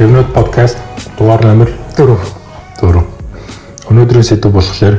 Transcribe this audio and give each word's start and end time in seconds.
Дэвнүүд 0.00 0.32
подкаст 0.32 0.78
дугаар 1.18 1.44
номер 1.44 1.68
4. 1.92 2.16
4. 2.80 3.04
Өнөөдрийн 3.92 4.24
сэдв 4.24 4.48
болохоор 4.48 4.94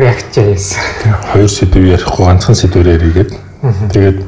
React.js. 0.00 0.80
хоёр 1.36 1.50
сэдв 1.52 1.84
ярихгүй 1.84 2.24
ганцхан 2.24 2.56
сэдвээр 2.56 2.88
яригээд 2.96 3.36
тэгээд 3.92 4.18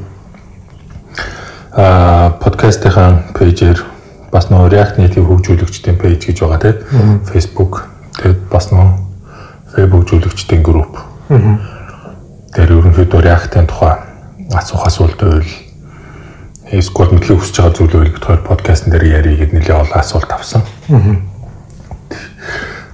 аа 1.73 2.37
подкастынхаа 2.37 3.33
пэйжээр 3.33 3.81
бас 4.29 4.53
нөө 4.53 4.69
React 4.69 5.01
Native 5.01 5.25
хөгжүүлэгчдийн 5.25 5.97
пэйж 5.97 6.21
гэж 6.21 6.45
байгаа 6.45 6.61
тийм 6.69 7.25
Facebook 7.25 7.89
тэгээд 8.21 8.45
бас 8.53 8.69
нөө 8.69 8.93
веб 9.73 9.91
хөгжүүлэгчдийн 9.97 10.69
групп. 10.69 11.01
Тэр 12.53 12.77
ерөнхийдөө 12.77 13.25
React-ын 13.25 13.65
тухай 13.73 13.97
асуух 14.53 14.85
асуулт 14.85 15.17
байвал 15.17 15.49
эсвэл 16.73 17.13
мэдлэг 17.17 17.39
хүсэж 17.41 17.57
байгаа 17.57 17.75
зүйл 17.77 17.93
байвал 17.93 18.13
бодохоор 18.13 18.43
подкастн 18.45 18.91
дээр 18.93 19.05
ярих 19.25 19.39
гэд 19.41 19.53
нэлээ 19.57 19.77
олон 19.81 19.99
асуулт 19.99 20.31
авсан. 20.33 20.63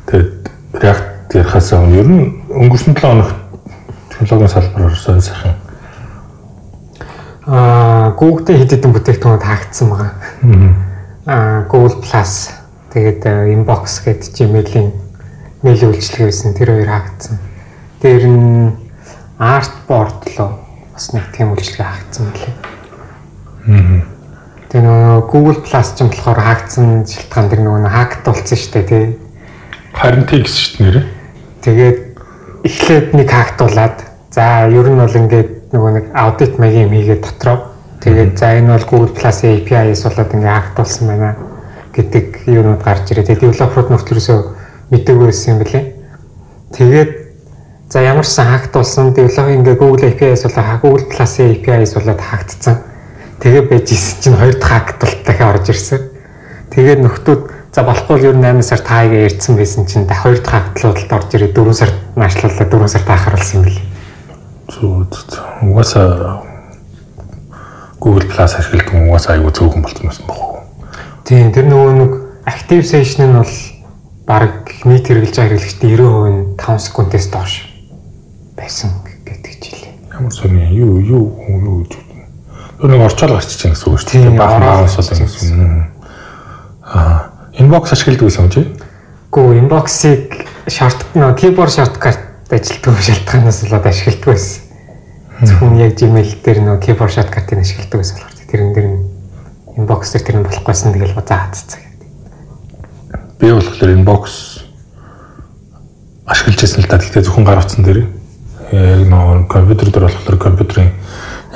Тэгээд 0.07 0.33
React 0.75 1.31
ярихаас 1.35 1.73
өмнө 1.75 1.99
ер 1.99 2.09
нь 2.09 2.23
өнгөрсөн 2.51 2.95
7 2.95 3.03
хоногт 3.03 3.37
технологийн 4.11 4.53
салбараар 4.55 4.95
сонь 4.95 5.23
сайхан 5.23 5.59
Аа, 7.47 8.17
Google-тэй 8.17 8.57
хэд 8.57 8.73
хэдэн 8.73 8.93
бүтээгдэхүүн 8.97 9.43
таагдсан 9.45 9.93
байгаа. 9.93 10.13
Аа, 11.29 11.69
Google 11.69 12.01
Plus 12.01 12.57
тэгээд 12.97 13.21
э, 13.29 13.53
Inbox 13.53 14.01
гэдэг 14.01 14.33
Gmail-ийн 14.33 14.89
мэйл 15.61 15.93
үйлчилгээ 15.93 16.33
байсан 16.33 16.57
тэр 16.57 16.73
хоёр 16.73 16.89
хаагдсан. 16.89 17.37
Дээр 18.01 18.25
нь 18.33 18.73
Artboard 19.37 20.25
лөө 20.41 20.51
бас 20.97 21.13
нэг 21.13 21.29
тийм 21.37 21.53
үйлчилгээ 21.53 21.85
хаагдсан 21.85 22.33
мөлий. 22.33 22.74
Тэгээ 23.65 24.85
нөгөө 24.85 25.31
Google 25.31 25.61
Plus 25.65 25.89
ч 25.97 26.05
юм 26.05 26.13
болохоор 26.13 26.41
хаагдсан 26.41 27.09
шилтгаан 27.09 27.49
дэр 27.49 27.61
нөгөө 27.65 27.89
хакт 27.89 28.25
болсон 28.29 28.59
шүү 28.59 28.73
дээ 28.75 28.85
тий. 28.85 29.05
харин 29.95 30.25
тийм 30.29 30.43
гэсэн 30.45 30.61
шүү 30.61 30.77
дээ 30.77 30.85
нэрээ. 30.85 31.05
Тэгээд 31.65 31.99
эхлээд 32.65 33.07
нэг 33.17 33.29
хактуулаад 33.31 33.97
за 34.29 34.69
ер 34.69 34.89
нь 34.91 35.01
бол 35.01 35.17
ингээд 35.17 35.51
нөгөө 35.73 35.91
нэг 35.97 36.07
аудит 36.13 36.59
маягийн 36.59 36.91
юм 36.91 36.97
хийгээд 36.99 37.23
дотроо 37.25 37.73
тэгээд 38.05 38.33
за 38.37 38.47
энэ 38.61 38.73
бол 38.75 38.89
Google 38.91 39.13
Plus-ийн 39.17 39.65
API-с 39.65 40.05
болоод 40.05 40.35
ингээд 40.35 40.57
хактуулсан 40.61 41.05
байна 41.09 41.31
гэдэг 41.95 42.27
юмуд 42.51 42.83
гарч 42.83 43.15
ирээ. 43.15 43.25
Тэгээд 43.31 43.43
девелоперууд 43.49 43.91
нөхцөлөөсөө 43.95 44.39
мэдээгүй 44.91 45.27
байсан 45.31 45.49
юм 45.55 45.61
билээ. 45.63 45.85
Тэгээд 46.75 47.11
за 47.89 48.03
ямар 48.03 48.27
ч 48.27 48.35
сан 48.35 48.51
хактуулсан 48.51 49.15
девелопер 49.15 49.57
ингээд 49.57 49.79
Google 49.79 50.05
API-с 50.11 50.45
болоо 50.51 50.79
Google 50.83 51.07
Plus-ийн 51.09 51.55
API-с 51.55 51.95
болоод 51.95 52.21
хактцсан. 52.21 52.77
Тэгээ 53.45 53.69
байж 53.69 53.93
исэн 53.93 54.17
чинь 54.25 54.41
хоёр 54.41 54.57
дахь 54.57 54.73
хактуулт 54.97 55.21
дахиад 55.21 55.61
орж 55.61 55.69
ирсэн. 55.69 56.01
Тэгээд 56.73 57.05
нөхдүүд 57.05 57.43
за 57.77 57.85
болохгүй 57.85 58.17
л 58.17 58.29
ер 58.33 58.37
нь 58.41 58.47
8 58.49 58.65
сар 58.65 58.81
таагаа 58.81 59.29
ярьсан 59.29 59.61
байсан 59.61 59.85
чинь 59.85 60.09
да 60.09 60.17
хоёр 60.17 60.41
дахь 60.41 60.73
хактлуудад 60.73 61.13
орж 61.13 61.29
ирээ 61.37 61.53
4 61.53 61.77
сард 61.77 61.97
наашлуулаад 62.17 62.73
4 62.73 62.89
сар 62.89 63.05
таахарлсан 63.05 63.61
юм 63.61 63.65
билээ. 63.69 63.85
Зүг 64.73 65.13
угаасаа 65.61 66.41
Google 68.01 68.25
Plus 68.33 68.53
ашигладаг 68.57 68.97
угаасаа 68.97 69.37
аягүй 69.37 69.53
цөөхөн 69.53 69.83
болсон 69.85 70.09
байсан 70.09 70.25
бохоо. 70.25 70.65
Тийм 71.29 71.53
тэр 71.53 71.69
нөгөө 71.69 71.93
нэг 72.01 72.13
active 72.49 72.89
session 72.89 73.29
нь 73.29 73.37
бол 73.45 73.55
баг 74.25 74.73
нийт 74.89 75.05
хэрэгжилж 75.05 75.37
байгаа 75.37 75.53
хэрэглэгчдийн 75.53 76.01
90% 76.01 76.33
нь 76.33 76.57
5 76.57 76.81
секундээс 76.81 77.29
доош 77.29 77.53
байсан 78.57 78.89
гэдэг 79.29 79.53
жилээ. 79.61 79.93
Ямар 80.17 80.33
сони 80.33 80.65
юу 80.73 80.97
юу 80.97 81.25
юу 81.61 81.85
үү. 82.81 82.89
Нэг 82.91 83.01
орчоол 83.07 83.37
гарч 83.37 83.55
ичэн 83.55 83.75
гэсэн 83.75 83.89
үг 83.93 84.01
шүү 84.01 84.11
дээ. 84.11 84.35
Маус 84.35 84.97
бол 84.99 85.11
гэсэн. 85.11 85.87
Аа, 86.85 87.31
inbox 87.59 87.93
ашигладаг 87.93 88.27
байсан 88.27 88.51
чи? 88.51 88.65
Гүү 89.31 89.59
inbox-ыг 89.63 90.47
short 90.69 91.05
нөгөө 91.15 91.37
keyboard 91.39 91.73
shortcut 91.75 92.19
ажилтдаг 92.51 93.01
шалтгаанаас 93.03 93.63
болоод 93.65 93.87
ашигладаг 93.87 94.27
байсан. 94.27 94.63
Зөвхөн 95.43 95.81
яг 95.81 95.99
Gmail 95.99 96.31
дээр 96.45 96.59
нөгөө 96.63 96.83
keyboard 96.85 97.15
shortcut-ыг 97.15 97.59
ашигладаг 97.63 97.99
байсан 97.99 98.17
болохоор 98.21 98.49
тэрэн 98.51 98.71
дээр 98.75 98.89
inbox 99.79 100.15
дээр 100.15 100.25
тэр 100.25 100.37
нь 100.39 100.47
болохгүйсэн 100.47 100.95
тэгэл 100.95 101.19
базаа 101.19 101.39
хатцсан 101.51 101.81
гэдэг. 101.83 102.09
Би 103.43 103.47
болохоор 103.51 103.91
inbox 103.91 104.23
ашиглаж 106.27 106.61
байсан 106.63 106.81
л 106.83 106.89
да. 106.89 106.99
Гэхдээ 107.03 107.27
зөвхөн 107.27 107.45
гар 107.45 107.59
утсан 107.59 107.83
дээр 107.85 108.07
яг 108.71 109.03
нөө 109.11 109.47
компьютер 109.51 109.91
дээр 109.91 110.07
болохоор 110.07 110.39
компьютерийн 110.39 110.93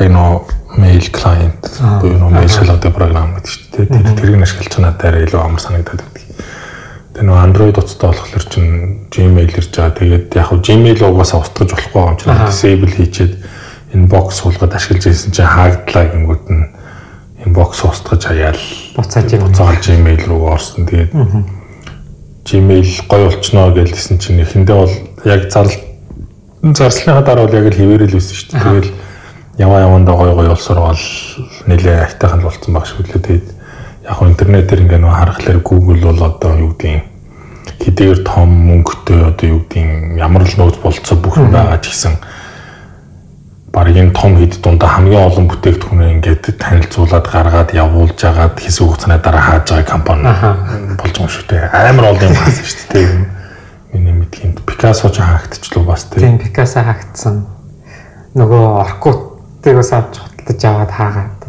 яг 0.03 0.11
нөө 0.11 0.58
mail 0.77 1.07
client 1.15 1.63
буюу 2.03 2.19
нөө 2.21 2.31
mail 2.35 2.51
шалгадаг 2.53 2.93
програм 2.93 3.33
гэдэг 3.39 3.51
шүү 3.53 3.65
дээ. 3.73 3.87
Тэр 3.89 4.17
тэрийг 4.21 4.43
ашиглаж 4.45 4.75
надад 4.83 5.17
илүү 5.25 5.41
амар 5.41 5.63
санагдаад 5.65 6.03
байдаг. 6.05 6.25
Тэгээ 7.17 7.27
нөө 7.27 7.39
Android 7.41 7.77
утастай 7.81 8.11
болохоор 8.13 8.45
чинь 8.53 8.73
Gmail 9.09 9.49
ирж 9.49 9.73
байгаа. 9.73 9.97
Тэгээд 9.97 10.27
яг 10.37 10.47
хав 10.53 10.61
Gmail 10.61 11.01
угаасаа 11.03 11.41
устгаж 11.41 11.71
болохгүй 11.73 12.03
юм 12.05 12.17
чинь 12.21 12.43
disable 12.45 12.93
хийчихэд 12.93 13.35
inbox 13.97 14.27
суулгаад 14.39 14.77
ашиглаж 14.77 15.05
байсан 15.09 15.33
чинь 15.33 15.49
хаагдлаа 15.49 16.05
гингүүд 16.13 16.45
нь 16.53 16.65
inbox 17.49 17.71
устгаж 17.89 18.23
хаяал 18.29 18.63
Буцааж 18.95 19.33
юм. 19.33 19.41
буцаал 19.49 19.81
Gmail 19.81 20.23
руу 20.29 20.53
орсон. 20.53 20.85
Тэгээд 20.87 21.13
Gmail 22.45 22.89
гой 23.09 23.21
болчихноо 23.25 23.73
гэлсэн 23.73 24.21
чинь 24.21 24.45
эхэндээ 24.45 24.77
бол 24.77 24.95
яг 25.25 25.49
зарлал 25.49 25.81
зарслынхаа 26.63 27.25
дараа 27.25 27.47
бол 27.49 27.57
яг 27.57 27.67
л 27.73 27.79
хിവэрэл 27.79 28.15
байсан 28.15 28.37
шүү 28.37 28.49
дээ. 28.53 28.63
Тэгэл 28.63 28.91
яваа 29.59 29.83
явандаа 29.83 30.15
гой 30.15 30.35
гой 30.35 30.49
улсаар 30.49 30.79
бол 30.79 31.05
нэлээ 31.67 32.07
айтайхан 32.07 32.41
л 32.41 32.47
болцсон 32.47 32.75
баг 32.75 32.87
шүү 32.87 33.03
лээ. 33.03 33.19
Тэгээд 33.19 33.47
яг 34.07 34.19
интернетээр 34.23 34.83
ингээ 34.87 35.01
нөө 35.03 35.13
харахаар 35.13 35.59
Google 35.61 36.01
бол 36.15 36.23
одоо 36.23 36.53
юу 36.57 36.73
гэдгийг 36.79 37.05
хэдийгээр 37.83 38.21
том 38.23 38.49
мөнгөтэй 38.49 39.21
одоо 39.35 39.47
юу 39.51 39.61
гэдгийг 39.67 40.17
ямар 40.17 40.47
л 40.47 40.55
нөөц 40.55 40.79
болцоо 40.79 41.19
бүх 41.19 41.43
юм 41.43 41.51
байгаа 41.51 41.83
ч 41.83 41.91
гэсэн 41.91 42.15
баг 43.75 43.91
энэ 43.93 44.15
том 44.15 44.39
хэд 44.39 44.63
дундаа 44.63 44.89
хамгийн 44.89 45.27
олон 45.29 45.47
бүтээгдэхүүнээ 45.51 46.11
ингээд 46.19 46.45
танилцуулаад 46.57 47.27
гаргаад 47.29 47.71
явуулж 47.75 48.19
агаад 48.25 48.57
хэсэг 48.57 48.87
хугацааны 48.87 49.19
дараа 49.21 49.43
хааж 49.43 49.67
байгаа 49.69 49.91
компани 49.91 50.25
болж 50.97 51.15
байгаа 51.15 51.27
юм 51.27 51.35
шүү 51.35 51.47
дээ. 51.51 51.63
Амар 51.75 52.07
олон 52.17 52.31
юм 52.33 52.39
хаасан 52.39 52.65
шүү 52.65 52.89
дээ. 52.95 53.09
Миний 53.93 54.15
мэдхийн 54.17 54.57
Picasso 54.65 55.13
ч 55.13 55.21
хаагдчихлоо 55.21 55.85
бас 55.85 56.09
тийм. 56.09 56.23
Тийм 56.25 56.39
Picasso 56.41 56.81
хаагдсан. 56.81 57.45
Нөгөө 58.35 58.65
Orkut-ыг 59.69 59.77
бас 59.77 59.93
авч 59.93 60.17
хөтлөж 60.17 60.65
аваад 60.65 60.93
хаагаад 60.97 61.43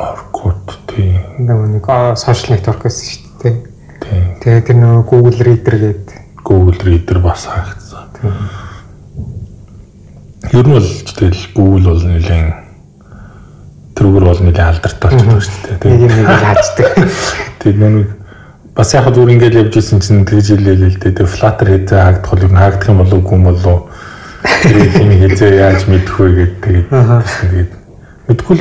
Orkut 0.00 0.68
тийм. 0.92 1.16
нөгөө 1.40 1.68
нэг 1.72 1.86
сошиал 2.20 2.56
нэтворк 2.56 2.84
байсан 2.84 3.06
шүү 3.08 3.24
дээ. 3.40 3.56
Тийм. 4.04 4.24
Тэгээд 4.44 4.66
тэр 4.68 4.76
нөгөө 4.76 5.04
Google 5.08 5.40
Reader 5.48 5.76
гэдэг 5.80 6.44
Google 6.44 6.80
Reader 6.84 7.18
бас 7.24 7.48
хаагдсан. 7.48 8.04
Ер 10.52 10.66
нь 10.68 10.76
бол 10.76 10.88
тэгэл 11.16 11.42
Google 11.56 11.88
бол 11.88 12.04
нэлийн 12.04 12.48
тэрүүгээр 13.96 14.26
бол 14.28 14.42
нэлийн 14.44 14.68
алдартай 14.68 15.08
болчихсон 15.08 15.40
шүү 15.40 15.56
дээ. 15.64 15.72
нэг 15.72 15.80
Тийм. 15.80 16.04
юм 16.04 16.12
нэг 16.20 16.28
хааждаг. 16.28 16.88
Тэгээд 17.64 17.80
нэг 17.80 18.08
бас 18.76 18.92
яг 18.92 19.08
зүгээр 19.08 19.32
ингээд 19.40 19.60
явж 19.60 19.74
исэн 19.80 20.00
чинь 20.04 20.28
тэгж 20.28 20.52
хэлээ 20.52 20.76
л 20.84 21.00
дээ. 21.00 21.24
Flutter 21.24 21.68
хэзээ 21.68 21.96
хаагдах 21.96 22.28
бол 22.28 22.44
нь 22.44 22.60
хаагдах 22.60 22.88
юм 22.92 23.00
болов 23.00 23.24
уу 23.24 23.36
юм 23.36 23.44
болов 23.48 23.89
тэрийг 24.42 24.92
юм 24.96 25.10
хэзээ 25.20 25.52
яаж 25.60 25.80
мэдэх 25.88 26.16
вэ 26.20 26.28
гэд 26.32 26.54
тэгээд 26.64 26.88
тэгээд 26.88 27.70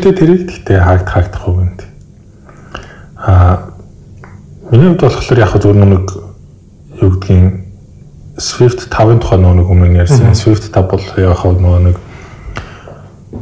дээ 0.03 0.13
тэрийг 0.19 0.41
гэхдээ 0.49 0.79
хаагдах 0.79 1.13
хаагдах 1.13 1.43
уу 1.47 1.55
гэнт. 1.63 1.79
Аа 3.19 3.55
миний 4.71 4.89
хувьд 4.91 5.01
болохоор 5.01 5.39
яг 5.39 5.53
зүгээр 5.55 5.87
нэг 5.87 6.05
юу 7.01 7.11
гэдгийг 7.15 7.69
Swift 8.39 8.87
5-ын 8.87 9.19
тухай 9.19 9.39
нэг 9.39 9.67
өмнө 9.67 9.99
ярьсан. 9.99 10.35
Swift 10.35 10.71
5 10.71 10.89
бол 10.89 11.03
яг 11.19 11.43
нэг 11.83 11.97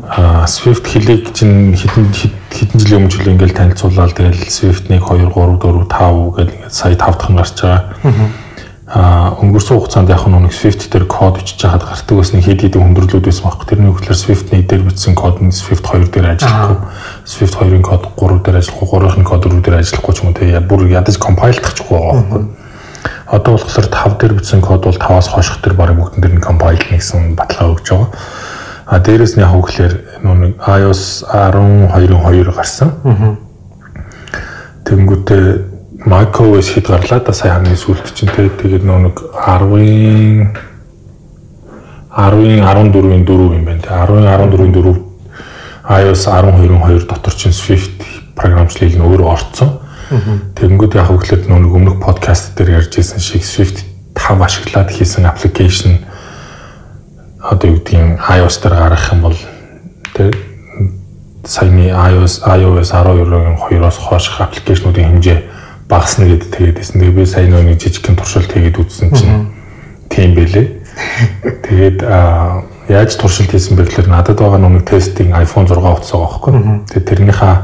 а 0.08 0.48
Swift 0.48 0.88
хэлийг 0.88 1.34
чинь 1.34 1.76
хэдэн 1.76 2.12
хэдэн 2.12 2.80
жилийн 2.80 3.00
өмнө 3.06 3.14
жил 3.14 3.32
ингээл 3.32 3.56
танилцуулаад 3.56 4.14
тэгэл 4.18 4.50
Swift 4.50 4.90
1 4.90 5.00
2 5.00 5.32
3 5.32 5.58
4 5.62 5.86
5 5.88 6.36
гэл 6.36 6.54
ингээд 6.54 6.74
сая 6.74 6.96
5 6.96 6.98
дахь 6.98 7.30
нь 7.32 7.38
гарч 7.38 7.56
байгаа. 7.62 7.82
А 8.04 8.47
өнгөрсөн 8.88 9.84
хугацаанд 9.84 10.08
яг 10.08 10.24
нэг 10.32 10.56
Swift 10.56 10.88
дээр 10.88 11.12
код 11.12 11.44
бичиж 11.44 11.60
хаад 11.60 11.84
гардаг 11.84 12.24
нэг 12.32 12.44
хэд 12.48 12.62
хэдэн 12.72 12.84
хүндрэлүүд 12.88 13.28
байсан 13.28 13.44
байхгүй. 13.44 13.68
Тэрний 13.68 13.92
хөтлөр 13.92 14.16
Swift 14.16 14.48
1 14.56 14.64
дээр 14.64 14.88
бичсэн 14.88 15.12
код 15.12 15.44
нь 15.44 15.52
Swift 15.52 15.84
2 15.84 16.08
дээр 16.08 16.40
ажиллахгүй. 16.40 16.88
Swift 17.28 17.60
2-ын 17.60 17.84
код 17.84 18.08
3 18.16 18.48
дээр 18.48 18.64
ажиллахгүй, 18.64 18.88
3-ын 18.88 19.28
код 19.28 19.44
4 19.44 19.60
дээр 19.60 19.78
ажиллахгүй 19.84 20.14
ч 20.16 20.18
юм 20.24 20.32
уу 20.32 20.40
тэгээ 20.40 20.64
бүр 20.72 20.88
ядаж 20.88 21.20
компайлдахгүй 21.20 22.00
байгаа 22.00 22.16
байхгүй. 22.16 22.44
Одоо 23.28 23.52
болохоор 23.60 23.88
5 23.92 24.20
дээр 24.24 24.34
бичсэн 24.40 24.64
код 24.64 24.88
бол 24.88 24.96
5-аас 24.96 25.28
хойших 25.36 25.60
дээр 25.60 25.76
барыг 25.76 26.00
бүгдэн 26.00 26.24
дээр 26.24 26.36
нь 26.40 26.48
компайл 26.48 26.80
хийсэн 26.80 27.36
баталгаа 27.36 27.76
өгч 27.76 27.92
байгаа. 27.92 28.08
А 28.88 29.04
дээрэс 29.04 29.36
нь 29.36 29.44
яг 29.44 29.52
хөглөр 29.52 29.94
нэг 30.24 30.64
iOS 30.64 31.28
12-ын 31.28 32.24
2 32.24 32.56
гарсан. 32.56 32.96
Тэнгүүтээ 34.88 35.76
macOS 36.06 36.70
хэд 36.74 36.88
гарлаа 36.88 37.20
да 37.26 37.34
сая 37.34 37.58
хамгийн 37.58 37.78
сүүлд 37.78 38.14
чинь 38.14 38.30
тэ 38.30 38.50
тэгээд 38.54 38.86
нөө 38.86 39.00
нэг 39.10 39.18
10-ын 39.34 40.54
10-ын 42.14 42.62
14-ийн 42.62 43.26
4 43.26 43.58
юм 43.58 43.66
байна. 43.66 43.82
Тэ 43.82 43.90
10-ын 43.90 44.26
14-ийн 44.30 44.74
4 44.74 45.08
iOS 45.88 46.22
12-ын 46.30 46.82
2 46.86 47.10
дотор 47.10 47.34
чинь 47.34 47.56
Swift 47.56 47.98
програмчлал 48.38 48.94
нь 48.94 49.02
өөрөө 49.02 49.30
орцсон. 49.34 49.82
Тэгэнгүүт 50.54 50.94
яг 51.02 51.10
хөглөд 51.10 51.50
нэг 51.50 51.74
өмнөх 51.74 51.98
подкаст 51.98 52.54
дээр 52.58 52.82
ярьж 52.82 53.02
ирсэн 53.02 53.20
шиг 53.20 53.42
Swift 53.42 53.82
5 54.14 54.46
ашиглаад 54.46 54.94
хийсэн 54.94 55.26
аппликейшн 55.26 56.06
одоо 57.42 57.74
юу 57.74 57.82
гэдгийг 57.82 58.22
iOS 58.22 58.56
дээр 58.62 58.76
гаргах 58.78 59.14
юм 59.14 59.22
бол 59.26 59.38
тэр 60.14 60.34
саяны 61.42 61.90
iOS 61.90 62.44
iOS 62.46 62.94
12-ын 62.94 63.58
2-оос 63.66 63.98
хойших 63.98 64.42
аппликейшнуудын 64.42 65.10
хэмжээ 65.18 65.40
багасна 65.90 66.28
гэдээ 66.28 66.52
тэгээд 66.52 66.78
байсан. 66.78 67.00
Тэгээ 67.00 67.16
би 67.16 67.26
сая 67.26 67.48
нэг 67.48 67.80
жижигхэн 67.80 68.16
туршилт 68.20 68.52
хийгээд 68.52 68.78
үзсэн 68.78 69.10
чинь 69.16 69.52
тийм 70.12 70.36
байлээ. 70.36 70.68
Тэгээд 71.68 72.00
яаж 72.90 73.12
туршилт 73.16 73.52
хийсэн 73.52 73.78
бэ 73.78 73.88
гэхээр 73.88 74.10
надад 74.12 74.40
байгаа 74.40 74.60
нэг 74.60 74.84
тестийн 74.84 75.32
iPhone 75.32 75.68
6 75.68 75.80
утас 75.80 76.12
байгаа 76.12 76.28
байхгүй. 76.28 76.54
Тэгээд 76.92 77.08
тэрнийхээ 77.08 77.56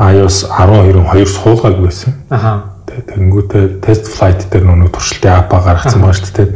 iOS 0.00 0.36
12-ын 0.48 1.06
2 1.12 1.26
суулгааг 1.26 1.76
байсан. 1.82 2.14
Аха. 2.30 2.52
Тэнгүүтээ 2.90 3.82
тест 3.84 4.08
флайт 4.08 4.46
дээр 4.48 4.64
нэг 4.70 4.90
туршилтын 4.94 5.34
апп 5.34 5.52
гаргацсан 5.60 6.00
байгаа 6.00 6.16
шүү 6.16 6.34
дээ. 6.36 6.48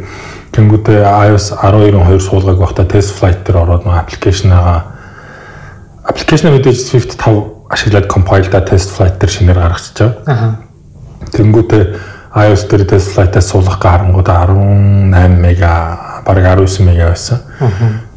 Тэнгүүтээ 0.55 0.99
iOS 1.03 1.53
12-ын 1.59 2.09
2 2.09 2.19
суулгааг 2.25 2.57
багта 2.57 2.87
тест 2.87 3.13
флайт 3.19 3.43
дээр 3.45 3.61
ороод 3.61 3.85
нэг 3.85 4.01
аппликейшнаа 4.01 4.95
аппликейшн 6.05 6.53
мэдээж 6.53 6.79
Swift 6.85 7.17
5 7.17 7.54
ашиглаад 7.69 8.07
compile 8.07 8.49
да 8.51 8.61
тест 8.61 8.93
flight 8.95 9.17
дээр 9.19 9.31
шинээр 9.31 9.59
гаргачихж 9.59 9.99
байгаа. 9.99 10.25
Аа. 10.27 10.55
Тэнгүүтээ 11.33 11.83
iOS 12.35 12.67
дээр 12.69 12.83
тест 12.85 13.15
flight-аас 13.15 13.47
суулгах 13.49 13.79
гарангууд 13.79 14.27
18 14.27 15.39
мега 15.39 15.71
бараг 16.25 16.45
19 16.59 16.85
мега 16.85 17.09
байсан. 17.13 17.39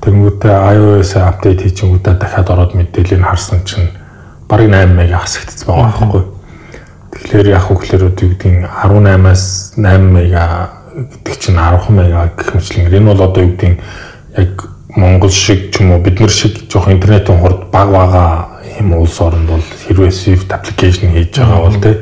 Тэнгүүтээ 0.02 0.56
iOS 0.74 1.14
апдейт 1.16 1.62
хийчихэнгүүтээ 1.62 2.14
дахиад 2.18 2.50
ороод 2.50 2.74
мэдээлэл 2.74 3.22
нь 3.22 3.28
харсан 3.28 3.62
чинь 3.64 3.94
бараг 4.48 4.68
8 4.68 4.96
мега 4.98 5.22
хасагдсан 5.22 5.66
байгаа 5.70 5.92
байхгүй. 5.92 6.24
Тэгэхээр 7.14 7.48
яг 7.54 7.64
хөглөр 7.68 8.02
гэдгийг 8.10 8.66
18-аас 8.66 9.44
8 9.78 10.12
мега 10.12 10.44
гэдэг 10.98 11.34
чинь 11.38 11.56
10 11.56 11.90
мега 11.94 12.28
гэх 12.36 12.54
мэтлэн 12.58 12.90
энэ 12.90 13.06
бол 13.06 13.22
одоо 13.22 13.42
юу 13.42 13.54
гэдгийг 13.54 13.78
яг 14.36 14.52
Монгол 14.96 15.30
шиг 15.30 15.70
ч 15.70 15.80
юм 15.80 15.92
уу 15.92 16.02
бид 16.02 16.18
нар 16.18 16.30
шиг 16.30 16.66
жоох 16.66 16.88
интернетийн 16.90 17.38
хурд 17.38 17.70
баг 17.70 17.88
бага 17.92 18.57
юм 18.80 18.92
улс 18.94 19.20
оронд 19.20 19.48
бол 19.50 19.62
хэрвээ 19.62 20.10
Swift 20.10 20.48
application 20.54 21.12
хийж 21.12 21.38
байгаа 21.38 21.60
бол 21.66 21.78
тий 21.82 21.96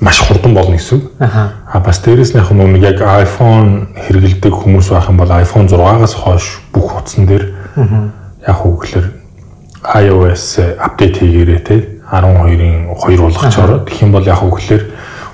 маш 0.00 0.18
хурдан 0.18 0.54
болно 0.54 0.76
гэсэн. 0.76 1.00
Аа 1.20 1.80
бас 1.80 2.02
дээрэс 2.02 2.34
нь 2.34 2.40
яг 2.42 2.50
нэг 2.50 2.82
яг 2.82 2.98
iPhone 3.00 3.94
хэрэгэлдэг 3.94 4.50
хүмүүс 4.50 4.90
байх 4.90 5.08
юм 5.08 5.22
бол 5.22 5.30
iPhone 5.30 5.68
6-аас 5.70 6.14
хойш 6.18 6.60
бүх 6.74 6.98
утсан 6.98 7.26
дээр 7.26 7.54
яг 8.48 8.58
үгээр 8.66 9.06
iOS 9.82 10.58
апдейт 10.78 11.22
хийгээрэй 11.22 11.60
тий 11.62 11.80
12-ын 12.10 12.90
2 12.98 13.16
болгоч 13.22 13.54
ороод 13.58 13.86
тэгэх 13.86 14.02
юм 14.02 14.12
бол 14.12 14.26
яг 14.26 14.42
үгээр 14.42 14.84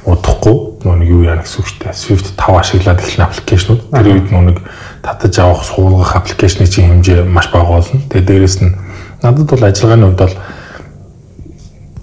удахгүй 0.05 0.57
нэг 0.85 1.09
юу 1.09 1.23
яа 1.25 1.41
гэсэн 1.41 1.61
үг 1.61 1.69
шүү 1.69 1.81
дээ. 1.85 1.97
Swift 1.97 2.27
5 2.37 2.61
ашиглаад 2.61 3.01
эхлэн 3.03 3.27
аппликейшнууд 3.29 3.83
тэр 3.93 4.09
үед 4.09 4.29
нэг 4.33 4.59
татаж 5.03 5.35
авах 5.43 5.65
суулгах 5.65 6.17
аппликейшны 6.17 6.69
чинь 6.69 6.89
хэмжээ 6.89 7.25
маш 7.25 7.51
бага 7.53 7.81
болно. 7.81 8.01
Тэгээ 8.09 8.25
дээрэс 8.25 8.57
нь 8.63 8.73
надад 9.23 9.47
бол 9.51 9.65
ажиллагааны 9.65 10.07
хувьд 10.07 10.23
бол 10.23 10.35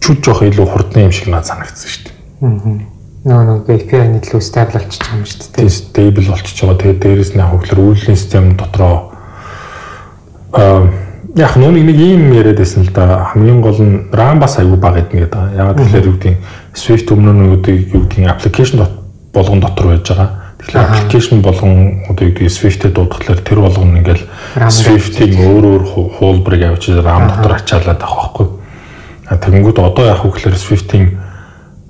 чүд 0.02 0.20
жоох 0.26 0.44
илүү 0.44 0.68
хурдны 0.70 1.08
юм 1.08 1.14
шиг 1.16 1.32
надад 1.32 1.50
санагдсан 1.50 1.90
шүү 1.90 2.04
дээ. 2.06 2.16
Аа. 2.46 2.94
Нөө 3.26 3.42
нөө 3.42 3.58
API-ны 3.74 4.20
төлөө 4.22 4.42
стабил 4.46 4.78
болчихж 4.78 5.02
байгаа 5.02 5.18
юм 5.18 5.26
шүү 5.26 5.40
дээ. 5.42 5.56
Тийм 5.58 5.70
стабил 5.74 6.30
болчихж 6.30 6.58
байгаа. 6.62 6.78
Тэгээ 6.78 7.02
дээрэс 7.02 7.32
нь 7.34 7.42
хөвлөр 7.42 7.80
үйлдвэрлэлийн 7.82 8.20
систем 8.22 8.46
дотроо 8.54 9.16
аа 10.54 10.86
яг 11.36 11.58
нүг 11.58 11.74
нэг 11.74 11.98
юм 11.98 12.32
яриад 12.38 12.62
байсан 12.62 12.86
л 12.86 12.94
да. 12.94 13.34
Хамгийн 13.34 13.62
гол 13.62 13.82
нь 13.82 14.08
RAM 14.14 14.40
бас 14.40 14.60
аягүй 14.60 14.78
бага 14.78 15.02
гэдэг 15.02 15.20
гэдэг. 15.26 15.42
Ягаад 15.58 15.78
гэвэл 15.82 16.06
юу 16.06 16.16
гэдэг 16.22 16.36
Swift 16.78 17.10
өмнөнүүдийг 17.12 17.98
юу 17.98 18.06
гэдэг 18.06 18.30
аппликейшн 18.30 18.86
болгон 19.34 19.60
дотор 19.60 19.88
байж 19.90 20.08
байгаа. 20.08 20.45
Тэгэхээр 20.66 20.82
аппликейшн 20.82 21.40
болгон 21.46 22.02
одоо 22.10 22.26
юу 22.26 22.34
гэдэг 22.34 22.50
Swift-тэй 22.50 22.92
дуудахлаар 22.92 23.40
тэр 23.46 23.60
болгон 23.62 24.02
ингээл 24.02 24.26
Swift-ийн 24.74 25.38
өөр 25.38 25.66
өөр 25.78 25.84
хуулбарыг 26.18 26.62
авчиж 26.74 26.98
RAM 27.06 27.30
дотор 27.30 27.54
ачаалаад 27.54 28.02
байгаа 28.02 28.18
байхгүй. 28.26 28.48
Тэгэнгүүт 29.30 29.78
одоо 29.78 30.06
яг 30.10 30.26
хөглөр 30.26 30.58
Swift-ийн 30.58 31.22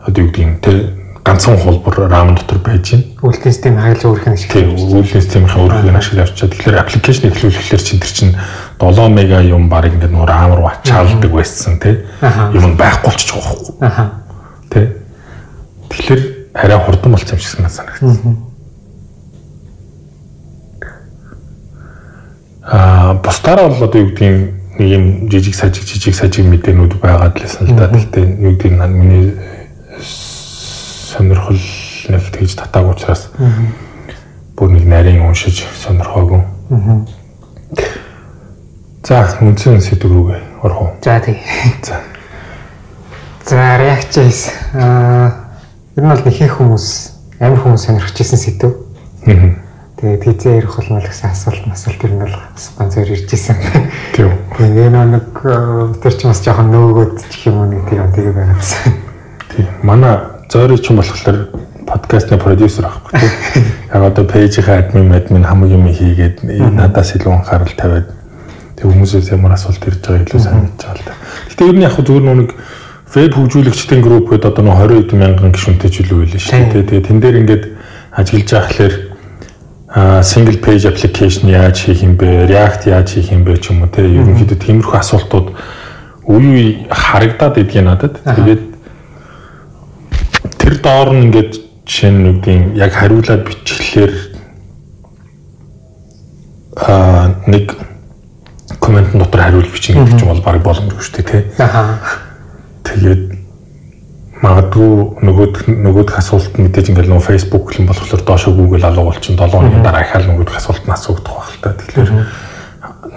одоо 0.04 0.19
юу 0.27 0.31
гэдэг 0.36 0.60
тэр 0.60 0.77
ганцхан 1.25 1.57
хулбар 1.57 2.12
RAM 2.12 2.36
дотор 2.36 2.60
байж 2.60 2.92
байна. 2.92 3.04
Үйлдвэрлэлийн 3.24 3.56
систем 3.56 3.80
өөрөх 3.81 4.25
нь 4.30 4.33
ашиглаж. 4.38 4.54
Тийм, 4.54 4.69
үйлдвэрлэлийн 4.78 5.24
системийн 5.25 5.57
өөрөх 5.57 5.81
нь 5.89 5.98
ашиглаж 5.98 6.30
авчаад 6.30 6.51
тэгэхээр 6.54 6.81
аппликейшн 6.86 7.28
эхлүүлэхлээр 7.33 7.81
чинь 7.81 8.01
тэр 8.04 8.13
чинь 8.13 8.33
7 8.78 9.10
мега 9.10 9.42
юм 9.42 9.66
баг 9.66 9.89
ингээд 9.89 10.13
нөр 10.13 10.30
RAM 10.30 10.54
руу 10.54 10.69
ачаалдаг 10.69 11.31
байсан 11.33 11.81
тий. 11.81 12.06
Юм 12.54 12.78
байхгүй 12.78 13.10
болчих 13.10 13.33
жоох 13.33 13.74
байхгүй. 13.81 14.06
Тий. 14.69 14.86
Тэгэхээр 15.89 16.21
арай 16.54 16.78
хурдан 16.78 17.12
болсон 17.18 17.33
юм 17.33 17.42
шиг 17.42 17.57
санагдсан. 17.57 18.44
Аа 22.65 23.13
бусдаараа 23.21 23.69
бол 23.69 23.83
одоо 23.83 24.01
юу 24.01 24.09
гэдгийг 24.09 24.53
нэг 24.79 24.89
юм 24.89 25.29
жижиг 25.29 25.53
сажиг 25.53 25.85
жижиг 25.85 26.15
сажиг 26.15 26.45
мэдээнүүд 26.50 26.97
байгаад 26.97 27.38
л 27.38 27.77
да. 27.77 27.94
Гэхдээ 27.94 28.25
юу 28.41 28.57
гэдгийг 28.57 28.73
миний 28.89 29.38
сонирхол 30.01 31.62
нэг 32.09 32.23
тэгж 32.33 32.56
татааг 32.57 32.89
учраас 32.89 33.29
бүр 34.57 34.69
нэг 34.73 34.85
нарийн 34.89 35.21
уншиж 35.21 35.62
сонирхоогүй. 35.77 36.41
За 39.06 39.29
үндсэн 39.45 39.85
сэдв 39.85 40.09
рүүгээ 40.09 40.41
орох 40.65 40.81
уу? 40.81 40.89
За 41.06 41.21
тий. 41.21 41.38
За. 41.85 42.01
За 43.45 43.77
реакцээс 43.77 44.73
аа 44.73 45.53
ер 45.94 46.01
нь 46.01 46.09
бол 46.09 46.25
нэхэх 46.25 46.57
хүмүүс 46.57 46.85
амар 47.38 47.61
хүмүүс 47.61 47.85
сонирхож 47.85 48.18
ирсэн 48.18 48.41
сэдв. 48.41 48.73
Аа 49.29 49.64
Тэгээд 49.95 50.24
хизээ 50.27 50.56
ярих 50.59 50.75
болно 50.75 51.00
гэсэн 51.00 51.31
асуулт 51.31 51.63
масуулт 51.71 52.03
ер 52.03 52.12
нь 52.12 52.19
бол 52.19 52.36
ганцаар 52.77 53.09
ирж 53.15 53.31
исэн. 53.31 53.56
Тийм. 54.12 54.31
Тэгээд 54.59 54.92
нэг 54.92 55.27
тэр 56.03 56.13
ч 56.19 56.21
бас 56.27 56.44
жоохон 56.44 56.68
нөөгөөд 56.75 57.15
ч 57.31 57.47
юм 57.47 57.63
уу 57.63 57.68
нэг 57.71 57.88
тийм 57.88 58.12
тэгээ 58.12 58.36
байгаа 58.36 58.59
гэсэн. 58.59 58.92
Тийм. 59.56 59.68
Манай 59.88 60.19
зөөрий 60.51 60.80
ч 60.83 60.92
юм 60.92 61.00
болохоор 61.00 61.47
подкастны 61.88 62.35
продюсер 62.35 62.92
аахгүй 62.92 63.23
тийм. 63.23 63.64
Яг 63.95 64.04
одоо 64.04 64.25
пэйжийнхээ 64.28 64.92
админ 64.92 65.16
админ 65.16 65.47
хамаг 65.47 65.71
юм 65.71 65.87
хийгээд 65.87 66.44
надаас 66.44 67.16
илүү 67.16 67.31
анхаарал 67.31 67.71
тавиад 67.80 68.11
тэг 68.75 68.92
хүмүүсээс 68.92 69.31
ямар 69.31 69.56
асуулт 69.56 69.80
ирж 69.80 70.04
байгааг 70.04 70.28
илүү 70.28 70.42
сайн 70.44 70.59
мэдж 70.68 70.81
байгаа 70.83 70.99
л 70.99 71.07
да. 71.07 71.16
Гэтэ 71.56 71.69
ер 71.71 71.75
нь 71.80 71.85
яг 71.87 71.95
зүгээр 71.95 72.35
нэг 72.35 72.52
веб 73.16 73.31
хөгжүүлэгчдийн 73.31 74.04
групп 74.04 74.28
гээд 74.28 74.44
одоо 74.44 74.64
нэг 74.66 74.75
20 74.75 75.07
хэдэн 75.07 75.19
мянган 75.23 75.56
гишүүнтэй 75.56 75.87
ч 75.87 76.04
илүү 76.04 76.18
байлаа 76.19 76.42
шүү 76.44 76.68
дээ. 76.75 76.83
Тэгээ 76.83 77.07
тэн 77.07 77.19
дээр 77.23 77.40
ингээд 77.40 77.64
ажиллаж 78.11 78.49
байгаа 78.52 78.71
хэрэг 78.75 78.95
single 79.95 80.57
page 80.59 80.85
application 80.85 81.47
яаж 81.47 81.80
хийх 81.87 82.04
юм 82.04 82.16
бэ? 82.19 82.47
React 82.52 82.90
яаж 82.92 83.16
хийх 83.16 83.31
юм 83.31 83.44
бэ 83.47 83.57
ч 83.64 83.71
юм 83.71 83.83
уу 83.83 83.87
те. 83.87 84.04
Ерөнхийдөө 84.04 84.59
тиймэрхүү 84.59 84.97
асуултууд 84.99 85.56
үе 86.28 86.83
харагдаад 86.92 87.56
идэх 87.64 87.80
надад. 87.80 88.19
Тэгээд 88.19 88.64
тэр 90.59 90.73
доор 90.83 91.16
нь 91.16 91.31
ингээд 91.31 91.52
жишээ 91.87 92.11
нь 92.11 92.28
үгдийн 92.28 92.75
яг 92.75 92.92
хариулаад 92.92 93.47
бичлэхээр 93.47 94.14
а 96.75 97.31
нэг 97.47 97.71
комментын 98.83 99.23
дотор 99.23 99.42
хариул 99.47 99.71
бичнэ 99.71 100.04
гэдэг 100.04 100.19
чинь 100.19 100.28
бол 100.28 100.44
баг 100.44 100.59
боломжгүй 100.59 100.99
шүү 100.99 101.16
дээ 101.23 101.30
тий. 101.31 101.44
Тэгээд 102.83 103.34
магадгүй 104.44 105.23
нөгөөд 105.23 105.56
нөгөөдх 105.71 106.18
асуулт 106.19 106.57
мэдээж 106.59 106.92
ингээл 106.92 107.11
нөө 107.13 107.23
Facebook 107.23 107.71
юм 107.80 107.87
болохоор 107.87 108.23
доошо 108.27 108.51
Google 108.51 108.83
алга 108.83 109.07
болчихно 109.07 109.47
7 109.47 109.56
хоногийн 109.56 109.83
дараа 109.83 110.04
ахаал 110.04 110.27
нөгөөдх 110.27 110.57
асуулт 110.59 110.83
нь 110.83 110.92
асуугдах 110.92 111.35
байх 111.39 111.51
л 111.56 111.61
та. 111.63 111.71
Тэгэхээр 111.71 112.11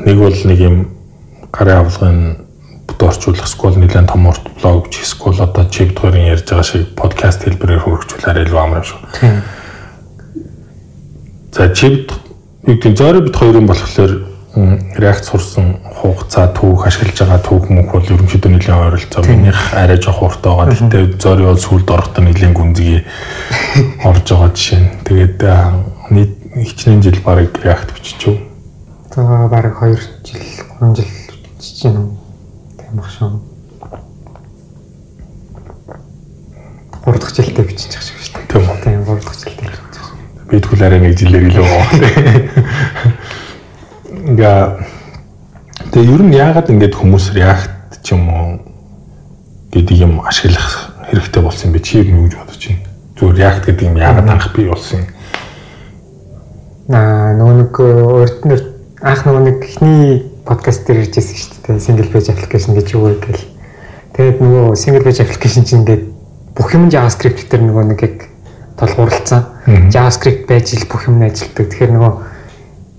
нэг 0.06 0.16
бол 0.22 0.38
нэг 0.46 0.58
юм 0.62 0.76
гарын 1.50 1.82
авлагын 1.82 2.20
бүтэн 2.86 3.08
орчуулах 3.10 3.48
скол 3.50 3.74
нэлээд 3.74 4.06
том 4.06 4.30
урт 4.30 4.46
блог 4.62 4.90
чи 4.94 5.02
скол 5.02 5.34
одоо 5.42 5.64
чип 5.66 5.98
хоёрын 5.98 6.30
ярьж 6.38 6.46
байгаа 6.46 6.62
шиг 6.62 6.94
подкаст 6.94 7.42
хэлбэрээр 7.42 7.82
хөргөжүүлээрэй 7.82 8.44
илүү 8.46 8.58
амар 8.62 8.86
шүү. 8.86 9.00
За 11.50 11.68
чип 11.74 12.14
юу 12.62 12.78
гэдэг 12.78 12.94
зөөрө 12.94 13.26
бит 13.26 13.36
хоёрын 13.36 13.66
болохоор 13.66 14.27
реакц 14.98 15.28
сурсан 15.30 15.78
хугацаа 15.84 16.48
түүх 16.50 16.86
ашиглаж 16.88 17.18
байгаа 17.20 17.40
түүх 17.44 17.68
мөнх 17.70 17.92
бол 17.94 18.02
ерөнхийдөө 18.02 18.50
нэлээд 18.50 18.82
ойролцоо. 18.82 19.22
Минийх 19.28 19.60
арай 19.74 19.98
жоох 20.02 20.22
уртаа 20.22 20.56
байгаа. 20.56 20.74
Гэхдээ 20.74 21.20
зори 21.22 21.44
бол 21.46 21.60
сүлд 21.60 21.90
орохдоо 21.90 22.24
нэлээд 22.24 22.56
гүнзгий 22.58 23.04
орж 24.02 24.26
байгаа 24.26 24.50
жишээ 24.50 24.80
нь. 24.82 24.88
Тэгээд 25.06 25.38
нийт 26.10 26.32
хичнээн 26.58 27.02
жил 27.02 27.20
барыг 27.22 27.54
реакт 27.62 27.94
биччихв. 27.94 28.42
За 29.14 29.46
барыг 29.46 29.78
2 29.78 29.94
жил 30.26 30.42
3 30.80 30.96
жил 30.96 31.10
бичиж 31.58 31.82
байна? 31.84 32.02
Тийм 32.78 32.94
баг 32.98 33.08
шүү. 33.14 33.30
3 37.06 37.18
дахь 37.18 37.34
жилдээ 37.36 37.64
бичиж 37.68 37.92
байгаа 37.94 38.06
шүү 38.06 38.34
дээ. 38.34 38.46
Тийм 38.50 38.62
үү. 38.66 38.76
Тийм 38.82 39.00
3 39.06 39.22
дахь 39.22 39.38
жилдээ 39.38 39.70
бичиж 39.70 39.94
байгаа. 40.02 40.50
Би 40.50 40.56
тэгвэл 40.60 40.86
арай 40.86 41.00
нэг 41.00 41.14
жилээр 41.14 41.46
илүү 41.46 41.66
байгаа. 41.68 43.18
ингээ 44.08 44.56
тэгээ 45.92 46.12
ер 46.14 46.22
нь 46.24 46.36
яагаад 46.36 46.72
ингэж 46.72 46.92
хүмүүс 46.96 47.32
react 47.36 48.00
ч 48.02 48.16
юм 48.16 48.28
уу 48.28 48.48
гэдэг 49.72 49.96
юм 50.00 50.20
ашиглах 50.24 50.96
хэрэгтэй 51.12 51.42
болсон 51.42 51.68
юм 51.68 51.72
бэ? 51.76 51.80
Чи 51.84 52.02
юу 52.04 52.24
гэж 52.24 52.34
бодож 52.36 52.62
байна? 52.68 52.88
Зүгээр 53.18 53.36
React 53.36 53.64
гэдэг 53.66 53.84
юм 53.88 53.96
яагаад 53.96 54.28
анх 54.28 54.46
бий 54.54 54.68
болсон 54.68 55.00
юм? 55.02 55.06
Аа 56.88 57.34
нөгөө 57.36 57.54
нэг 57.58 57.72
урд 57.80 58.40
нь 58.46 58.54
анх 59.02 59.20
нөгөө 59.26 59.42
нэг 59.44 59.58
ихний 59.64 60.24
подкаст 60.44 60.86
дээр 60.86 61.04
иржсэн 61.04 61.36
шүү 61.36 61.60
дээ. 61.66 61.84
Single 61.84 62.08
page 62.08 62.30
application 62.32 62.72
гэж 62.78 62.86
юу 62.96 63.12
вэ 63.12 63.20
гэл. 63.20 63.44
Тэгээд 64.16 64.38
нөгөө 64.38 64.64
single 64.78 65.04
page 65.04 65.20
application 65.20 65.64
чинь 65.68 65.84
ингээд 65.84 66.04
бүх 66.56 66.68
юм 66.72 66.88
JavaScript 66.88 67.48
дээр 67.50 67.62
нөгөө 67.68 67.84
нэг 67.92 68.00
яг 68.06 68.16
толгуурлцсан. 68.80 69.42
JavaScript 69.92 70.48
байж 70.48 70.72
л 70.78 70.88
бүх 70.88 71.08
юм 71.10 71.20
ажилладаг. 71.20 71.66
Тэгэхээр 71.68 71.92
нөгөө 71.92 72.12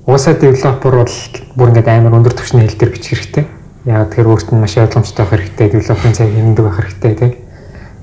уусаа 0.09 0.33
developer 0.33 1.05
бол 1.05 1.15
бүр 1.53 1.69
ингээд 1.69 1.89
амар 1.93 2.17
өндөр 2.17 2.33
түвшний 2.33 2.65
хэл 2.65 2.81
дээр 2.81 2.93
бичих 2.97 3.21
хэрэгтэй. 3.21 3.45
Яг 3.85 4.09
тэгэхээр 4.09 4.31
өөрт 4.33 4.49
нь 4.49 4.57
маш 4.57 4.73
ойлгомжтой 4.81 5.25
байх 5.25 5.33
хэрэгтэй. 5.37 5.67
Development 5.69 6.15
цаг 6.17 6.29
хэмндэг 6.33 6.65
байх 6.65 6.77
хэрэгтэй 6.81 7.13
тий. 7.13 7.31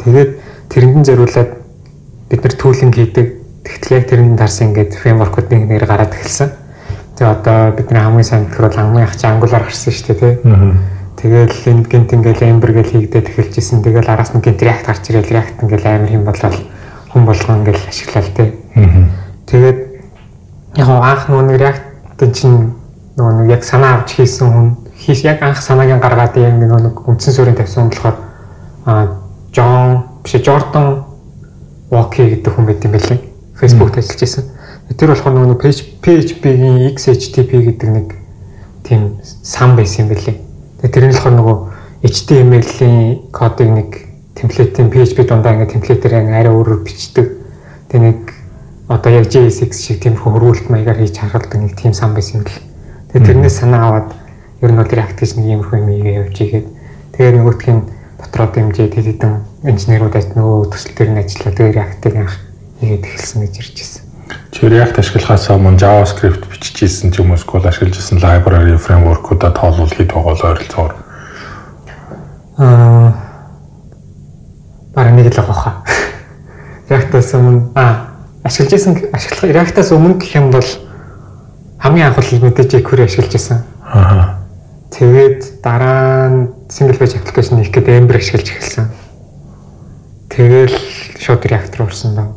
Тэгээд 0.07 0.31
тэрэндэн 0.71 1.03
зориулаад 1.03 1.51
бид 2.31 2.41
нар 2.47 2.55
түүлинг 2.55 2.95
хийдэг. 2.95 3.27
Тэгтэл 3.67 3.97
яг 3.99 4.05
тэрний 4.07 4.39
дарсан 4.39 4.71
ингээд 4.71 4.95
фреймворкуудын 5.03 5.67
нэр 5.67 5.83
гараад 5.83 6.15
эхэлсэн. 6.15 6.51
Тэгээ 7.19 7.35
одоо 7.35 7.59
бидний 7.75 7.99
хамгийн 7.99 8.23
сайн 8.23 8.47
төр 8.55 8.71
бол 8.71 8.79
хамгийн 8.79 9.11
чи 9.11 9.27
Angular 9.27 9.63
гарсан 9.67 9.91
шүү 9.91 10.07
дээ 10.15 10.21
тий. 10.23 10.35
Тэгэл 11.17 11.57
энд 11.75 11.87
гинт 11.91 12.13
ингээл 12.13 12.47
Ember 12.47 12.71
гэл 12.71 12.93
хийгдээд 12.93 13.35
эхэлжсэн. 13.35 13.83
Тэгэл 13.83 14.07
араас 14.07 14.31
нь 14.31 14.45
гинт 14.45 14.63
React 14.63 14.87
гарч 14.87 15.05
ирэл 15.11 15.33
React 15.33 15.65
ингээл 15.65 15.87
амар 15.91 16.11
хэм 16.13 16.25
болол 16.29 16.59
хүн 17.11 17.25
болгоо 17.25 17.55
ингээл 17.57 17.89
ашиглал 17.89 18.31
тий. 18.37 18.49
Тэгээд 19.49 19.79
яг 20.77 20.89
анх 20.93 21.25
нөгөө 21.33 21.57
React 22.17 22.33
чинь 22.33 22.73
нөгөө 23.17 23.33
нэг 23.41 23.51
яг 23.51 23.65
санаа 23.65 24.01
авч 24.01 24.17
хийсэн 24.17 24.49
хүн 24.49 24.69
хийс 24.97 25.25
яг 25.25 25.43
анх 25.43 25.61
санааг 25.61 26.01
гаргаад 26.01 26.37
яг 26.41 26.57
нөгөө 26.57 26.81
нэг 26.89 26.97
үндсэн 27.09 27.33
суурийг 27.33 27.57
тавьсан 27.57 27.89
хүн 27.89 27.93
болохоор 27.93 28.17
а 28.87 28.93
Джон 29.53 30.05
биш 30.25 30.37
Jordan 30.41 31.05
Walkie 31.91 32.29
гэдэг 32.29 32.53
хүн 32.53 32.67
байт 32.67 32.85
юм 32.85 32.93
байлээ. 32.93 33.21
Facebook-т 33.57 34.01
ажиллаж 34.01 34.21
байсан. 34.21 34.45
Тэр 34.97 35.09
болохоор 35.13 35.35
нөгөө 35.37 35.59
PHP-ийн 36.05 36.93
XHTP 36.97 37.51
гэдэг 37.73 37.89
нэг 37.89 38.09
тийм 38.85 39.21
сан 39.23 39.77
байсан 39.77 40.07
юм 40.07 40.13
байлээ. 40.13 40.37
Тэгээ 40.81 40.93
тэр 40.93 41.05
нь 41.09 41.15
болохоор 41.17 41.37
нөгөө 41.37 41.57
HTML-ийн 42.05 43.33
кодыг 43.33 43.69
нэг 43.73 43.91
темплейтийн 44.37 44.93
PHP 44.93 45.25
дундаа 45.25 45.57
ингээ 45.57 45.73
темплейтээр 45.73 46.15
арай 46.37 46.53
өөрөөр 46.53 46.85
бичдэг. 46.85 47.27
Тэгээ 47.89 48.05
нэг 48.05 48.36
одоо 48.89 49.11
яг 49.13 49.27
JSX 49.27 49.73
шиг 49.83 49.99
тийм 50.03 50.15
хөрвүүлт 50.15 50.71
маягаар 50.71 51.03
хийж 51.03 51.19
харгалдаг 51.19 51.59
нэг 51.59 51.75
тийм 51.75 51.91
сан 51.91 52.15
байсан 52.15 52.41
юм 52.41 52.47
л. 52.47 52.55
Тэгээ 53.11 53.27
тэрнээс 53.27 53.59
санаа 53.59 53.83
аваад 53.91 54.09
ер 54.63 54.71
нь 54.71 54.79
бол 54.79 54.87
React 54.87 55.19
гэж 55.19 55.31
нэг 55.35 55.47
иймэрхүү 55.51 55.79
юм 55.83 55.91
явж 55.91 56.37
игээд 56.39 56.67
тэгээ 57.19 57.33
нөгөөх 57.35 57.67
нь 57.67 57.83
дотроо 58.23 58.47
дэмжээ 58.47 58.89
тэд 58.95 59.07
хэдэн 59.11 59.35
инженерүүд 59.67 60.15
ажил 60.15 60.39
нөгөө 60.39 60.71
төсөл 60.71 60.95
төр 60.95 61.11
нь 61.11 61.19
ажиллаа 61.19 61.53
тэгээ 61.59 61.75
React-ыг 61.75 62.15
анх 62.15 62.35
хийгээд 62.79 63.05
эхэлсэн 63.11 63.41
гэж 63.43 63.55
ирж 63.59 63.75
байсан. 63.75 64.03
Чи 64.55 64.61
React 64.71 64.97
ашиглахаас 65.03 65.51
өмнө 65.51 65.83
JavaScript 65.83 66.43
биччихсэн 66.47 67.11
ч 67.11 67.19
юм 67.19 67.35
уу 67.35 67.39
эсвэл 67.43 67.67
ашиглаж 67.67 67.99
ирсэн 67.99 68.23
library 68.23 68.79
framework-уудаа 68.79 69.51
тоолвол 69.51 69.91
хэд 69.91 70.15
байгаа 70.15 70.31
ойролцоогоор 70.31 70.95
аа 72.57 73.11
бараг 74.95 75.15
нэг 75.19 75.35
л 75.35 75.39
байгаа 75.43 75.59
хаа. 75.59 75.77
React-аас 76.89 77.35
өмнө 77.35 77.75
аа 77.75 78.16
ашиглаж 78.47 78.73
ирсэн 78.79 78.95
ашиглах 79.11 79.51
React-аас 79.51 79.91
өмнө 79.91 80.23
гэх 80.23 80.39
юм 80.39 80.55
бол 80.55 80.71
хамгийн 81.83 82.07
анх 82.07 82.19
бол 82.23 82.31
мэдээж 82.47 82.71
jQuery 82.79 83.05
ашиглаж 83.11 83.35
ирсэн. 83.35 83.59
Аа. 83.83 84.39
Тэгээд 84.95 85.61
дараа 85.67 86.31
нь 86.31 86.39
single 86.71 86.99
page 86.99 87.19
application 87.19 87.59
хийх 87.59 87.75
гэдэг 87.75 87.99
Ember 87.99 88.17
ашиглаж 88.23 88.49
эхэлсэн. 88.55 88.87
Тэгэл 90.31 90.79
шууд 91.19 91.43
React 91.43 91.75
руу 91.77 91.87
орсон 91.91 92.15
даа. 92.15 92.29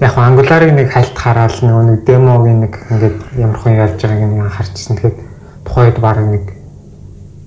Яг 0.00 0.12
хаа 0.12 0.28
Angular-ыг 0.28 0.72
нэг 0.76 0.92
хальт 0.92 1.16
хараад 1.16 1.56
нөгөө 1.64 1.84
нэг 1.88 2.00
демогийн 2.04 2.60
нэг 2.68 2.74
ингээд 2.92 3.16
ямар 3.40 3.56
хүн 3.56 3.80
явж 3.80 3.96
байгааг 3.96 4.28
нэг 4.28 4.44
анхаарчсан. 4.44 4.96
Тэгэхээр 5.00 5.16
тухайд 5.64 5.96
баг 5.96 6.18
нэг 6.20 6.44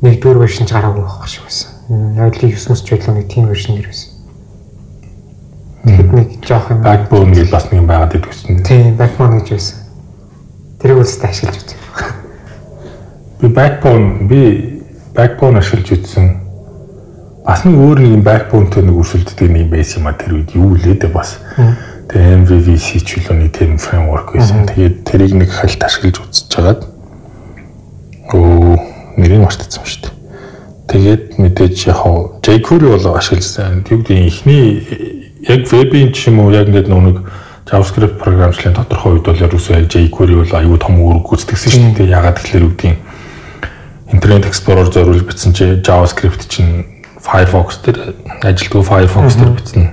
нэгдүгээр 0.01 0.41
вершн 0.41 0.65
ч 0.65 0.73
гараагүй 0.73 1.05
байх 1.05 1.29
шиг 1.29 1.45
байсан. 1.45 1.69
Ойлгоё 2.17 2.57
9-с 2.57 2.81
ч 2.81 2.89
байлаа 2.97 3.13
нэг 3.13 3.27
тийм 3.29 3.45
вершн 3.45 3.77
нэр 3.77 3.93
байсан. 3.93 4.08
Тэгэхэд 5.89 6.11
нэг 6.13 6.27
жоох 6.45 6.69
юм 6.69 6.81
backbone 6.85 7.33
гэж 7.33 7.49
бас 7.49 7.65
нэг 7.71 7.81
юм 7.81 7.87
байгаад 7.89 8.15
идэгсэн. 8.15 8.61
Тийм, 8.61 8.97
backbone 8.97 9.41
гэж 9.41 9.47
байсан. 9.57 9.77
Тэрийг 10.79 11.01
үлстэй 11.01 11.29
ашиглаж 11.29 11.57
үзье. 11.65 11.77
Би 13.41 13.47
backbone 13.49 14.27
би 14.29 14.41
backbone 15.17 15.57
ашиглаж 15.59 15.89
үзсэн. 15.97 16.27
Бас 17.45 17.65
нэг 17.65 17.75
өөр 17.81 17.99
нэг 18.05 18.21
backbone-тэй 18.21 18.83
нэг 18.85 18.95
өрсөлддөг 19.01 19.49
нэг 19.49 19.65
юм 19.65 19.71
байсан 19.73 20.03
юм 20.03 20.07
а 20.07 20.13
тэр 20.13 20.37
үед 20.37 20.53
юу 20.53 20.77
лээ 20.77 21.01
дээ 21.01 21.09
бас. 21.09 21.41
Тэгээ 22.09 22.37
MVVC 22.45 22.87
ч 23.01 23.17
үлээ 23.17 23.37
нэг 23.41 23.51
тийм 23.57 23.81
framework 23.81 24.37
байсан. 24.37 24.69
Тэгээд 24.69 24.95
тэрийг 25.03 25.33
нэг 25.33 25.49
хальт 25.49 25.81
ашиглаж 25.81 26.21
үзэж 26.21 26.53
хагаад 26.53 26.81
оо 28.37 28.77
нэрийг 29.17 29.41
мартчихсан 29.41 29.83
шүү 29.83 30.01
дээ. 30.05 30.15
Тэгээд 30.89 31.25
мэдээж 31.41 31.77
яг 31.89 32.01
jQuery 32.45 32.87
бол 32.93 33.17
ашигласан. 33.17 33.81
Тэг 33.85 34.05
үгүй 34.05 34.29
ихний 34.29 35.28
яг 35.49 35.65
вебийн 35.65 36.13
ч 36.13 36.29
юм 36.29 36.39
уу 36.45 36.53
яг 36.53 36.69
ингээд 36.69 36.93
нэг 36.93 37.25
JavaScript 37.69 38.17
програмчлалын 38.21 38.77
тодорхой 38.77 39.17
үед 39.17 39.25
бол 39.25 39.43
ерөөсөө 39.45 39.85
jQuery 39.89 40.35
бол 40.41 40.53
аюу 40.57 40.77
том 40.81 40.97
үүрэг 40.97 41.25
гүйцэтгэсэн 41.25 41.69
шүү 41.69 41.93
дээ. 42.01 42.13
Ягаад 42.13 42.41
гэвэл 42.41 42.69
үгдийн 42.69 42.97
Internet 44.09 44.45
Explorer 44.49 44.89
зориулж 44.89 45.21
бичсэн 45.25 45.53
чи 45.53 45.77
JavaScript 45.85 46.49
чинь 46.49 46.85
Firefox 47.21 47.81
дээр 47.85 48.17
ажилтгүй 48.41 48.81
Firefox 48.81 49.37
дээр 49.37 49.53
бичсэн. 49.53 49.85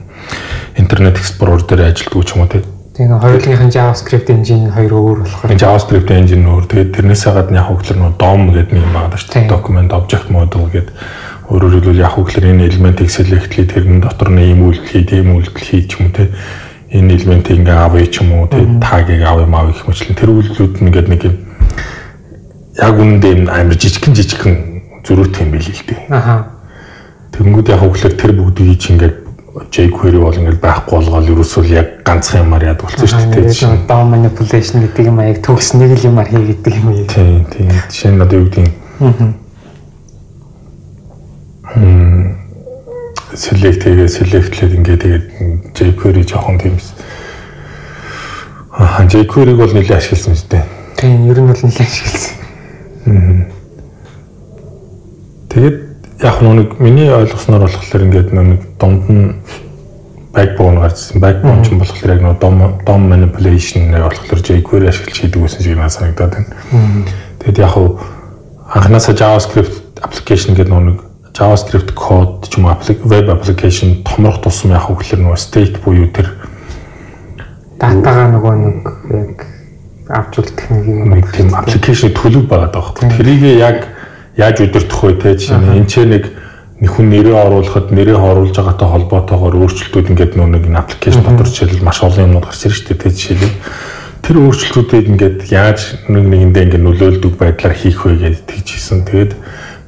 Internet 0.81 1.21
Explorer 1.21 1.61
дээр 1.69 1.93
ажилтгүй 1.93 2.25
ч 2.25 2.33
юм 2.33 2.45
уу 2.45 2.49
тийм. 2.49 2.65
Тэгээ 2.97 3.13
нэг 3.13 3.21
хоёулынхын 3.21 3.73
JavaScript 3.77 4.29
engine 4.33 4.73
хоёр 4.73 4.93
өөр 4.97 5.19
болохоор 5.29 5.53
JavaScript 5.53 6.09
engine 6.17 6.49
өөр. 6.49 6.65
Тэгээд 6.65 6.91
тэрнээс 6.97 7.29
хагаад 7.29 7.53
яг 7.53 7.69
хөглөр 7.69 7.97
нөө 8.01 8.13
DOM 8.17 8.41
гэдэг 8.57 8.73
нэг 8.73 8.85
юм 8.89 8.93
байгаа 8.97 9.21
шүү 9.21 9.33
дээ. 9.37 9.53
Document 9.53 9.91
Object 9.93 10.33
Model 10.33 10.65
гэдэг 10.73 10.97
өөрөөр 11.47 11.75
хэлбэл 11.79 12.03
яг 12.03 12.13
хөглөр 12.19 12.45
энэ 12.51 12.67
элементийг 12.67 13.11
хийх 13.11 13.47
тэрний 13.55 14.01
дотор 14.03 14.31
нь 14.35 14.43
ийм 14.43 14.67
үйлдэл 14.67 14.91
хий, 14.91 15.05
тийм 15.07 15.37
үйлдэл 15.39 15.63
хий 15.63 15.83
ч 15.87 15.95
юм 16.01 16.11
уу 16.11 16.15
тийм 16.15 16.31
энэ 16.91 17.15
элементийг 17.15 17.59
ингээ 17.63 17.79
авъя 17.87 18.07
ч 18.07 18.19
юм 18.19 18.33
уу 18.35 18.47
тийм 18.51 18.81
тагийг 18.83 19.23
авъя 19.23 19.47
маа 19.47 19.71
гэх 19.71 19.87
мэтлэн 19.87 20.19
тэр 20.19 20.31
үйлдэлүүд 20.35 20.75
нь 20.83 20.87
ингээд 20.91 21.09
нэг 21.09 21.23
юм 21.23 21.37
яг 22.83 22.95
үүндээ 22.99 23.33
юм 23.39 23.45
амар 23.47 23.79
жижигхэн 23.79 24.15
жижигхэн 24.15 24.55
зөрүүтэй 25.07 25.43
юм 25.47 25.51
билий 25.55 25.75
л 25.75 25.87
дээ. 25.87 26.01
Аха. 26.11 26.35
Тэнгүүд 27.31 27.71
яг 27.71 27.81
хөглөр 27.81 28.15
тэр 28.19 28.33
бүгдийг 28.35 28.79
чи 28.83 28.89
ингээд 28.93 29.17
jQuery 29.71 30.19
бол 30.21 30.37
ингээд 30.37 30.61
байхгүй 30.61 30.99
болгоод 30.99 31.31
ерөөсөө 31.31 31.65
яг 31.73 31.87
ганцхан 32.05 32.43
юмар 32.45 32.75
яд 32.75 32.83
болсон 32.83 33.07
шүү 33.07 33.33
дээ. 33.33 33.55
Тэгээд 33.55 33.87
DOM 33.89 34.07
manipulation 34.13 34.83
гэдэг 34.85 35.05
юм 35.09 35.19
аяг 35.23 35.41
төгс 35.41 35.79
нэг 35.79 35.97
л 35.97 36.07
юмар 36.11 36.29
хий 36.29 36.45
гэдэг 36.53 36.75
юм. 36.75 36.91
Тийм 37.07 37.47
тийм. 37.49 37.71
Жишээ 37.89 38.13
нь 38.13 38.21
одоо 38.21 38.37
юу 38.43 38.51
гэдэг 38.51 38.67
Аа. 39.01 39.46
Select 43.37 43.83
тэгээ 43.85 44.09
selectlээд 44.09 44.73
ингээд 44.81 45.03
тэгээд 45.03 45.25
jQuery 45.75 46.23
жоохон 46.25 46.59
тиймс. 46.59 46.95
Аа 48.73 49.05
jQuery-г 49.05 49.59
бол 49.61 49.75
нэлээд 49.75 49.99
ашигласан 49.99 50.37
шүү 50.37 50.51
дээ. 50.53 50.65
Тийм, 50.97 51.29
ер 51.29 51.39
нь 51.41 51.49
бол 51.51 51.61
нэлээд 51.61 51.91
ашигласан. 51.91 52.35
Тэгээд 55.53 55.77
яг 56.23 56.37
нэг 56.41 56.81
миний 56.81 57.11
ойлгосноор 57.13 57.69
болохоор 57.69 58.05
ингээд 58.09 58.31
нэг 58.33 58.61
дунд 58.81 59.05
нь 59.11 59.35
backbone 60.33 60.81
гарчсан. 60.81 61.21
Backbone 61.21 61.65
ч 61.65 61.73
юм 61.73 61.81
болохоор 61.81 62.13
яг 62.13 62.21
нэг 62.25 62.39
DOM 62.41 62.57
DOM 62.85 63.03
manipulation 63.09 63.93
болохоор 63.93 64.41
jQuery 64.41 64.89
ашиглаж 64.89 65.17
хийдэг 65.17 65.41
байсан 65.41 65.61
шиг 65.65 65.77
надад 65.77 65.97
санагдаад 65.97 66.33
байна. 66.37 66.53
Тэгэд 67.41 67.59
яг 67.59 67.73
хуу 67.73 68.01
анхнаасаа 68.69 69.17
JavaScript 69.17 70.01
application 70.05 70.57
гэдэг 70.57 70.73
нэг 70.73 71.06
JavaScript 71.37 71.93
код 71.93 72.49
ч 72.49 72.57
юм 72.57 72.73
уу 72.73 72.81
web 73.05 73.29
application 73.29 74.01
томрох 74.09 74.41
тусам 74.41 74.73
яг 74.73 74.89
хөглөр 74.89 75.21
нөгөө 75.21 75.37
state 75.37 75.77
буюу 75.85 76.09
тэр 76.09 76.33
датагаа 77.77 78.33
нөгөө 78.33 78.55
нэг 78.57 78.81
яг 79.13 79.45
авч 80.09 80.41
үлдэх 80.41 80.67
нэг 80.73 80.85
юм 80.89 81.13
нэг 81.13 81.29
тийм 81.37 81.53
application 81.53 82.17
төлөв 82.17 82.49
байгаа 82.49 82.73
даахгүй. 82.73 83.13
Тэрийг 83.21 83.45
яг 83.61 83.85
яаж 84.41 84.65
удирдах 84.65 85.03
вэ 85.03 85.13
те 85.21 85.37
чинь 85.37 85.61
энэ 85.61 85.85
ч 85.85 86.09
нэг 86.09 86.33
нэг 86.81 86.91
хүн 86.93 87.13
нэрээ 87.13 87.37
оруулахад 87.37 87.93
нэрээ 87.93 88.17
оруулж 88.17 88.57
байгаатай 88.57 88.89
холбоотойгоор 88.89 89.61
өөрчлөлтүүд 89.61 90.11
ингээд 90.13 90.33
нөгөө 90.41 90.53
нэг 90.57 90.65
application 90.73 91.21
дотор 91.21 91.49
жишээл 91.53 91.85
маш 91.85 92.01
олон 92.01 92.33
юмнууд 92.33 92.49
гарч 92.49 92.65
ирж 92.65 92.81
штэ 92.81 92.97
те 92.97 93.13
жишээл 93.13 93.57
тэр 94.25 94.37
өөрчлөлтүүдийг 94.41 95.07
ингээд 95.13 95.39
яаж 95.53 96.01
нэг 96.09 96.25
нэгэндээ 96.33 96.65
ингээд 96.69 96.85
нөлөөлдөг 96.85 97.33
байдлаар 97.37 97.75
хийх 97.77 98.05
вэ 98.05 98.17
гэж 98.21 98.37
тэгж 98.45 98.67
хийсэн. 98.73 99.05
Тэгээд 99.09 99.33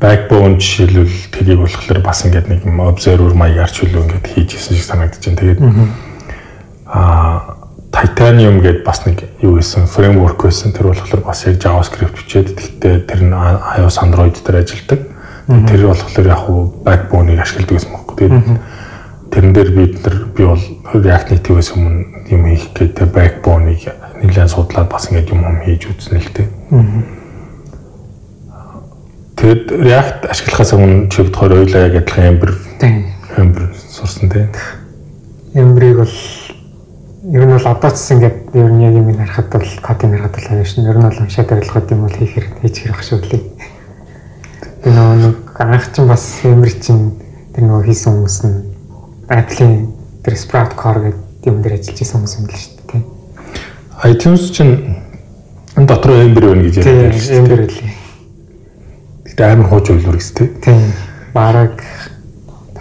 backbone 0.00 0.58
жишээлбэл 0.62 1.18
тэрийг 1.34 1.58
болохоор 1.58 2.00
бас 2.02 2.22
ингээд 2.24 2.46
нэг 2.48 2.62
observer 2.78 3.34
маягаар 3.34 3.70
ч 3.70 3.82
үлээ 3.82 4.02
ингээд 4.06 4.26
хийж 4.30 4.50
исэн 4.54 4.78
шиг 4.78 4.86
санагдаж 4.86 5.22
байна. 5.26 5.40
Тэгээд 5.42 5.60
аа 6.86 7.58
Titanium 7.88 8.60
гэдээ 8.62 8.86
бас 8.86 9.02
нэг 9.08 9.26
юу 9.42 9.58
гэсэн 9.58 9.90
framework 9.90 10.38
байсан. 10.38 10.70
Тэр 10.70 10.94
болохоор 10.94 11.24
бас 11.26 11.42
яг 11.50 11.58
JavaScript 11.58 12.14
бичээд 12.14 12.54
тэгтээ 12.54 12.94
тэр 13.10 13.20
нь 13.26 13.34
iOS 13.34 13.98
Android 13.98 14.38
дээр 14.38 14.62
ажилладаг. 14.62 15.00
Тэр 15.48 15.80
болохоор 15.90 16.26
яг 16.30 16.42
backbone-ыг 16.86 17.40
ашигладаг 17.42 17.74
гэсэн 17.74 17.90
юм 17.90 18.04
байна. 18.06 18.14
Тэгээд 18.14 18.44
тэрэн 19.34 19.52
дээр 19.52 19.70
бид 19.74 19.94
нар 20.04 20.16
би 20.30 20.42
бол 20.46 20.64
React 20.94 21.26
Native-ээс 21.32 21.70
өмнө 21.74 22.28
юм 22.30 22.42
хийх 22.46 22.70
гэдэг 22.76 23.08
backbone-ыг 23.10 23.82
нэлээд 24.22 24.52
судлаад 24.52 24.88
бас 24.92 25.10
ингэж 25.10 25.32
юм 25.32 25.42
юм 25.42 25.58
хийж 25.64 25.90
үзнэ 25.90 26.22
л 26.22 26.32
дээ. 26.38 26.48
Тэгэд 29.38 29.70
React 29.70 30.26
ашиглахаас 30.34 30.72
өмнө 30.74 31.06
чи 31.14 31.22
бодохоор 31.22 31.62
ойлаа 31.62 31.86
яг 31.86 31.94
адилхан 32.02 32.26
Ember 32.26 32.50
Ember 33.38 33.70
сурсан 33.86 34.26
тийм. 34.26 34.50
Ember-ийг 35.54 36.02
бол 36.02 36.16
ер 37.22 37.44
нь 37.46 37.54
бол 37.54 37.66
одоо 37.70 37.90
ч 37.94 38.18
ингээд 38.18 38.50
ер 38.58 38.66
нь 38.66 38.82
яг 38.82 38.98
юм 38.98 39.14
харахад 39.14 39.46
бол 39.54 39.70
кодын 39.78 40.18
харахад 40.18 40.58
ааш 40.58 40.74
нь 40.74 40.90
ер 40.90 40.98
нь 40.98 41.06
бол 41.06 41.22
уншаад 41.22 41.54
ойлгоход 41.54 41.90
юм 41.94 42.02
бол 42.02 42.18
хийх 42.18 42.34
хэрэг 42.34 42.54
хийж 42.66 42.76
хэрэг 42.82 42.98
шүү 42.98 43.18
лээ. 43.30 43.42
Би 44.82 44.90
нэг 44.90 45.38
анх 45.54 45.86
чинь 45.94 46.10
бас 46.10 46.24
Ember 46.42 46.74
чинь 46.74 47.14
тэр 47.54 47.62
нөгөө 47.62 47.86
хийсэн 47.94 48.10
хүмүүс 48.18 48.38
нь 48.42 48.56
Apple-ийн 49.30 49.74
тэр 50.26 50.34
Sprout 50.34 50.74
Core 50.74 51.14
гэдэг 51.14 51.46
юм 51.46 51.62
дээр 51.62 51.78
ажиллаж 51.78 51.98
исэн 52.02 52.26
хүмүүс 52.26 52.34
юм 52.42 52.46
л 52.50 52.58
шүү 52.58 52.74
дээ. 52.90 53.02
iTunes 54.02 54.50
чинь 54.50 54.98
энэ 55.78 55.86
дотор 55.86 56.26
Ember 56.26 56.42
байна 56.42 56.66
гэж 56.66 56.74
байна 56.82 57.14
шүү 57.14 57.30
дээ. 57.30 57.38
Ember 57.38 57.62
лээ. 57.70 57.97
Гэтэ 59.38 59.54
амар 59.54 59.70
хууч 59.70 59.86
үйлүр 59.94 60.18
гэс 60.18 60.34
тээ. 60.34 60.50
Тийм. 60.58 60.90
Бараг 61.30 61.78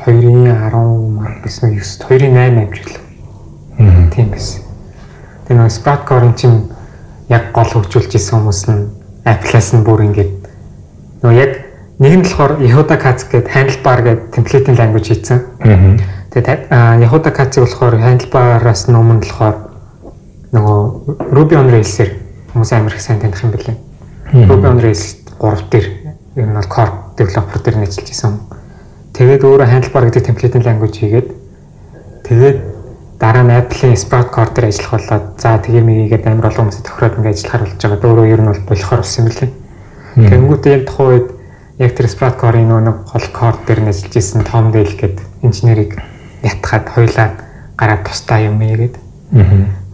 2-ын 0.02 0.50
10 0.58 0.74
мар 1.14 1.38
биш 1.46 1.62
нэг 1.62 1.78
9 1.86 2.10
2-ын 2.10 2.34
8 2.34 2.58
амжилт. 2.66 2.98
Аа. 3.78 4.10
Тийм 4.10 4.34
байсан. 4.34 4.66
Тэр 5.46 5.62
нөгөө 5.62 5.78
Sprout 5.78 6.10
Core 6.10 6.34
чинь 6.34 6.66
яг 7.30 7.54
гол 7.54 7.70
хөгжүүлж 7.70 8.18
исэн 8.18 8.42
хүмүүс 8.42 8.62
нь 8.74 8.90
Apple-аас 9.22 9.70
нь 9.78 9.86
бүр 9.86 10.02
ингээд 10.10 10.34
нөгөө 11.22 11.38
яг 11.38 11.52
нэг 12.02 12.14
нь 12.18 12.26
болохоор 12.26 12.58
Yehuda 12.58 12.98
Katz 12.98 13.30
гэдэг 13.30 13.54
handlebar 13.54 14.02
гэдэг 14.02 14.26
template 14.34 14.74
language 14.74 15.14
хийсэн. 15.14 15.46
Аа 15.62 16.18
Тэгээд 16.38 16.70
Yehuda 17.02 17.32
Katz 17.34 17.58
болохоор 17.58 17.98
handlebar-аас 17.98 18.86
өмнө 18.90 19.22
болохоор 19.26 19.56
нөгөө 20.54 20.80
Ruby 21.34 21.58
on 21.58 21.72
Rails-ээр 21.74 22.12
хүмүүс 22.52 22.74
амар 22.78 22.94
их 22.94 23.02
сайн 23.02 23.18
таних 23.18 23.42
юм 23.42 23.54
билээ. 23.56 23.78
Ruby 24.46 24.68
on 24.70 24.82
Rails 24.84 25.18
3 25.40 25.66
дээр 25.72 25.88
ер 26.38 26.46
нь 26.46 26.53
бол 26.53 26.70
core 26.70 26.94
developer 27.17 27.60
дээр 27.60 27.77
нь 27.82 27.86
ажиллаж 27.89 28.10
исэн. 28.13 28.38
Тэгээд 29.17 29.41
өөрөө 29.41 29.67
handlebar 29.67 30.06
гэдэг 30.06 30.24
template 30.29 30.62
language 30.62 30.98
хийгээд 31.01 31.27
тэгээд 32.29 32.58
дараа 33.17 33.44
нь 33.44 33.53
Apple-ийн 33.58 33.98
Sprout 33.98 34.29
Core 34.29 34.53
дээр 34.53 34.70
ажиллах 34.70 34.94
болоод 35.01 35.25
за 35.41 35.58
тэгээ 35.58 35.82
мэгийгээд 35.82 36.27
амар 36.29 36.53
олон 36.53 36.70
хүмүүсийн 36.70 36.86
тохироод 36.86 37.17
ингээ 37.17 37.34
ажиллахаар 37.34 37.63
болж 37.65 37.82
байгаа. 37.82 38.10
Өөрөө 38.13 38.27
ер 38.29 38.41
нь 38.46 38.50
бол 38.53 38.63
болохоор 38.70 39.01
болсон 39.01 39.22
юм 39.25 39.29
билээ. 39.34 39.51
Тэнгүүтээ 40.29 40.74
яг 40.77 40.84
тухайн 40.86 41.10
үед 41.10 41.27
яг 41.82 41.91
тэр 41.98 42.08
Sprout 42.13 42.38
Core-ийн 42.38 42.70
нөгөө 42.70 42.94
гол 43.10 43.27
core 43.34 43.60
дээр 43.65 43.82
нь 43.82 43.89
ажиллаж 43.89 44.13
исэн 44.13 44.46
Tom 44.46 44.70
Dale 44.70 44.94
гэдэг 44.94 45.25
инженерийг 45.41 45.91
ятхаад 46.46 46.86
хоёлаа 46.94 47.27
гараад 47.74 48.01
тустай 48.06 48.46
юм 48.46 48.62
ийгээд. 48.62 48.96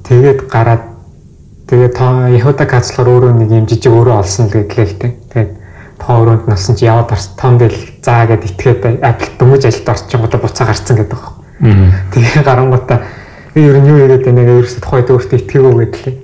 Тэгээд 0.03 0.39
гараад 0.51 0.83
тэгээд 1.71 1.93
та 1.95 2.27
Yehuda 2.27 2.67
кацлахаар 2.67 3.07
өөрөө 3.07 3.31
нэг 3.39 3.50
юм 3.55 3.65
жижиг 3.71 3.95
өөрөө 3.95 4.19
олсон 4.19 4.51
л 4.51 4.55
гэдлээ 4.59 4.88
л 4.91 5.00
дээ. 5.00 5.12
Өрөөнд 6.01 6.47
носон 6.47 6.75
чи 6.75 6.85
яваад 6.85 7.12
орс 7.12 7.35
том 7.38 7.57
дэл 7.57 7.75
заа 8.01 8.25
гэд 8.27 8.47
итгээд 8.50 9.03
Apple 9.03 9.29
дөнгөж 9.39 9.63
ажилд 9.67 9.89
орчихгоо 9.89 10.39
буцаа 10.41 10.67
гарцсан 10.67 10.97
гэдэг 10.97 11.12
баг. 11.13 11.25
Тэгээ 12.12 12.43
гарангуудаа 12.43 13.00
би 13.53 13.62
ер 13.62 13.77
нь 13.79 13.88
юу 13.88 13.97
яриад 14.01 14.25
байна 14.25 14.41
нэг 14.41 14.50
ерөөсө 14.63 14.81
тухайд 14.81 15.09
өөртөө 15.13 15.39
итгээгүй 15.39 15.73
гэдлээ. 15.79 16.15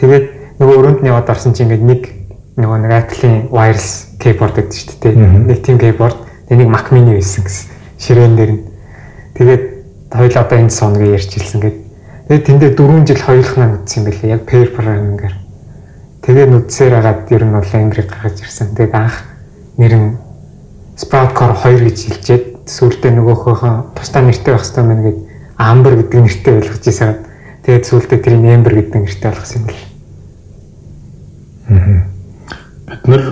Тэгээд 0.00 0.26
нөгөө 0.58 0.76
өрөөнд 0.80 1.00
нь 1.04 1.10
яваад 1.12 1.30
орсон 1.30 1.54
чи 1.54 1.62
ингээд 1.62 1.84
нэг 1.86 2.02
нөгөө 2.58 2.78
нэг 2.82 2.92
Apple-ийн 2.92 3.36
wireless 3.52 4.16
keyboard 4.18 4.58
гэдэг 4.58 4.74
шүү 4.74 4.98
дээ. 5.00 5.14
Нэг 5.48 5.58
team 5.62 5.78
keyboard, 5.78 6.18
нэг 6.50 6.68
Mac 6.68 6.90
mini 6.90 7.16
байсан 7.16 7.46
гэсэн. 7.46 7.70
Ширээн 8.02 8.36
дээр 8.36 8.52
нь 8.56 8.62
Тэгээд 9.34 9.62
хоёул 10.12 10.36
одоо 10.36 10.58
энэ 10.60 10.70
соног 10.70 11.00
ярьж 11.00 11.32
хэлсэн 11.32 11.60
гээд 11.64 11.76
тэгээд 12.28 12.46
тэндээ 12.46 12.70
4 12.76 13.08
жил 13.08 13.22
хоёулахнаа 13.24 13.68
нүдсэн 13.72 13.98
юм 13.98 14.06
билээ. 14.06 14.34
Яг 14.36 14.42
pair 14.44 14.68
programming-аар. 14.68 15.34
Тэгээ 16.22 16.46
нүдсээр 16.46 16.94
агаад 17.02 17.26
ер 17.34 17.42
нь 17.42 17.50
бол 17.50 17.66
Ember 17.74 18.06
гаргаж 18.06 18.38
ирсэн. 18.46 18.78
Тэгээд 18.78 18.94
анх 18.94 19.26
нэр 19.74 19.94
нь 19.98 20.08
Sprout 20.94 21.34
Core 21.34 21.58
2 21.58 21.82
гэж 21.82 21.98
хэлжээд 21.98 22.44
сүүлдээ 22.70 23.10
нөгөөхөө 23.10 23.98
тусдаа 23.98 24.22
нэртэй 24.22 24.54
байх 24.54 24.62
хэрэгтэй 24.62 24.86
байна 24.86 25.02
гэд 25.02 25.18
Amber 25.58 25.94
гэдэг 25.98 26.20
нэртэй 26.22 26.54
ойлгож 26.62 26.84
ирсэн. 26.86 27.26
Тэгээд 27.66 27.88
сүүлдээ 27.90 28.18
тэрийг 28.22 28.54
Ember 28.54 28.74
гэдэг 28.78 29.02
нэртэй 29.02 29.30
болгосон 29.34 29.58
юм 29.58 29.66
билээ. 29.66 29.90
Бид 32.86 33.02
нар 33.10 33.24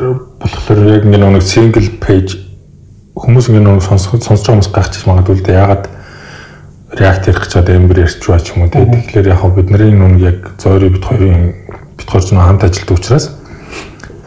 болохоор 0.42 0.80
яг 0.90 1.04
нэг 1.06 1.46
single 1.46 1.90
page 2.02 2.42
хүмүүс 3.14 3.54
ингэ 3.54 3.70
нэг 3.70 3.86
сонсож 3.86 4.18
сонсож 4.18 4.50
байгаа 4.50 4.66
хүмүүс 4.66 4.74
гайхчих 4.74 5.06
магадгүй 5.06 5.36
л 5.38 5.46
дээ. 5.46 5.62
Ягаад 5.62 5.84
React 6.90 7.24
ярих 7.30 7.42
гэж 7.46 7.52
одоо 7.54 7.74
Ember 7.78 8.02
ярьж 8.02 8.18
байгаа 8.18 8.42
ч 8.42 8.50
юм 8.50 8.66
уу. 8.66 8.72
Тэгэхээр 8.74 9.30
яг 9.30 9.46
бидний 9.54 9.94
нүг 9.94 10.18
яг 10.18 10.38
зөөрий 10.58 10.90
бит 10.90 11.04
хоёрын 11.06 11.54
бит 12.00 12.08
хоёр 12.08 12.24
ч 12.24 12.32
хамт 12.32 12.64
ажилтдаг 12.64 12.96
учраас 12.96 13.26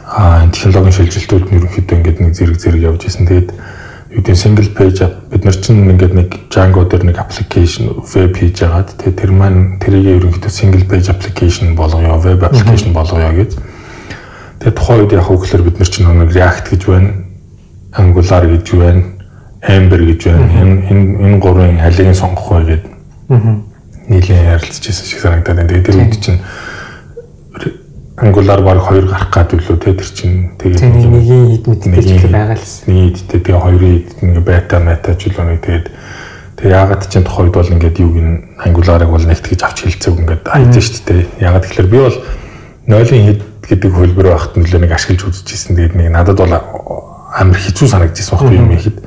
аа 0.06 0.46
технологийн 0.54 0.94
шилжилтүүд 0.94 1.46
нь 1.50 1.58
ерөнхийдөө 1.58 1.98
ингээд 1.98 2.20
нэг 2.22 2.34
зэрэг 2.38 2.58
зэрэг 2.62 2.82
явж 2.86 3.02
исэн. 3.10 3.26
Тэгээд 3.26 3.50
юу 4.14 4.22
гэдэг 4.22 4.38
single 4.38 4.70
page 4.78 5.02
бид 5.34 5.42
нар 5.42 5.58
чинь 5.58 5.90
ингээд 5.90 6.14
нэг 6.14 6.30
Django 6.54 6.86
дээр 6.86 7.10
нэг 7.10 7.18
application 7.18 7.98
web 8.06 8.38
хийж 8.38 8.62
агаад 8.62 8.94
тэгээд 8.94 9.18
тэр 9.18 9.32
маань 9.34 9.82
тэрийг 9.82 10.22
ерөнхийдөө 10.22 10.54
single 10.54 10.86
page 10.86 11.10
application 11.10 11.74
болгоё, 11.74 12.22
web 12.22 12.46
application 12.46 12.94
болгоё 12.94 13.34
гэж. 13.34 13.58
Тэгээд 14.62 14.78
тухайн 14.78 15.02
үед 15.02 15.18
яг 15.18 15.26
хөглөр 15.26 15.66
бид 15.66 15.82
нар 15.82 15.90
чинь 15.90 16.06
нэг 16.06 16.30
React 16.30 16.66
гэж 16.70 16.84
байна 16.86 17.10
Angular 17.94 18.48
гэж 18.50 18.74
байна, 18.74 19.04
Ember 19.62 20.02
гэж 20.02 20.26
байна. 20.26 20.48
Энэ 20.62 20.76
энэ 20.90 21.06
энэ 21.22 21.38
гурвын 21.40 21.80
алийг 21.80 22.16
сонгох 22.18 22.50
вэ 22.52 22.66
гэдэг. 22.66 22.92
Аа. 23.30 23.62
Нийлэн 24.10 24.46
ярилцчихсан 24.58 25.06
шиг 25.06 25.22
санагдаад 25.22 25.58
байна. 25.58 25.70
Тэгээд 25.70 25.86
тэр 25.86 25.98
үед 26.02 26.18
чинь 26.18 26.42
Angular 28.18 28.62
баг 28.62 28.78
хоёр 28.78 29.06
гарах 29.10 29.34
гад 29.34 29.54
үлээ 29.58 29.78
те 29.82 29.94
тэр 29.98 30.10
чинь 30.14 30.54
тэгээд 30.62 30.86
нэгийн 30.86 31.48
хід 31.50 31.66
мэддэг 31.66 32.30
байгаа 32.30 32.54
л 32.54 32.62
байсан. 32.62 32.86
Нийт 32.94 33.18
тэгээд 33.26 33.58
хоёрын 33.58 33.90
хід 33.90 34.10
ингээ 34.22 34.46
бета 34.46 34.78
мета 34.78 35.18
ч 35.18 35.34
үлээ 35.34 35.58
тэгээд 35.58 35.86
тэгээд 36.62 36.78
яагаад 36.78 37.04
чинь 37.10 37.26
тухайд 37.26 37.50
бол 37.58 37.74
ингээд 37.74 37.98
юуг 38.06 38.18
нь 38.22 38.38
Angular-ыг 38.62 39.10
бол 39.10 39.26
нэгт 39.26 39.50
гэж 39.50 39.62
авч 39.66 39.78
хэлцээг 39.90 40.18
ингээд 40.22 40.44
хайж 40.46 40.78
штт 40.78 41.10
те. 41.10 41.26
Яагаад 41.42 41.66
тэгэхээр 41.66 41.90
би 41.90 41.98
бол 42.06 42.18
нойлын 42.86 43.26
хід 43.34 43.42
гэдэг 43.66 43.92
хөлбөр 43.98 44.28
байхад 44.30 44.54
нөлөө 44.62 44.80
нэг 44.86 44.92
ашиглаж 44.94 45.22
үзчихсэн. 45.34 45.74
Тэгээд 45.74 45.98
нэг 45.98 46.14
надад 46.14 46.38
бол 46.38 46.54
амар 46.54 47.58
хэцүү 47.58 47.88
санагдчихсан 47.90 48.38
байхгүй 48.38 48.62
юм 48.62 48.72
ихэд. 48.78 48.98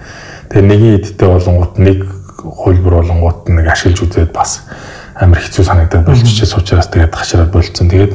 Тэгээ 0.51 0.67
нэгэн 0.67 0.95
эдтэй 0.99 1.29
болонгууд 1.31 1.75
нэг 1.79 1.99
хөлбөр 2.43 2.95
болонгууд 3.07 3.55
нэг 3.55 3.67
ашиглаж 3.71 4.03
үзээд 4.03 4.35
бас 4.35 4.67
амар 5.15 5.39
хэцүү 5.39 5.63
санагдаад 5.63 6.11
болчихсон 6.11 6.59
учраас 6.59 6.91
тэгээд 6.91 7.15
хашраад 7.15 7.55
болцсон. 7.55 7.87
Тэгээд 7.87 8.13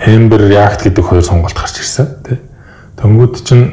Ember 0.00 0.40
React 0.40 0.90
гэдэг 0.90 1.04
хоёр 1.04 1.24
сонголт 1.24 1.56
гарч 1.56 1.80
ирсэн 1.80 2.06
тий. 2.26 2.38
Тэнгүүд 3.00 3.34
чинь 3.40 3.64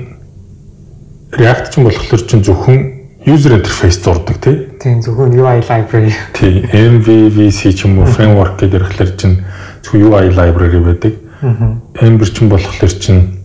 React 1.36 1.66
чинь 1.74 1.84
болохоор 1.84 2.24
чинь 2.24 2.44
зөвхөн 2.44 2.80
user 3.26 3.60
interface 3.60 4.00
зурдаг 4.00 4.40
тий. 4.40 4.72
Тийм 4.80 5.02
зөвхөн 5.04 5.36
UI 5.36 5.60
library. 5.68 6.14
Тий 6.32 6.64
MVVC 6.72 7.76
ч 7.76 7.84
юм 7.84 8.00
уу 8.00 8.08
framework 8.08 8.60
гэдэг 8.60 8.80
ирэхлээр 8.80 9.12
чинь 9.20 9.36
зөвхөн 9.84 10.04
UI 10.08 10.26
library 10.32 10.80
байдаг. 10.80 11.14
Ember 12.00 12.28
чинь 12.32 12.48
болохоор 12.48 12.94
чинь 12.96 13.44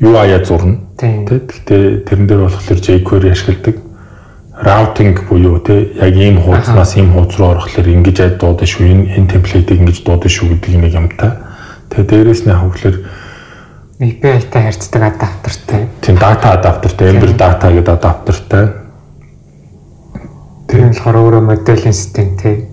UI-а 0.00 0.42
зурна. 0.42 0.80
Тэгтээ 0.98 2.08
тэрэн 2.08 2.26
дээр 2.26 2.40
болохоор 2.48 2.80
jQuery 2.80 3.30
ашигладаг. 3.30 3.76
Routing 4.60 5.16
буюу 5.28 5.60
те 5.60 5.94
яг 5.94 6.16
ийм 6.16 6.42
хуудаснаас 6.42 6.96
ийм 6.96 7.12
хуудас 7.12 7.38
руу 7.38 7.54
орохлоор 7.54 7.88
ингэж 7.88 8.36
дуудаж 8.36 8.68
шүү. 8.68 8.88
Энэ 9.16 9.28
темплейтийг 9.28 9.80
ингэж 9.80 10.04
дуудаж 10.04 10.32
шүү 10.32 10.56
гэдэг 10.56 10.76
нэг 10.80 10.92
юмтай. 10.96 11.32
Тэгээ 11.90 12.06
дээрээс 12.06 12.42
нь 12.46 12.54
хавглаар 12.54 12.96
API-тай 14.00 14.62
харьцдаг 14.64 15.02
адаптертай. 15.02 15.88
Тийм 16.00 16.16
дата 16.16 16.54
адаптертай, 16.56 17.10
Ember 17.12 17.34
data 17.36 17.68
гэдэг 17.68 17.94
адаптертай. 17.98 18.64
Тэр 20.70 20.80
нь 20.86 20.94
болохоор 20.94 21.16
өөрөө 21.20 21.42
моделийн 21.44 21.92
систем 21.92 22.38
тий. 22.38 22.64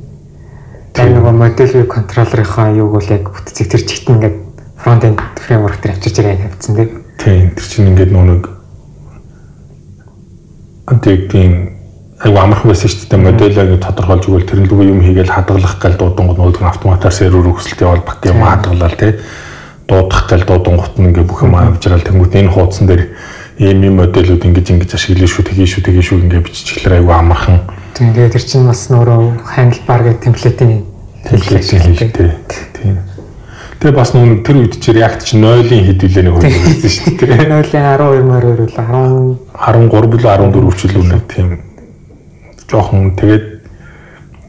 Тэр 0.94 1.18
нөгөө 1.18 1.58
view 1.68 1.86
controller-ийнхаа 1.90 2.78
юуг 2.78 2.96
бол 2.96 3.10
яг 3.10 3.28
бүтцийг 3.34 3.68
тэр 3.70 3.84
чигт 3.84 4.08
ингээд 4.08 4.38
front 4.78 5.04
end 5.04 5.20
framework 5.42 5.82
дээр 5.82 5.98
авчирч 5.98 6.22
байгаа 6.22 6.48
тавьсан 6.48 6.76
тий. 6.78 6.88
Тийм 7.18 7.52
тэр 7.58 7.66
чинь 7.66 7.90
ингээд 7.92 8.12
нүг 8.14 8.46
антикийн 10.88 11.77
айгу 12.18 12.38
амархан 12.42 12.72
байсан 12.72 12.90
шүү 12.90 13.10
дээ. 13.12 13.22
Модельийг 13.22 13.82
тодорхойлж 13.82 14.26
өгвөл 14.26 14.48
тэр 14.50 14.60
нь 14.66 14.70
лүгөө 14.70 14.90
юм 14.90 15.02
хийгээл 15.06 15.36
хадгалах 15.38 15.78
гал 15.78 15.98
дуудангууд 16.02 16.58
нь 16.58 16.66
автоматар 16.66 17.14
сервер 17.14 17.46
өгсөлт 17.46 17.82
явал 17.86 18.02
баг 18.02 18.26
юм 18.26 18.42
хадгалал 18.42 18.98
тий. 18.98 19.14
Дуудах 19.86 20.26
гал 20.26 20.44
дуудангууд 20.50 20.98
нь 20.98 21.08
ингээд 21.14 21.30
бүх 21.30 21.46
юм 21.46 21.54
авчрал. 21.54 22.02
Тэнгуут 22.02 22.34
энэ 22.34 22.50
хуудсан 22.50 22.90
дээр 22.90 23.14
ийм 23.62 23.86
юм 23.86 24.02
модельүүд 24.02 24.50
ингэж 24.50 24.68
ингэж 24.74 24.98
ашиглая 24.98 25.30
шүү 25.30 25.46
тгий 25.46 25.70
шүү 25.70 25.86
тгий 25.86 26.02
шүү 26.02 26.26
ингээд 26.26 26.46
биччихлээр 26.50 27.06
айгу 27.06 27.14
амархан. 27.14 27.70
Тийм 27.94 28.14
тэгээд 28.18 28.34
тэр 28.34 28.46
чинь 28.50 28.66
бас 28.66 28.90
нөрөө 28.90 29.54
handlebar 29.54 30.02
гэх 30.02 30.18
темплейтийн 30.26 30.86
темплейт 31.22 31.70
шүү 31.70 32.10
дээ 32.18 32.34
тийм 32.74 32.98
Тэгээ 33.78 33.94
бас 33.94 34.10
нүг 34.18 34.42
тэр 34.42 34.58
үед 34.66 34.82
чи 34.82 34.90
React 34.90 35.22
чи 35.22 35.38
0-ийн 35.38 35.86
хэдүүлээний 35.86 36.34
хувь 36.34 36.50
байсан 36.50 36.90
шүү 36.90 37.14
дээ. 37.14 37.46
0-ийн 37.62 37.86
12 37.94 38.26
мөр 38.26 38.46
өрөөл 38.58 38.74
10 38.74 39.38
13 39.54 40.10
билүү 40.18 40.30
14 40.34 40.82
ч 40.82 40.90
л 40.90 40.98
үнэ 40.98 41.22
тийм 41.30 41.67
жоохон 42.68 43.16
тэгээд 43.16 43.46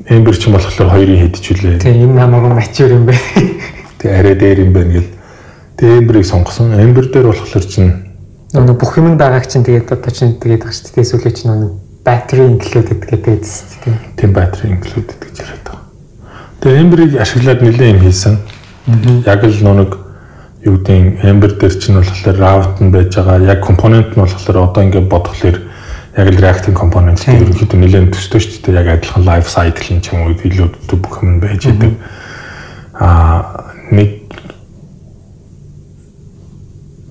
Эмбер 0.09 0.37
ч 0.37 0.49
юм 0.49 0.57
болохоор 0.57 0.89
хоёрын 0.89 1.21
хэдчихүлээ. 1.29 1.79
Тийм 1.85 2.11
энэ 2.11 2.17
намайг 2.17 2.49
мачур 2.55 2.91
юм 2.91 3.05
байна. 3.07 3.21
Тэг 3.99 4.11
арай 4.11 4.35
дээр 4.35 4.65
юм 4.65 4.73
байна 4.73 4.93
гэл. 4.97 5.11
Тэг 5.77 5.89
Эмберийг 6.01 6.25
сонгосон. 6.25 6.73
Эмбер 6.73 7.13
дээр 7.13 7.29
болохоор 7.29 7.67
чинь 7.69 8.09
нөгөө 8.57 8.77
бүх 8.81 8.97
юм 8.97 9.21
байгааг 9.21 9.45
чинь 9.45 9.69
тэгээд 9.69 9.93
одоо 9.93 10.09
чинь 10.09 10.41
тэгээд 10.41 10.65
байгаа 10.65 10.73
шүү 10.73 10.97
дээ. 10.97 11.11
Сүүлийн 11.13 11.37
чинь 11.37 11.51
нөгөө 11.53 11.71
battery 12.09 12.45
included 12.49 13.01
гэдэг 13.05 13.45
тийм. 13.85 13.97
Тийм 14.17 14.33
battery 14.33 14.73
included 14.73 15.19
гэж 15.21 15.35
яриад 15.45 15.63
байгаа. 15.69 15.85
Тэгээ 16.65 16.81
Ember-ийг 16.81 17.13
ашиглаад 17.21 17.61
нэлээд 17.61 17.93
юм 17.93 18.01
хийсэн. 18.01 18.35
Яг 19.29 19.45
л 19.45 19.61
нэг 19.61 19.93
юу 20.65 20.77
гэдэг 20.81 21.21
Ember 21.21 21.53
дээр 21.53 21.75
чинь 21.77 22.01
болохоор 22.01 22.37
route 22.41 22.81
нь 22.81 22.89
байж 22.89 23.13
байгаа. 23.13 23.45
Яг 23.45 23.61
компонент 23.61 24.17
нь 24.17 24.21
болохоор 24.25 24.73
одоо 24.73 24.81
ингээд 24.81 25.13
бодглохлоор 25.13 25.68
яг 26.17 26.29
л 26.33 26.41
React-ийн 26.41 26.77
компонент 26.77 27.21
дээр 27.25 27.45
ерөнхийдөө 27.45 27.79
нэлээд 27.79 28.13
төстэй 28.15 28.41
шүү 28.41 28.63
дээ. 28.65 28.79
Яг 28.81 28.89
адилхан 28.97 29.25
life 29.29 29.51
cycle 29.53 30.01
ч 30.01 30.07
юм 30.15 30.25
уу 30.25 30.37
илүү 30.39 30.69
бүх 30.97 31.21
юм 31.21 31.41
байж 31.43 31.69
байгаа. 31.69 31.93
Аа 32.97 33.75
нэг 33.93 34.11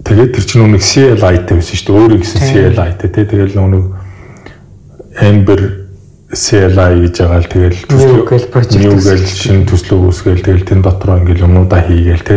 тэгээд 0.08 0.32
тэр 0.34 0.46
чинь 0.46 0.72
нэг 0.72 0.82
CLI-тэй 0.82 1.56
байсан 1.60 1.78
шүү 1.78 1.88
дээ. 1.88 2.00
Өөрөө 2.02 2.20
гэсэн 2.24 2.42
CLI-тэй 2.48 3.10
тий. 3.14 3.26
Тэгэл 3.28 3.60
нэг 3.62 3.86
Ember 5.18 5.62
CLI 6.28 7.08
гэж 7.08 7.16
байгаа 7.24 7.40
л 7.40 7.48
тэгэл 7.48 7.80
төслөө 7.88 8.24
гэл 8.28 9.26
шинэ 9.26 9.64
төслөө 9.72 10.00
үүсгээл 10.12 10.44
тэгэл 10.44 10.68
тэн 10.68 10.82
дотроо 10.84 11.24
ингээл 11.24 11.48
юмудаа 11.48 11.82
хийгээл 11.88 12.28
те 12.28 12.36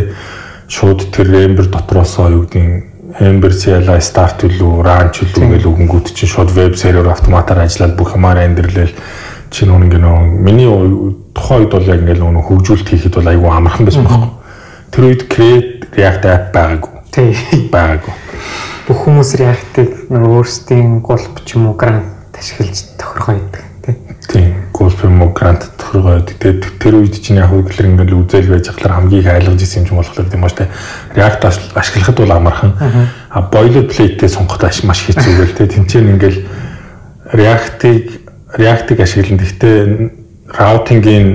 шууд 0.70 1.10
тэр 1.10 1.34
Ember 1.34 1.66
дотроосоо 1.66 2.30
юу 2.30 2.46
гэдэг 2.46 2.89
Ember 3.18 3.50
CLI 3.50 4.00
start 4.00 4.44
run 4.60 5.10
ч 5.10 5.24
үлээ 5.26 5.58
гэл 5.58 5.70
үгэнгүүд 5.72 6.12
чинь 6.14 6.30
шууд 6.30 6.50
веб 6.54 6.76
сервер 6.78 7.10
автоматар 7.10 7.58
ажиллаад 7.64 7.96
бүх 7.98 8.14
юмараа 8.14 8.46
эндрлээл 8.46 8.94
чи 9.50 9.66
нүн 9.66 9.90
ингээ 9.90 9.98
нөө 9.98 10.18
миний 10.46 10.68
тухайн 11.34 11.66
үед 11.66 11.72
бол 11.74 11.90
яг 11.90 12.00
ингээл 12.04 12.22
нөө 12.22 12.44
хөгжүүлэлт 12.46 12.90
хийхэд 12.92 13.14
бол 13.18 13.30
айгүй 13.32 13.50
амархан 13.50 13.86
байсан 13.88 14.06
байхгүй. 14.06 14.30
Тэр 14.94 15.04
үед 15.10 15.22
create 15.26 15.90
react 15.98 16.24
app 16.30 16.54
байгаагүй. 16.54 16.92
Тий. 17.10 17.34
Байгаагүй. 17.74 18.14
Бүх 18.86 18.98
хүмүүс 19.06 19.30
react-ыг 19.42 19.90
нөгөө 20.12 20.38
өөрсдийн 20.38 21.02
гол 21.02 21.24
ч 21.42 21.58
юм 21.58 21.72
уу 21.72 21.76
грант 21.78 22.38
ашиглаж 22.38 22.94
тохиргоо 22.94 23.38
идэг 23.38 23.69
гольф 24.80 25.04
юм 25.04 25.20
уу 25.20 25.32
грант 25.36 25.68
тохиргоо. 25.76 26.24
Тэгээд 26.24 26.80
тэр 26.80 26.94
үед 26.96 27.20
чинь 27.20 27.36
яг 27.36 27.52
хөглөр 27.52 28.00
ингээл 28.00 28.24
үзэл 28.24 28.48
байж 28.48 28.72
хахлаар 28.72 28.96
хамгийн 28.96 29.20
их 29.20 29.28
айлгаж 29.28 29.60
исэн 29.60 29.84
юм 29.84 30.00
болохоор 30.00 30.24
тийм 30.24 30.40
ба 30.40 30.48
штэ. 30.48 30.72
React 31.12 31.42
ашиглахад 31.76 32.16
бол 32.16 32.32
амархан. 32.32 32.72
А 33.28 33.44
boilerplate-тэй 33.44 34.28
сонгоход 34.32 34.72
маш 34.88 35.04
хэцүү 35.04 35.32
гэл 35.36 35.52
те. 35.52 35.68
Тинчэн 35.68 36.16
ингээл 36.16 36.40
React-ыг 37.36 38.24
React-ыг 38.56 38.98
ашиглан 39.04 39.36
гэхдээ 39.36 39.76
routing-ийн 40.56 41.28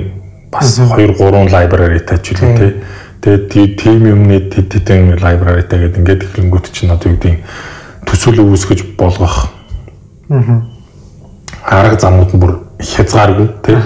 бас 0.50 0.82
2 0.82 1.14
3 1.14 1.46
library-тай 1.46 2.18
ч 2.18 2.34
үлээ 2.34 2.58
те. 2.58 2.68
Тэгээд 3.22 3.78
team 3.78 4.10
юмны 4.10 4.42
тэд 4.50 4.74
тэдэн 4.74 5.22
library-тай 5.22 5.86
гэдэг 5.86 5.98
ингээд 6.02 6.22
хэлэнгүүт 6.34 6.66
чинь 6.74 6.90
одоо 6.90 7.14
юу 7.14 7.18
гэдэг 7.22 7.46
төсөл 8.10 8.42
үүсгэж 8.42 8.98
болгох. 8.98 9.54
Аа 10.34 10.74
арга 11.66 11.98
замууд 11.98 12.34
нь 12.34 12.40
бүр 12.40 12.52
хязгааргүй 12.80 13.48
тий. 13.62 13.76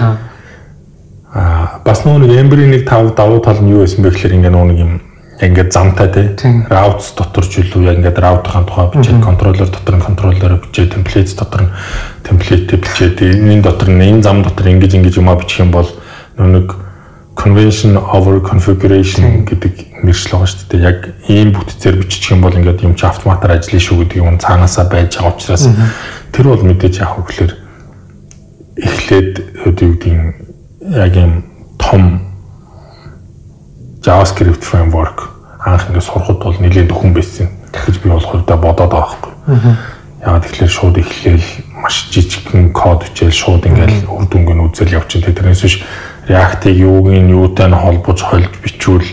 Аа 1.33 1.79
бас 1.85 2.03
нэг 2.05 2.27
Ember-ийн 2.27 2.71
нэг 2.71 2.87
тав 2.87 3.15
давуу 3.15 3.39
тал 3.39 3.61
нь 3.63 3.71
юу 3.71 3.85
байсан 3.85 4.03
бэ 4.03 4.11
гэхээр 4.11 4.35
ингээ 4.35 4.51
нөө 4.51 4.65
нэг 4.67 4.79
юм 4.79 4.93
ингээд 5.41 5.71
замтай 5.73 6.07
тий. 6.11 6.27
Routes 6.69 7.15
дотор 7.15 7.45
ч 7.47 7.63
илүү 7.63 7.87
яг 7.87 7.97
ингээд 8.03 8.19
route-ын 8.19 8.67
тухай 8.67 8.87
бичээд 8.93 9.23
контроллер 9.23 9.69
дотор 9.71 9.95
нь 9.95 10.05
контроллероо 10.05 10.59
бичээд 10.61 10.93
templates 10.93 11.33
дотор 11.33 11.65
нь 11.65 11.71
template 12.21 12.77
бичээд 12.77 13.17
энэ 13.23 13.63
дотор 13.63 13.89
нь 13.89 14.03
энэ 14.05 14.21
зам 14.21 14.43
дотор 14.43 14.67
ингэж 14.69 14.99
ингэж 14.99 15.17
юмаа 15.17 15.39
бичих 15.39 15.63
юм 15.63 15.71
бол 15.71 15.89
нэг 16.37 16.75
convention 17.33 17.97
over 17.97 18.43
configuration 18.43 19.47
гэдэг 19.47 20.03
нэршил 20.03 20.35
байгаа 20.35 20.51
шүү 20.51 20.67
дээ. 20.67 20.83
Яг 20.83 20.99
ийм 21.31 21.55
бүтцээр 21.55 21.95
бичих 22.03 22.35
юм 22.35 22.43
бол 22.43 22.53
ингээд 22.53 22.83
юм 22.83 22.93
чи 22.93 23.07
автоматар 23.07 23.55
ажиллана 23.55 23.81
шүү 23.81 23.97
гэдэг 24.03 24.17
юм 24.19 24.37
цаанаасаа 24.37 24.85
байж 24.91 25.15
байгаа 25.15 25.31
учраас 25.31 25.65
тэр 26.35 26.45
бол 26.51 26.61
мэдээж 26.69 27.01
яг 27.01 27.17
хөглөр 27.17 27.60
эхлээд 28.77 29.31
гэдэг 29.65 30.01
яг 30.95 31.15
юм 31.15 31.43
том 31.77 32.21
JavaScript 34.01 34.63
framework 34.63 35.29
анх 35.65 35.89
ингэ 35.89 36.01
сурахад 36.01 36.39
бол 36.41 36.57
нэлээд 36.57 36.89
дөхөн 36.89 37.13
байсан. 37.13 37.49
Дахиж 37.71 38.01
би 38.01 38.09
бол 38.09 38.19
хувьдаа 38.19 38.57
бодоод 38.57 38.89
байгаа 38.89 39.17
байхгүй. 39.21 39.75
Яагаад 40.25 40.45
тэгэхээр 40.45 40.71
шууд 40.73 40.97
эхлээл 40.97 41.47
маш 41.77 42.09
жижигхэн 42.09 42.73
код 42.73 43.05
бичээл 43.05 43.31
шууд 43.31 43.65
ингээл 43.69 44.09
үр 44.09 44.25
дүнг 44.25 44.49
нь 44.49 44.63
үзэл 44.65 44.97
явчихын. 44.97 45.33
Тэрнээс 45.33 45.61
биш 45.61 45.83
React-ыг 46.25 46.77
юуг 46.77 47.09
нь 47.13 47.29
юутай 47.29 47.69
нь 47.69 47.77
холбож 47.77 48.21
хольж 48.21 48.49
бичвэл 48.61 49.05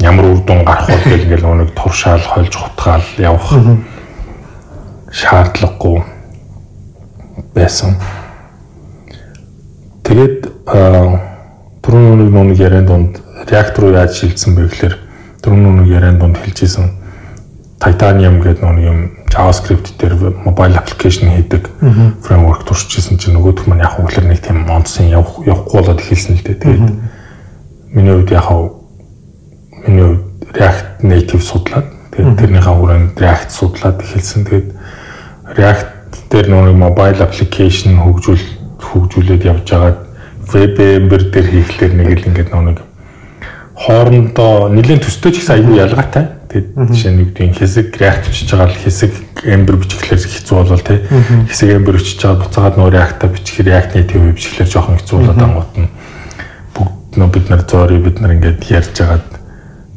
ямар 0.00 0.32
үр 0.32 0.40
дүн 0.44 0.64
гарах 0.64 0.88
вэ 0.88 0.96
гэл 1.04 1.24
ингээл 1.28 1.60
нэг 1.60 1.70
туршаал 1.76 2.24
хольж 2.24 2.52
хутгаал 2.56 3.04
явах 3.20 3.52
шаардлагагүй 5.12 6.04
байсан. 7.52 7.96
Тэгээд 10.06 10.46
түрүүн 11.82 12.22
нэг 12.22 12.30
нэг 12.30 12.58
яриан 12.62 12.86
донд 12.86 13.18
реактор 13.50 13.90
руу 13.90 13.98
яаж 13.98 14.14
шилжсэн 14.22 14.54
бэ 14.54 14.70
гэхээр 14.70 14.94
түрүүн 15.42 15.82
нэг 15.82 15.88
яриан 15.90 16.18
донд 16.22 16.38
хэлжсэн 16.38 16.94
Titanium 17.82 18.40
гэдэг 18.40 18.64
нэг 18.64 18.86
юм 18.86 19.00
JavaScript 19.28 19.98
дээр 20.00 20.32
mobile 20.46 20.78
application 20.78 21.28
хийдэг 21.34 21.68
framework 22.24 22.64
туршижсэн 22.64 23.18
чинь 23.18 23.36
нөгөөх 23.36 23.66
маань 23.68 23.84
яг 23.84 23.98
хөглөр 23.98 24.30
нэг 24.30 24.40
тийм 24.40 24.64
онцсон 24.70 25.10
явах 25.12 25.44
явахгүй 25.44 25.76
болоод 25.76 26.00
эхэлсэн 26.00 26.40
л 26.40 26.44
дээ. 26.46 26.56
Тэгээд 26.56 26.88
миний 27.92 28.14
хувьд 28.16 28.32
яг 28.32 28.46
миний 29.84 30.06
хувьд 30.08 30.24
React 30.56 30.88
Native 31.04 31.44
судлаад 31.44 31.86
тэгээд 32.16 32.38
тэрнийхээ 32.40 32.76
хүрээнд 32.80 33.12
React 33.20 33.50
судлаад 33.52 34.00
эхэлсэн. 34.00 34.40
Тэгээд 34.48 34.68
React 35.52 35.88
дээр 36.32 36.46
нэг 36.48 36.76
mobile 36.80 37.20
application 37.20 38.00
хөгжүүл 38.00 38.55
хөгжүүлээд 38.80 39.42
явж 39.46 39.66
байгаа 39.70 39.94
веб 40.52 40.78
эмбер 40.78 41.22
дээр 41.30 41.46
хийхлээр 41.50 41.92
нэг 41.94 42.08
л 42.20 42.28
ингээд 42.30 42.50
нэг 42.54 42.78
хоорондоо 43.76 44.68
нэлээд 44.72 45.04
төстэй 45.04 45.32
ч 45.32 45.44
гэсэн 45.44 45.60
аюу 45.60 45.76
ялгаатай. 45.76 46.24
Тэгээд 46.48 46.68
жишээ 46.96 47.12
нь 47.12 47.22
үгдийн 47.28 47.52
хэсэг 47.52 47.92
реакт 48.00 48.30
бичиж 48.30 48.48
байгаа 48.48 48.72
л 48.72 48.80
хэсэг 48.80 49.12
эмбер 49.44 49.76
бичихлээр 49.76 50.22
хэцүү 50.22 50.56
болол 50.56 50.80
тий. 50.80 50.98
Хэсэг 51.50 51.68
эмбер 51.76 52.00
бичиж 52.00 52.20
байгаа 52.24 52.40
буцаагаад 52.40 52.76
нөө 52.80 52.90
реакта 52.94 53.28
бичих 53.28 53.60
реакт 53.66 53.92
native 53.92 54.32
бичихлээр 54.32 54.70
жоохон 54.70 54.96
хэцүү 54.96 55.16
болоод 55.20 55.44
ангууд 55.44 55.72
нь 55.76 55.90
бүгд 56.72 57.20
нөө 57.20 57.28
бид 57.36 57.46
нар 57.52 57.62
зөөрий 57.68 58.00
бид 58.00 58.16
нар 58.24 58.32
ингээд 58.32 58.64
ярьж 58.64 58.96
байгаад 58.96 59.28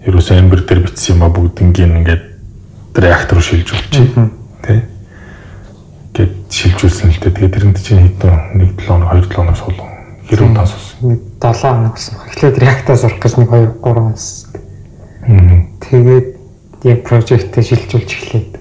ерөөсөө 0.10 0.36
эмбер 0.44 0.62
дээр 0.68 0.84
бичсэн 0.84 1.16
юм 1.16 1.24
а 1.24 1.32
бүгднгийн 1.32 1.98
ингээд 2.04 2.24
реактор 3.00 3.40
руу 3.40 3.46
шилж 3.48 3.70
болчих 3.72 4.12
тий 4.12 4.39
гэд 6.14 6.34
шилжүүлсэн 6.50 7.10
л 7.14 7.20
дээ. 7.22 7.34
Тэгээд 7.36 7.56
тэрэнд 7.56 7.78
чинь 7.80 8.04
хэдэн 8.06 8.58
1 8.58 8.78
7 8.78 8.88
хоног 8.88 9.10
2 9.14 9.30
7 9.30 9.36
хоног 9.36 9.58
сул. 9.58 9.78
Хэрэг 10.30 10.54
тас 10.56 10.74
ус. 10.74 10.88
Нэг 11.02 11.20
7 11.42 11.54
хоног 11.62 11.96
ус. 11.96 12.06
Эхлээд 12.30 12.58
реактаа 12.58 12.96
сурах 12.98 13.20
гэж 13.20 13.34
нэг 13.38 13.50
2 13.50 13.82
3 13.84 14.14
ус. 14.14 14.26
Тэгээд 15.86 16.28
яг 16.84 17.00
прожектээ 17.06 17.64
шилжүүлж 17.64 18.10
эхлээд 18.10 18.52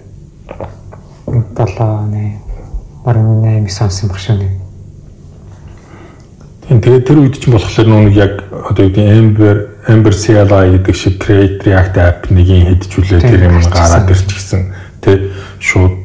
7 1.27 1.57
8 1.57 2.49
баруун 3.05 3.45
8 3.45 3.69
сонсон 3.69 4.11
баг 4.11 4.19
шүү 4.21 4.37
нэг. 4.43 4.53
Тийм 6.69 6.81
тэгээд 6.85 7.07
тэр 7.09 7.19
үед 7.25 7.41
чинь 7.41 7.55
болохоор 7.57 7.89
нүг 7.89 8.13
яг 8.13 8.45
одоо 8.53 8.85
юу 8.85 8.93
гэдэг 8.93 9.09
Ember 9.09 9.57
Ember 9.89 10.13
CLI 10.13 10.77
гэдэг 10.77 10.95
шиг 10.95 11.17
Create 11.17 11.65
React 11.65 11.97
app 11.97 12.29
нэгийг 12.29 12.85
хэджүүлээ 12.85 13.21
тэр 13.25 13.49
юм 13.49 13.65
гараад 13.73 14.13
ирчихсэн. 14.13 14.77
Тэ 15.01 15.33
шууд 15.65 15.98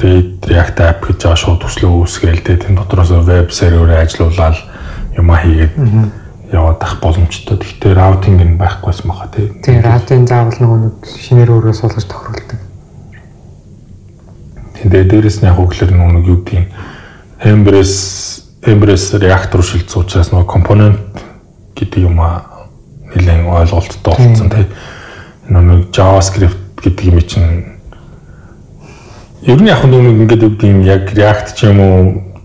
Create 0.00 0.40
React 0.48 0.80
app 0.80 1.04
гэж 1.04 1.18
байгаа 1.20 1.36
шууд 1.36 1.60
төслөө 1.60 1.92
үүсгээл 1.92 2.40
тэ 2.40 2.56
тэн 2.64 2.80
дотроос 2.80 3.12
веб 3.12 3.52
серверээ 3.52 4.00
ажилуулаад 4.00 4.56
юмаа 5.20 5.38
хийгээд 5.44 5.76
яваад 6.52 6.80
ах 6.80 6.96
боломжтой. 7.04 7.60
Гэхдээ 7.60 7.92
routing 7.94 8.40
нь 8.40 8.56
байхгүйсэн 8.56 9.06
баха 9.06 9.28
тий. 9.28 9.52
Тийм 9.60 9.84
routing 9.84 10.24
заавал 10.24 10.56
нөгөө 10.56 11.04
шинээр 11.04 11.52
өөрөө 11.52 11.74
суулгаж 11.76 12.06
тохируулдаг. 12.08 12.58
Тэгээ 14.80 15.04
дээрэс 15.12 15.44
нь 15.44 15.48
яг 15.52 15.60
хөглөр 15.60 15.92
нөгөө 15.92 16.24
юу 16.24 16.40
гэдэг 16.48 16.64
Embrace 17.44 18.40
Embrace 18.64 19.20
React 19.20 19.52
руу 19.52 19.64
шилжсэн 19.68 20.00
учраас 20.00 20.32
нөгөө 20.32 20.48
компонент 20.48 21.20
гэдэг 21.76 22.00
юм 22.08 22.24
а 22.24 22.66
нэлээд 23.12 23.46
ойлголттой 23.46 24.16
болсон 24.16 24.48
тий. 24.48 24.66
Нөгөө 25.52 25.92
JavaScript 25.92 26.80
гэдэг 26.80 27.04
юм 27.04 27.20
чинь 27.20 27.79
Ер 29.40 29.56
нь 29.56 29.72
яг 29.72 29.80
нэг 29.88 30.04
ингээд 30.04 30.44
үг 30.44 30.60
юм 30.68 30.84
яг 30.84 31.08
React 31.16 31.56
ч 31.56 31.64
юм 31.64 31.80
уу 31.80 31.98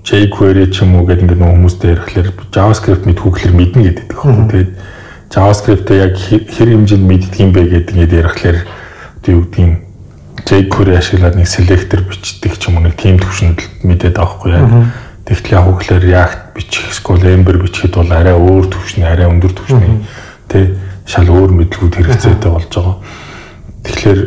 jQuery 0.08 0.72
ч 0.72 0.88
юм 0.88 0.96
уу 0.96 1.04
гэдэг 1.04 1.28
ингээд 1.28 1.42
нөгөө 1.44 1.56
хүмүүстэй 1.60 1.92
ярихлаар 1.92 2.30
JavaScript 2.56 3.04
мэдхүүхлээр 3.04 3.52
мэднэ 3.52 3.82
гэдэг 3.84 4.06
байхгүй. 4.16 4.48
Тэгээд 4.48 4.72
JavaScript-ийг 5.28 6.00
яг 6.00 6.16
хэр 6.16 6.70
хэмжээнд 6.72 7.04
мэддэг 7.04 7.40
юм 7.44 7.52
бэ 7.52 7.62
гэдэг 7.68 7.96
ингээд 8.00 8.16
ярихлаар 8.16 8.60
юу 9.28 9.44
гэдэг 9.44 9.60
юм 9.60 9.74
jQuery 10.48 10.94
ашиглаад 10.96 11.36
нэг 11.36 11.48
selector 11.52 12.00
бичдэг 12.00 12.54
ч 12.56 12.64
юм 12.72 12.80
уу 12.80 12.88
нэг 12.88 12.96
team 12.96 13.20
төвшөнд 13.20 13.60
мэдээд 13.84 14.16
байхгүй 14.16 14.56
яг. 14.56 14.72
Тэгтэл 15.28 15.52
яг 15.52 15.64
хөглөр 15.68 16.00
React 16.00 16.40
бичих, 16.56 16.86
эсвэл 16.96 17.28
Ember 17.28 17.60
бичихэд 17.60 18.00
бол 18.00 18.08
арай 18.14 18.40
өөр 18.40 18.72
төвшний, 18.72 19.04
арай 19.04 19.28
өндөр 19.28 19.52
төвшний 19.52 20.06
тий 20.48 20.78
шал 21.04 21.28
өөр 21.28 21.52
мэдлгүүд 21.60 21.98
хэрэгцээтэй 21.98 22.52
болж 22.56 22.72
байгаа. 22.72 22.96
Тэгэхээр 23.86 24.22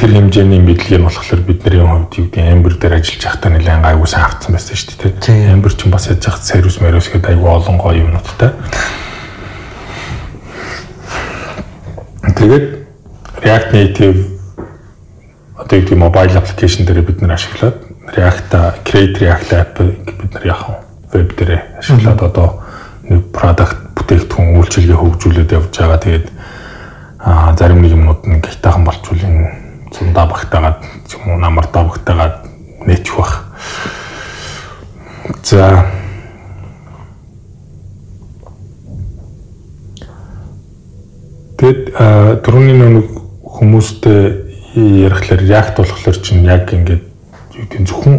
тэр 0.00 0.10
хэмжээний 0.16 0.60
мэдлэг 0.64 0.96
нь 0.96 1.04
болохоор 1.04 1.42
бидний 1.44 1.84
хувьд 1.84 2.12
юу 2.16 2.26
гэдэг 2.32 2.40
Ember 2.40 2.72
дээр 2.72 2.96
ажиллаж 3.04 3.22
байхдаа 3.28 3.50
нэлээд 3.52 3.84
айгуу 3.84 4.08
сайн 4.08 4.24
авцсан 4.24 4.56
байсан 4.56 4.76
шүү 4.80 5.12
дээ. 5.20 5.52
Ember 5.52 5.72
ч 5.76 5.84
бас 5.92 6.08
яж 6.08 6.24
хат 6.24 6.40
сервис 6.40 6.80
мэрвс 6.80 7.12
гэдэг 7.12 7.36
айгуу 7.36 7.52
олон 7.52 7.76
гоё 7.76 8.00
юмнуудтай. 8.00 8.56
Тэгээд 12.32 12.66
React 13.44 13.68
Native 13.76 14.18
одоо 15.60 15.74
юу 15.78 15.84
гэдэг 15.84 16.00
mobile 16.00 16.34
application 16.40 16.88
дээр 16.88 17.04
бид 17.04 17.20
нар 17.20 17.36
ашиглаад 17.36 17.76
React 18.16 18.50
Create 18.88 19.16
React 19.20 19.50
app 19.52 19.74
бид 19.84 20.32
нар 20.32 20.44
яах 20.48 20.64
вэ? 21.12 21.20
Веб 21.20 21.36
дээр 21.36 21.60
ашиглаад 21.78 22.20
одоо 22.24 22.48
нэг 23.04 23.28
product 23.36 23.84
бүтээгдэхүүн 24.00 24.56
үйлчилгээ 24.58 24.96
хөгжүүлээд 24.96 25.54
явж 25.54 25.72
байгаа. 25.76 26.00
Тэгээд 26.00 26.26
зарим 27.24 27.80
нэг 27.80 27.92
юмнууд 27.96 28.26
нэг 28.28 28.46
хитахан 28.46 28.84
болчвол 28.84 29.18
энэ 29.24 29.88
цундаа 29.92 30.26
багтаагаад 30.28 30.84
юм 31.16 31.32
уу 31.32 31.38
намартаа 31.40 31.84
багтаагаад 31.88 32.36
нээчих 32.86 33.16
бах. 33.16 33.44
За 35.42 35.88
Тэгэд 41.56 41.94
түрүүний 42.44 42.76
нэг 42.76 43.08
хүмүүстэй 43.46 44.44
ярихлаар 44.74 45.40
React 45.40 45.76
болохоор 45.80 46.18
чинь 46.20 46.44
яг 46.44 46.68
ингээд 46.74 47.04
юу 47.56 47.64
гэдэг 47.64 47.86
зөвхөн 47.88 48.16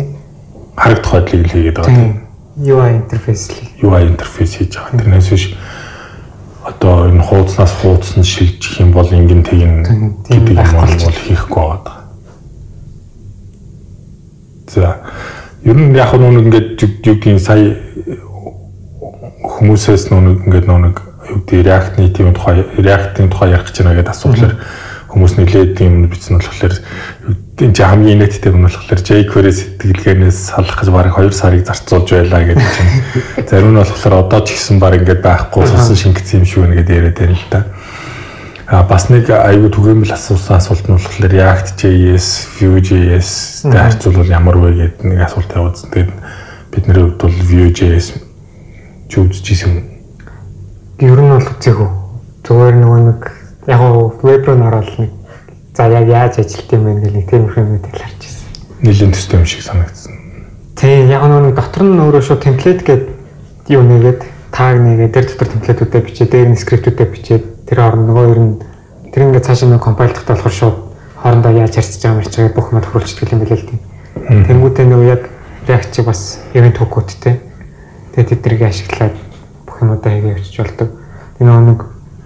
харагдах 0.73 1.11
байдлыг 1.13 1.45
л 1.45 1.53
хийгээд 1.53 1.77
байгаа. 1.77 2.25
UI 2.55 2.89
интерфейс 2.95 3.51
л. 3.51 3.59
UI 3.83 4.07
интерфейс 4.07 4.55
хийж 4.55 4.79
байгаа. 4.79 4.97
Тэрнээс 4.97 5.29
биш 5.29 5.45
одоо 6.65 7.07
энэ 7.09 7.21
хуудаснаас 7.21 7.71
хуудас 7.81 8.17
нь 8.17 8.23
шилжих 8.25 8.79
юм 8.81 8.91
бол 8.91 9.05
ингэн 9.05 9.43
тэгин 9.45 9.85
гэдэг 10.25 10.57
юм 10.57 10.71
бол 10.73 11.21
хийхгүй 11.29 11.61
байгаа. 11.61 11.97
За 14.73 14.97
ер 15.63 15.77
нь 15.77 15.95
яг 15.95 16.13
нэг 16.17 16.41
ингээд 16.41 16.69
гэдгийг 16.81 17.39
сая 17.39 17.77
хүмүүсээс 19.45 20.09
нэг 20.09 20.49
ингээд 20.49 20.65
нэг 20.65 20.97
юу 21.29 21.39
гэдэг 21.45 21.65
React-ийн 21.69 22.33
тухай 22.33 22.65
React-ийн 22.81 23.29
тухай 23.29 23.53
ярих 23.53 23.69
гэж 23.69 23.85
байна 23.85 23.95
гэдэг 24.01 24.13
асуулаар 24.13 24.53
хүмүүс 25.15 25.39
нэлээд 25.39 25.79
юм 25.79 26.11
бичсэн 26.11 26.43
болохоор 26.43 26.75
энэ 27.55 27.71
ч 27.71 27.79
хамгийн 27.79 28.19
нийттэй 28.19 28.51
юм 28.51 28.67
болохоор 28.67 28.99
jQuery 28.99 29.51
сэтгэлгээнээс 29.55 30.51
салах 30.51 30.75
гэж 30.75 30.91
бараг 30.91 31.15
2 31.15 31.31
сарыг 31.31 31.63
зарцуулж 31.63 32.11
байлаа 32.11 32.43
гэдэг 32.43 32.67
чинь 32.67 32.91
зарим 33.47 33.71
нь 33.71 33.79
болохоор 33.79 34.27
одоо 34.27 34.43
ч 34.43 34.59
гэсэн 34.59 34.75
баг 34.75 34.99
ингээд 34.99 35.23
байхгүй 35.23 35.63
сусан 35.71 35.95
шингэсэн 35.95 36.43
юм 36.43 36.67
байна 36.67 36.75
гэдээ 36.83 36.99
яриад 36.99 37.15
байна 37.15 37.39
л 37.39 37.47
да. 37.47 37.63
А 38.67 38.83
бас 38.83 39.07
нэг 39.07 39.31
аюу 39.31 39.71
түгээмэл 39.71 40.11
асуусан 40.11 40.59
асуулт 40.59 40.83
нь 40.83 40.99
болохоор 40.99 41.31
React.js, 41.31 42.27
Vue.js-тэй 42.59 43.71
харьцуулбал 43.71 44.27
ямар 44.27 44.59
вэ 44.59 44.99
гэдэг 44.99 45.15
нэг 45.15 45.23
асуулт 45.23 45.47
явуулсан. 45.47 45.95
Тэгээд 45.95 46.11
бидний 46.75 46.97
хувьд 46.97 47.23
бол 47.23 47.37
Vue.js 47.39 48.19
ч 49.07 49.11
үзчихсэн 49.15 49.69
юм. 49.69 49.85
Ер 50.99 51.19
нь 51.23 51.31
бол 51.31 51.45
үзээгүй. 51.45 51.89
Зүгээр 52.43 52.75
нөгөө 52.83 52.99
нэг 53.05 53.21
яг 53.67 53.79
веб 54.23 54.45
руу 54.45 54.61
ороод 54.67 54.89
нэг 54.99 55.11
за 55.75 55.87
яг 55.87 56.07
яаж 56.07 56.39
ажилт 56.39 56.71
юм 56.71 56.83
бэ 56.85 56.93
гэх 57.01 57.13
нэг 57.13 57.25
тиймэрхүү 57.29 57.63
мэдээлэл 57.63 58.01
харж 58.01 58.21
ирсэн. 58.23 58.47
Нилийн 58.81 59.11
төстэй 59.11 59.39
юм 59.39 59.45
шиг 59.45 59.61
санагдсан. 59.61 60.13
Тийм 60.75 61.09
яг 61.09 61.23
нэг 61.23 61.55
дотор 61.55 61.83
нь 61.83 61.99
өөрөө 61.99 62.21
шууд 62.21 62.41
темплейт 62.43 62.81
гэдэг 62.85 63.09
юу 63.71 63.83
нэгээд 63.83 64.21
таг 64.51 64.75
нэгээд 64.79 65.13
тэр 65.13 65.25
дотор 65.25 65.49
темплейтүүдээ 65.51 66.01
бичээ, 66.05 66.27
дээр 66.29 66.49
нь 66.53 66.61
скриптүүдээ 66.61 67.07
бичээ, 67.11 67.39
тэр 67.67 67.79
орн 67.81 68.07
нөгөө 68.07 68.25
ер 68.31 68.39
нь 68.39 68.53
тэр 69.11 69.27
ингээд 69.27 69.47
цаашаа 69.49 69.69
нэг 69.71 69.83
компайлдахтай 69.83 70.35
болохоор 70.35 70.55
шууд 70.55 70.77
хоорондоо 71.19 71.51
яаж 71.51 71.75
харьцаж 71.75 72.01
байгаа 72.03 72.19
мэрч 72.21 72.33
байгаа 72.37 72.55
бүх 72.55 72.67
юм 72.71 72.81
тохиолчдөг 72.85 73.31
юм 73.33 73.41
билээ 73.41 73.59
л 73.59 73.69
тийм. 73.71 73.81
Тэнгүүтээ 74.45 74.85
нөгөө 74.85 75.09
яг 75.09 75.23
React 75.65 75.91
чи 75.95 76.01
бас 76.05 76.39
event 76.53 76.77
hook-уудтэй. 76.77 77.41
Тэгээд 78.13 78.29
тэднийг 78.37 78.61
ашиглаад 78.69 79.17
бүх 79.65 79.81
юмудаа 79.81 80.13
хийгээ 80.13 80.37
явчих 80.37 80.61
болдог. 80.61 80.89
Тэр 81.41 81.49
нэг 81.49 81.79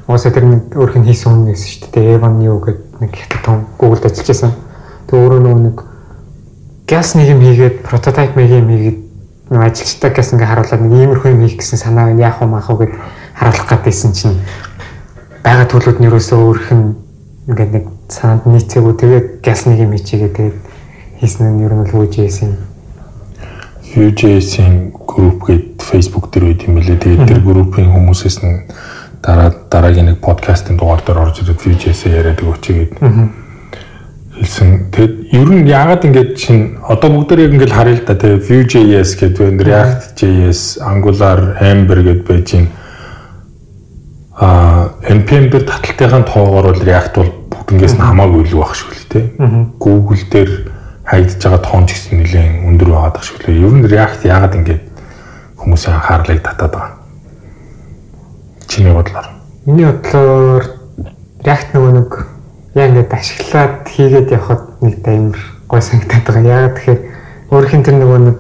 Уусаа 0.10 0.34
тэр 0.34 0.50
нэг 0.50 0.74
өөрх 0.74 0.98
нь 0.98 1.06
хийсэн 1.06 1.30
хүн 1.30 1.46
байсан 1.54 1.70
шүү 1.70 1.94
дээ. 1.94 2.18
Evan 2.18 2.42
юу 2.42 2.58
гэдэг 2.66 2.98
нэг 2.98 3.14
хүн 3.46 3.62
Google-д 3.78 4.10
ажиллаж 4.10 4.28
байсан. 4.34 4.52
Тэг 5.06 5.16
өөрөө 5.22 5.40
нөгөө 5.46 5.62
нэг 5.70 5.78
gas 6.90 7.14
нэг 7.14 7.30
юм 7.30 7.46
хийгээд 7.46 7.86
прототип 7.86 8.34
нэг 8.34 8.50
юм 8.50 8.74
хийгээд 8.74 9.00
нэг 9.54 9.62
ажилчтай 9.62 10.10
gas 10.10 10.34
ингээ 10.34 10.50
харуулад 10.50 10.82
нэг 10.82 10.94
иймэрхүү 10.98 11.30
юм 11.30 11.46
хийх 11.46 11.62
гэсэн 11.62 11.78
санаа 11.78 12.10
нь 12.10 12.26
яах 12.26 12.42
вэ 12.42 12.50
маах 12.50 12.74
вэ 12.74 12.90
гэд 12.90 12.94
харуулах 13.38 13.70
гэдээсэн 13.70 14.12
чинь 14.18 14.42
байгаа 15.46 15.70
төлөвд 15.70 16.02
нь 16.02 16.10
ерөөсөө 16.10 16.40
өөрх 16.42 16.68
нь 16.74 16.98
ингээ 17.54 17.70
нэг 17.70 17.86
санаанд 18.10 18.50
нийцээгүй 18.50 18.94
тэгээд 18.98 19.28
gas 19.46 19.70
нэг 19.70 19.78
юм 19.86 19.94
хийчихээ 19.94 20.34
тэгээд 20.34 20.58
хийсэн 21.22 21.54
нь 21.54 21.66
ер 21.70 21.74
нь 21.78 21.86
л 21.86 21.94
үжээсэн. 21.94 22.52
Vue.js-ийн 23.94 24.90
групп 24.94 25.46
гээд 25.46 25.82
Facebook 25.86 26.34
дээр 26.34 26.46
байт 26.50 26.66
юм 26.66 26.82
билээ. 26.82 26.98
Тэгээд 26.98 27.30
тэр 27.30 27.42
группийн 27.46 27.94
хүмүүсээс 27.94 28.38
нь 28.42 28.66
дараа 29.22 29.52
дараагийн 29.70 30.16
нэг 30.16 30.20
подкастын 30.24 30.78
дугаар 30.78 31.04
дээр 31.04 31.20
орж 31.20 31.44
ирээд 31.44 31.60
VJS 31.60 32.08
яриад 32.08 32.40
өгчигээд 32.40 32.92
хэлсэн. 34.40 34.92
Тэгэд 34.96 35.14
ер 35.36 35.50
нь 35.52 35.68
яагаад 35.68 36.08
ингэж 36.08 36.30
чин 36.40 36.80
одоо 36.88 37.12
бүгдээр 37.12 37.52
ингэж 37.52 37.72
харъя 37.76 38.00
л 38.00 38.08
да 38.08 38.16
тэгээ 38.16 38.48
Vue.js 38.48 39.10
гэдэг 39.20 39.60
вэ 39.60 39.64
React.js, 39.68 40.80
Angular, 40.80 41.60
Ember 41.60 42.00
гэдээ 42.00 42.24
байж 42.24 42.48
гин 42.48 42.68
а 44.40 44.96
npm 45.04 45.52
дээр 45.52 45.68
таталтайхын 45.68 46.24
тоогоор 46.24 46.72
бол 46.72 46.80
React 46.88 47.14
бол 47.20 47.32
бүгднгээс 47.52 47.96
нь 48.00 48.06
хамаагүй 48.08 48.48
илүү 48.48 48.60
байх 48.64 48.76
шүү 48.80 48.92
л 48.96 49.08
тий. 49.12 49.26
Google 49.76 50.24
дээр 50.32 50.52
хайгдж 51.04 51.44
байгаа 51.44 51.60
тоон 51.60 51.84
ч 51.92 52.00
гэсэн 52.00 52.24
нэлээд 52.24 52.64
өндөр 52.64 52.90
байгаад 52.96 53.20
байгаа 53.20 53.28
шүү 53.28 53.44
лээ. 53.44 53.60
Ер 53.68 53.74
нь 53.76 53.84
React 53.84 54.22
яагаад 54.24 54.56
ингэж 54.56 54.80
хүмүүсийн 55.60 56.00
анхаарлыг 56.00 56.40
татаад 56.40 56.72
байгаа 56.72 56.99
Чиний 58.70 58.94
бодлоор. 58.94 59.26
Миний 59.66 59.90
бодлоор 59.90 60.64
React 61.42 61.70
нөгөө 61.74 61.92
нэг 61.98 62.10
яг 62.78 62.90
ингээд 62.94 63.14
ашиглаад 63.18 63.76
хийгээд 63.90 64.30
явхад 64.30 64.62
нэг 64.86 65.02
амар 65.10 65.42
гой 65.66 65.82
санагдаад 65.82 66.26
байгаа. 66.30 66.70
Яг 66.70 66.78
тэгэхээр 66.78 67.02
өөрийнх 67.50 67.76
нь 67.82 67.86
тэр 67.90 67.98
нөгөө 67.98 68.20
нэг 68.30 68.38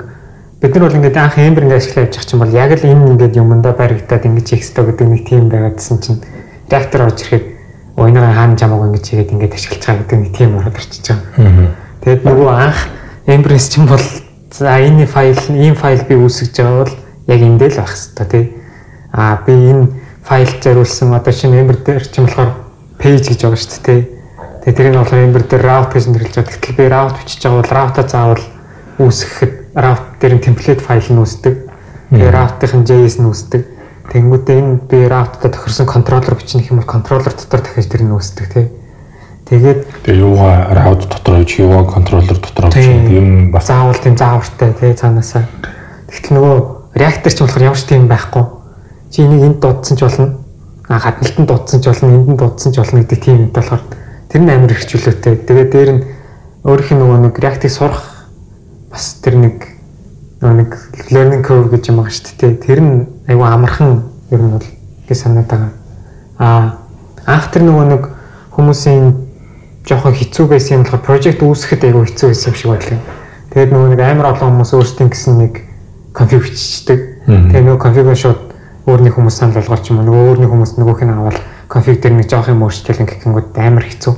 бид 0.61 0.73
нар 0.75 0.83
бол 0.85 0.97
ингээд 1.01 1.17
анх 1.17 1.37
Ember 1.41 1.63
ингээд 1.65 1.81
ашиглаж 1.81 2.05
явж 2.05 2.13
байгаа 2.13 2.29
чинь 2.29 2.41
бол 2.45 2.53
яг 2.53 2.71
л 2.77 2.85
энэ 2.85 3.09
ингээд 3.09 3.39
юмдаа 3.41 3.73
баригдаад 3.73 4.27
ингэж 4.29 4.47
хэрэгтэй 4.53 4.83
гэдэг 4.85 5.07
нэг 5.09 5.21
тийм 5.25 5.43
байгаадсэн 5.49 5.97
чинь 5.97 6.21
React-ор 6.69 7.01
орж 7.09 7.19
ирэхэд 7.25 7.45
ойноо 7.97 8.25
хаана 8.29 8.53
жамаг 8.53 8.81
ингэж 8.85 9.05
хийгээд 9.09 9.33
ингээд 9.33 9.55
ашиглаж 9.57 9.81
байгаа 9.81 10.03
гэдэг 10.05 10.19
нэг 10.21 10.31
тийм 10.37 10.51
ороод 10.61 10.77
ирчихэж 10.77 11.07
байгаа. 11.09 11.73
Тэгэд 12.05 12.21
нөгөө 12.29 12.49
анх 12.53 12.79
Ember-с 13.25 13.67
чинь 13.73 13.89
бол 13.89 14.05
за 14.53 14.77
энэ 14.77 15.09
файл 15.09 15.41
ийм 15.57 15.73
файл 15.73 16.05
би 16.05 16.15
үүсгэж 16.21 16.53
байгаа 16.53 16.77
бол 16.85 16.95
яг 17.33 17.41
эндээ 17.41 17.69
л 17.73 17.79
байх 17.81 17.93
хэрэгтэй 17.97 18.27
тий. 18.29 18.45
Аа 19.09 19.41
би 19.41 19.53
энэ 19.57 19.87
файл 20.29 20.53
зориулсан 20.61 21.09
одоо 21.17 21.33
шинэ 21.33 21.65
Ember 21.65 21.81
дээр 21.81 22.05
ч 22.05 22.21
юм 22.21 22.29
болохоор 22.29 22.53
page 23.01 23.33
гэж 23.33 23.49
байгаа 23.49 23.57
шүү 23.57 23.81
дээ. 23.81 24.01
Тэгээ 24.61 24.77
тэрийг 24.77 24.93
нь 24.93 25.01
болохоор 25.01 25.25
Ember 25.25 25.41
дээр 25.41 25.65
route 25.65 25.93
гэж 25.97 26.05
нэрлэж 26.05 26.35
байгаа. 26.37 26.53
Гэтэл 26.53 26.77
би 26.77 26.85
route 26.85 27.17
бичиж 27.17 27.41
байгаа 27.41 27.57
бол 27.57 27.73
route-а 27.73 28.03
заавал 28.05 28.45
үүсгэхэд 29.01 29.53
route 29.73 30.05
дээр 30.21 30.33
нь 30.37 30.45
template 30.45 30.85
файл 30.85 31.09
нь 31.09 31.17
үүсдэг. 31.17 31.55
Тэгээ 32.13 32.29
route-ийн 32.37 32.83
JS 32.85 33.17
нь 33.17 33.25
үүсдэг. 33.25 33.63
Тэнгүүтээ 34.13 34.57
энэ 34.61 34.77
би 34.85 34.99
route-та 35.09 35.49
тохирсон 35.49 35.89
контроллер 35.89 36.37
бичнэх 36.37 36.69
юм 36.69 36.77
бол 36.77 36.93
контроллер 36.93 37.33
дотор 37.33 37.65
дахиж 37.65 37.89
тэр 37.89 38.05
нь 38.05 38.13
үүсдэг 38.13 38.45
тий. 38.53 38.69
Тэгээд 39.49 39.81
тэгээ 40.05 40.21
юугаа 40.21 40.69
route 40.77 41.09
дотор 41.09 41.41
байж 41.41 41.57
юугаа 41.57 41.89
контроллер 41.89 42.37
дотор 42.37 42.69
байж 42.69 42.85
юм 42.85 43.49
бас 43.49 43.65
заавал 43.65 43.97
тийм 43.97 44.13
заавартай 44.13 44.77
тий 44.77 44.93
цаанаасаа. 44.93 45.49
Тэгтэл 46.05 46.37
нөгөө 46.37 46.57
reactor 47.01 47.33
ч 47.33 47.37
болохоор 47.41 47.65
ямар 47.65 47.81
ч 47.81 47.89
тийм 47.89 48.05
байхгүй 48.05 48.58
чи 49.11 49.21
энийг 49.21 49.43
энд 49.43 49.59
дуудсан 49.59 49.97
ч 49.97 50.01
болно. 50.01 50.37
А 50.87 50.99
хадналтанд 50.99 51.47
дуудсан 51.47 51.81
ч 51.81 51.85
болно, 51.89 52.15
энд 52.15 52.29
нь 52.29 52.37
дуудсан 52.37 52.73
ч 52.73 52.77
болно 52.77 53.01
гэдэг 53.01 53.19
тийм 53.23 53.37
юм 53.37 53.51
болохоор 53.53 53.81
тэр 54.29 54.41
нь 54.41 54.49
амар 54.49 54.73
хэрэгчлөөтэй. 54.73 55.35
Тэгээд 55.45 55.71
дээр 55.71 55.91
нь 55.93 56.03
өөрийнх 56.65 56.91
нь 56.93 56.99
нөгөө 57.01 57.19
нэг 57.25 57.35
React-ийг 57.39 57.73
сурах 57.73 58.29
бас 58.91 59.17
тэр 59.21 59.35
нэг 59.37 59.57
нөгөө 60.41 60.55
нэг 60.55 60.71
learning 61.09 61.43
curve 61.43 61.69
гэж 61.73 61.89
юм 61.89 62.01
байгаа 62.01 62.13
шүү 62.13 62.35
дээ. 62.37 62.53
Тэр 62.63 62.79
нь 62.81 63.07
айгүй 63.27 63.47
амархан 63.47 64.03
ер 64.31 64.41
нь 64.41 64.53
бол 64.53 64.67
гэж 65.07 65.17
санаад 65.17 65.49
байгаа. 65.49 65.71
А 67.25 67.41
тэр 67.51 67.63
нөгөө 67.65 67.85
нэг 67.89 68.03
хүмүүсийн 68.53 69.29
жоохон 69.85 70.13
хэцүү 70.13 70.45
байсан 70.47 70.79
юм 70.79 70.83
болохоор 70.85 71.05
project 71.05 71.41
үүсгэхэд 71.41 71.85
айгүй 71.89 72.05
хэцүү 72.05 72.27
байсан 72.29 72.49
юм 72.53 72.57
шиг 72.57 72.69
байлаа. 72.69 72.99
Тэгээд 73.49 73.71
нөгөө 73.73 73.89
нэг 73.93 74.01
амар 74.05 74.27
олон 74.33 74.49
хүмүүс 74.53 74.71
өөрсдийн 74.77 75.09
гэсэн 75.09 75.35
нэг 75.41 75.53
config 76.13 76.43
биччихдэг. 76.45 76.99
Тэгээд 77.25 77.65
нөгөө 77.65 77.81
config 77.81 78.05
шууд 78.13 78.48
өөрний 78.87 79.11
хүмүүс 79.11 79.35
санал 79.35 79.59
болгоод 79.59 79.83
ч 79.83 79.91
юм 79.91 80.03
нөгөө 80.05 80.23
өөрний 80.29 80.49
хүмүүс 80.49 80.71
нөгөөх 80.79 81.01
нь 81.03 81.13
аваад 81.13 81.37
конфиг 81.67 82.01
дээр 82.01 82.15
нэг 82.19 82.27
жоох 82.29 82.49
юм 82.49 82.63
өөрчлөлт 82.63 83.03
гэхэнгүүт 83.03 83.57
амар 83.59 83.85
хэцүү. 83.85 84.15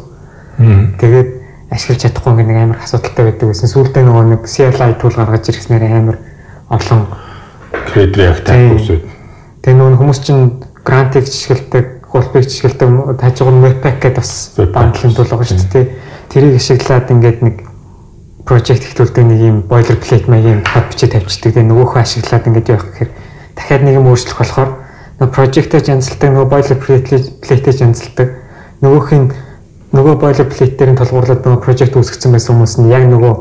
Тэгээд 1.02 1.30
ашиглаж 1.72 2.00
чадахгүй 2.04 2.34
нэг 2.38 2.58
амар 2.58 2.80
асуудалтай 2.84 3.24
байдаг 3.32 3.48
гэсэн. 3.52 3.72
Сүүлдээ 3.72 4.04
нөгөө 4.06 4.26
нэг 4.36 4.42
CLI 4.46 4.94
tool 5.00 5.16
гаргаж 5.16 5.50
ирснээр 5.50 5.84
амар 5.88 6.18
олон 6.70 7.08
Create 7.92 8.16
React 8.16 8.48
үсэд. 8.76 9.04
Тэгээ 9.64 9.78
нүүн 9.80 9.98
хүмүүс 10.00 10.20
чинь 10.24 10.64
грантыг 10.84 11.28
жишгэлдэг, 11.28 11.86
гулбыг 12.12 12.44
жишгэлдэг, 12.44 13.20
тажигур 13.20 13.56
Webpack 13.64 14.00
гэдэг 14.04 14.20
бас 14.20 14.32
бандлын 14.58 15.16
тул 15.16 15.28
байгаа 15.32 15.48
шүү 15.48 15.72
дээ. 15.72 15.86
Тэрийг 16.32 16.56
ашиглаад 16.60 17.12
ингээд 17.12 17.40
нэг 17.44 17.56
project 18.44 18.88
ихтүүлдэг 18.92 19.26
нэг 19.28 19.40
юм 19.40 19.58
boilerplate 19.68 20.28
маягийн 20.28 20.64
код 20.66 20.92
бичиж 20.92 21.12
тавьчихдаг. 21.12 21.56
Тэгээ 21.56 21.70
нөгөөхөө 21.72 22.02
ашиглаад 22.02 22.48
ингээд 22.48 22.72
явах 22.72 22.88
гэхээр 22.92 23.12
дахиад 23.56 23.84
нэг 23.84 23.96
юм 24.00 24.10
өөрчлөх 24.12 24.38
болохоор 24.40 24.72
нөгөө 25.22 25.34
project-ээр 25.36 25.92
янзлдаг, 25.94 26.30
нөгөө 26.34 26.50
boilerplate-ээр 26.50 27.82
янзлдаг. 27.86 28.30
Нөгөөх 28.82 29.10
нь 29.14 29.28
нөгөө 29.94 30.16
boilerplate-ээр 30.18 30.98
толгуурлаад 30.98 31.46
нөгөө 31.46 31.62
project 31.62 31.94
үүсгэсэн 32.00 32.32
байсан 32.32 32.56
хүмүүс 32.56 32.76
нь 32.80 32.90
яг 32.90 33.06
нөгөө 33.12 33.34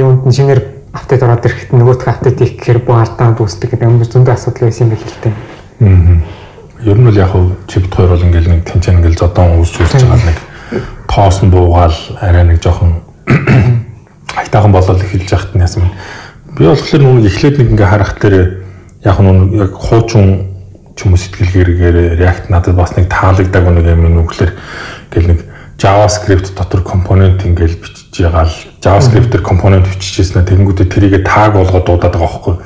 юунд 0.00 0.26
нь 0.26 0.34
шинээр 0.34 0.60
апдейт 0.90 1.22
ороод 1.22 1.46
ирэхэд 1.46 1.70
нөгөөх 1.70 2.08
апдейт 2.08 2.38
хийх 2.42 2.54
гэхээр 2.58 2.80
бүх 2.82 2.98
алдаанд 2.98 3.38
үүсдэг 3.38 3.70
гэдэг 3.70 3.86
юм 3.86 4.02
зөндөө 4.02 4.34
асуудал 4.34 4.66
байсан 4.66 4.88
юм 4.88 4.98
байна 4.98 5.06
л 5.06 5.22
дээ. 5.22 5.34
Аа. 5.86 6.40
Ер 6.80 6.96
нь 6.98 7.06
бол 7.06 7.20
яг 7.20 7.30
хөө 7.30 7.44
чипт 7.70 7.92
хоёр 7.94 8.10
бол 8.10 8.26
ингээл 8.26 8.50
нэг 8.50 8.62
тэнцэн 8.66 8.98
ингээл 8.98 9.20
зодон 9.20 9.60
үүсч 9.60 9.74
үүсч 9.84 9.94
байгаа 10.00 10.26
нэг 10.26 10.38
тоос 11.06 11.38
нь 11.44 11.52
буугаал 11.52 11.98
арай 12.18 12.44
нэг 12.48 12.58
жоохон 12.58 13.04
хайтаахан 14.34 14.72
болол 14.72 14.98
эхэлж 14.98 15.30
яхад 15.30 15.54
нь 15.54 15.62
яасан. 15.62 15.86
Би 16.58 16.66
болохоор 16.66 17.02
нүг 17.04 17.28
эхлээд 17.30 17.60
нэг 17.60 17.68
ингээ 17.76 17.86
харах 17.86 18.18
дээр 18.18 18.59
яг 19.04 19.18
нүг 19.20 19.54
яг 19.56 19.72
хуучин 19.72 20.50
ч 20.96 21.06
юм 21.06 21.16
уу 21.16 21.20
сэтгэлгээрээр 21.20 22.20
React 22.20 22.50
надад 22.52 22.76
бас 22.76 22.92
нэг 22.96 23.08
таалагдаг 23.08 23.64
нэг 23.64 23.86
юм 23.88 24.04
нүглэр 24.20 24.52
гэл 25.08 25.28
нэг 25.32 25.40
JavaScript 25.80 26.52
дотор 26.52 26.84
компонент 26.84 27.40
ингээл 27.40 27.80
бичиж 27.80 28.20
байгаа 28.20 28.44
л 28.44 28.56
JavaScript-ээр 28.84 29.40
компонент 29.40 29.88
бичижсэн 29.88 30.44
тэгэнгүүтээ 30.44 30.92
тэрийгэ 30.92 31.20
таг 31.24 31.56
болгоод 31.56 31.88
дуудаад 31.88 32.12
байгаа 32.12 32.28
байхгүй. 32.28 32.56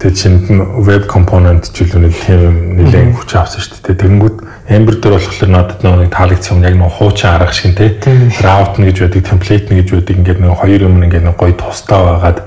Тэгээ 0.00 0.16
чинд 0.16 0.48
нь 0.48 0.64
web 0.80 1.04
component 1.12 1.68
ч 1.68 1.84
үл 1.84 2.00
нэг 2.00 2.16
тийм 2.16 2.80
нэлээд 2.80 3.12
хүч 3.20 3.30
авсан 3.36 3.60
шүү 3.60 3.84
дээ. 3.84 4.00
Тэгэнгүүт 4.00 4.36
Ember 4.72 4.96
дээр 4.96 5.14
болохоор 5.20 5.50
надад 5.52 5.84
нэг 5.84 6.08
таалагдсан 6.08 6.56
юм 6.56 6.64
яг 6.64 6.74
нэг 6.80 6.90
хуучин 6.96 7.28
арга 7.36 7.52
шиг 7.52 7.76
тий. 7.76 8.00
Route 8.40 8.80
нь 8.80 8.88
гэж 8.88 8.96
байдаг, 9.04 9.22
template 9.28 9.68
нь 9.68 9.78
гэж 9.84 9.88
байдаг. 9.92 10.16
Ингээд 10.16 10.40
нэг 10.40 10.56
хоёр 10.56 10.80
юм 10.88 11.04
ингээд 11.04 11.28
нэг 11.28 11.36
гоё 11.36 11.52
тусдаа 11.52 12.16
байгаад 12.16 12.38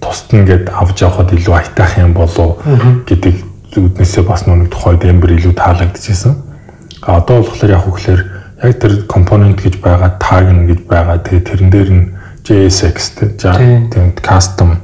тусад 0.00 0.32
нь 0.32 0.40
ингээд 0.42 0.72
авч 0.72 1.04
явахад 1.04 1.32
илүү 1.32 1.54
айтаах 1.54 1.92
юм 2.00 2.12
болов 2.16 2.58
гэдэг 3.06 3.34
зүуднээсээ 3.70 4.24
бас 4.26 4.46
нэг 4.48 4.72
тухайд 4.72 5.04
Ember 5.04 5.30
илүү 5.30 5.54
таалагдчихсэн. 5.54 6.34
А 7.06 7.22
одоо 7.22 7.44
болохоор 7.44 7.70
яг 7.70 7.84
үгээр 7.86 8.22
яг 8.64 8.72
тэр 8.80 8.92
компонент 9.06 9.62
гэж 9.62 9.78
байгаа, 9.78 10.18
tag 10.18 10.50
гэж 10.50 10.80
байгаа. 10.90 11.22
Тэгээ 11.22 11.46
тэрэн 11.46 11.70
дээр 11.70 11.90
нь 11.92 12.04
JSX 12.44 12.96
тийм 13.38 14.08
custom 14.18 14.80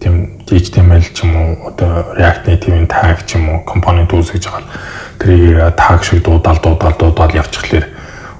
тийм 0.00 0.36
HTML 0.50 1.04
ч 1.14 1.22
юм 1.22 1.32
уу 1.36 1.70
одоо 1.70 2.12
React 2.18 2.50
Native-ийн 2.50 2.88
tag 2.90 3.24
ч 3.24 3.38
юм 3.38 3.48
уу 3.48 3.58
компонент 3.64 4.12
үүсгэж 4.12 4.44
байгаа. 4.50 4.68
Тэрийг 5.18 5.76
tag 5.78 6.02
шиг 6.04 6.24
дуудаал 6.26 6.58
дуудаал 6.58 6.96
дуудаал 6.98 7.32
явчихлаэр 7.38 7.86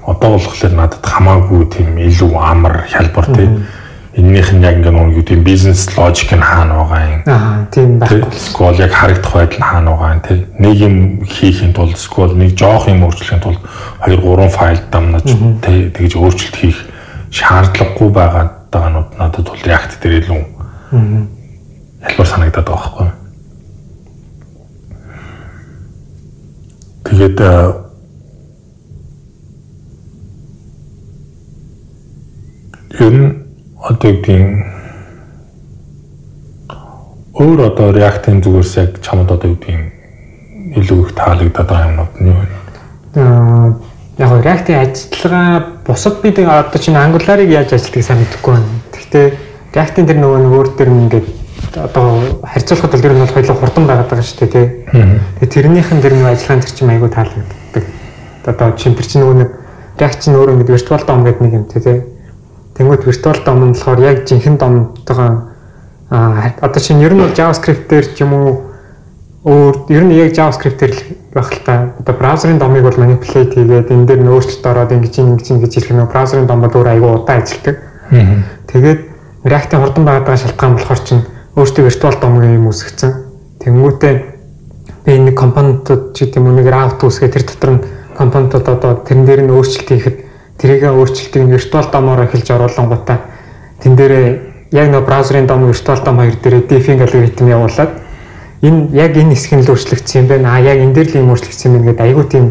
одоо 0.05 0.37
болохоор 0.37 0.73
надад 0.75 1.05
хамаагүй 1.05 1.63
тийм 1.71 1.97
илүү 1.97 2.31
амар 2.35 2.85
хялбар 2.89 3.27
тийм 3.33 3.65
эннийх 4.13 4.51
нь 4.51 4.63
яг 4.63 4.75
ингээ 4.75 4.91
нэг 4.91 5.15
юу 5.15 5.23
тийм 5.23 5.43
бизнес 5.43 5.87
логик 5.95 6.31
нь 6.35 6.43
хаана 6.43 6.83
байгаа 6.83 7.03
юм. 7.07 7.21
Аа 7.25 7.65
тийм 7.71 7.99
байхгүй. 7.99 8.27
Скол 8.35 8.75
яг 8.75 8.91
харагдах 8.91 9.33
байдал 9.33 9.63
хаана 9.63 9.91
байгаа 9.95 10.13
юм 10.13 10.21
тий. 10.27 10.39
Нэг 10.59 10.75
юм 10.83 10.95
хийхин 11.23 11.73
тулд 11.73 11.97
скол 11.97 12.35
нэг 12.35 12.59
жоох 12.59 12.91
юм 12.91 13.07
өөрчлөхийн 13.07 13.39
тулд 13.39 13.63
2 14.03 14.19
3 14.19 14.49
файл 14.51 14.79
дамнаж 14.91 15.27
тий 15.63 15.89
тэгж 15.95 16.19
өөрчлөлт 16.19 16.55
хийх 16.59 16.79
шаардлагагүй 17.31 18.09
байгаа 18.11 18.67
даанууд 18.71 19.15
надад 19.15 19.47
бол 19.47 19.63
React 19.63 20.03
дээр 20.03 20.19
илүү 20.19 20.43
ялбар 22.03 22.27
санагдаад 22.27 22.67
байгаа 22.67 22.91
байхгүй. 22.91 23.09
Тэгээд 27.07 27.39
ер 32.99 33.13
нь 33.15 33.40
одоо 33.81 34.11
үгдийн 34.13 34.65
өөр 37.33 37.59
одоо 37.65 37.89
React-ийн 37.91 38.41
зүгээрс 38.45 38.73
яг 38.77 39.01
чамд 39.01 39.31
одоо 39.31 39.49
үгдийн 39.49 39.89
илүү 40.77 40.99
их 41.01 41.11
таалагдаад 41.17 41.67
байгаа 41.67 41.89
юмнууд 41.89 42.13
нь 42.21 42.29
юу 42.29 42.37
вэ? 42.37 42.47
Аа 43.17 43.73
яг 44.21 44.31
React-ийн 44.45 44.79
ажиллагаа 44.85 45.81
бусад 45.85 46.21
бид 46.21 46.37
одоо 46.39 46.79
чинь 46.79 46.95
Angular-ыг 46.95 47.49
яаж 47.49 47.73
ажилладаг 47.73 48.03
сайн 48.05 48.19
мэдэхгүй 48.21 48.53
байна. 48.53 48.69
Гэхдээ 48.93 49.25
React-ийн 49.73 50.07
тэр 50.07 50.19
нөгөө 50.21 50.39
өөр 50.53 50.67
дээр 50.77 50.91
ингээд 50.93 51.27
одоо 51.81 52.07
харьцуулахад 52.45 52.91
бол 52.91 53.01
тэр 53.01 53.13
нь 53.17 53.23
бол 53.25 53.33
хоёулаа 53.33 53.57
хурдан 53.57 53.85
байгаад 53.87 54.09
байгаа 54.13 54.25
шүү 54.29 54.39
дээ 54.45 54.53
тий. 54.53 54.67
Тэгээ 55.41 55.53
тэрнийх 55.55 55.89
нь 55.89 56.03
тэр 56.05 56.13
нэг 56.13 56.27
ажиллагаан 56.29 56.61
тэр 56.61 56.73
чинь 56.77 56.93
айгүй 56.93 57.09
таалагддаг. 57.09 57.85
Одоо 58.45 58.67
чинь 58.77 58.93
тэр 58.93 59.07
чинь 59.09 59.21
нөгөө 59.25 59.37
нэг 59.41 59.49
React 59.97 60.19
чинь 60.21 60.37
өөрөө 60.37 60.55
нэг 60.59 60.69
virtual 60.69 61.01
DOM 61.01 61.25
гэдэг 61.25 61.41
нэг 61.41 61.53
юм 61.57 61.65
тий. 61.65 62.10
Тэнгүүд 62.75 63.03
virtual 63.05 63.37
DOM 63.45 63.59
нь 63.69 63.73
болохоор 63.75 63.99
яг 63.99 64.17
жинхэнэ 64.27 64.57
DOM-тойгоо 64.57 65.31
а 66.11 66.51
одоо 66.59 66.81
чинь 66.81 67.01
ер 67.01 67.13
нь 67.13 67.23
бол 67.23 67.31
JavaScript 67.31 67.87
дээр 67.87 68.05
ч 68.15 68.21
юм 68.23 68.33
уу 68.33 68.49
өөр 69.43 69.87
ер 69.89 70.03
нь 70.03 70.13
яг 70.15 70.35
JavaScript 70.35 70.79
дээр 70.79 70.93
байх 71.33 71.51
л 71.51 71.63
та 71.63 71.95
одоо 71.99 72.15
браузерын 72.15 72.59
DOM-ыг 72.59 72.83
бол 72.83 72.99
manipulate 72.99 73.55
хийгээд 73.55 73.91
энэ 73.91 74.05
дээр 74.05 74.21
нөөцлөлт 74.27 74.65
ороод 74.67 74.91
ингэж 74.91 75.15
ингэж 75.17 75.47
ингэж 75.55 75.71
хэлэх 75.71 75.95
нь 75.95 76.11
браузерын 76.11 76.47
DOM 76.47 76.61
бол 76.61 76.75
өөр 76.75 76.91
айгүй 76.93 77.11
удаан 77.15 77.41
ажилладаг. 77.41 77.77
Тэгээд 78.67 78.99
React-ийн 79.41 79.81
хурдан 79.81 80.05
байгаа 80.05 80.37
шалтгаан 80.37 80.75
болохоор 80.75 81.01
чинь 81.01 81.23
өөртөө 81.55 81.83
virtual 81.87 82.15
DOM-ыг 82.21 82.43
юм 82.43 82.67
үсгэсэн. 82.69 83.11
Тэнгүүтээ 83.63 84.13
би 85.05 85.17
нэг 85.17 85.35
компонентууд 85.35 86.13
ч 86.13 86.29
гэдэм 86.29 86.45
үү 86.45 86.55
нэг 86.61 86.67
route 86.69 87.01
үсгээ 87.01 87.33
тэр 87.33 87.43
дотор 87.49 87.71
нь 87.73 87.81
компонентууд 88.13 88.67
одоо 88.69 88.91
тэрэн 89.01 89.25
дээр 89.25 89.41
нь 89.47 89.53
өөрчлөлт 89.55 89.89
хийхэд 89.89 90.17
тэрийгээ 90.61 90.93
өөрчлөлтийг 90.93 91.49
virtual 91.49 91.85
DOM-оор 91.89 92.21
эхэлж 92.29 92.47
оруулангуудаа 92.53 93.17
тэн 93.81 93.95
дээрээ 93.97 94.27
яг 94.71 94.87
нэг 94.93 95.03
браузерын 95.05 95.47
DOM 95.49 95.65
virtual 95.67 95.99
DOM 96.05 96.17
хоёр 96.21 96.35
дээрээ 96.37 96.63
diffing 96.69 97.01
algorithm 97.01 97.49
явуулаад 97.49 97.91
энэ 98.61 98.93
яг 98.93 99.17
энэ 99.17 99.33
хэсэг 99.33 99.57
нь 99.57 99.63
л 99.65 99.73
өөрчлөгдсөн 99.73 100.21
юм 100.21 100.27
байна. 100.29 100.55
А 100.55 100.61
яг 100.61 100.77
энэ 100.77 100.93
дээр 100.93 101.09
л 101.09 101.19
юм 101.25 101.33
өөрчлөгдсөн 101.33 101.67
юм 101.73 101.77
ингээд 101.81 101.99
айгүй 101.99 102.25
тийм 102.29 102.45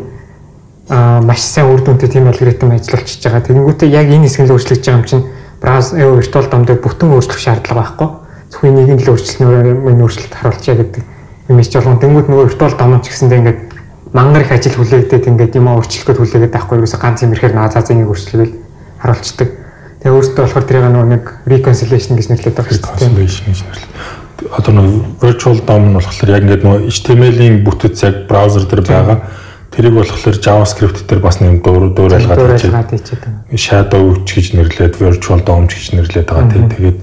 а 0.90 1.22
маш 1.22 1.40
сайн 1.40 1.70
үр 1.70 1.80
дүнтэй 1.86 2.10
тийм 2.10 2.26
алгоритм 2.26 2.74
ажиллуулчихж 2.74 3.22
байгаа. 3.22 3.46
Тэгэнгүүтээ 3.46 3.88
яг 3.94 4.06
энэ 4.10 4.26
хэсэг 4.26 4.42
нь 4.42 4.48
л 4.50 4.54
өөрчлөгдөж 4.58 4.84
байгаа 4.84 4.98
юм 4.98 5.06
чинь 5.06 5.24
браузер 5.62 6.18
virtual 6.18 6.46
DOM 6.50 6.62
дээр 6.66 6.82
бүтэн 6.82 7.14
өөрчлөх 7.14 7.38
шаардлага 7.38 7.78
байхгүй. 7.78 8.08
Зөвхөн 8.50 8.74
нэг 8.74 8.88
нь 8.90 9.02
л 9.06 9.10
өөрчлөлтнөр 9.14 9.54
минь 9.86 10.02
өөрчлөлт 10.02 10.34
харуулчаа 10.34 10.74
гэдэг 10.82 11.02
юм 11.46 11.58
ич 11.62 11.70
болгон. 11.70 12.02
Тэнгүүд 12.02 12.26
нөгөө 12.26 12.46
virtual 12.50 12.74
DOM 12.74 12.98
ч 13.00 13.14
гэсэндээ 13.14 13.38
ингээд 13.38 13.69
мангар 14.12 14.42
их 14.42 14.52
ажил 14.52 14.76
хүлээгээд 14.78 15.28
ингээд 15.30 15.58
юм 15.58 15.70
өөрчлөхөд 15.70 16.18
хүлээгээд 16.18 16.54
байхгүй 16.54 16.78
ерөөсө 16.82 16.98
ганц 16.98 17.22
юм 17.22 17.34
ирэхээр 17.34 17.54
наазаа 17.54 17.82
зэнийг 17.86 18.10
өөрчлөлөөл 18.10 18.54
харуулцдаг. 19.02 19.48
Тэгээ 20.00 20.16
өөртөө 20.16 20.42
болохоор 20.44 20.66
тэрийг 20.66 20.86
нэг 20.90 21.24
reconciliation 21.46 22.16
гэж 22.18 22.26
нэрлэдэг 22.32 22.56
байгаа 22.56 22.74
шүү 22.74 22.82
дээ. 22.82 23.06
Reconciliation 23.06 23.44
гэж 23.52 23.60
нэрлэдэг 23.68 24.20
одоо 24.48 24.72
нэг 24.72 25.04
virtual 25.20 25.60
DOM 25.60 25.90
нь 25.90 25.94
болохоор 25.94 26.30
яг 26.32 26.42
ингээд 26.44 26.64
нөгөө 26.64 26.88
HTML-ийн 26.88 27.56
бүтэц 27.64 28.02
яг 28.08 28.16
браузер 28.28 28.64
дээр 28.64 28.82
байгаа. 28.88 29.18
Тэрийг 29.70 29.94
болохоор 29.94 30.36
JavaScript 30.40 31.04
дээр 31.06 31.20
бас 31.20 31.40
нэг 31.40 31.60
дуур 31.62 31.92
дуур 31.92 32.16
ялгаад 32.16 32.40
хийчихэв. 32.40 33.54
Shadow 33.54 34.16
гэж 34.24 34.56
нэрлээд 34.56 34.96
virtual 34.96 35.44
DOM 35.44 35.68
гэж 35.68 35.92
нэрлээд 35.94 36.26
байгаа 36.26 36.48
тийм. 36.48 36.66
Тэгээд 36.72 36.98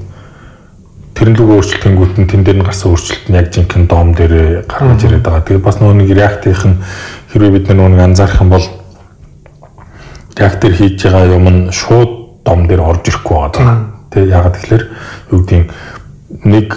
тэрэн 1.17 1.33
лүг 1.33 1.49
өөрчлөлтөнгүүт 1.49 2.13
нь 2.21 2.29
тэн 2.29 2.45
дээр 2.45 2.61
нь 2.61 2.67
гарсан 2.69 2.93
өөрчлөлт 2.93 3.25
нь 3.25 3.37
яг 3.41 3.49
жинхэнэ 3.49 3.89
DOM 3.89 4.13
дээр 4.13 4.33
гаргаж 4.69 5.01
ирээд 5.01 5.25
байгаа. 5.25 5.41
Тэгээд 5.49 5.65
бас 5.65 5.81
нөгөө 5.81 5.97
нэг 5.97 6.09
React-ийн 6.13 6.77
хэрвээ 7.33 7.51
бид 7.57 7.65
нөгөө 7.73 7.91
нэг 7.97 8.01
анзаарах 8.05 8.41
юм 8.45 8.53
бол 8.53 8.65
React 10.37 10.59
дээр 10.61 10.75
хийж 10.77 10.97
байгаа 11.01 11.33
юм 11.33 11.47
нь 11.49 11.61
шууд 11.73 12.11
DOM 12.45 12.61
дээр 12.69 12.81
орж 12.85 13.03
ирэхгүй 13.09 13.33
байгаа. 13.33 13.77
Тэгээд 14.13 14.29
ягаад 14.29 14.55
тэгэхээр 14.61 14.83
юу 15.33 15.39
гэдэг 15.41 15.65
нэг 16.45 16.67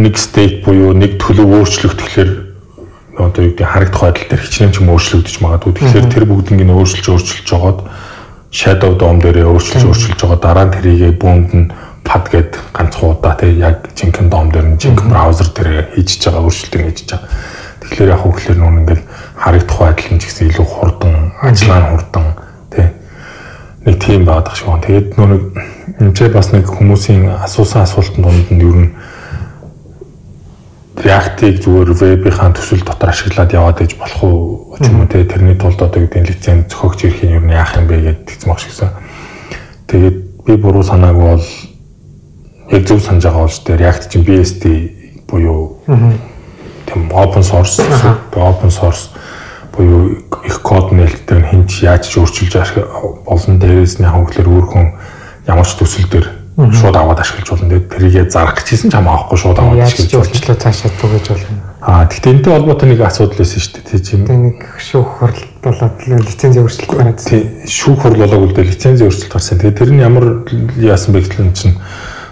нэг 0.00 0.14
state 0.16 0.64
буюу 0.64 0.96
нэг 0.96 1.20
төлөв 1.20 1.92
тэгэхээр 2.00 2.30
одоо 3.20 3.44
юу 3.44 3.52
гэдэг 3.52 3.68
харагдах 3.68 4.00
байдал 4.00 4.28
дээр 4.32 4.44
хичнээн 4.48 4.72
ч 4.72 4.80
юм 4.80 4.96
өөрчлөгдөж 4.96 5.36
магадгүй. 5.44 5.72
Тэгэхээр 5.76 6.08
тэр 6.08 6.24
бүгднийг 6.24 6.64
нь 6.64 6.72
өөрчилж 6.72 7.06
өөрчилж 7.12 7.44
жогоод 7.44 7.84
shadow 8.48 8.96
DOM 8.96 9.20
дээрээ 9.20 9.44
өөрчилж 9.44 9.84
өөрчилж 9.84 10.16
жогоо 10.16 10.38
дараа 10.40 10.66
нь 10.66 10.74
тэрийгэ 10.74 11.20
бүүнд 11.20 11.50
нь 11.52 11.68
pad 12.04 12.24
гэд 12.32 12.58
ганцхан 12.72 13.10
удаа 13.14 13.34
тий 13.36 13.58
яг 13.58 13.88
жинхэнэ 13.94 14.30
DOM 14.30 14.50
дээр 14.50 14.66
нь 14.74 14.80
жинхэнэ 14.80 15.10
браузер 15.10 15.48
дээр 15.54 15.94
хийж 15.94 16.20
байгаа 16.24 16.42
өөрчлөлтийг 16.44 16.82
хийж 16.86 17.00
байгаа. 17.10 17.28
Тэгэхээр 17.80 18.12
яг 18.12 18.20
хөөхлөр 18.22 18.58
нүүн 18.58 18.80
ингээл 18.84 19.04
харагдах 19.36 19.78
байдал 19.78 20.10
нь 20.14 20.20
ч 20.20 20.24
гэсэн 20.28 20.48
илүү 20.50 20.66
хурдан, 20.66 21.14
ажиллагаа 21.42 21.80
нь 21.80 21.90
хурдан 21.94 22.26
тий 22.70 22.86
нэг 23.86 23.96
тийм 24.00 24.22
шиг 24.24 24.66
байна. 24.66 24.84
Тэгээд 24.84 25.08
энэ 26.00 26.14
ч 26.14 26.18
бас 26.28 26.52
нэг 26.52 26.64
хүмүүсийн 26.68 27.28
асуусан 27.44 27.82
асуултанд 27.82 28.24
донд 28.24 28.48
нь 28.52 28.60
ер 28.60 28.78
нь 28.84 28.90
React-ыг 31.00 31.64
зүгээр 31.64 31.96
вебийнхаа 31.96 32.52
төсөл 32.52 32.84
дотор 32.84 33.08
ашиглаад 33.08 33.56
яваад 33.56 33.80
иж 33.80 33.96
болох 33.96 34.20
уу 34.20 34.76
ч 34.76 34.92
юм 34.92 35.00
уу 35.00 35.08
те 35.08 35.24
тэрний 35.24 35.56
тулд 35.56 35.80
одоо 35.80 36.04
гэдэг 36.04 36.28
лиценз 36.28 36.68
зохиогч 36.68 37.08
ирэх 37.08 37.24
юм 37.24 37.32
ер 37.40 37.44
нь 37.48 37.56
яах 37.56 37.72
юм 37.80 37.88
бэ 37.88 37.96
гэд 38.04 38.20
тэгсэн 38.28 38.48
баг 38.52 38.60
шигсэн. 38.60 38.90
Тэгээд 39.88 40.16
би 40.44 40.52
буруу 40.60 40.84
санаагүй 40.84 41.40
бол 41.40 41.46
яг 42.70 42.82
зөв 42.86 43.00
санаж 43.02 43.24
байгаа 43.24 43.44
бол 43.46 43.60
дээ 43.66 43.80
React 43.82 44.04
чинь 44.10 44.26
BSD 44.26 44.64
буюу 45.26 45.78
тийм 46.86 47.10
open 47.10 47.42
source 47.42 47.82
open 48.34 48.70
source 48.70 49.10
буюу 49.76 50.22
их 50.44 50.62
код 50.62 50.92
нээлттэй 50.92 51.42
хин 51.50 51.66
ч 51.66 51.86
яаж 51.86 52.08
ч 52.08 52.18
өөрчилж 52.18 52.54
болно 53.26 53.58
дээрээс 53.58 53.98
нь 54.02 54.06
хөнгөлөр 54.06 54.48
өөр 54.48 54.66
хүн 54.66 54.86
ямар 55.46 55.66
ч 55.66 55.78
төсөл 55.78 56.10
дээр 56.10 56.40
шууд 56.68 56.96
аваад 56.96 57.20
ашиглаж 57.20 57.48
болно. 57.48 57.80
Тэрийгэ 57.80 58.28
зарах 58.28 58.60
гэжсэн 58.60 58.90
ч 58.90 58.94
хамаахгүй 58.94 59.38
шууд 59.38 59.58
аваад 59.58 59.86
ашиглаж 59.86 60.12
өөрчлөлөө 60.28 60.58
цаашаа 60.60 60.90
түгэж 61.00 61.26
болно. 61.30 61.58
Аа 61.80 62.04
гэхдээ 62.04 62.32
энэтэй 62.36 62.52
холбоотой 62.52 62.88
нэг 62.90 63.00
асуудал 63.00 63.38
байсан 63.40 63.60
шүү 63.64 63.80
дээ. 63.80 64.04
Чим. 64.04 64.20
Тэг 64.28 64.36
нэг 64.36 64.58
шүүх 64.76 65.08
хурал 65.16 65.42
болоод 65.64 65.96
лицензийн 66.04 66.64
өөрчлөлт 66.68 66.92
гараад. 66.92 67.20
Тий 67.24 67.42
шүүх 67.64 67.98
хурал 68.04 68.20
болоог 68.20 68.42
үлдээ 68.50 68.68
лицензийн 68.68 69.08
өөрчлөлт 69.08 69.32
гарсан. 69.32 69.56
Тэгээд 69.56 69.78
тэр 69.80 69.90
нь 69.96 70.04
ямар 70.04 70.26
яасан 70.76 71.16
бэ 71.16 71.24
гэхэл 71.24 71.56
чинь 71.56 71.80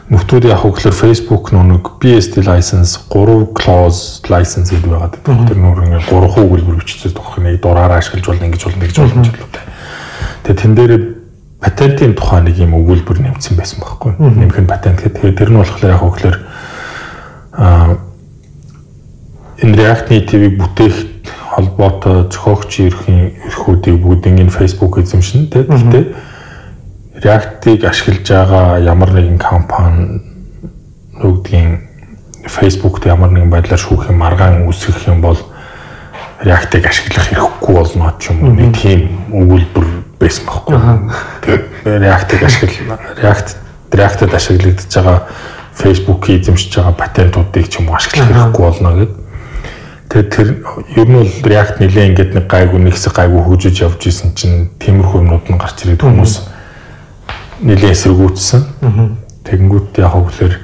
нөтүүд 0.09 0.49
яг 0.49 0.63
хөглөр 0.65 0.95
Facebook 0.97 1.51
нүг 1.53 2.01
BSD 2.01 2.41
license 2.47 2.97
3 3.13 3.53
clause 3.53 4.25
license 4.33 4.73
гэдэг 4.73 4.89
байгаад. 4.89 5.21
Тэр 5.21 5.59
нөр 5.61 5.85
ингээ 5.85 6.09
3 6.09 6.33
хөвгөлбөр 6.33 6.81
бичсэн 6.81 7.13
тохх 7.13 7.37
нэг 7.45 7.61
дураараа 7.61 8.01
ашиглаж 8.01 8.25
болно 8.25 8.49
ингэж 8.49 8.65
болно 8.65 8.89
гэж 8.89 8.97
болно 9.05 9.21
үү. 9.29 9.49
Тэгээд 10.49 10.61
тэн 10.65 10.73
дээр 10.73 10.93
патентын 11.61 12.17
тухай 12.17 12.41
нэг 12.41 12.57
юм 12.57 12.73
өгүүлбэр 12.81 13.21
нэмсэн 13.21 13.61
байсан 13.61 13.85
байхгүй. 13.85 14.17
Нэмэх 14.17 14.65
нь 14.65 14.71
патент 14.71 15.05
гэдэг. 15.05 15.37
Тэр 15.37 15.53
нь 15.53 15.61
болохоор 15.61 15.85
яг 15.85 16.01
хөглөр 16.01 16.37
аа 17.53 18.01
энэ 19.61 19.77
React 19.77 20.07
Native-ийг 20.09 20.55
бүтээх 20.57 20.97
холбоотой 21.53 22.31
зохиогч 22.33 22.73
эрхийн 22.81 23.37
эрхүүдийг 23.45 24.01
бүгдийг 24.01 24.41
энэ 24.41 24.55
Facebook 24.55 25.03
эзэмшин 25.03 25.51
тэ. 25.53 25.67
Гэхдээ 25.67 26.05
React-ыг 27.19 27.83
ашиглаж 27.85 28.27
байгаа 28.31 28.79
ямар 28.79 29.11
нэгэн 29.11 29.39
компани 29.43 30.23
нүгдгийн 31.19 31.89
Facebook-т 32.47 33.11
ямар 33.11 33.35
нэгэн 33.35 33.51
байдлаар 33.51 33.81
шүүх 33.81 34.07
юм 34.11 34.23
маргаан 34.23 34.67
үүсгэх 34.71 35.11
юм 35.11 35.21
бол 35.21 35.39
React-ыг 36.39 36.87
ашиглах 36.87 37.27
хэрэггүй 37.27 37.75
болно 37.75 38.15
ч 38.23 38.31
юм 38.31 38.39
уу. 38.47 38.55
Нэг 38.55 38.71
тийм 38.79 39.01
өгүүлбэр 39.35 39.87
байсан 40.23 40.47
байхгүй. 40.47 40.79
Тэгээд 41.43 41.65
React-ыг 42.07 42.43
ашигла 42.47 42.99
React 43.19 43.49
React-д 43.91 44.35
ашиглагдаж 44.39 44.87
байгаа 44.95 45.19
Facebook-ийг 45.75 46.47
эзэмшиж 46.47 46.79
байгаа 46.79 46.95
патентуудыг 46.95 47.67
ч 47.67 47.83
юм 47.83 47.91
уу 47.91 47.99
ашиглах 47.99 48.31
хэрэггүй 48.31 48.63
болно 48.63 48.91
гэдэг. 48.95 49.19
Тэгээд 50.09 50.31
тэр 50.31 50.49
ер 50.95 51.09
нь 51.11 51.19
бол 51.19 51.35
React 51.43 51.75
нэлээ 51.83 52.09
ингээд 52.15 52.31
нэг 52.39 52.47
гайгүй 52.47 52.79
нэг 52.79 52.95
хэсэг 52.95 53.19
гайгүй 53.19 53.43
хөгжиж 53.43 53.77
явж 53.83 54.01
исэн 54.07 54.31
чинь 54.39 54.71
тиймэрхүү 54.79 55.19
юмнууд 55.27 55.51
нь 55.51 55.59
гарч 55.59 55.83
ирээд 55.83 56.07
хүмүүс 56.07 56.58
нэлээ 57.63 57.93
эсэргүүцсэн. 57.95 58.63
Тэгэнгүүт 59.49 59.99
яг 59.99 60.13
хөглөр 60.15 60.55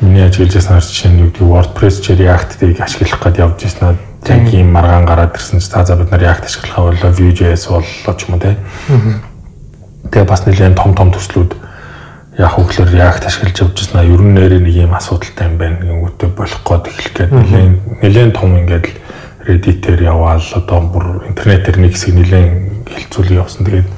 миний 0.00 0.24
ажиллаж 0.26 0.52
байсан 0.54 0.80
чинь 0.82 1.18
юу 1.22 1.30
гэдэг 1.32 1.48
WordPress 1.48 2.02
чи 2.04 2.14
React-ийг 2.14 2.78
ашиглах 2.80 3.22
гээд 3.22 3.42
явж 3.42 3.58
ирсэн 3.64 3.98
танкийн 4.22 4.68
маргаан 4.70 5.06
гараад 5.06 5.34
ирсэн 5.34 5.58
чи 5.58 5.70
цаа 5.70 5.84
за 5.86 5.96
бид 5.96 6.10
нар 6.10 6.20
React 6.20 6.44
ашиглахаа 6.46 6.92
болоо 6.92 7.10
Vue.js 7.14 7.64
боллоо 7.70 8.14
ч 8.14 8.20
юм 8.28 8.34
уу 8.36 8.42
те. 8.42 8.56
Тэгээ 10.12 10.28
бас 10.28 10.42
нэлээд 10.46 10.76
том 10.76 10.94
том 10.94 11.10
төслүүд 11.10 11.56
яг 12.38 12.52
хөглөр 12.54 12.88
React 12.92 13.24
ашиглаж 13.26 13.56
явж 13.58 13.76
ирсэн 13.82 13.98
а 13.98 14.06
ер 14.06 14.22
нь 14.22 14.34
нэрээ 14.36 14.62
нэг 14.62 14.74
юм 14.86 14.94
асуудалтай 14.94 15.48
юм 15.48 15.56
байна. 15.58 15.82
Гингүүтээ 15.82 16.30
болох 16.36 16.62
гээд 16.62 16.84
эхлэх 16.86 17.14
гээд 17.16 17.32
нэлээд 17.32 17.74
нэлээд 18.02 18.32
том 18.38 18.50
ингээд 18.54 18.86
Reddit-ээр 19.48 20.00
яваал 20.04 20.44
одоо 20.44 20.80
бүр 20.92 21.06
интернетээр 21.26 21.78
нэг 21.80 21.96
хэсэг 21.96 22.14
нэлээд 22.14 22.52
хилцүүл 22.86 23.38
явсан. 23.42 23.64
Тэгээд 23.64 23.88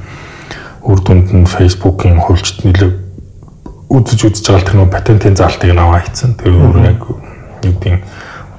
үр 0.85 1.01
дүнд 1.05 1.29
нь 1.37 1.47
Facebook-ийн 1.47 2.21
хөлчт 2.21 2.65
нэлээд 2.65 2.97
үзэж 3.91 4.21
үзэж 4.31 4.47
байгаа 4.47 4.67
тэр 4.67 4.77
нөө 4.79 4.89
патентын 4.95 5.37
заалтыг 5.37 5.75
наваа 5.75 6.01
хийцэн. 6.01 6.39
Тэр 6.39 6.55
өөр 6.55 6.79
яг 6.87 7.01
юу 7.05 7.19
гэдэг 7.63 8.01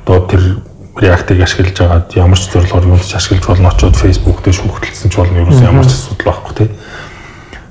одоо 0.06 0.20
тэр 0.28 0.44
React-ыг 0.92 1.40
ашиглаж 1.40 1.78
байгаад 1.80 2.08
ямар 2.20 2.38
ч 2.38 2.52
зорилгоор 2.52 2.86
юунд 2.86 3.08
ч 3.08 3.16
ашиглаж 3.16 3.46
болно 3.48 3.72
очоод 3.72 3.96
Facebook 3.96 4.44
дээр 4.44 4.60
шүүхтэлсэн 4.60 5.08
ч 5.08 5.16
болно 5.16 5.40
ерөөс 5.40 5.64
ямар 5.64 5.88
ч 5.88 5.96
асуудал 5.96 6.28
байхгүй 6.28 6.54
тий. 6.60 6.70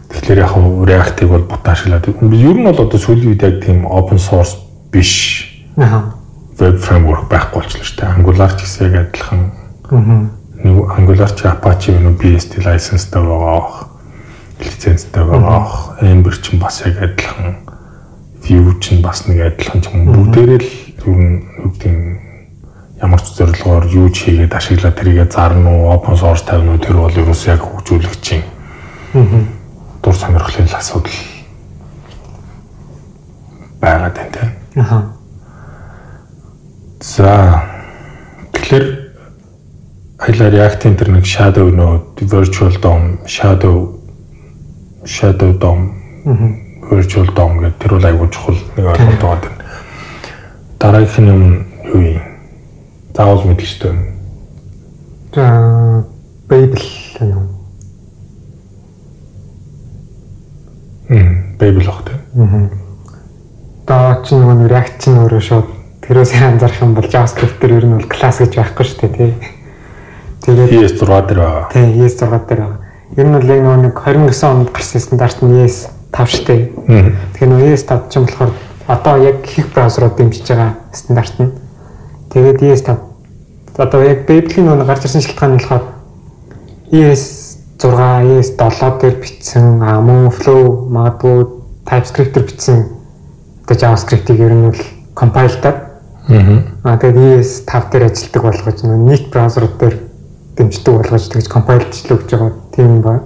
Тэгэхээр 0.09 0.41
яг 0.41 0.55
React-ыг 0.57 1.29
бол 1.29 1.45
бутан 1.45 1.77
ашиглаад 1.77 2.09
ер 2.09 2.57
нь 2.57 2.65
бол 2.65 2.81
одоо 2.81 2.99
сүүлийн 2.99 3.37
үед 3.37 3.45
яг 3.45 3.61
тийм 3.61 3.85
open 3.85 4.17
source 4.17 4.57
биш. 4.89 5.53
Аа. 5.77 6.17
Web 6.57 6.81
framework 6.81 7.29
байхгүй 7.29 7.61
болчихлоо 7.61 7.87
шүү 7.87 7.99
дээ. 8.01 8.15
Angular 8.17 8.51
ч 8.57 8.65
гэсэн 8.65 8.89
яг 8.89 9.13
адилхан. 9.13 9.41
Аа. 9.93 10.97
Angular 10.97 11.31
ч 11.37 11.45
Apache 11.45 11.93
юу 11.93 12.17
BSD 12.17 12.65
license-тай 12.65 13.21
байгаа. 13.21 13.90
Лицензтэй 14.61 15.25
байгаа. 15.25 15.97
Ember 16.01 16.37
ч 16.37 16.55
бас 16.61 16.85
яг 16.85 17.01
адилхан. 17.01 17.65
Vue 18.45 18.79
ч 18.81 19.01
бас 19.01 19.27
нэг 19.27 19.41
адилхан 19.41 19.81
ч 19.81 19.89
юм 19.93 20.13
бүгдээрээ 20.13 20.61
л 20.61 20.71
ер 21.01 21.17
нь 21.17 21.37
гэдэг 21.65 21.97
ямар 23.01 23.21
ч 23.21 23.33
зорилгоор 23.37 23.85
юу 23.89 24.09
ч 24.13 24.29
хийгээд 24.29 24.53
ашиглаад 24.53 24.97
тэрийгэ 24.97 25.33
зарна 25.33 25.71
уу 25.73 25.93
open 25.97 26.17
source 26.17 26.45
тавина 26.45 26.77
уу 26.77 26.85
тэр 26.85 27.01
бол 27.01 27.13
ерөөс 27.13 27.49
яг 27.49 27.65
хөгжүүлэх 27.65 28.21
чинь 28.21 28.45
дур 30.03 30.15
сонирхлын 30.15 30.69
асуудал 30.69 31.17
байгаад 33.81 34.15
байна 34.15 34.33
тийм. 34.33 34.51
Аха. 34.77 34.99
За 37.01 37.65
тэгэхээр 38.53 38.87
айлаар 40.21 40.53
React-ийн 40.53 40.97
тэр 41.01 41.11
нэг 41.17 41.25
shadow 41.25 41.73
node, 41.73 42.21
virtual 42.21 42.77
DOM, 42.77 43.25
shadow 43.25 44.00
shadow 45.05 45.53
DOM, 45.53 45.95
virtual 46.91 47.29
DOM 47.35 47.61
гэдэг 47.61 47.79
тэр 47.79 47.93
бол 47.97 48.09
айгүй 48.09 48.29
чухал 48.29 48.59
нэг 48.77 48.87
ойлголт 48.87 49.21
байгаа. 49.23 49.53
Дараагийнх 50.81 51.19
нь 51.21 51.31
юм 51.31 51.43
юу 51.85 52.01
юм? 52.01 52.31
заавал 53.21 53.45
мэдэх 53.45 53.69
ёстой. 53.69 53.93
За 55.35 56.05
Bible 56.49 56.83
юм. 57.21 57.49
Мм, 61.09 61.59
Bible 61.59 61.89
ах 61.89 62.05
тийм. 62.05 62.21
Аа. 62.35 62.71
Даа 63.87 64.23
чи 64.25 64.35
нөгөө 64.35 64.69
React 64.71 64.97
чинь 65.05 65.21
өөрөө 65.21 65.43
шууд 65.43 65.69
тэрөөс 66.07 66.33
анзаарах 66.39 66.81
юм 66.81 66.95
бол 66.95 67.05
JavaScript 67.05 67.61
дээр 67.61 67.77
ер 67.77 67.87
нь 67.87 67.97
бол 67.99 68.09
класс 68.09 68.41
гэж 68.41 68.57
байхгүй 68.57 68.85
шүү 68.87 69.01
дээ 69.05 69.13
тий. 69.19 69.33
Тэгээд 70.47 70.71
ES6 70.71 71.05
дээр 71.05 71.41
байгаа. 71.45 71.69
Тий, 71.75 71.87
ES6 72.01 72.25
дээр 72.49 72.61
байгаа. 72.65 72.79
Ер 73.17 73.27
нь 73.27 73.35
бол 73.35 73.43
яг 73.43 73.61
нэг 73.63 73.95
29 73.95 74.45
онд 74.47 74.71
гарсан 74.71 75.01
стандарт 75.01 75.43
нь 75.43 75.67
ES5 75.67 76.27
шүү 76.31 76.45
дээ. 76.47 76.63
Тэгэхээр 77.35 77.51
нөгөө 77.51 77.71
ES5 77.75 77.91
чинь 78.07 78.27
болохоор 78.27 78.53
одоо 78.87 79.17
яг 79.19 79.43
их 79.47 79.67
браузерууд 79.75 80.15
дэмжиж 80.15 80.47
байгаа 80.47 80.75
стандарт 80.93 81.35
нь. 81.43 81.51
Тэгээд 82.31 82.63
ES5 82.63 82.99
одоо 83.79 84.01
яг 84.07 84.27
Babel-ийн 84.31 84.67
нөгөө 84.67 84.87
гарч 84.87 85.05
ирсэн 85.11 85.27
шалтгаан 85.27 85.55
нь 85.55 85.59
болохоор 85.59 85.85
ES6, 86.95 87.83
ES7 87.83 89.01
дээр 89.03 89.17
бичсэн 89.19 89.83
мөн 89.83 90.31
Flow 90.31 90.87
магадгүй 90.91 91.39
TypeScript-ээр 91.91 92.47
бичсэн 92.47 92.79
одоо 93.67 93.75
JavaScript-ийг 93.75 94.39
ер 94.39 94.55
нь 94.55 94.71
бол 94.71 94.83
compile-таар 95.19 95.91
Аа 96.31 96.95
тэгээд 96.95 97.43
ES5 97.43 97.73
дээр 97.91 98.05
ажилладаг 98.07 98.43
болгож 98.43 98.79
нөгөө 98.87 99.03
нийт 99.03 99.25
браузерууд 99.35 99.77
дээр 99.83 99.97
дэмждэг 100.61 100.93
болгож 100.93 101.25
тэгж 101.33 101.49
compile-члөө 101.49 102.19
гэж 102.21 102.31
байгаа. 102.37 102.53
Тийм 102.77 102.87
юм 102.87 103.01
байна. 103.01 103.25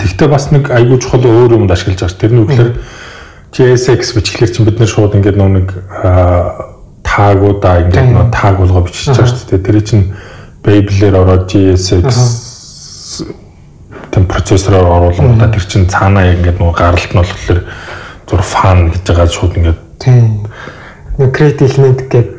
Тэгвэл 0.00 0.32
бас 0.32 0.48
нэг 0.50 0.72
айгүй 0.72 0.98
чухал 0.98 1.24
өөр 1.28 1.60
юмд 1.60 1.70
ашиглаж 1.70 2.00
байгаа. 2.00 2.20
Тэр 2.20 2.32
нь 2.32 2.42
үгээр 2.48 2.70
JSX 3.54 4.16
бичгээр 4.16 4.50
чинь 4.50 4.66
бид 4.66 4.80
нэр 4.80 4.88
шууд 4.88 5.14
ингээд 5.14 5.36
нэг 5.36 5.68
таагуудаа 7.04 7.84
ингээд 7.86 8.10
нөө 8.10 8.26
тааг 8.32 8.58
болгоо 8.58 8.82
бичиж 8.88 9.14
байгаа 9.14 9.36
дээ. 9.46 9.62
Тэр 9.62 9.78
чинь 9.84 10.04
Babel-ээр 10.64 11.14
ороод 11.20 11.52
JSX 11.52 12.08
тэм 14.10 14.24
процессороор 14.26 15.12
оруулангуудаа 15.12 15.52
тэр 15.52 15.64
чинь 15.68 15.86
цаанаа 15.86 16.34
ингээд 16.34 16.58
нөө 16.58 16.72
гаралт 16.72 17.12
нь 17.12 17.20
болохоор 17.20 17.60
зур 18.26 18.42
фан 18.42 18.90
гэж 18.90 19.02
байгаа 19.06 19.28
шууд 19.28 19.54
ингээд 19.60 19.80
тийм. 20.00 20.48
Нэг 21.18 21.30
create 21.30 21.62
element 21.62 22.10
гэдэг 22.10 22.33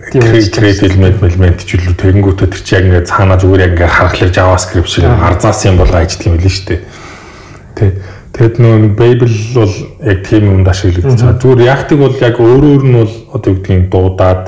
create 0.51 0.83
element 0.87 1.19
element 1.23 1.59
ч 1.65 1.75
үлээ 1.75 1.99
тэгэнгүүтээ 1.99 2.47
тэр 2.51 2.61
чинь 2.63 2.77
яг 2.79 2.85
ингээд 2.87 3.09
цаанаа 3.11 3.37
зүгээр 3.41 3.63
яг 3.65 3.71
ингээд 3.75 3.95
харахлаар 3.95 4.31
JavaScript 4.31 4.89
шиг 4.89 5.05
арзаас 5.05 5.61
юм 5.67 5.77
бол 5.81 5.91
ажиллах 5.91 6.27
юм 6.27 6.37
билээ 6.39 6.53
шүү 6.55 6.67
дээ. 6.69 6.81
Тэ 7.75 7.85
Тэгэд 8.35 8.59
нөө 8.59 8.99
Babel 8.99 9.31
бол 9.55 9.73
яг 10.03 10.19
тийм 10.27 10.59
юмд 10.59 10.67
ашиглагдаж 10.67 11.23
байгаа. 11.23 11.39
Зүгээр 11.39 11.59
React-ыг 11.63 11.99
бол 12.03 12.15
яг 12.19 12.35
өөрөөр 12.35 12.83
нь 12.83 12.95
бол 12.99 13.13
одоо 13.31 13.47
юу 13.47 13.59
гэдгийг 13.63 13.87
дуудаад 13.87 14.43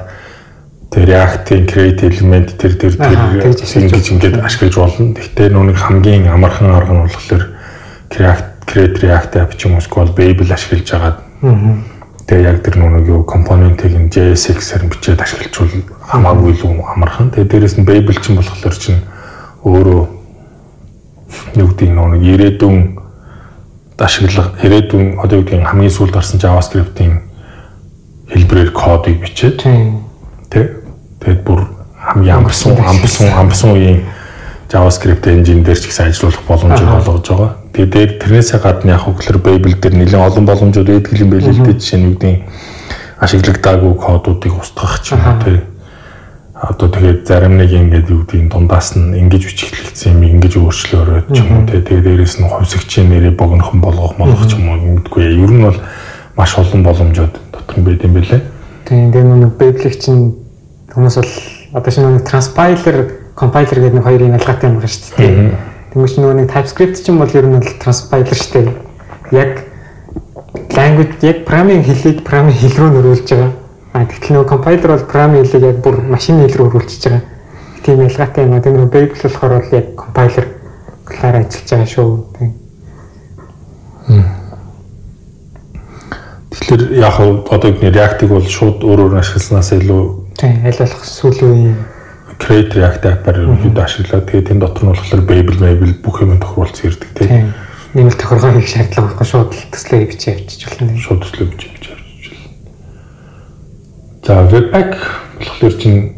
тэр 0.91 1.03
React-ийн 1.07 1.63
create 1.71 2.03
element 2.03 2.51
тэр 2.59 2.75
тэр 2.75 2.99
тэр 2.99 3.15
ингэж 3.47 4.05
ингэж 4.11 4.33
ашиглаж 4.43 4.75
болно. 4.75 5.15
Гэхдээ 5.15 5.47
нэг 5.55 5.79
хамгийн 5.79 6.27
амархан 6.27 6.75
арга 6.75 6.99
нь 6.99 7.03
болохоор 7.07 7.43
React 8.11 8.47
create 8.67 8.95
React 8.99 9.31
app 9.39 9.55
ч 9.55 9.71
юм 9.71 9.79
уу 9.79 9.83
эсвэл 9.83 10.11
Babel 10.11 10.51
ашиглаж 10.51 10.87
байгаа. 10.91 11.15
Тэгээ 12.27 12.43
яг 12.43 12.59
тэр 12.59 12.75
нэг 12.83 13.07
юу 13.07 13.23
компонентыг 13.23 13.95
нь 13.95 14.11
JSX-ээр 14.11 14.91
бичээд 14.91 15.23
ашиглажвал 15.23 15.79
хамаагүй 16.11 16.59
л 16.59 16.83
амархан. 16.83 17.31
Тэгээ 17.31 17.47
дээрэс 17.47 17.75
нь 17.79 17.87
Babel 17.87 18.19
ч 18.19 18.35
юм 18.35 18.43
болохоор 18.43 18.75
чинь 18.75 18.99
өөрөө 19.63 20.01
юу 21.55 21.69
нөө 21.71 22.07
нэг 22.19 22.23
ирээдүйн 22.27 22.99
ашиглах 23.95 24.59
ирээдүйн 24.59 25.23
одоо 25.23 25.39
юу 25.39 25.43
гэдгийг 25.47 25.65
хамгийн 25.71 25.95
сүүлд 25.95 26.13
гарсан 26.13 26.39
JavaScript-ийн 26.43 27.23
хэлбэрээр 28.27 28.71
кодыг 28.75 29.23
бичээд 29.23 29.63
тий. 29.63 30.67
Тэгээд 31.23 31.41
бүр 31.47 31.63
хамгийн 31.95 32.43
амарсан 32.43 32.77
амарсан 32.77 33.31
амарсан 33.33 33.71
үеийн 33.71 34.03
JavaScript 34.69 35.25
engine 35.27 35.63
дээр 35.63 35.79
ч 35.79 35.87
гэсэн 35.89 36.11
ажиллах 36.11 36.43
боломжийг 36.47 36.91
олгож 36.91 37.27
байгаа. 37.27 37.51
Тэгээд 37.77 37.93
дээр 37.93 38.11
тэрнээсээ 38.17 38.57
гадна 38.57 38.97
яг 38.97 39.05
хөглөр 39.05 39.37
Babel 39.37 39.77
дээр 39.77 40.01
нэлээд 40.01 40.17
олон 40.17 40.49
боломжууд 40.49 40.89
байдаг 40.89 41.13
юм 41.13 41.29
байл 41.29 41.45
л 41.45 41.61
дээ. 41.61 41.77
Жишээ 41.77 42.01
нь 42.01 42.17
нь 42.17 42.41
ашиглагдаагүй 43.21 43.93
кодуудыг 44.01 44.53
устгах 44.57 44.97
ч 45.05 45.13
юм 45.13 45.21
уу 45.21 45.37
тий. 45.45 45.61
Одоо 46.57 46.89
тэгээд 46.89 47.21
зарим 47.29 47.61
нэг 47.61 47.69
ингээд 47.69 48.09
нь 48.09 48.49
дундаас 48.49 48.97
нь 48.97 49.13
ингэж 49.13 49.45
бичихлэгдсэн 49.45 50.09
юм 50.09 50.41
ингэж 50.41 50.57
өөрчлөөрөөд 50.57 51.25
ч 51.29 51.37
юм 51.37 51.49
уу 51.53 51.65
тий. 51.69 51.85
Тэгээд 51.85 52.05
дээрэс 52.17 52.41
нь 52.41 52.49
хувьсгчийн 52.49 53.13
нэрээ 53.13 53.37
богинохон 53.37 53.77
болгох 53.77 54.17
молох 54.17 54.41
ч 54.49 54.57
юм 54.57 54.73
уу 54.73 54.81
ингэдэггүй. 54.81 55.37
Ер 55.37 55.53
нь 55.53 55.61
бол 55.61 55.77
маш 56.33 56.57
олон 56.57 56.81
боломжууд 56.81 57.33
дотор 57.53 57.77
нь 57.77 57.85
байд 57.85 58.01
юм 58.01 58.17
байлээ. 58.17 58.41
Тийм 58.89 59.13
тэгээ 59.13 59.37
нэг 59.37 59.53
Babel-ийг 59.53 60.01
чинь 60.01 60.33
хүмүүс 60.97 61.15
бол 61.21 61.33
одоо 61.77 61.91
шинэ 61.93 62.09
нэг 62.09 62.25
transpiler 62.25 63.21
compiler 63.37 63.77
гэдэг 63.85 64.01
нэг 64.01 64.05
хоёрын 64.09 64.33
ялгаатай 64.33 64.65
юм 64.65 64.81
байна 64.81 64.89
шүү 64.89 65.13
дээ. 65.13 65.76
Тэнгүүч 65.93 66.13
нөгөө 66.17 66.35
нэг 66.37 66.51
TypeScript 66.51 66.99
ч 66.99 67.09
юм 67.11 67.21
бол 67.21 67.31
ер 67.31 67.47
нь 67.47 67.55
бол 67.57 67.69
transpiler 67.81 68.27
дээ. 68.27 68.67
Яг 69.31 69.51
language 70.75 71.15
яг 71.23 71.37
programming 71.47 71.83
хэлийг 71.87 72.21
programming 72.27 72.57
хэл 72.57 72.77
рүү 72.77 72.89
нөрүүлж 72.95 73.27
байгаа. 73.31 73.51
А 73.93 74.05
тэгэхээр 74.05 74.33
нөгөө 74.35 74.51
compiler 74.51 74.89
бол 74.93 75.07
programming 75.07 75.45
хэлийг 75.47 75.65
яг 75.71 75.79
бүр 75.85 75.95
машин 76.11 76.41
хэл 76.43 76.57
рүү 76.57 76.67
өргүүлж 76.67 77.01
байгаа. 77.07 77.21
Тийм 77.83 78.03
ялгаатай 78.03 78.43
юм 78.45 78.53
а. 78.53 78.61
Тэгээ 78.61 78.77
нөгөө 78.77 78.93
Babel 78.93 79.11
болохоор 79.23 79.53
бол 79.57 79.75
яг 79.77 79.85
compiler 79.95 80.45
клаар 81.07 81.35
ажиллаж 81.41 81.67
байгаа 81.71 81.89
шүү. 81.95 82.09
Тийм. 82.37 82.51
Тэгэхээр 86.51 86.81
яг 86.99 87.15
одоо 87.21 87.71
бидний 87.71 87.91
React-ыг 87.91 88.29
бол 88.29 88.47
шууд 88.47 88.83
өөр 88.83 89.07
өөр 89.07 89.19
ашигласнаас 89.21 89.71
илүү 89.77 90.27
Тийм 90.37 90.61
аль 90.69 90.77
болох 90.77 91.01
сүүлийн 91.01 91.73
Create 92.37 92.71
React 92.77 93.03
app-аар 93.11 93.41
ерөнхийдөө 93.43 93.83
ашиглаад 93.83 94.27
тэгээд 94.29 94.51
энэ 94.53 94.61
дотор 94.61 94.83
нь 94.83 94.91
болохоор 94.93 95.23
Babel, 95.25 95.57
Babel 95.57 95.93
бүх 96.01 96.21
юм 96.21 96.37
тохируулсан 96.37 96.85
ирдэг 96.89 97.09
тийм. 97.17 97.53
нэмэлт 97.97 98.19
тохиргоо 98.21 98.51
хийх 98.53 98.69
шаардлага 98.69 99.07
байхгүй 99.09 99.27
шууд 99.27 99.51
төслөө 99.73 100.05
бичиж 100.05 100.27
авчиж 100.37 100.61
болно. 100.69 100.97
Шууд 101.01 101.19
төслөө 101.25 101.47
бич 101.49 101.63
бич 101.73 101.85
авчиж. 101.91 102.25
За 104.21 104.45
Webpack 104.45 104.93
болохоор 105.41 105.75
чинь 105.81 106.17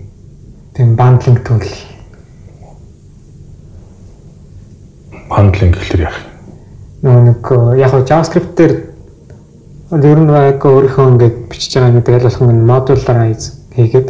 Тийм 0.75 0.95
bundling 0.95 1.43
tool. 1.43 1.63
bundling 5.29 5.71
гэхэлэр 5.75 6.01
яах 6.07 6.17
юм? 7.03 7.25
Нэг 7.25 7.43
э, 7.51 7.79
яг 7.79 7.91
JavaScript 8.07 8.55
дээр 8.57 8.73
ер 9.91 10.19
нь 10.19 10.31
яг 10.31 10.63
өөрийнхөө 10.63 11.09
ингээд 11.15 11.35
бичиж 11.51 11.75
байгаа 11.75 11.95
гэдэг 11.99 12.15
аль 12.15 12.27
болох 12.27 12.41
нь 12.47 12.65
модулаараа 12.65 13.27
хийгээд 13.75 14.09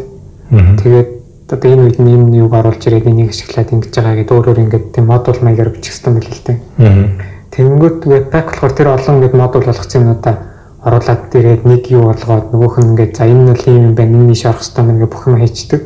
тэгээд 0.80 1.10
одоо 1.50 1.70
энэ 1.72 1.84
үед 1.90 1.98
энэ 2.00 2.38
юуг 2.38 2.54
оруулж 2.54 2.84
ирээд 2.86 3.10
энийг 3.10 3.34
ашиглаад 3.34 3.74
ингэж 3.74 3.94
байгаа 3.96 4.16
гэдэг 4.22 4.36
өөр 4.38 4.48
өөр 4.50 4.64
ингээд 4.64 4.86
тийм 4.94 5.06
модуль 5.10 5.42
маягаар 5.42 5.74
бичих 5.74 5.98
хэрэгтэй 5.98 6.14
байл 6.14 6.30
л 6.30 6.46
дээ. 6.46 6.58
Аа. 6.78 7.08
Тэнгүүт 7.50 8.00
webpack 8.06 8.48
болохоор 8.54 8.74
тэр 8.78 8.88
олон 8.94 9.16
ингээд 9.18 9.36
модуль 9.36 9.66
болгоцсон 9.66 10.02
юмудаа 10.06 10.36
оруулаад 10.86 11.34
ирээд 11.34 11.64
нэг 11.66 11.84
юу 11.92 12.14
болгоод 12.14 12.54
нөгөөх 12.54 12.76
нь 12.80 12.90
ингээд 12.94 13.14
за 13.18 13.26
энэ 13.26 13.44
нь 13.50 13.58
л 13.58 13.66
юм 13.68 13.96
байна 13.98 14.16
энэ 14.16 14.28
нийш 14.32 14.46
орох 14.46 14.62
хэрэгтэй 14.62 14.84
мэн 14.86 15.00
гэж 15.02 15.10
бүх 15.10 15.24
юм 15.28 15.38
хийчдэг. 15.42 15.82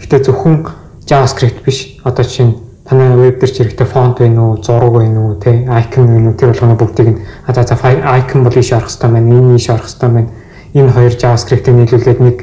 Гэтэ 0.00 0.16
зөвхөн 0.24 0.56
JavaScript 1.04 1.60
биш. 1.66 1.98
Одоо 2.06 2.24
чинь 2.24 2.56
танай 2.88 3.12
веб 3.18 3.40
дээр 3.40 3.52
ч 3.52 3.58
хэрэгтэй 3.60 3.86
фонт 3.86 4.18
байна 4.22 4.54
уу, 4.54 4.62
зураг 4.62 4.92
байна 4.94 5.20
уу, 5.20 5.34
тэ 5.36 5.66
icon 5.66 6.06
байна 6.06 6.30
уу 6.30 6.38
тэр 6.38 6.54
болгоно 6.54 6.78
бүгдийг 6.80 7.08
нь 7.12 7.18
а 7.46 7.52
за 7.52 7.62
за 7.66 7.76
icon 7.76 8.46
бол 8.46 8.56
ийш 8.56 8.72
орох 8.72 8.88
хэрэгтэй 8.88 9.10
байна, 9.10 9.28
энэ 9.28 9.52
нийш 9.52 9.68
орох 9.68 9.84
хэрэгтэй 9.90 10.08
байна. 10.08 10.30
Энэ 10.72 10.92
хоёр 10.96 11.12
JavaScript-ийг 11.12 11.76
нийлүүлээд 11.76 12.20
нэг 12.22 12.36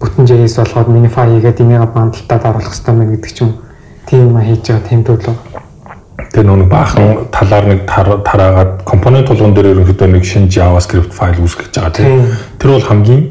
бүтэн 0.00 0.24
JS 0.24 0.56
болгоод 0.64 0.88
minify 0.88 1.28
хийгээд 1.28 1.60
энийг 1.60 1.92
бандалтад 1.92 2.44
оруулах 2.48 2.72
хэрэгтэй 2.72 2.94
байна 2.96 3.12
гэдэг 3.12 3.32
ч 3.36 3.38
юм. 3.44 3.52
Тийм 4.08 4.32
юм 4.32 4.40
хийж 4.40 4.64
байгаа 4.64 4.88
тийм 4.88 5.02
төлөв. 5.04 5.36
Тэгээ 6.32 6.56
нэг 6.56 6.70
баахан 6.72 7.28
талаар 7.28 7.66
нэг 7.68 7.80
тар- 7.84 8.22
тараагаад 8.24 8.72
компонент 8.88 9.28
тулгын 9.28 9.52
дээр 9.52 9.76
ерөнхийдөө 9.76 10.08
нэг 10.08 10.24
шинэ 10.24 10.48
JavaScript 10.48 11.12
файл 11.12 11.42
үүсгэж 11.44 11.74
байгаа 11.76 11.92
тийм. 11.92 12.32
Тэр 12.56 12.70
бол 12.80 12.86
хамгийн 12.88 13.22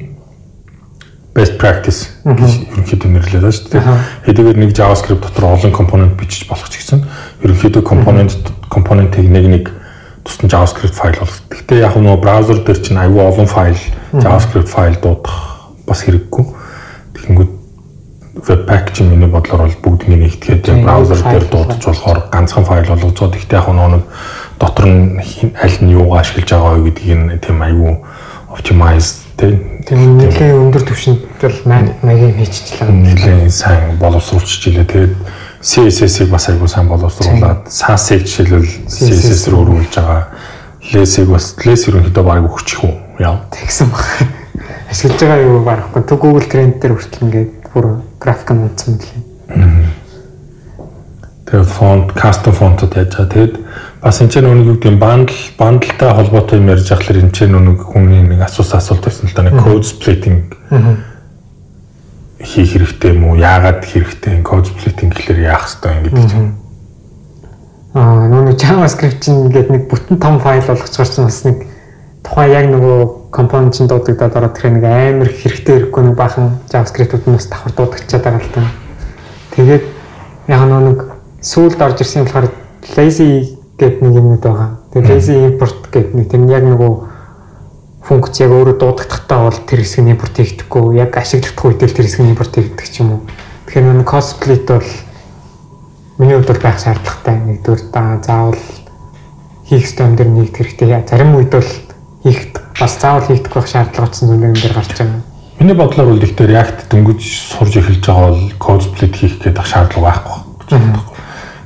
best 1.33 1.57
practice 1.57 2.13
гэж 2.21 2.51
ерөнхийдөө 2.75 3.09
нэрлэдэг 3.17 3.41
байна 3.41 3.55
шүү 3.55 3.69
дээ. 3.73 3.83
Хэдийгээр 4.29 4.57
нэг 4.61 4.71
JavaScript 4.77 5.21
дотор 5.25 5.45
олон 5.57 5.73
компонент 5.73 6.13
бичиж 6.21 6.45
болох 6.49 6.69
ч 6.69 6.83
гэсэн 6.85 7.01
ерөнхийдөө 7.49 7.81
компонент 7.81 8.35
компонентыг 8.69 9.25
нэг 9.25 9.45
нэг 9.47 9.65
тусдан 10.27 10.51
JavaScript 10.53 10.93
файл 10.93 11.17
болгох. 11.17 11.39
Гэхдээ 11.49 11.81
яг 11.81 11.95
нөгөө 11.97 12.19
браузер 12.21 12.61
дээр 12.61 12.79
чинь 12.83 12.99
аюул 12.99 13.25
олон 13.31 13.47
файл 13.47 13.79
JavaScript 14.13 14.69
файл 14.69 14.99
дуудах 15.01 15.71
бас 15.87 16.03
хэрэггүй. 16.03 16.58
Тэгэнгүүт 17.25 17.59
Webpack 18.47 18.93
чинь 18.93 19.09
миний 19.09 19.27
бодлоор 19.27 19.67
бол 19.67 19.77
бүгднийг 19.83 20.39
нэгтгэхэд 20.39 20.63
Тийм, 20.63 20.83
браузер 20.85 21.19
дээр 21.19 21.45
дуудаж 21.49 21.83
болохоор 21.83 22.19
ганцхан 22.31 22.63
файл 22.63 22.87
байгаа. 22.87 23.11
Гэхдээ 23.11 23.59
яг 23.59 23.67
нэг 23.67 24.03
дотор 24.59 24.85
нь 24.87 25.19
аль 25.59 25.77
нь 25.81 25.91
юугаа 25.91 26.21
ашиглаж 26.21 26.47
байгаа 26.47 26.73
вэ 26.77 26.83
гэдгийг 26.87 27.19
нь 27.19 27.39
тийм 27.41 27.59
аюу 27.59 27.99
optimize 28.53 29.27
тийм 29.35 30.19
нэлээд 30.19 30.55
өндөр 30.55 30.83
түвшинд 30.87 31.19
бол 31.41 31.57
маягийн 32.03 32.35
хийчихлээ. 32.37 32.91
нэлээд 32.91 33.51
сайн 33.51 33.97
боловсруулж 33.99 34.67
илээ. 34.67 34.87
Тэгээд 34.87 35.15
CSS-ийг 35.59 36.29
бас 36.29 36.47
аюу 36.47 36.67
сайн 36.67 36.87
боловсруулад 36.87 37.67
SAS-ыг 37.67 38.23
жишээлбэл 38.23 38.87
CSS 38.87 39.51
рүү 39.51 39.59
өргүүлж 39.63 39.95
байгаа. 39.99 40.23
Less-ийг 40.93 41.27
бас 41.27 41.55
Less 41.65 41.87
ерөнхийдөө 41.91 42.23
баг 42.23 42.45
өгчих 42.47 42.83
үү? 42.83 42.95
Яа. 43.19 43.43
Тэгсэн 43.51 43.91
баг. 43.91 44.38
Ашиглаж 44.89 45.21
байгаа 45.21 45.45
юу 45.45 45.61
барахгүй. 45.61 46.01
Тэг 46.01 46.17
Google 46.17 46.45
Trend 46.49 46.81
дээр 46.81 46.97
хүртэл 46.97 47.25
ингээд 47.29 47.51
бүр 47.73 47.85
график 48.17 48.49
нь 48.57 48.65
унтсан 48.65 48.97
мөлий. 48.97 49.21
Тэгээд 51.45 51.69
фонт, 51.69 52.07
custom 52.17 52.53
фонтод 52.57 52.97
яаж 52.97 53.13
байгаа. 53.13 53.29
Тэгээд 53.29 53.53
бас 54.01 54.17
энэ 54.17 54.33
ч 54.33 54.41
нэг 54.41 54.65
юу 54.65 54.77
гэдэг 54.81 54.97
бандл, 54.97 55.37
бандлтай 55.61 56.09
холбоотой 56.09 56.57
юм 56.57 56.73
ярьж 56.73 56.89
ахлаар 56.89 57.21
энэ 57.21 57.33
ч 57.37 57.45
нэг 57.45 57.85
хүний 57.85 58.25
нэг 58.25 58.41
асуусан 58.41 58.81
асуулт 58.81 59.05
байсан 59.05 59.29
л 59.29 59.35
да. 59.37 59.45
Нэг 59.45 59.61
code 59.61 59.85
splitting 59.85 60.49
хийх 62.41 62.73
хэрэгтэй 62.73 63.13
юм 63.13 63.29
уу? 63.29 63.37
Яагаад 63.37 63.85
хэрэгтэй? 63.85 64.41
Code 64.41 64.73
splitting 64.73 65.13
гэхэлэр 65.13 65.53
яах 65.53 65.69
хэрэгтэй 65.69 65.91
юм 65.93 66.03
гэдэг 66.09 66.25
чинь. 66.33 66.53
Аа 67.93 68.25
нөгөө 68.25 68.57
JavaScript 68.57 69.21
чинь 69.21 69.49
ингээд 69.49 69.69
нэг 69.69 69.83
бүтэн 69.89 70.17
том 70.17 70.41
файл 70.41 70.65
чинь 70.65 71.25
бас 71.25 71.41
нэг 71.45 71.65
тухайн 72.21 72.53
яг 72.53 72.65
нөгөө 72.73 73.18
компонент 73.31 73.77
чинь 73.77 73.87
дуудагдаад 73.87 74.35
ороод 74.35 74.53
тэгэхээр 74.57 74.73
нэг 74.73 74.85
амар 74.85 75.29
хэрэгтэй 75.29 75.75
хэрэггүй 75.77 76.03
нэг 76.03 76.15
бахан 76.17 76.57
JavaScript-ууд 76.73 77.25
нь 77.29 77.37
бас 77.37 77.45
давхар 77.45 77.73
дуудагчаад 77.77 78.23
байгаа 78.25 78.41
л 78.41 78.53
та. 78.53 78.63
Тэгээд 79.53 79.83
яг 80.49 80.61
нэг 80.65 80.99
сүүлд 81.41 81.77
орж 81.77 82.01
ирсэн 82.01 82.25
болохоор 82.25 82.49
lazy 82.97 83.53
гэдэг 83.77 84.01
нэг 84.01 84.13
юмнууд 84.17 84.43
байгаа. 84.43 84.69
Тэгээд 84.93 85.09
lazy 85.13 85.35
import 85.45 85.77
гэдэг 85.93 86.13
нэг 86.17 86.27
тийм 86.33 86.49
яг 86.49 86.65
нөгөө 86.65 86.93
функц 88.09 88.41
яг 88.41 88.49
өөрөө 88.49 88.75
дуудагдахтаа 88.81 89.39
бол 89.45 89.59
тэр 89.69 89.85
хэсэг 89.85 90.01
нь 90.01 90.11
импорт 90.17 90.33
хийгдэхгүй 90.33 90.97
яг 90.97 91.13
ашиглагдах 91.13 91.65
үед 91.69 91.85
л 91.85 91.93
тэр 91.93 92.05
хэсэг 92.09 92.21
нь 92.25 92.31
импорт 92.33 92.53
хийгдэх 92.57 92.89
ч 92.89 93.05
юм 93.05 93.13
уу. 93.13 93.21
Тэгэхээр 93.69 93.93
нэг 93.93 94.09
cost 94.09 94.41
split 94.41 94.65
бол 94.65 94.89
миний 96.17 96.33
хувьд 96.33 96.49
бол 96.49 96.65
байх 96.65 96.81
шаардлагатай 96.81 97.35
нэгдүгээр 97.37 97.81
заавал 98.25 98.57
хийх 99.69 99.85
ёстой 99.85 100.05
юм 100.09 100.15
дээр 100.17 100.29
нэгд 100.33 100.55
хэрэгтэй. 100.57 101.05
Зарим 101.05 101.37
үед 101.37 101.53
бол 101.53 101.69
хийх 102.25 102.49
бас 102.79 102.97
заавал 102.99 103.27
хийгдэх 103.27 103.53
байх 103.53 103.67
шаардлага 103.67 104.07
утсан 104.07 104.29
зүйл 104.29 104.47
юм 104.47 104.55
дээр 104.55 104.73
гарч 104.73 104.91
байгаа. 104.95 105.21
Миний 105.59 105.75
бодлоор 105.75 106.15
бол 106.15 106.23
ихтэй 106.23 106.47
React 106.47 106.87
дөнгөж 106.87 107.19
сурж 107.19 107.75
эхэлж 107.77 108.03
байгаа 108.07 108.31
бол 108.31 108.43
code 108.59 108.83
split 108.87 109.13
хийх 109.19 109.35
гэдэг 109.43 109.65
шаардлага 109.67 110.07
байхгүй 110.07 110.37
гэж 110.63 110.69
боддог. 110.79 111.05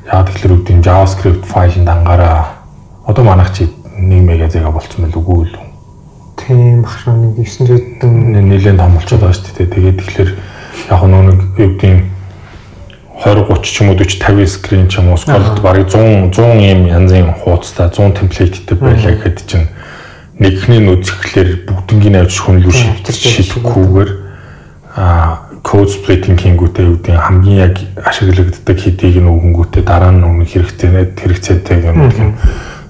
Яагаад 0.09 0.29
гэвэл 0.33 0.55
үүдийн 0.57 0.81
JavaScript 0.81 1.45
файланд 1.45 1.89
ангаараа 1.89 2.65
одоо 3.05 3.23
манайх 3.23 3.53
чи 3.53 3.69
1 3.97 4.09
мегазега 4.25 4.73
болцсон 4.73 5.05
байл 5.05 5.21
үгүй 5.21 5.45
л 5.45 5.57
үү? 5.61 5.67
Тийм 6.41 6.81
бах 6.81 6.97
шүү 6.97 7.13
нэг 7.13 7.37
900 7.37 8.41
нэлээд 8.49 8.77
том 8.81 8.97
болчиход 8.97 9.21
байгаа 9.21 9.37
шүү 9.37 9.53
дээ. 9.53 9.73
Тэгээд 9.77 9.97
тэгэхээр 10.01 10.31
яг 10.89 11.01
нэг 11.05 11.39
гэдгийг 11.55 12.01
20 13.23 13.47
30 13.47 13.61
ч 13.63 13.81
юм 13.81 13.89
уу 13.89 13.95
40 13.95 14.19
50 14.19 14.47
скрин 14.49 14.87
ч 14.89 14.97
юм 14.99 15.13
уу 15.13 15.17
сколд 15.17 15.61
барыг 15.61 15.87
100 15.87 16.33
100 16.33 16.59
юм 16.59 16.81
янзын 16.89 17.31
хуудастай 17.45 17.87
100 17.87 18.19
темплейттэй 18.19 18.77
байлаа 18.77 19.13
гэхэд 19.15 19.37
чинь 19.47 19.67
нэгний 20.43 20.81
нүцгэлээр 20.83 21.49
бүгднийг 21.63 22.19
авч 22.19 22.35
хүнлүү 22.43 22.73
шийдэхгүйгээр 23.07 24.11
а 24.99 25.47
splitting 25.63 26.37
хийнгүүтээ 26.37 26.85
юу 26.85 26.99
гэдэг 26.99 27.15
хамгийн 27.17 27.59
яг 27.63 27.75
ашиглагддаг 28.03 28.77
хэдийг 28.77 29.23
нь 29.23 29.31
өгөнгүүтээ 29.31 29.83
дараа 29.87 30.11
нь 30.11 30.21
өмнө 30.21 30.45
хэрэгтэй 30.45 31.15
хэрэгцээтэй 31.15 31.87
юм 31.87 32.11
гэх 32.11 32.19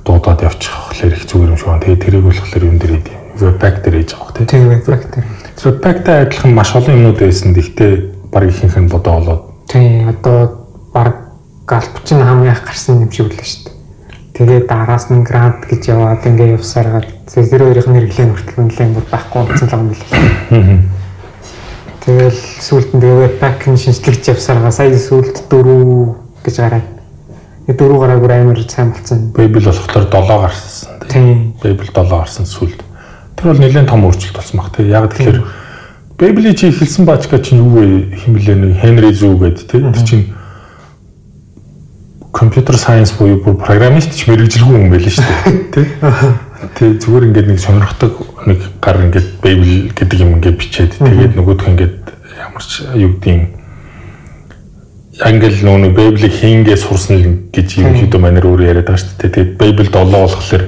дуудаад 0.03 0.41
явчих 0.41 0.73
болохоор 0.73 1.13
их 1.13 1.23
зүгээр 1.29 1.51
юм 1.53 1.57
шиг 1.57 1.69
байна. 1.69 1.83
Тэгээд 1.85 2.03
тэрийг 2.03 2.23
болохоор 2.27 2.63
юм 2.65 2.77
дээр 2.81 2.93
идэв. 2.99 3.15
Webpack 3.39 3.75
дээр 3.85 3.95
хийж 4.03 4.11
байгаа 4.17 4.33
тийм. 4.35 4.47
тийм 4.51 4.63
веб-фактор. 4.67 5.23
Webpack-тай 5.63 6.17
адилхан 6.27 6.51
маш 6.53 6.75
олон 6.75 6.95
юмнууд 6.97 7.19
байсан. 7.23 7.53
Гэхдээ 7.55 7.91
баг 8.33 8.43
ихэнх 8.51 8.77
нь 8.81 8.91
бодоо 8.91 9.13
болоод 9.21 9.43
Тийм 9.67 10.09
одоо 10.09 10.67
баг 10.93 11.15
галпчин 11.65 12.19
хамгийн 12.19 12.53
их 12.53 12.63
гарсан 12.65 13.01
юм 13.01 13.11
шиг 13.11 13.31
үлээ 13.31 13.47
шүү 13.47 13.63
дээ. 13.63 13.75
Тэгээд 14.33 14.65
араас 14.73 15.13
нь 15.13 15.21
грант 15.21 15.69
гэж 15.69 15.93
яваад 15.93 16.25
ингээ 16.25 16.57
явсараад 16.57 17.05
тэр 17.29 17.69
хоёрын 17.69 17.93
хэрэглээ 17.93 18.27
хүртэл 18.33 18.65
нэлээд 18.65 18.93
бүр 18.97 19.05
байхгүй 19.13 19.41
болсон 19.45 19.69
юм 19.69 19.89
билээ. 19.93 20.81
Тэгэл 22.01 22.41
сүүлд 22.65 22.89
нь 22.97 23.01
тэгээ 23.05 23.21
вебпак 23.29 23.61
нь 23.69 23.77
шинжлэгч 23.77 24.33
явсараа 24.33 24.73
сая 24.73 24.89
сүүлд 24.97 25.47
дөрөв 25.53 26.17
гэж 26.41 26.55
гараад. 26.65 26.87
Тэгээ 27.69 27.77
дөрөв 27.77 27.99
гараагүй 28.01 28.33
амар 28.33 28.59
сайн 28.65 28.89
болсон. 28.97 29.29
Babel 29.37 29.69
болохоор 29.69 30.09
7 30.09 30.41
гарсан. 30.41 30.89
Тийм. 31.13 31.53
Babel 31.61 31.87
7 31.93 32.09
гарсан 32.09 32.45
сүүлд. 32.49 32.81
Тэр 33.37 33.45
бол 33.53 33.61
нэлээд 33.61 33.85
том 33.85 34.01
өөрчлөлт 34.09 34.33
болсон 34.33 34.57
баг 34.57 34.73
тийм. 34.73 34.89
Яг 34.89 35.13
тэгэхээр 35.13 35.39
Babel 36.17 36.53
чи 36.57 36.73
хэлсэн 36.73 37.05
баачка 37.05 37.37
чинь 37.37 37.61
юу 37.61 37.69
вэ? 37.77 38.17
Химлээ 38.17 38.57
нэг 38.57 38.81
Henry 38.81 39.13
Zhu 39.13 39.37
гэдэг 39.37 39.69
тийм. 39.69 39.93
Тэр 39.93 40.03
чинь 40.03 40.32
компьютер 42.33 42.77
сайенс 42.77 43.13
буюу 43.13 43.37
бүр 43.45 43.55
программист 43.61 44.17
ч 44.17 44.25
мэрэгжилгүй 44.27 44.73
хүн 44.73 44.89
байл 44.89 45.05
шүү 45.05 45.23
дээ. 45.23 45.53
Тэ. 45.73 45.81
Тэ 46.73 46.97
зүгээр 46.97 47.29
ингээд 47.29 47.47
нэг 47.53 47.59
сонирхдаг 47.61 48.13
нэг 48.49 48.59
гар 48.81 49.05
ингээд 49.05 49.27
Babel 49.37 49.93
гэдэг 49.93 50.17
юм 50.17 50.41
ингээд 50.41 50.57
бичээд 50.57 50.97
тэгээд 50.97 51.37
нөгөөх 51.37 51.69
ингээд 51.69 51.97
ямар 52.41 52.63
ч 52.65 52.81
юу 52.97 53.13
гэдгийг 53.21 53.61
англ 55.21 55.57
нүүн 55.61 55.93
Babel-ийг 55.93 56.33
хийнгээ 56.33 56.77
сурсан 56.81 57.15
л 57.21 57.27
гэж 57.53 57.77
ерөнхийдөө 57.85 58.17
манер 58.17 58.49
өөрөө 58.49 58.65
яриад 58.65 58.89
байгаа 58.89 58.97
шүү 58.97 59.13
дээ. 59.21 59.29
Тэгээд 59.29 59.51
Babel 59.61 59.87
7 59.93 60.09
болохоор 60.09 60.63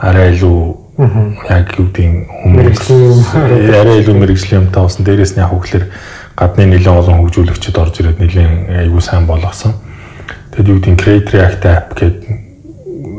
арай 0.00 0.32
илүү 0.32 0.58
яг 1.52 1.76
юу 1.76 1.86
гэдгийг 1.92 2.14
хүмүүс 2.40 2.88
арай 3.84 4.00
илүү 4.00 4.16
мэрэгжлийн 4.16 4.64
юмтай 4.64 4.80
болсон. 4.80 5.04
Дээрээс 5.04 5.36
нь 5.36 5.44
яг 5.44 5.52
хөглөр 5.52 5.84
гадны 6.40 6.72
нэлээд 6.72 6.88
олон 6.88 7.20
хөгжүүлэгчид 7.20 7.76
орж 7.76 8.00
ирээд 8.00 8.18
нэлээд 8.24 8.88
аюу 8.88 9.04
сайн 9.04 9.28
болгосон. 9.28 9.76
Тэгэд 10.52 10.68
юу 10.68 10.78
гэдэг 10.84 11.00
Create 11.00 11.28
React 11.32 11.62
app 11.64 11.86
гэдэг 11.96 12.14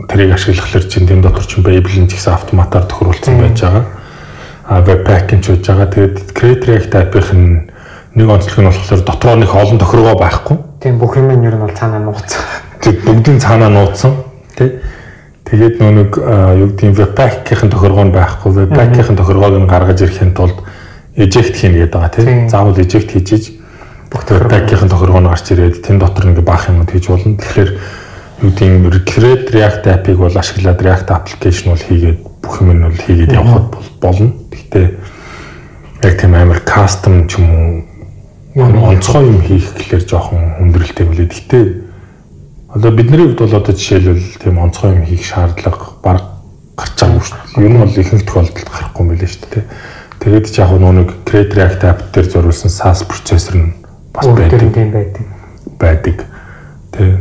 тэрийг 0.06 0.38
ашиглахлаар 0.38 0.86
чинь 0.86 1.10
тэнд 1.10 1.26
дотор 1.26 1.46
чинь 1.50 1.66
Babel-ын 1.66 2.06
гэсэн 2.06 2.34
автоматар 2.38 2.86
тохируулсан 2.86 3.42
байж 3.42 3.58
байгаа. 3.58 3.86
А 4.70 4.86
Webpack 4.86 5.34
нь 5.34 5.42
ч 5.42 5.50
байж 5.50 5.66
байгаа. 5.66 5.90
Тэгэд 5.90 6.16
Create 6.38 6.64
React 6.70 6.94
app-ийн 6.94 7.74
нэг 8.14 8.28
онцлог 8.30 8.58
нь 8.62 8.70
болохоор 8.70 9.02
дотроо 9.02 9.36
нэг 9.42 9.50
олон 9.50 9.82
тохиргоо 9.82 10.16
байхгүй. 10.22 10.58
Тийм 10.78 11.02
бүх 11.02 11.18
юм 11.18 11.34
нь 11.34 11.46
ер 11.50 11.58
нь 11.58 11.66
бол 11.66 11.74
цаанаа 11.74 12.06
нууцсан. 12.06 12.42
Тэг 12.86 13.02
бүгдийн 13.02 13.42
цаанаа 13.42 13.74
нууцсан. 13.74 14.14
Тэ. 14.54 14.86
Тэгээд 15.50 15.82
нөө 15.82 15.92
нэг 15.98 16.12
юу 16.14 16.70
гэдэг 16.70 17.18
Webpack-ийн 17.18 17.74
тохиргоо 17.74 18.06
нь 18.06 18.14
байхгүй. 18.14 18.70
Webpack-ийн 18.70 19.18
тохиргоог 19.18 19.58
нь 19.58 19.66
гаргаж 19.66 20.06
ирэхин 20.06 20.38
тулд 20.38 20.62
eject 21.18 21.58
хийнэ 21.58 21.90
гэдэг 21.90 21.98
байгаа 21.98 22.14
тийм. 22.14 22.46
Заавал 22.46 22.78
eject 22.78 23.10
хийж 23.10 23.58
бүх 24.14 24.30
Webpack-ийн 24.30 24.90
тохиргоо 24.94 25.22
нь 25.26 25.30
гарч 25.30 25.50
ирээд 25.50 25.82
тэн 25.82 25.98
дотор 25.98 26.30
ингээ 26.30 26.46
баах 26.46 26.70
юмуд 26.70 26.94
хийж 26.94 27.10
болно. 27.10 27.34
Тэгэхээр 27.34 27.72
юу 28.46 28.52
гэдэг 28.54 29.10
Create 29.10 29.50
React 29.50 29.84
app-ыг 29.90 30.18
бол 30.22 30.38
ашиглаад 30.38 30.78
React 30.78 31.10
application 31.10 31.74
бол 31.74 31.82
хийгээд 31.82 32.20
бүх 32.22 32.62
юм 32.62 32.70
нь 32.78 32.86
бол 32.86 32.94
хийгээд 32.94 33.34
явхад 33.34 33.74
болно. 33.98 34.30
Гэхдээ 34.54 34.86
яг 36.06 36.14
тийм 36.22 36.34
амар 36.38 36.62
custom 36.62 37.26
ч 37.26 37.42
юм 37.42 37.50
уу 38.54 38.94
онцгой 38.94 39.26
юм 39.34 39.42
хийх 39.42 39.74
гэхэлэр 39.74 40.06
жоохон 40.06 40.62
хүндрэлтэй 40.62 41.06
билээ. 41.10 41.34
Гэхдээ 41.34 41.66
одоо 42.70 42.92
бидний 42.94 43.18
хувьд 43.18 43.42
бол 43.42 43.58
одоо 43.58 43.74
жишээлбэл 43.74 44.38
тийм 44.38 44.62
онцгой 44.62 44.94
юм 44.94 45.06
хийх 45.10 45.26
шаардлага 45.26 45.98
баг 46.06 46.22
гарч 46.78 46.94
байгаа 47.02 47.18
юм 47.18 47.26
шүү 47.26 47.38
дээ. 47.58 47.66
Ер 47.66 47.72
нь 47.74 47.82
бол 47.82 47.98
ихэнх 47.98 48.26
тохиолдолд 48.30 48.70
гарахгүй 48.70 49.02
юм 49.02 49.10
билээ 49.10 49.32
шүү 49.34 49.50
дээ. 49.58 49.66
Тэгээд 50.22 50.46
ч 50.54 50.56
яг 50.62 50.70
нэг 50.78 51.10
Create 51.26 51.54
React 51.58 51.82
app 51.90 52.00
дээр 52.14 52.28
зориулсан 52.30 52.70
SaaS 52.70 53.02
процессор 53.10 53.58
нь 53.58 53.83
бас 54.14 54.28
байдаг. 54.28 54.74
Тийм 54.74 54.92
байдаг. 54.92 55.26
байдаг. 55.80 56.26
Тэг. 56.92 57.20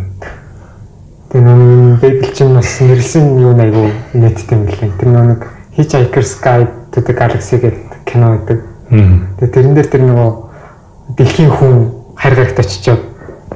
Тэр 1.32 1.40
нэг 1.42 2.00
Babel 2.00 2.32
чинь 2.36 2.54
бас 2.54 2.80
нэрлсэн 2.80 3.40
юу 3.40 3.56
айгу 3.56 3.88
нийттэй 4.12 4.58
юм 4.58 4.66
лээ. 4.68 4.92
Тэр 5.00 5.08
нэг 5.08 5.46
Hitchhiker's 5.76 6.36
Guide 6.36 6.68
to 6.92 7.00
the 7.00 7.12
Galaxy 7.16 7.56
гэдэг 7.56 8.04
кино 8.04 8.36
байдаг. 8.36 8.60
Тэгээ 8.92 9.52
тэрэн 9.56 9.74
дээр 9.74 9.88
тэр 9.88 10.02
нөгөө 10.04 10.30
дэлхийн 11.16 11.48
хүн 11.48 11.74
хайр 12.20 12.34
гарагт 12.36 12.60
очичоод 12.60 13.00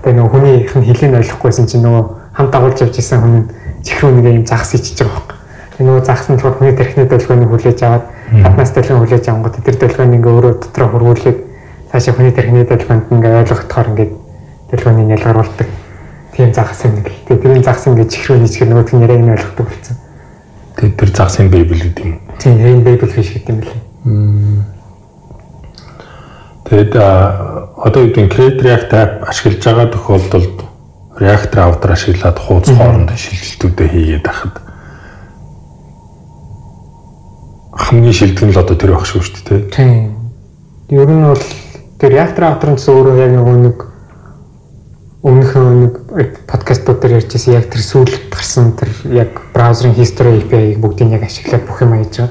тэгээ 0.01 0.17
нөгөө 0.17 0.33
хүнийх 0.33 0.73
нь 0.73 0.87
хэлийг 0.89 1.21
ойлгохгүйсэн 1.21 1.69
чинь 1.69 1.85
нөгөө 1.85 2.05
хамт 2.33 2.53
дагуулж 2.57 2.81
явж 2.81 2.97
исэн 2.97 3.21
хүн 3.21 3.37
чихрүү 3.85 4.17
нэг 4.17 4.25
юм 4.33 4.47
загас 4.49 4.73
ичиж 4.73 5.05
байгаа 5.05 5.13
байхгүй. 5.13 5.37
Тэгээ 5.77 5.87
нөгөө 5.93 6.05
загас 6.09 6.27
нь 6.33 6.37
болохоор 6.41 6.57
хүний 6.57 6.73
тархины 6.73 7.05
долгионыг 7.05 7.51
хүлээж 7.53 7.81
аваад 7.85 8.05
гаднаас 8.33 8.73
долгион 8.73 9.01
хүлээж 9.05 9.25
авангууд 9.29 9.57
тэр 9.61 9.77
долгионыг 9.77 10.17
ингээ 10.17 10.33
өөрөө 10.33 10.55
дотроо 10.65 10.89
хөрвүүлээд 10.89 11.39
цаашаа 11.97 12.13
хүний 12.13 12.33
тархины 12.37 12.69
долгионд 12.69 13.09
ингээ 13.09 13.41
ойлгохтоор 13.41 13.89
ингээ 13.97 14.09
долгионыг 14.69 15.17
ялгаруулдаг. 15.17 15.69
Тийм 16.37 16.53
загас 16.53 16.85
юм 16.85 17.01
нэг. 17.01 17.09
Тэгээ 17.25 17.41
тэрийн 17.41 17.65
загас 17.65 17.89
ингээ 17.89 18.13
чихрүү 18.13 18.37
хийчихэр 18.45 18.69
нөгөөт 18.69 18.93
нь 18.93 19.01
яриаг 19.01 19.23
нь 19.25 19.33
ойлгохдаг 19.33 19.65
болсон. 19.65 19.97
Тэгээ 20.77 20.97
тэр 21.01 21.11
загсын 21.17 21.49
Babel 21.49 21.81
гэдэг 21.81 22.05
юм. 22.05 22.21
Тийм, 22.37 22.61
энэ 22.61 22.85
Babel 22.85 23.09
fish 23.09 23.33
гэдэг 23.33 23.49
юм 23.49 23.61
лээ. 23.65 23.81
Тэгэд 26.69 26.93
одоо 27.01 28.01
юу 28.05 28.11
гэдэг 28.13 28.29
Create 28.29 28.61
React 28.61 28.91
app 28.93 29.13
ашиглаж 29.25 29.65
байгаа 29.65 29.89
тохиолдолд 29.89 30.57
React 31.17 31.53
router 31.57 31.91
ашиглаад 31.97 32.37
хуудас 32.37 32.77
хоорондын 32.77 33.17
шилжилтүүдэд 33.17 33.89
хийгээд 33.89 34.27
ахад 34.29 34.55
хамгийн 37.73 38.13
шилдэг 38.13 38.45
нь 38.45 38.53
л 38.53 38.61
одоо 38.61 38.77
тэр 38.77 38.93
байх 38.93 39.09
шүү 39.09 39.25
дээ, 39.25 39.45
тий. 39.49 39.61
Тийм. 39.73 40.13
Ер 40.93 41.09
нь 41.09 41.25
бол 41.25 41.41
тэр 42.01 42.11
React 42.13 42.39
router 42.45 42.71
нь 42.73 42.81
өөрөө 42.81 43.17
яг 43.21 43.33
нэг 43.37 43.79
өмнөх 45.27 45.53
нэг 45.59 45.93
подкастууд 46.47 47.01
дээр 47.03 47.19
ярьжсэн 47.19 47.57
яг 47.57 47.67
тэр 47.73 47.83
сүүлд 47.83 48.31
гарсан 48.31 48.77
тэр 48.79 48.91
яг 49.11 49.41
браузерын 49.51 49.97
history 49.97 50.39
API-г 50.45 50.79
бүгдийг 50.79 51.17
яг 51.17 51.27
ашиглаад 51.27 51.65
бүх 51.67 51.83
юм 51.83 51.97
хийж 51.99 52.21
байгаа. 52.21 52.31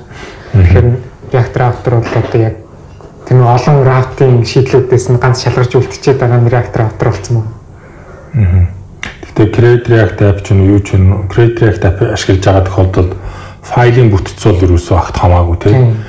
Тэгэхээр 0.55 0.88
React 1.34 1.55
router 1.59 1.91
бол 1.99 2.13
одоо 2.16 2.39
яг 2.39 2.55
тэр 3.26 3.38
олон 3.41 3.78
routing 3.84 4.36
шийдлүүдээс 4.45 5.05
нь 5.11 5.20
ганц 5.20 5.43
шалгарч 5.43 5.76
үлдчихэд 5.76 6.22
байгаа 6.24 6.39
нь 6.39 6.47
React 6.47 6.76
router 6.80 7.07
болсон 7.09 7.36
юм. 7.36 7.47
Аа. 8.38 8.63
Гэхдээ 9.36 9.47
Create 9.51 9.86
React 9.91 10.20
app 10.24 10.39
ч 10.45 10.55
юу 10.55 10.80
ч 10.80 10.95
юм 10.95 11.28
Create 11.28 11.57
React 11.59 11.84
app 11.89 11.97
ашиглаж 12.16 12.43
байгаа 12.45 12.63
тохиолдолд 12.70 13.11
файлын 13.66 14.07
бүтц 14.13 14.39
бол 14.39 14.63
ерөөсөө 14.63 14.95
огт 14.95 15.18
хамаагүй 15.20 15.57
тийм. 15.59 15.99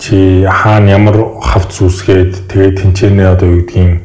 Чи 0.00 0.48
хаана 0.48 0.96
ямар 0.96 1.16
хавц 1.44 1.76
үүсгээд 1.84 2.48
тэгээд 2.48 2.76
тэнцэнэ 2.80 3.36
одоо 3.36 3.48
юу 3.52 3.60
гэдгийг 3.68 4.00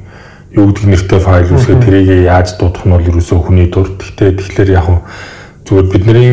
юу 0.60 0.68
гэдэг 0.76 0.86
нэртэй 0.92 1.20
файл 1.24 1.56
үүсгээд 1.56 1.84
тэрийг 1.88 2.28
яаж 2.28 2.60
дуудах 2.60 2.84
нь 2.84 2.92
бол 2.92 3.10
ерөөсөө 3.16 3.40
хүний 3.40 3.72
дур. 3.72 3.88
Гэхдээ 3.96 4.32
тэгэхээр 4.36 4.70
яг 4.76 4.88
зүгээр 5.64 5.88
бидний 5.88 6.32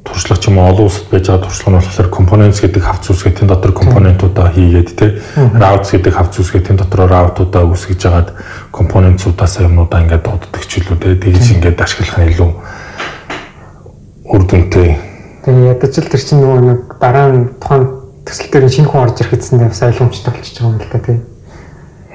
туршлага 0.00 0.40
ч 0.40 0.48
юм 0.48 0.58
уу 0.58 0.68
олон 0.72 0.88
улсад 0.88 1.06
байж 1.12 1.24
байгаа 1.28 1.44
туршлага 1.46 1.70
нь 1.70 1.78
болохоор 1.78 2.08
components 2.10 2.58
гэдэг 2.64 2.82
хавц 2.82 3.04
үүсгээд 3.12 3.36
тэн 3.38 3.48
дотор 3.48 3.72
компонентуудаа 3.72 4.48
хийгээд 4.50 4.90
те 4.98 5.06
routes 5.36 5.90
гэдэг 5.94 6.12
хавц 6.16 6.34
үүсгээд 6.42 6.66
тэн 6.72 6.76
дотор 6.80 7.06
route-уудаа 7.06 7.62
үүсгэж 7.70 7.98
жагаад 8.02 8.28
компонентуудаас 8.74 9.60
юмнуудаа 9.62 10.02
ингээд 10.02 10.26
дууддаг 10.26 10.62
ч 10.66 10.82
үлээ 10.82 10.98
те. 10.98 11.20
Тэгж 11.22 11.46
ингээд 11.54 11.78
ашиглах 11.78 12.18
нь 12.18 12.28
илүү 12.34 12.50
үр 14.34 14.42
дүнтэй. 14.42 14.90
Тэгээ 15.46 15.70
ядаж 15.70 15.92
л 16.00 16.10
тэр 16.10 16.22
чинь 16.22 16.40
нөгөө 16.42 16.58
нэг 16.66 16.80
дараа 16.98 17.28
нь 17.30 17.46
тухайн 17.62 18.01
төсөл 18.26 18.50
дээр 18.50 18.70
шинэ 18.70 18.88
хүн 18.88 19.02
орж 19.02 19.20
ирэх 19.20 19.34
гэсэндээ 19.34 19.68
бас 19.68 19.82
ойлгомжтой 19.82 20.32
болчихж 20.32 20.56
байгаа 20.58 20.72
юм 20.72 20.80
л 20.80 20.92
та 20.92 20.98
те. 20.98 21.14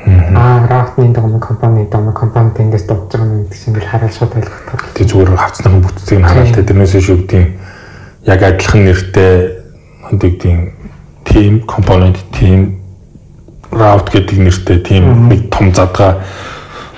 Аа, 0.08 0.68
route-ны 0.68 1.14
дом 1.14 1.39
компонент 1.39 1.89
дом 1.89 2.14
компонент 2.14 2.60
ингээс 2.60 2.88
дуудаж 2.88 3.12
байгаа 3.12 3.28
юм 3.28 3.43
гэдэг 3.43 3.58
чинь 3.60 3.72
ингээл 3.74 3.91
хараал 3.91 4.16
шууд 4.16 4.34
ойлгох. 4.36 4.93
Тэг 4.95 5.08
зүгээр 5.08 5.32
хавцны 5.36 5.82
бүтцийг 5.84 6.20
нь 6.20 6.28
хараад 6.28 6.55
те 6.55 6.64
тэрнээс 6.64 6.95
шүү 6.95 7.18
гэдгийг 7.28 7.47
яг 8.28 8.41
адилхан 8.43 8.82
нэртэй 8.88 9.34
хэдийгдийн 10.08 10.60
team 11.28 11.53
component 11.68 12.18
team 12.32 12.80
route 13.72 14.12
гэдэг 14.12 14.38
нэртэй 14.39 14.80
team 14.84 15.28
нэг 15.28 15.51
том 15.51 15.74
задгаа 15.76 16.24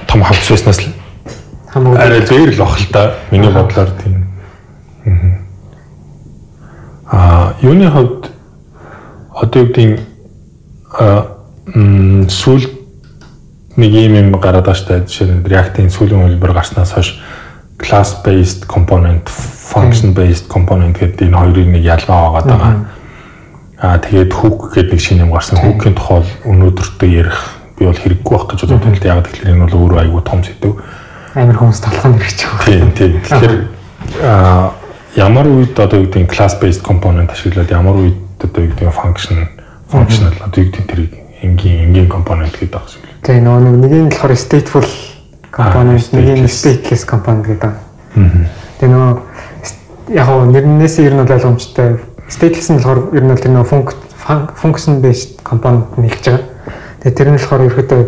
том 0.05 0.21
хавц 0.21 0.49
байснаас 0.49 0.81
л 0.85 0.93
арай 1.73 2.21
дээр 2.25 2.53
л 2.57 2.61
ах 2.61 2.77
л 2.81 2.87
да 2.91 3.13
миний 3.31 3.49
бодлоор 3.49 3.89
тийм. 4.01 4.25
Аа 7.11 7.53
юуны 7.61 7.89
хувьд 7.89 8.18
одоо 9.39 9.63
юу 9.63 9.69
гэдэг 9.71 9.99
а 10.99 11.39
сүүл 12.27 12.65
нэг 13.79 13.91
юм 13.95 14.15
юм 14.19 14.29
гараад 14.35 14.67
байгаа 14.67 14.75
шүү 14.75 14.89
дээ 14.89 15.07
жишээ 15.07 15.27
нь 15.31 15.45
React-ийн 15.47 15.89
сүүлийн 15.93 16.23
хөлбөр 16.27 16.53
гарснаас 16.53 16.91
хойш 16.91 17.15
class 17.79 18.19
based 18.25 18.67
component 18.67 19.23
function 19.29 20.13
based 20.13 20.51
component 20.51 20.99
гэдэг 20.99 21.31
энэ 21.31 21.37
хоёрыг 21.39 21.67
нэг 21.71 21.83
ялгаа 21.83 22.35
байгаа 22.35 22.43
даа. 22.43 22.73
Аа 23.79 23.97
тэгээд 24.03 24.33
hook 24.35 24.75
гэдэг 24.75 24.99
нэг 24.99 25.01
шинэ 25.01 25.23
юм 25.23 25.31
гарсан. 25.31 25.63
Hook-ийн 25.63 25.95
тухай 25.95 26.27
өнөөдөртөө 26.43 27.09
ярих 27.09 27.39
би 27.79 27.87
бол 27.87 27.95
хэрэггүй 27.95 28.33
байх 28.35 28.47
гэж 28.51 28.59
боддог 28.67 28.95
л 28.99 29.07
яг 29.07 29.23
тэгэхээр 29.23 29.51
энэ 29.55 29.63
бол 29.63 29.77
өөрөө 29.79 29.99
айгүй 30.03 30.21
том 30.27 30.43
сэдв. 30.43 30.75
Амар 31.39 31.55
хүмүүс 31.55 31.79
талхан 31.79 32.19
хэрэгч 32.19 32.39
байгаа. 32.43 32.67
Тийм 32.67 32.91
тийм. 32.91 33.15
Тэгэхээр 33.23 33.55
аа 34.27 34.75
ямар 35.15 35.47
үед 35.47 35.79
одоо 35.79 36.03
юу 36.03 36.11
гэдэг 36.11 36.27
class 36.27 36.59
based 36.59 36.83
component 36.83 37.31
ашиглаад 37.31 37.71
ямар 37.71 37.95
үед 37.95 38.19
одоо 38.43 38.63
юу 38.63 38.71
гэдэг 38.71 38.93
function 38.93 39.37
functional 39.91 40.35
одоо 40.39 40.63
юу 40.63 40.69
гэдэг 40.71 40.85
тэрийг 40.87 41.11
энгийн 41.41 41.89
энгийн 41.89 42.09
компонент 42.09 42.53
гэдэг 42.55 42.71
байгаа 42.71 42.95
юм. 42.95 43.03
Тэгээ 43.23 43.43
нөгөө 43.43 43.61
нэг 43.83 43.93
нь 43.93 44.09
болохоор 44.11 44.33
stateful 44.35 44.87
компонент 45.51 46.13
нэг 46.13 46.27
нь 46.39 46.47
stateless 46.47 47.03
компонент 47.05 47.45
гэдэг. 47.47 47.73
Тэгээ 48.79 48.91
нөгөө 48.91 49.13
яг 50.13 50.29
нь 50.29 50.51
нэрнээс 50.53 50.95
ер 50.99 51.13
нь 51.15 51.21
бол 51.23 51.35
ойлгомжтой. 51.35 51.99
Stateless 52.29 52.69
нь 52.69 52.77
болохоор 52.77 53.15
ер 53.15 53.23
нь 53.23 53.31
бол 53.31 53.43
тэр 53.43 53.53
нэг 53.55 53.67
function 54.59 55.01
based 55.01 55.41
component 55.43 55.97
нэлж 55.97 56.23
байгаа. 56.23 56.43
Тэгээ 57.03 57.17
тэр 57.17 57.27
нь 57.31 57.37
болохоор 57.39 57.67
ерөөдөө 57.67 58.01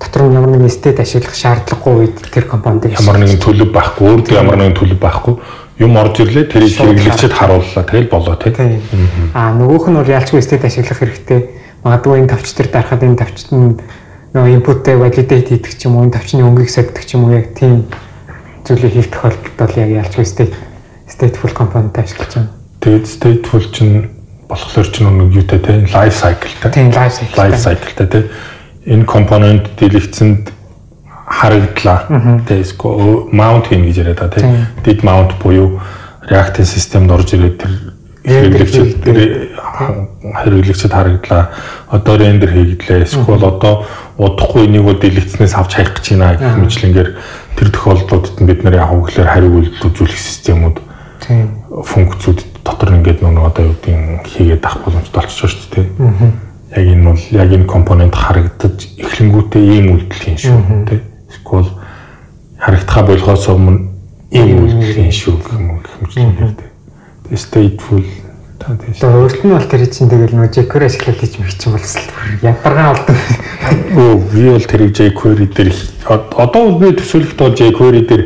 дотор 0.00 0.22
нь 0.28 0.36
ямар 0.36 0.50
нэгэн 0.52 0.70
state 0.70 1.00
ашиглах 1.00 1.34
шаардлагагүй 1.34 1.94
үед 1.96 2.16
тэр 2.30 2.44
компонентыг 2.46 2.96
ямар 3.00 3.18
нэгэн 3.20 3.40
төлөв 3.40 3.70
байхгүй, 3.72 4.04
өөртөө 4.06 4.36
ямар 4.36 4.56
нэгэн 4.60 4.76
төлөв 4.76 5.00
байхгүй 5.00 5.34
юм 5.78 5.96
орж 5.96 6.24
ирлээ 6.24 6.48
тэрийг 6.48 6.72
хэрэглэгчэд 6.72 7.32
харууллаа 7.36 7.84
тэгэл 7.84 8.08
болоо 8.08 8.36
тий. 8.40 8.52
Аа 9.36 9.52
нөгөөх 9.52 9.92
нь 9.92 9.98
бол 10.00 10.08
ялчгүй 10.08 10.40
state 10.40 10.64
ашиглах 10.64 11.00
хэрэгтэй. 11.04 11.40
Магадгүй 11.84 12.24
энэ 12.24 12.32
тавч 12.32 12.48
төр 12.56 12.68
дарахад 12.72 13.04
энэ 13.04 13.20
тавчт 13.20 13.52
нь 13.52 13.76
нөгөө 14.32 14.52
input-тэй 14.56 14.96
validate 14.96 15.52
хийдэг 15.52 15.72
ч 15.76 15.84
юм 15.84 16.00
уу, 16.00 16.08
энэ 16.08 16.16
тавчны 16.16 16.44
өнгөийг 16.44 16.72
соддог 16.72 17.04
ч 17.04 17.16
юм 17.16 17.28
уу 17.28 17.36
яг 17.36 17.52
тийм 17.52 17.84
зүйлийг 18.64 18.92
хийх 18.96 19.08
тохиолдолд 19.12 19.56
бол 19.60 19.76
яг 19.76 19.90
ялчгүй 20.00 20.24
state 20.24 20.56
stateful 21.04 21.52
component 21.52 21.96
ашиглаж 21.96 22.32
байна. 22.40 22.50
Тэгээд 22.80 23.04
stateful 23.04 23.64
чинь 23.68 24.10
болохоор 24.48 24.88
чинь 24.88 25.12
нэг 25.12 25.30
юутай 25.36 25.60
те 25.60 25.84
life 25.92 26.16
cycle-тай. 26.16 26.72
Тийм 26.72 26.88
life 26.90 27.20
cycle. 27.20 27.36
Life 27.36 27.60
cycle-тай 27.60 28.06
те 28.08 28.20
энэ 28.88 29.04
компонент 29.04 29.76
дэлгэцэнд 29.76 30.55
харагдлаа. 31.36 31.98
Тэгээд 32.48 32.80
mount 33.32 33.68
хийн 33.68 33.84
гэж 33.84 33.96
яриад 34.00 34.20
та 34.20 34.28
те. 34.32 34.66
Did 34.84 35.04
mount 35.04 35.36
буюу 35.42 35.80
reactive 36.28 36.64
системд 36.64 37.12
орж 37.12 37.36
ирээд 37.36 37.60
тэр 37.60 37.72
хэрэглэгчд 38.24 39.04
хэрэглэгчд 39.04 40.92
харагдлаа. 40.92 41.50
Одоо 41.92 42.16
рендер 42.16 42.50
хийгдлээ. 42.50 43.04
Эсвэл 43.04 43.44
одоо 43.44 43.84
удахгүй 44.18 44.66
энийг 44.66 44.88
дэлгэцнээс 44.98 45.54
авч 45.54 45.76
хаях 45.76 45.94
гэж 46.00 46.16
байна 46.16 46.40
гэх 46.40 46.56
мэтлэнгээр 46.56 47.10
тэр 47.56 47.68
тохиолдлуудад 47.70 48.40
бид 48.40 48.64
нэр 48.64 48.80
яг 48.80 48.90
хөглөр 48.90 49.28
хариу 49.28 49.52
үйлдэл 49.60 49.86
үзүүлэх 49.92 50.18
системүүд 50.18 50.76
функцүүд 51.84 52.40
дотор 52.64 52.96
ингээд 52.96 53.20
нөгөө 53.22 53.46
одоо 53.46 53.64
юу 53.70 53.74
гэдгийг 53.76 54.26
хийгээд 54.26 54.64
авах 54.64 54.82
боломжтой 54.88 55.22
болчихж 55.22 55.52
шүү 55.52 55.70
дээ. 55.74 55.86
Яг 56.76 56.84
энэ 56.86 57.04
бол 57.06 57.24
яг 57.30 57.50
энэ 57.52 57.70
компонент 57.70 58.14
харагдаж 58.14 58.78
эхлэнгүүтээ 58.98 59.62
ийм 59.62 59.86
үйлдэл 59.94 60.22
хийн 60.22 60.38
шүү 60.40 60.58
дээ. 60.90 61.00
Эсвэл 61.46 61.70
харагдахаа 62.58 63.06
болгоос 63.06 63.46
өмнө 63.54 63.86
ийм 64.34 64.66
үйлдэл 64.66 65.14
шүү 65.14 65.38
гэх 65.38 65.54
юм 65.54 65.78
гэх 65.78 65.94
мэт 66.02 66.16
юм. 66.18 67.36
Stateful 67.38 68.02
Та 68.58 68.74
тийм. 68.74 68.94
Одоо 68.98 69.22
өөрт 69.22 69.44
нь 69.44 69.52
бол 69.54 69.62
тэр 69.62 69.86
чинь 69.86 70.10
тэгэл 70.10 70.34
нөө 70.34 70.50
jQuery 70.50 70.86
ашиглаад 70.90 71.20
хийж 71.22 71.38
мэх 71.38 71.54
чинь 71.54 71.70
болсол 71.70 72.02
ядаргаа 72.42 72.98
олдог. 72.98 73.16
Өө 73.94 74.14
би 74.32 74.42
бол 74.50 74.66
тэрийг 74.66 74.92
jQuery 74.96 75.46
дээр 75.54 75.70
одоо 76.34 76.62
бол 76.66 76.78
би 76.82 76.90
төсөөлөхд 76.98 77.38
бол 77.38 77.54
jQuery 77.54 78.02
дээр 78.10 78.22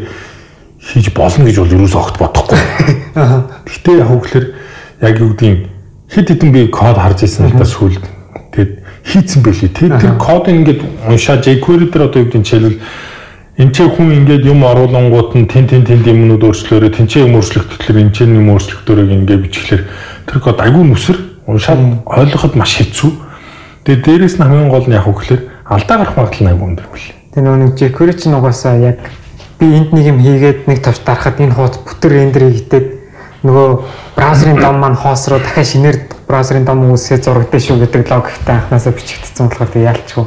хийж 0.81 1.13
болно 1.13 1.45
гэж 1.45 1.57
бол 1.61 1.77
юус 1.77 1.95
огт 1.99 2.17
бодохгүй. 2.17 2.57
Гэхдээ 3.69 4.01
яг 4.01 4.09
хөглөр 4.09 4.47
яг 5.05 5.15
юу 5.21 5.31
гэдгийг 5.37 5.69
хэд 6.09 6.29
хэдэн 6.31 6.53
би 6.57 6.63
код 6.73 6.97
харж 6.97 7.27
ирсэн 7.27 7.51
надаас 7.51 7.75
сүүл 7.77 8.01
тэгэд 8.55 8.73
хийцэн 9.05 9.43
байлээ. 9.45 9.77
Тэр 9.77 9.93
тэр 9.99 10.15
код 10.17 10.49
ингээд 10.49 10.81
уншаа 11.05 11.43
jQuery 11.43 11.91
дээр 11.91 12.07
одоо 12.09 12.23
юу 12.23 12.29
гэдгийг 12.31 12.47
жишээлбэл 12.49 12.81
Энд 12.81 13.10
чи 13.69 13.85
хүн 13.85 14.25
ингээд 14.25 14.49
юм 14.49 14.65
оруулангууд 14.65 15.37
нь 15.37 15.45
тэн 15.45 15.69
тэн 15.69 15.85
тэн 15.85 16.01
юмнууд 16.01 16.41
өөрчлөөрөө 16.49 16.97
тэнцээ 16.97 17.29
юм 17.29 17.37
өөрчлөгдөтлөр 17.37 18.01
энэ 18.01 18.13
ч 18.17 18.25
юм 18.25 18.49
өөрчлөгдөөрөө 18.57 19.13
ингээд 19.21 19.45
бичлэр 19.45 19.83
тэр 20.25 20.39
код 20.41 20.65
айгүй 20.65 20.81
нүсэр 20.89 21.19
уншаад 21.45 22.01
ойлгоход 22.09 22.57
маш 22.57 22.81
хэцүү. 22.81 23.11
Тэгээ 23.85 24.01
дээрэс 24.01 24.41
нь 24.41 24.45
хамгийн 24.49 24.73
гол 24.73 24.89
нь 24.89 24.97
яг 24.97 25.05
үгээр 25.05 25.69
алдаа 25.69 25.97
гарах 26.01 26.17
магадлал 26.17 26.41
нь 26.41 26.51
айгүй 26.57 26.67
өндөр 26.73 26.89
мөлий. 26.89 27.15
Тэгээ 27.37 27.45
нөгөө 27.45 27.61
нэг 27.61 27.73
jQuery 27.77 28.15
ч 28.17 28.23
нугасаа 28.33 28.75
яг 28.81 28.99
би 29.61 29.67
энд 29.69 29.93
нэг 29.93 30.05
юм 30.09 30.19
хийгээд 30.25 30.65
нэг 30.65 30.79
тавч 30.81 31.05
дарахад 31.05 31.37
энэ 31.37 31.53
хуудас 31.53 31.85
бүтэр 31.85 32.13
рендер 32.17 32.49
хийгээд 32.49 32.87
нөгөө 33.45 33.69
браузерын 34.17 34.57
дом 34.57 34.81
маань 34.81 34.97
хоос 34.97 35.29
руу 35.29 35.41
дахиад 35.41 35.69
шинээр 35.69 35.97
браузерын 36.25 36.65
дом 36.65 36.85
үүсээ 36.89 37.21
зурагдсан 37.21 37.61
шүү 37.61 37.77
гэдэг 37.85 38.09
логиктэй 38.09 38.57
анханасаа 38.57 38.93
бичигдсэн 38.97 39.49
болохоор 39.49 39.69
тэг 39.69 39.85
яалчгүй. 39.85 40.25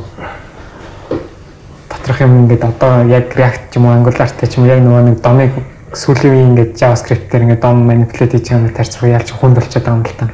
Доторх 2.04 2.20
юм 2.20 2.44
ингээд 2.44 2.68
одоо 2.68 3.08
яг 3.08 3.32
React 3.32 3.72
ч 3.72 3.80
юм 3.80 3.88
уу 3.88 3.96
Angular-тай 3.96 4.48
ч 4.52 4.60
юм 4.60 4.68
яг 4.68 4.84
нөгөө 4.84 5.04
нэг 5.08 5.18
домыг 5.24 5.56
сүүлийн 5.96 6.36
үеийн 6.36 6.50
ингээд 6.52 6.76
JavaScript-ээр 6.76 7.44
ингээд 7.48 7.64
дом 7.64 7.88
manipulate 7.88 8.36
хийж 8.36 8.52
байгаа 8.52 8.76
тарч 8.76 9.00
руу 9.00 9.08
яалж 9.08 9.32
хүнд 9.32 9.56
болчиход 9.56 9.88
байгаа 9.88 9.96
юм 9.96 10.04
л 10.04 10.20
та. 10.20 10.28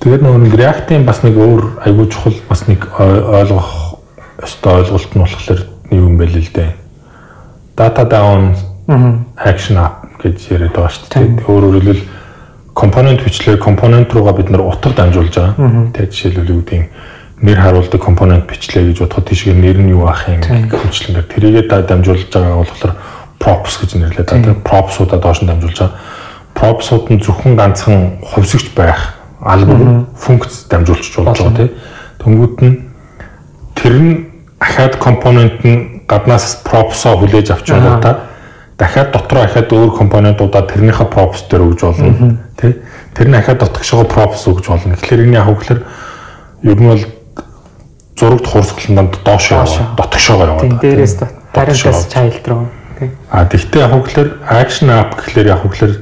Тэгээд 0.00 0.24
нөгөө 0.24 0.56
React-ийн 0.56 1.04
бас 1.04 1.20
нэг 1.20 1.36
өөр 1.36 1.84
айгүй 1.84 2.06
чухал 2.08 2.38
бас 2.48 2.64
нэг 2.64 2.80
ойлгох 2.96 4.00
ёстой 4.40 4.72
ойлголт 4.80 5.12
нь 5.12 5.20
болохоор 5.20 5.60
нэг 5.92 6.00
юм 6.00 6.16
байл 6.16 6.32
л 6.32 6.48
дээ. 6.48 6.72
Data 7.76 8.02
down 8.08 8.56
action 9.36 9.76
up 9.76 10.08
гэж 10.16 10.48
яриад 10.48 10.80
байгаа 10.80 10.96
шүү 10.96 11.12
дээ. 11.12 11.44
Өөрөөр 11.44 11.76
хэлбэл 11.76 12.04
компонент 12.72 13.20
бичлэр 13.20 13.60
компонент 13.60 14.16
руугаа 14.16 14.32
бид 14.32 14.48
нар 14.48 14.64
утга 14.64 14.96
дамжуулж 14.96 15.36
байгаа. 15.36 15.92
Тэгээд 15.92 16.08
жишээлбэл 16.08 16.52
юу 16.56 16.64
гэдэг 16.64 16.88
нэр 17.40 17.58
харуулдаг 17.60 18.00
компонент 18.00 18.44
бичлээ 18.46 18.92
гэж 18.92 18.98
бодоход 19.00 19.28
тийшээ 19.32 19.54
нэр 19.56 19.78
нь 19.80 19.92
юу 19.96 20.04
ах 20.04 20.28
юм 20.28 20.44
гэх 20.44 20.84
мэтлэнгээр 20.84 21.28
тэрийгээ 21.28 21.64
дамжуулж 21.88 22.28
байгаа 22.28 22.56
болохоор 22.60 22.94
props 23.40 23.80
гэж 23.80 23.90
нэрлэдэг. 23.96 24.36
Тэгээд 24.44 24.64
props-уудаа 24.68 25.18
доош 25.18 25.40
нь 25.40 25.48
дамжуулж 25.48 25.78
байгаа. 25.80 25.96
Props-ууд 26.52 27.06
нь 27.08 27.22
зөвхөн 27.24 27.56
ганцхан 27.56 28.20
хувьсгч 28.20 28.76
байх 28.76 29.16
албан 29.40 30.06
функц 30.12 30.68
дамжуулчих 30.68 31.16
болж 31.16 31.40
байгаа 31.40 31.56
тийм. 31.56 31.70
Тэнгүүд 32.20 32.56
нь 32.60 32.76
тэр 33.72 33.94
нь 33.96 34.12
ахаад 34.60 35.00
компонент 35.00 35.64
нь 35.64 36.04
гаднаас 36.04 36.60
props-оо 36.60 37.16
хүлээж 37.16 37.56
авч 37.56 37.72
байгаа 37.72 38.28
дахиад 38.80 39.12
дотроо 39.12 39.44
ахаад 39.44 39.72
өөр 39.72 39.92
компонентуудаа 39.96 40.68
тэрнийхээ 40.68 41.08
props 41.12 41.48
дээр 41.48 41.64
өгж 41.68 41.80
болно 41.84 42.36
тий. 42.60 42.76
Тэр 43.16 43.28
нь 43.28 43.36
ахаад 43.36 43.60
дотгошоо 43.60 44.04
props 44.04 44.44
өгж 44.48 44.68
болно. 44.68 44.96
Тэгэхээр 44.96 45.24
энэ 45.28 45.36
яг 45.36 45.48
хөглөр 45.48 45.80
ер 46.64 46.78
нь 46.80 46.88
бол 46.88 47.04
зурагт 48.20 48.46
хурсгаланд 48.46 49.16
доош 49.24 49.50
яваа 49.50 49.96
дотгошоогоо 49.96 50.46
яваа. 50.46 50.78
Дээрээс 50.84 51.14
parent-аас 51.54 52.06
child 52.12 52.44
руу. 52.46 52.68
А 53.30 53.44
тэгвэл 53.48 53.80
яг 53.80 53.92
хөглөр 53.96 54.28
action 54.44 54.92
app 54.92 55.16
гэхлээр 55.16 55.48
яг 55.56 55.64
хөглөр 55.64 55.92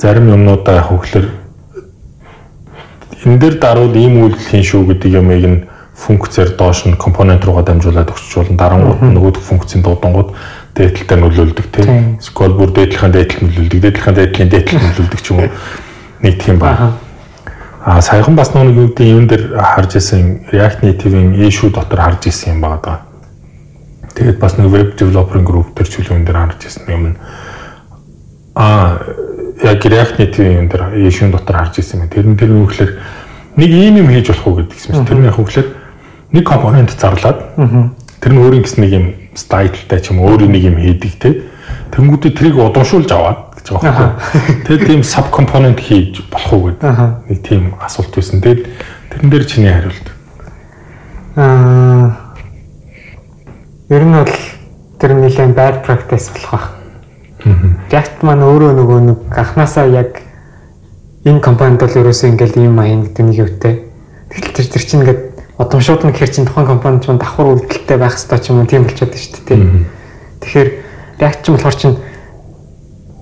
зарим 0.00 0.32
юмнуудаа 0.32 0.80
яг 0.80 0.88
хөглөр 0.88 1.26
энэ 3.24 3.38
дээр 3.38 3.56
даруул 3.60 3.94
ийм 3.94 4.24
үйлдэл 4.24 4.48
хийн 4.48 4.64
шүү 4.64 4.82
гэдэг 4.88 5.10
юмыг 5.20 5.44
нь 5.44 5.58
функцээр 5.94 6.56
доош 6.56 6.88
нь 6.88 6.96
компонент 6.96 7.44
руугаа 7.44 7.64
дамжуулаад 7.64 8.08
өгч 8.08 8.34
болно. 8.34 8.56
Дарангууд 8.56 9.00
нь 9.04 9.14
нөгөөд 9.14 9.36
функцийн 9.36 9.84
дуудангууд 9.84 10.32
дээдлэлтэй 10.74 11.18
нөлөөлдөг 11.20 11.66
тийм. 11.70 12.18
Эсвэл 12.18 12.56
бүр 12.58 12.72
дээдлэхэн 12.74 13.12
дээдлэл 13.14 13.44
нөлөөлдөг, 13.46 13.80
дээдлэхэн 13.84 14.16
дээдлийн 14.18 14.50
дээдлэл 14.50 14.84
нөлөөлдөг 14.84 15.20
ч 15.22 15.26
юм 15.30 15.38
уу. 15.44 15.50
Нэг 16.24 16.34
тийм 16.42 16.58
байна. 16.58 16.98
А 17.84 18.00
саяхан 18.00 18.32
бас 18.34 18.54
нэг 18.54 18.72
юу 18.72 18.88
гэдэг 18.88 19.06
юм 19.12 19.26
дээр 19.28 19.60
харж 19.60 20.00
исэн 20.00 20.48
React 20.48 20.88
Native-ийн 20.88 21.36
issue 21.44 21.68
дотор 21.68 22.00
харж 22.00 22.32
исэн 22.32 22.56
юм 22.56 22.64
байна. 22.64 23.04
Тэгээд 24.16 24.40
бас 24.40 24.56
нэг 24.56 24.72
web 24.72 24.96
development 24.96 25.44
group 25.44 25.76
төр 25.76 25.84
чөлөөн 25.84 26.24
дээр 26.24 26.38
харж 26.38 26.64
ирсэн 26.64 26.88
юм. 26.88 27.04
Аа 28.56 29.04
яг 29.60 29.84
React 29.84 30.16
Native 30.16 30.48
юм 30.64 30.68
дээр 30.72 30.96
issue 31.04 31.28
дотор 31.28 31.60
харж 31.60 31.84
ирсэн 31.84 32.08
юм. 32.08 32.08
Тэр 32.08 32.24
нь 32.24 32.64
үгээр 32.64 32.92
нэг 33.60 33.68
ийм 33.68 34.00
юм 34.00 34.08
хийж 34.08 34.32
болох 34.32 34.46
уу 34.48 34.56
гэдэг 34.64 34.80
юм. 34.88 35.04
Тэр 35.04 35.18
нь 35.20 35.28
яг 35.28 35.36
үгээр 35.36 35.68
нэг 36.32 36.44
компонент 36.48 36.96
зарлаад 36.96 37.52
тэр 38.16 38.32
нь 38.32 38.40
өөрийн 38.40 38.64
гэсэн 38.64 38.80
нэг 38.80 38.92
юм 38.96 39.06
стайлтай 39.36 40.00
ч 40.00 40.08
юм 40.08 40.24
өөрийн 40.24 40.56
нэг 40.56 40.64
юм 40.72 40.80
хийдэг 40.80 41.12
те. 41.20 41.44
Тэнгүүдээ 41.92 42.32
тэрийг 42.32 42.56
удамшуулж 42.56 43.12
аваад 43.12 43.53
гэж 43.64 43.72
байгаа 43.72 44.12
байхгүй. 44.20 44.68
Тэгээд 44.68 44.84
тийм 44.92 45.00
sub 45.00 45.32
component 45.32 45.80
хийж 45.80 46.20
болох 46.28 46.52
уу 46.52 46.62
гэдэг 46.68 47.32
нэг 47.32 47.38
тийм 47.40 47.72
асуулт 47.80 48.12
байсан. 48.12 48.44
Тэгээд 48.44 48.68
тэрэн 49.08 49.30
дээр 49.32 49.44
чиний 49.48 49.72
хариулт. 49.72 50.06
Аа 51.40 52.24
Ер 53.94 54.00
нь 54.00 54.16
бол 54.16 54.32
тэр 54.96 55.12
нэлээд 55.12 55.52
bad 55.52 55.84
practice 55.84 56.32
болох 56.32 56.50
байх. 56.50 56.66
React 57.92 58.24
маань 58.24 58.40
өөрөө 58.40 58.72
нөгөө 58.80 59.00
нэг 59.04 59.18
анханасаа 59.28 59.92
яг 59.92 60.24
энэ 61.28 61.44
компанид 61.44 61.84
бол 61.84 61.92
ерөөсөө 61.92 62.32
ингээл 62.32 62.64
ийм 62.64 62.80
маяг 62.80 63.12
гэдэг 63.12 63.24
нэг 63.28 63.36
юутай. 63.36 63.84
Тэгэл 64.32 64.56
тэр 64.56 64.66
тэр 64.72 64.82
чинь 64.88 65.00
ингээд 65.04 65.22
удамшууд 65.60 66.00
нь 66.00 66.12
гэхэр 66.16 66.32
чинь 66.32 66.48
тухайн 66.48 66.64
компанид 66.64 67.04
чинь 67.04 67.20
давхар 67.20 67.52
үйлдэлтэй 67.52 67.98
байх 68.00 68.16
хэрэгтэй 68.16 68.40
ч 68.40 68.46
юм 68.48 68.58
уу 68.64 68.72
тийм 68.72 68.88
болчиход 68.88 69.12
шүү 69.12 69.44
дээ. 69.52 69.62
Тэгэхээр 70.40 70.68
React 71.20 71.40
ч 71.44 71.46
болохоор 71.52 71.76
чинь 71.76 71.94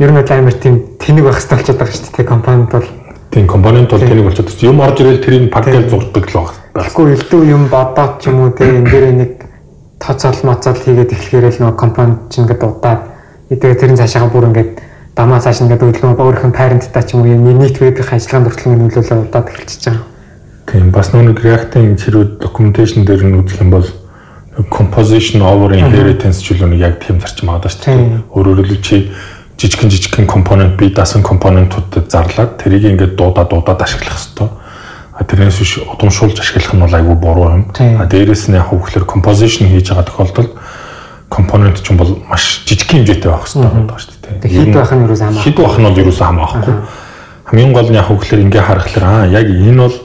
ер 0.02 0.10
нь 0.10 0.18
амар 0.18 0.56
тийм 0.58 0.74
тэнэг 0.98 1.24
байх 1.24 1.38
хэрэгтэй 1.38 1.56
болчиход 1.56 1.78
байгаа 1.78 1.94
шүү 1.94 2.16
дээ 2.18 2.26
компанид 2.26 2.68
бол 2.74 2.88
тийм 3.30 3.46
компонент 3.46 3.90
бол 3.90 4.02
тэнэг 4.02 4.24
болчиход 4.26 4.50
байна. 4.50 4.66
Юм 4.66 4.80
орж 4.82 4.96
ирэл 5.00 5.24
тэрийг 5.24 5.44
паккеж 5.54 5.86
зурдаг 5.90 6.24
л 6.26 6.34
байна. 6.34 6.58
Тэгэхгүй 6.74 7.06
элдв 7.14 7.40
юм 7.46 7.62
бодоод 7.70 8.12
ч 8.18 8.26
юм 8.26 8.36
уу 8.42 8.50
тийм 8.50 8.82
энэ 8.82 8.90
дээр 8.90 9.06
нэг 9.14 9.32
тоцол 10.02 10.38
моцол 10.42 10.74
хийгээд 10.74 11.14
эхлэхээр 11.14 11.46
л 11.46 11.60
нөгөө 11.62 11.78
компани 11.78 12.14
чинь 12.28 12.44
ингээд 12.44 12.62
удаад 12.66 13.00
тэгээ 13.48 13.78
тэрэн 13.78 14.00
цаашаа 14.02 14.26
бүр 14.26 14.50
ингээд 14.50 14.70
дамаа 15.14 15.38
цааш 15.38 15.62
ингээд 15.62 15.86
өглөө 15.86 16.48
нь 16.50 16.56
parent-таа 16.56 17.02
ч 17.06 17.14
юм 17.14 17.22
уу 17.22 17.30
нийт 17.30 17.78
вебийн 17.78 18.10
ажиллагаанд 18.10 18.46
хүртэл 18.50 18.74
нөлөөлөө 18.74 19.18
удаад 19.30 19.46
эхэлчихэж 19.54 19.84
байгаа. 19.86 20.04
Тийм 20.66 20.90
бас 20.90 21.12
нэг 21.12 21.38
React-ийн 21.38 21.94
чирүү 22.00 22.42
documentation 22.42 23.04
дээр 23.06 23.22
нь 23.28 23.38
үзэх 23.38 23.60
юм 23.60 23.70
бол 23.70 23.86
composition 24.72 25.42
over 25.42 25.72
inheritance 25.72 26.42
чөлөөний 26.44 26.80
яг 26.80 27.00
тийм 27.00 27.20
зарчим 27.20 27.48
байгаа 27.48 27.70
шүү 27.72 27.84
дээ. 27.84 28.24
Өөрөөр 28.32 28.58
хэлбэл 28.60 28.82
чи 28.84 28.96
жижигхэн 29.62 29.90
жижигхэн 29.90 30.26
компонент 30.26 30.74
бие 30.76 30.90
даасан 30.90 31.22
компонентуудад 31.22 32.10
зарлаад 32.10 32.58
тэрийг 32.58 32.84
ингээд 32.90 33.14
дуудаа 33.14 33.46
дуудаад 33.46 33.82
ашиглах 33.82 34.18
хэрэгтэй. 34.18 34.48
А 35.14 35.22
тэрнээс 35.22 35.58
биш 35.62 35.78
удамшуулж 35.78 36.34
ашиглах 36.40 36.74
нь 36.74 36.82
бол 36.82 36.94
айгүй 36.94 37.14
буруу 37.14 37.62
юм. 37.62 37.64
А 37.78 38.06
дээрэс 38.10 38.50
нь 38.50 38.58
яг 38.58 38.74
хөвглөр 38.74 39.06
композишн 39.06 39.70
хийж 39.70 39.94
байгаа 39.94 40.10
тохиолдолд 40.10 40.50
компонент 41.30 41.78
ч 41.78 41.94
юм 41.94 41.96
бол 42.02 42.18
маш 42.26 42.66
жижигхэн 42.66 43.06
хэмжээтэй 43.06 43.30
байх 43.30 43.46
хэрэгтэй 43.46 43.70
байдаг 43.70 43.98
шүү 44.02 44.18
дээ. 44.18 44.50
Хэд 44.50 44.74
байх 44.74 44.90
нь 44.90 45.06
юу 45.06 45.14
ч 45.14 45.22
хамаагүй. 45.22 45.42
Хэд 45.46 45.56
байх 45.62 45.76
нь 45.78 45.86
бол 45.86 46.00
юу 46.02 46.10
ч 46.10 46.18
хамаахгүй. 46.18 46.74
Хамгийн 47.46 47.72
гол 47.72 47.88
нь 47.92 47.98
яг 48.02 48.06
хөвглөр 48.10 48.40
ингээ 48.42 48.64
харахаар 48.66 49.04
аа 49.06 49.26
яг 49.30 49.46
энэ 49.46 49.78
бол 49.78 49.96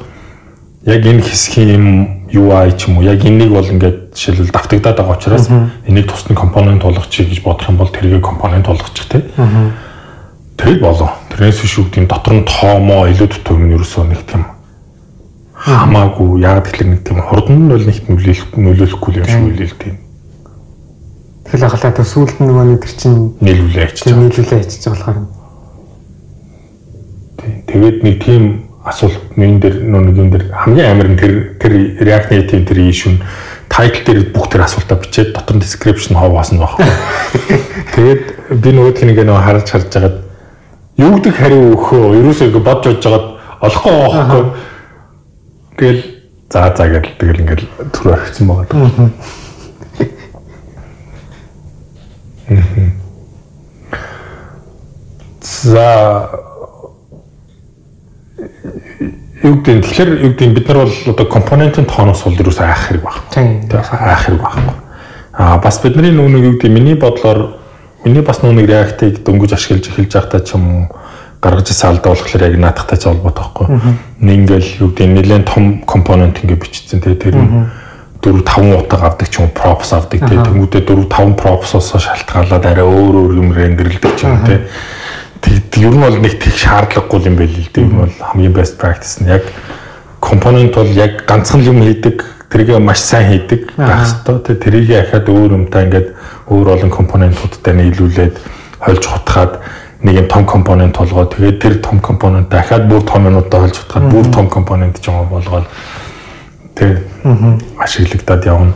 яг 0.86 1.02
энэ 1.02 1.26
хэсгийн 1.26 1.70
юм 1.74 1.86
UI 2.30 2.78
ч 2.78 2.88
юм 2.88 3.02
уу 3.02 3.04
яг 3.10 3.26
энийг 3.26 3.52
бол 3.52 3.66
ингээд 3.66 4.07
жишээлбэл 4.18 4.52
давтагдаад 4.52 4.98
байгаа 4.98 5.16
учраас 5.16 5.48
энийг 5.86 6.10
тусны 6.10 6.36
компонент 6.36 6.82
болгочих 6.82 7.30
гэж 7.30 7.44
бодох 7.46 7.70
юм 7.70 7.78
бол 7.78 7.94
тэрийг 7.94 8.26
компонент 8.26 8.66
болгочих 8.66 9.06
тий. 9.06 9.24
Тэгэл 10.58 10.82
болоо. 10.82 11.14
Тэрнээс 11.30 11.62
үг 11.78 11.94
тийм 11.94 12.10
дотор 12.10 12.34
нь 12.34 12.50
тоомоо 12.50 13.06
илүү 13.14 13.30
дутуу 13.30 13.62
юм 13.62 13.78
ерөөсөө 13.78 14.10
нэг 14.10 14.26
тийм 14.26 14.58
хамаагүй 15.54 16.42
яг 16.42 16.66
тэгэхээр 16.66 16.90
нэг 16.90 17.02
тийм 17.06 17.22
хурдан 17.22 17.58
нь 17.62 17.70
бол 17.70 17.86
нэг 17.86 17.98
нөлөөлөх 18.10 18.50
нөлөөлөхгүй 18.58 19.12
юм 19.22 19.26
шиг 19.30 19.46
үлээл 19.54 19.78
тийм. 19.78 19.96
Тэгэл 21.46 21.66
ахалаа 21.70 21.94
тэр 21.94 22.08
сүүлд 22.10 22.38
нь 22.42 22.48
нөгөө 22.50 22.66
нэг 22.74 22.80
тэр 22.82 22.94
чинь 22.98 23.18
нийлүүлээ 23.42 23.86
ачиж 23.86 24.02
байгаа. 24.06 24.22
Нийлүүлээ 24.22 24.60
ачиж 24.66 24.82
байгаа 24.82 24.98
болохоор. 24.98 25.20
Тэгээд 27.68 27.98
нэг 28.02 28.16
тийм 28.26 28.44
асуулт 28.88 29.22
нэн 29.38 29.60
дээр 29.60 29.76
нэг 29.84 30.16
юм 30.18 30.30
дээр 30.32 30.46
хамгийн 30.52 30.92
амар 30.92 31.08
нь 31.12 31.20
тэр 31.20 31.34
тэр 31.60 31.74
React 32.00 32.28
Native 32.32 32.64
тэр 32.66 32.80
issue 32.88 33.12
нь 33.16 33.20
title 33.70 34.04
дээр 34.06 34.20
бүх 34.34 34.50
тэр 34.52 34.66
асуултаа 34.66 34.98
бичээд 35.02 35.34
дотор 35.36 35.58
нь 35.58 35.64
description 35.64 36.18
хаваас 36.18 36.52
нь 36.52 36.60
багхгүй. 36.60 36.88
Тэгээд 37.96 38.24
би 38.64 38.70
нөгөөх 38.72 39.04
нэг 39.04 39.20
нөө 39.28 39.40
харж 39.44 39.68
харж 39.70 39.88
байгаад 39.94 40.18
юу 40.98 41.12
гэдэг 41.18 41.34
хариу 41.36 41.64
өгөхөө 41.76 42.04
ерөөсөө 42.20 42.48
ингэ 42.48 42.62
бодж 42.64 42.84
бодж 42.88 43.04
байгаад 43.06 43.28
олохгүй 43.62 43.94
байхгүй. 43.98 44.44
Тэгэл 45.78 46.02
за 46.50 46.74
за 46.76 46.86
гэдэл 46.88 47.18
тэгэл 47.20 47.42
ингээл 47.44 47.68
түр 47.92 48.14
орхисон 48.16 48.48
байгаа. 48.48 49.12
За 55.44 55.88
юу 59.44 59.62
гэдэг 59.62 59.86
тэгэхээр 59.86 60.10
юу 60.24 60.32
гэдэг 60.34 60.54
бид 60.54 60.68
нар 60.68 60.78
бол 60.86 60.96
одоо 61.14 61.26
компонентын 61.26 61.86
тооноос 61.86 62.24
бол 62.24 62.34
юу 62.34 62.54
айх 62.58 62.82
хэрэг 62.90 63.04
баг. 63.04 63.18
Тийм. 63.30 63.70
Айх 63.70 64.22
хэрэг 64.26 64.42
байхгүй. 64.42 64.76
Аа 65.38 65.58
бас 65.62 65.80
бидний 65.82 66.12
нүг 66.12 66.34
юу 66.34 66.54
гэдэг 66.58 66.72
миний 66.72 66.96
бодлоор 66.96 67.58
миний 68.06 68.22
бас 68.22 68.42
нүг 68.42 68.66
реактыг 68.66 69.22
дөнгөж 69.24 69.54
ашиглаж 69.54 69.88
эхэлж 69.90 70.14
байхдаа 70.14 70.42
ч 70.42 70.56
юм 70.58 70.66
уу 70.68 70.84
гаргаж 71.42 71.70
алдаа 71.70 72.14
болохоор 72.14 72.44
яг 72.50 72.58
наадахтай 72.58 72.98
холбоотой 72.98 73.44
байхгүй. 73.46 73.68
Ингээл 74.22 74.70
юу 74.82 74.90
гэдэг 74.90 75.08
нэлээд 75.14 75.46
том 75.46 75.82
компонент 75.86 76.42
ингээ 76.42 76.58
бичсэн 76.58 77.02
те 77.02 77.14
тэр 77.14 77.38
4 78.22 78.42
5 78.42 78.74
утга 78.74 78.98
авдаг 79.06 79.30
ч 79.30 79.40
юм 79.40 79.50
props 79.54 79.94
авдаг 79.94 80.20
те 80.20 80.36
тэмүүдэд 80.42 80.90
4 80.90 81.06
5 81.06 81.38
props-оос 81.38 81.94
шалтгаалаад 82.02 82.66
арай 82.66 82.86
өөр 82.86 83.16
өөр 83.22 83.32
юм 83.38 83.54
рендерлдэг 83.54 84.18
ч 84.18 84.26
юм 84.26 84.42
те 84.50 84.66
ер 85.78 85.94
нь 85.94 86.02
бол 86.02 86.18
нэг 86.18 86.40
тэг 86.40 86.54
шаардлагагүй 86.54 87.28
юм 87.28 87.36
байл 87.38 87.54
л 87.54 87.70
дээ. 87.74 87.84
Энэ 87.84 88.00
бол 88.02 88.16
хамгийн 88.20 88.54
best 88.54 88.76
practice 88.82 89.22
нь 89.24 89.30
яг 89.30 89.44
компонент 90.20 90.76
бол 90.76 90.88
яг 90.88 91.26
ганцхан 91.28 91.62
юм 91.62 91.82
хийдэг, 91.82 92.24
тэрийг 92.50 92.80
маш 92.80 93.00
сайн 93.00 93.32
хийдэг 93.32 93.72
байх 93.78 94.04
ёстой. 94.04 94.40
Тэгээ 94.42 94.64
тэрийг 94.64 94.90
яхаад 94.90 95.30
өөр 95.30 95.52
юмтай 95.56 95.86
ингээд 95.86 96.08
өөр 96.50 96.68
олон 96.74 96.92
компонентуудтай 96.92 97.74
нийлүүлээд 97.76 98.36
хольж 98.80 99.04
хутгаад 99.06 99.60
нэг 100.04 100.16
юм 100.16 100.28
том 100.28 100.46
компонент 100.46 100.98
болгоод 100.98 101.36
тэгээд 101.36 101.60
тэр 101.62 101.76
том 101.82 102.00
компонент 102.00 102.50
дахиад 102.50 102.88
бүр 102.90 103.02
том 103.02 103.26
юмудаа 103.28 103.62
хольж 103.68 103.78
хутгаад 103.78 104.12
бүр 104.12 104.26
том 104.34 104.50
компонент 104.50 105.00
ч 105.02 105.10
юм 105.10 105.28
болгоод 105.30 105.66
тэг 106.76 107.06
ашиглагдаад 107.78 108.46
явна. 108.46 108.74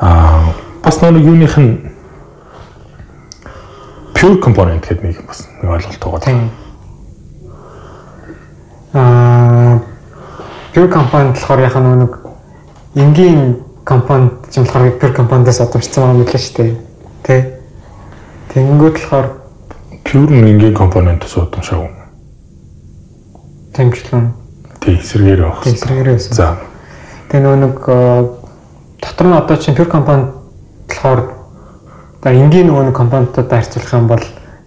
Аа 0.00 0.54
бас 0.82 1.00
нэг 1.02 1.24
юуных 1.24 1.58
нь 1.58 1.85
pure 4.16 4.40
component 4.40 4.80
гэдэг 4.80 5.04
нэг 5.04 5.20
бас 5.28 5.44
нэг 5.60 5.70
ойлголт 5.76 6.00
байгаа. 6.00 6.48
Аа 8.96 9.78
pure 10.72 10.88
component 10.88 11.36
болохоор 11.36 11.60
яг 11.60 11.76
нэг 11.76 12.12
энгийн 12.96 13.60
компонент 13.84 14.48
ч 14.48 14.56
юм 14.56 14.64
болохоор 14.64 14.96
pure 14.96 15.12
component-аас 15.12 15.60
одомжсон 15.60 16.02
байгаа 16.02 16.16
мэт 16.16 16.32
л 16.32 16.40
шүү 16.40 16.56
дээ. 16.56 16.72
Тэ. 17.28 17.36
Тэнгүүд 18.56 18.96
болохоор 18.96 19.26
pure 20.00 20.32
энгийн 20.32 20.72
компонент-аас 20.72 21.36
одомшаагүй. 21.36 21.92
Тэмчлэн. 23.76 24.32
Тий, 24.80 24.96
эсрэгээр 24.96 25.40
байх. 25.44 25.60
Эсрэгээр 25.68 26.08
байсан. 26.16 26.32
За. 26.32 26.56
Тэгээ 27.28 27.44
нөгөө 27.44 27.60
нэг 27.60 27.76
дотор 29.04 29.26
нь 29.28 29.36
одоо 29.36 29.56
чинь 29.60 29.76
pure 29.76 29.92
component 29.92 30.32
болохоор 30.88 31.35
За 32.26 32.32
энгийн 32.34 32.66
нөгөө 32.66 32.90
компонентуудаа 32.90 33.62
харьцуулах 33.62 33.92
юм 33.94 34.06
бол 34.10 34.24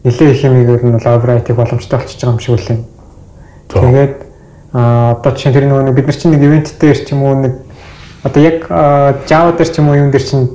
нэлээд 0.07 0.31
их 0.31 0.41
хэмжээгээр 0.47 0.79
нь 0.79 0.95
бол 0.95 1.11
overwrite 1.11 1.51
боломжтой 1.51 1.99
болчихж 1.99 2.23
байгаа 2.23 2.31
юм 2.31 2.39
шиг 2.39 2.55
үлээ. 2.55 2.79
Тэгээд 3.67 4.15
а 4.71 5.19
одоо 5.19 5.35
чинь 5.35 5.51
тэр 5.51 5.67
нөгөө 5.67 5.91
бид 5.91 6.07
нар 6.07 6.15
чинь 6.15 6.31
нэг 6.31 6.39
ивент 6.47 6.71
дээр 6.79 6.95
ч 7.03 7.11
юм 7.11 7.27
уу 7.27 7.35
нэг 7.35 7.59
одоо 8.23 8.39
яг 8.39 8.63
Java 9.27 9.51
дээр 9.51 9.67
ч 9.67 9.75
юм 9.75 9.91
уу 9.91 9.99
юм 9.99 10.07
дээр 10.07 10.23
чинь 10.23 10.47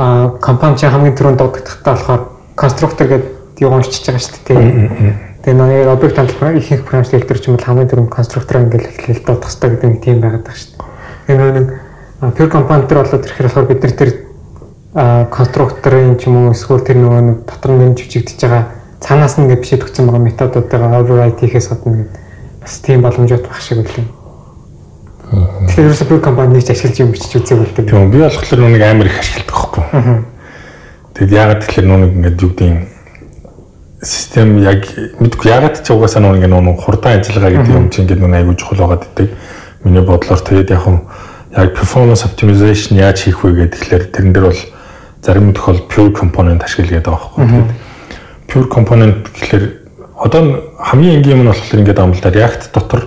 а 0.00 0.32
компонент 0.40 0.80
чинь 0.80 0.88
хамгийн 0.88 1.12
түрүүнд 1.12 1.40
дуудагдахтаа 1.44 1.92
болохоор 1.92 2.22
constructor 2.56 3.04
гэдэг 3.04 3.60
юу 3.60 3.76
уншиж 3.76 4.00
байгаа 4.08 4.24
шүү 4.24 4.40
дээ. 4.48 5.12
Тэгээ 5.44 5.60
нөгөө 5.60 5.92
объект 5.92 6.16
хандлага 6.16 6.56
ихэнх 6.56 6.88
branch 6.88 7.12
дээр 7.12 7.36
ч 7.36 7.52
юм 7.52 7.60
бол 7.60 7.68
хамгийн 7.68 7.90
түрүүнд 7.92 8.08
constructor 8.08 8.64
ингээл 8.64 8.96
эхлэл 8.96 9.28
дуудах 9.28 9.52
хэрэгтэй 9.52 9.70
гэдэг 9.76 9.90
нэг 9.92 10.00
тийм 10.00 10.24
байгаад 10.24 10.40
байгаа 10.40 10.56
шүү 10.56 10.72
дээ. 10.72 10.88
Тэгээ 11.28 11.36
нөгөө 11.36 11.52
нэг 11.52 11.68
pure 12.32 12.48
component 12.48 12.88
дээр 12.88 13.00
болоод 13.04 13.26
ирэхээр 13.28 13.48
болохоор 13.52 13.68
бид 13.68 13.84
нар 13.84 13.92
тэр 13.92 14.27
конструкторын 14.94 16.16
ч 16.16 16.26
юм 16.32 16.48
уу 16.48 16.52
эсвэл 16.56 16.80
тэр 16.80 16.96
нөгөө 16.96 17.20
нэг 17.20 17.38
дотор 17.44 17.76
нь 17.76 17.92
жүжигдэж 17.92 18.40
байгаа 18.40 18.64
цаанаас 19.04 19.36
нь 19.36 19.44
ингээд 19.44 19.60
бишэд 19.60 19.84
өгсөн 19.84 20.08
байгаа 20.08 20.24
методуудаа 20.24 20.96
override 21.00 21.38
хийхээс 21.44 21.68
гадна 21.68 22.08
гэдэг 22.08 22.16
бас 22.62 22.78
тийм 22.80 23.02
боломжууд 23.04 23.44
байх 23.44 23.60
шиг 23.60 23.84
үлээ. 23.84 24.06
Тэгэхээр 25.28 25.86
ерөөсөө 25.92 26.08
бүх 26.08 26.24
компани 26.24 26.62
ч 26.64 26.72
ашиглаж 26.72 26.98
юм 27.04 27.12
бичиж 27.12 27.36
үзээ 27.36 27.58
үлдээ. 27.60 27.84
Тийм 27.84 28.10
би 28.10 28.18
болохоор 28.24 28.60
нүг 28.64 28.80
амар 28.80 29.06
их 29.12 29.20
ашигладаг 29.20 29.52
байхгүй. 29.52 29.84
Тэгэд 31.14 31.32
ягаад 31.36 31.60
тэгэхээр 31.68 31.86
нүг 31.86 32.12
ингээд 32.16 32.42
юу 32.42 32.50
гэдэг 32.56 32.72
систем 34.02 34.48
яг 34.64 34.88
мэдгүй 35.20 35.46
ягаад 35.52 35.76
ч 35.84 35.86
угаасаа 35.92 36.24
нүг 36.24 36.40
ингээд 36.40 36.54
нүг 36.64 36.78
хурдан 36.80 37.20
ажиллагаа 37.20 37.52
гэдэг 37.60 37.76
юм 37.76 37.88
чинь 37.92 38.08
ингээд 38.08 38.22
нүг 38.24 38.34
аягүй 38.34 38.56
чухал 38.56 38.80
байгаад 38.88 39.04
идэг. 39.04 39.28
Миний 39.84 40.00
бодлоор 40.00 40.40
тэгээд 40.40 40.72
яг 40.72 40.84
яг 41.52 41.68
performance 41.76 42.24
optimization 42.24 42.96
яаж 42.96 43.20
хийх 43.28 43.44
вэ 43.44 43.68
гэдэг 43.68 43.78
тэгэхээр 43.78 44.04
тэрэн 44.16 44.32
дээр 44.32 44.46
бол 44.48 44.62
зарим 45.22 45.52
тохиол 45.52 45.80
pure 45.88 46.12
component 46.12 46.62
ашиглаад 46.64 47.04
байгаа 47.04 47.30
байхгүй. 47.36 47.44
Тэгэхээр 47.44 47.88
pure 48.48 48.68
component 48.68 49.28
гэхэлэр 49.34 49.64
одоо 50.18 50.42
хамгийн 50.78 51.20
энгийн 51.20 51.36
юм 51.36 51.42
нь 51.44 51.50
болохоор 51.50 51.80
ингээд 51.82 51.98
да. 51.98 52.30
React 52.30 52.62
дотор 52.74 53.02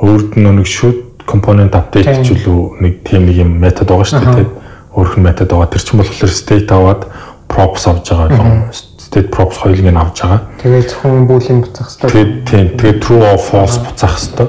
өөрд 0.00 0.38
нь 0.38 0.46
нэг 0.46 0.66
shoot 0.66 0.98
component 1.26 1.74
update 1.74 2.24
ч 2.24 2.32
үлээ 2.32 2.80
нэг 2.82 2.94
тийм 3.04 3.26
нэг 3.28 3.36
юм 3.36 3.50
метод 3.60 3.90
байгаа 3.90 4.06
шүү 4.06 4.34
дээ. 4.34 4.48
Өөрөх 4.96 5.14
нь 5.18 5.26
метод 5.26 5.50
байгаа. 5.52 5.70
Тэр 5.70 5.82
чинь 5.84 6.00
болохоор 6.00 6.32
state 6.32 6.70
аваад 6.72 7.02
props 7.50 7.84
авч 7.86 8.06
байгаа. 8.10 8.72
State 8.72 9.28
props 9.28 9.60
хоёулыг 9.60 9.92
нь 9.92 9.98
авч 9.98 10.24
байгаа. 10.24 10.40
Тэгээд 10.62 10.88
зөвхөн 10.88 11.26
boolean 11.28 11.58
буцаах 11.62 11.88
хэрэгтэй. 12.00 12.26
Тийм. 12.48 12.66
Тэгээд 12.80 12.98
true 13.04 13.22
or 13.22 13.38
false 13.38 13.76
буцаах 13.82 14.16
хэрэгтэй. 14.16 14.48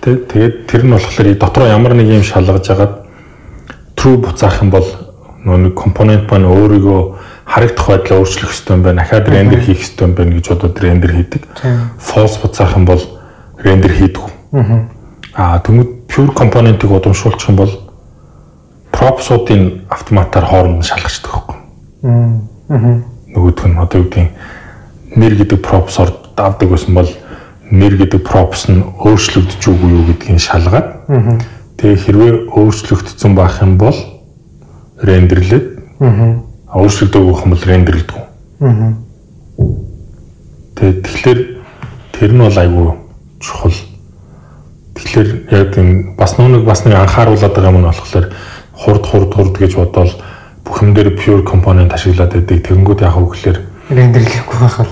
Тэгээд 0.00 0.54
тэр 0.70 0.82
нь 0.86 0.92
болохоор 0.94 1.28
дотроо 1.34 1.66
ямар 1.68 1.92
нэг 1.98 2.08
юм 2.08 2.24
шалгаж 2.24 2.64
агаад 2.70 2.94
true 3.96 4.16
буцаах 4.16 4.62
юм 4.62 4.70
бол 4.70 4.86
нэг 5.44 5.74
компонент 5.74 6.30
маань 6.30 6.46
өөрийгөө 6.46 7.00
харагдах 7.46 7.86
байдлаа 7.88 8.18
өөрчлөх 8.20 8.50
хэрэгтэй 8.50 8.76
юм 8.76 8.82
байна. 8.82 9.02
Дахиад 9.02 9.28
рендер 9.28 9.60
хийх 9.60 9.80
хэрэгтэй 9.80 10.06
юм 10.06 10.14
байна 10.14 10.32
гэж 10.36 10.46
бодоод 10.48 10.80
рендер 10.80 11.12
хийдэг. 11.16 11.42
False 11.98 12.38
буцаах 12.42 12.76
юм 12.76 12.84
бол 12.84 13.02
рендер 13.58 13.92
хийдэг. 13.92 14.24
Аа 15.34 15.58
тэгмэд 15.64 16.06
pure 16.08 16.32
компонентыг 16.34 16.90
удамшуулчих 16.90 17.48
юм 17.48 17.56
бол 17.56 17.72
пропсуудын 18.92 19.86
автоматар 19.88 20.44
хооронд 20.44 20.78
нь 20.78 20.86
шалгачдаг 20.86 21.30
байхгүй. 21.32 21.56
Аа. 22.04 23.02
Нөгөөх 23.34 23.66
нь 23.66 23.78
одоо 23.78 24.00
юу 24.02 24.08
гэдэг 24.10 24.28
нэр 25.16 25.34
гэдэг 25.40 25.58
пропс 25.62 25.98
орд 25.98 26.36
авдаг 26.36 26.68
байсан 26.70 26.94
бол 26.94 27.10
нэр 27.70 27.96
гэдэг 27.96 28.22
пропс 28.26 28.68
нь 28.68 28.82
өөрчлөгдөж 28.82 29.62
үгүй 29.70 29.90
юу 29.90 30.04
гэдгийг 30.10 30.38
шалгаад. 30.42 31.06
Тэгээ 31.78 31.98
хэрвээ 32.04 32.32
өөрчлөгдсөн 32.50 33.34
байх 33.34 33.62
юм 33.62 33.78
бол 33.78 33.96
рендерлээд 35.02 35.66
аа 36.00 36.80
өөрчлөгдөг 36.80 37.22
байх 37.24 37.42
юм 37.44 37.50
бол 37.50 37.66
рендерлдэг. 37.66 38.16
Аа. 38.60 38.94
Тэгээд 40.76 40.98
тэгэхээр 41.04 41.40
тэр 42.12 42.30
нь 42.32 42.42
бол 42.44 42.58
айгүй 42.58 42.88
чухал. 43.40 43.78
Тэгэхээр 44.94 45.28
яг 45.50 45.78
энэ 45.78 46.16
бас 46.16 46.38
нэг 46.38 46.64
бас 46.64 46.84
нэг 46.84 46.94
анхааруулад 46.94 47.52
байгаа 47.52 47.72
юм 47.72 47.80
нь 47.80 47.88
болохоор 47.88 48.26
хурд 48.72 49.04
хурд 49.04 49.30
хурд 49.34 49.54
гэж 49.58 49.72
бодоод 49.76 50.12
бүх 50.64 50.82
юм 50.82 50.94
дээр 50.94 51.16
pure 51.16 51.42
component 51.42 51.92
ашиглаад 51.92 52.32
байдаг. 52.32 52.64
Тэгэнгүүт 52.64 53.00
яг 53.02 53.16
хөглөр 53.16 53.58
рендерлэхгүй 53.90 54.58
байхаа 54.60 54.86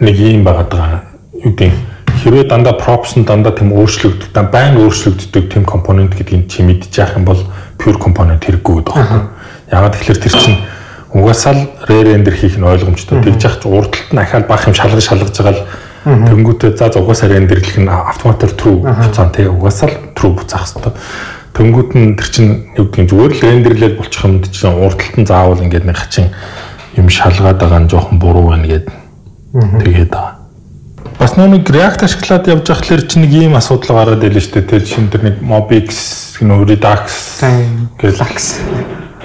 нэг 0.00 0.16
юм 0.16 0.44
байгаад 0.44 0.70
байгаа. 0.70 1.00
Юу 1.42 1.52
гэдэг 1.52 1.89
хэрвээ 2.20 2.44
дандаа 2.48 2.76
props 2.76 3.16
нь 3.16 3.24
дандаа 3.24 3.52
тийм 3.56 3.72
өөрчлөгддөг, 3.72 4.30
байн 4.52 4.76
өөрчлөгддөг 4.76 5.44
тийм 5.52 5.64
компонент 5.64 6.14
гэдгийг 6.14 6.48
чи 6.48 6.62
мэдчих 6.62 7.00
яах 7.00 7.16
юм 7.16 7.24
бол 7.24 7.40
pure 7.80 7.98
компонент 7.98 8.44
хэрэггүй 8.44 8.84
гэдэг 8.84 8.94
байна. 8.94 9.32
Ягаад 9.72 9.96
тэгэхээр 9.96 10.20
тэр 10.20 10.34
чинь 10.36 10.58
угаасаа 11.16 11.52
л 11.56 11.62
rare 11.88 12.12
render 12.12 12.34
хийх 12.36 12.60
нь 12.60 12.64
ойлгомжтой. 12.64 13.24
Тэгж 13.24 13.40
яах 13.42 13.56
ч 13.58 13.64
урдталт 13.66 14.12
нь 14.12 14.20
ахаал 14.20 14.44
бах 14.44 14.68
юм 14.68 14.76
шалгаж 14.76 15.04
шалгаж 15.04 15.32
байгаа 15.32 15.56
л 15.56 15.64
Тэнгүүтээ 16.00 16.80
за 16.80 16.88
угаасаа 16.96 17.28
рендерлэх 17.28 17.76
нь 17.76 17.88
автоматар 17.88 18.56
true 18.56 18.80
буцаан 18.80 19.28
тий 19.36 19.44
угаасаа 19.44 19.92
л 19.92 19.96
true 20.16 20.32
буцаах 20.32 20.64
хэрэгтэй. 20.64 20.96
Тэнгүүд 21.52 21.90
нь 21.92 22.16
тэр 22.16 22.28
чинь 22.32 22.52
юу 22.72 22.88
гэдгийг 22.88 23.10
зүгээр 23.12 23.32
л 23.36 23.44
рендерлээд 23.44 23.94
болчих 24.00 24.24
юмд 24.24 24.48
чинь 24.48 24.80
урдталт 24.80 25.16
нь 25.20 25.28
заавал 25.28 25.60
ингээд 25.60 25.84
нэг 25.84 26.00
хачин 26.00 26.32
юм 26.96 27.12
шалгаад 27.12 27.60
байгаа 27.60 27.84
нь 27.84 27.90
жоохон 27.92 28.16
буруу 28.16 28.48
байна 28.48 28.64
гэд 28.64 28.88
тэгээд 29.52 30.08
байгаа. 30.08 30.39
Бас 31.30 31.38
нэг 31.38 31.70
React 31.70 32.02
ашиглаад 32.02 32.48
явж 32.50 32.66
байхлаар 32.66 33.02
чи 33.06 33.20
нэг 33.22 33.30
ийм 33.30 33.54
асуудал 33.54 34.02
гараад 34.02 34.24
ирлээ 34.26 34.42
шүү 34.42 34.66
дээ. 34.66 34.66
Тэр 34.66 34.82
шин 34.82 35.06
тэр 35.14 35.22
нэг 35.30 35.36
Mobix, 35.38 36.34
Redux 36.42 37.06
гэж 38.02 38.18
Flux 38.18 38.58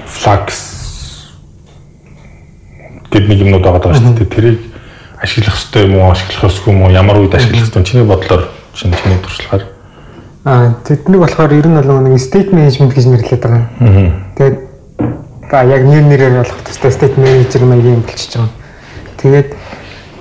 Flux 0.06 0.46
гэд 3.10 3.26
нэг 3.26 3.42
юмнууд 3.42 3.66
байгаа 3.66 3.98
шүү 3.98 4.22
дээ. 4.22 4.30
Тэрийг 4.30 4.62
ашиглах 5.18 5.58
хэрэгтэй 5.58 5.82
юм 5.90 5.98
уу, 5.98 6.14
ашиглах 6.14 6.46
ёсгүй 6.46 6.78
юм 6.78 6.86
уу, 6.86 6.94
ямар 6.94 7.18
үед 7.18 7.34
ашиглах 7.34 7.74
хэрэгтэй 7.74 7.90
чиний 7.90 8.06
бодлоор 8.06 8.54
чинь 8.78 8.94
чиний 8.94 9.18
туршлагаар. 9.26 9.66
Аа 10.46 10.78
тэднийг 10.86 11.26
болохоор 11.26 11.58
ер 11.58 11.66
нь 11.66 11.74
бол 11.74 12.06
нэг 12.06 12.22
state 12.22 12.54
management 12.54 12.94
гэж 12.94 13.06
нэрлэдэг 13.10 13.50
байгаа. 13.50 13.66
Тэгээд 14.38 14.58
ба 15.50 15.66
яг 15.66 15.82
нэр 15.90 16.06
нэрээр 16.06 16.38
болох 16.38 16.62
төстэй 16.70 16.94
state 16.94 17.18
manager 17.18 17.66
маягийн 17.66 18.06
болчихж 18.06 18.38
байгаа. 18.38 18.54
Тэгээд 19.18 19.50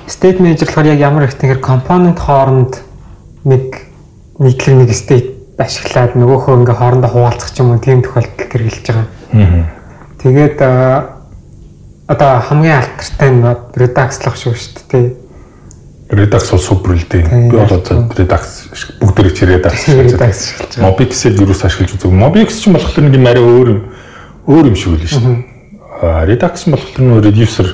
state 0.07 0.39
manager 0.41 0.67
болохоор 0.67 0.87
яг 0.87 0.99
ямар 0.99 1.25
их 1.25 1.35
тэгэхээр 1.35 1.61
компонент 1.61 2.19
хооронд 2.19 2.83
нэг 3.45 3.89
нийтлэг 4.39 4.75
нэг 4.77 4.91
state 4.93 5.35
ашиглаад 5.59 6.19
нөгөөхөө 6.19 6.59
ингээ 6.61 6.77
хоорондоо 6.79 7.11
хуваалцах 7.11 7.51
ч 7.55 7.63
юм 7.63 7.71
уу 7.73 7.79
тийм 7.79 8.03
тохиолдолд 8.03 8.51
хэрэгжилж 8.51 8.87
байгаа. 8.91 9.07
Тэгээд 10.19 10.59
одоо 12.11 12.33
хамгийн 12.43 12.79
алтартай 12.83 13.31
нь 13.31 13.45
Redux-лах 13.79 14.37
шүү 14.37 14.55
дээ. 14.91 15.25
Redux 16.11 16.51
бол 16.51 16.61
супер 16.61 16.91
л 16.99 17.07
дээ. 17.09 17.25
Би 17.49 17.57
бол 17.57 17.71
одоо 17.71 18.11
Redux 18.13 18.45
бүгд 19.01 19.15
тэрч 19.15 19.39
Redux 19.47 19.75
гэж 19.89 20.13
байна. 20.19 20.37
Mobix-ийг 20.85 21.41
юу 21.41 21.55
ч 21.55 21.65
ашиглаж 21.65 21.97
үзег. 21.97 22.13
Mobix 22.13 22.61
ч 22.61 22.69
болохоор 22.69 23.09
нэг 23.09 23.15
юм 23.15 23.27
арай 23.31 23.41
өөр 23.41 23.69
өөр 24.45 24.65
юм 24.69 24.77
шиг 24.77 24.99
үл 24.99 25.07
шүү 25.07 25.23
дээ. 25.23 25.39
Аа 26.03 26.27
Redux 26.29 26.67
болохоор 26.69 27.01
нэг 27.01 27.25
reducer 27.25 27.69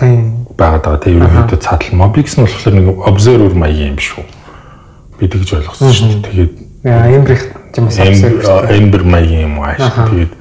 тийм 0.00 0.39
байгаад 0.60 0.84
байгаа. 0.84 1.00
Тэгээ 1.00 1.18
ерөнхийдөө 1.24 1.58
цаатал 1.64 1.96
Mobix 1.96 2.36
нь 2.36 2.44
болохоор 2.44 2.74
нэг 2.76 2.86
observer 3.08 3.54
маягийн 3.56 3.96
юм 3.96 4.00
шүү. 4.04 4.24
Би 5.16 5.24
тэгж 5.32 5.48
ойлгосон 5.56 5.92
шүү. 5.96 6.20
Тэгээд 6.28 6.52
Ember 6.84 7.40
юм 7.76 7.88
аа 7.88 8.68
Ember 8.68 9.02
маягийн 9.08 9.48
юм 9.48 9.56
ааш. 9.64 9.80
Тэгээд 9.80 10.32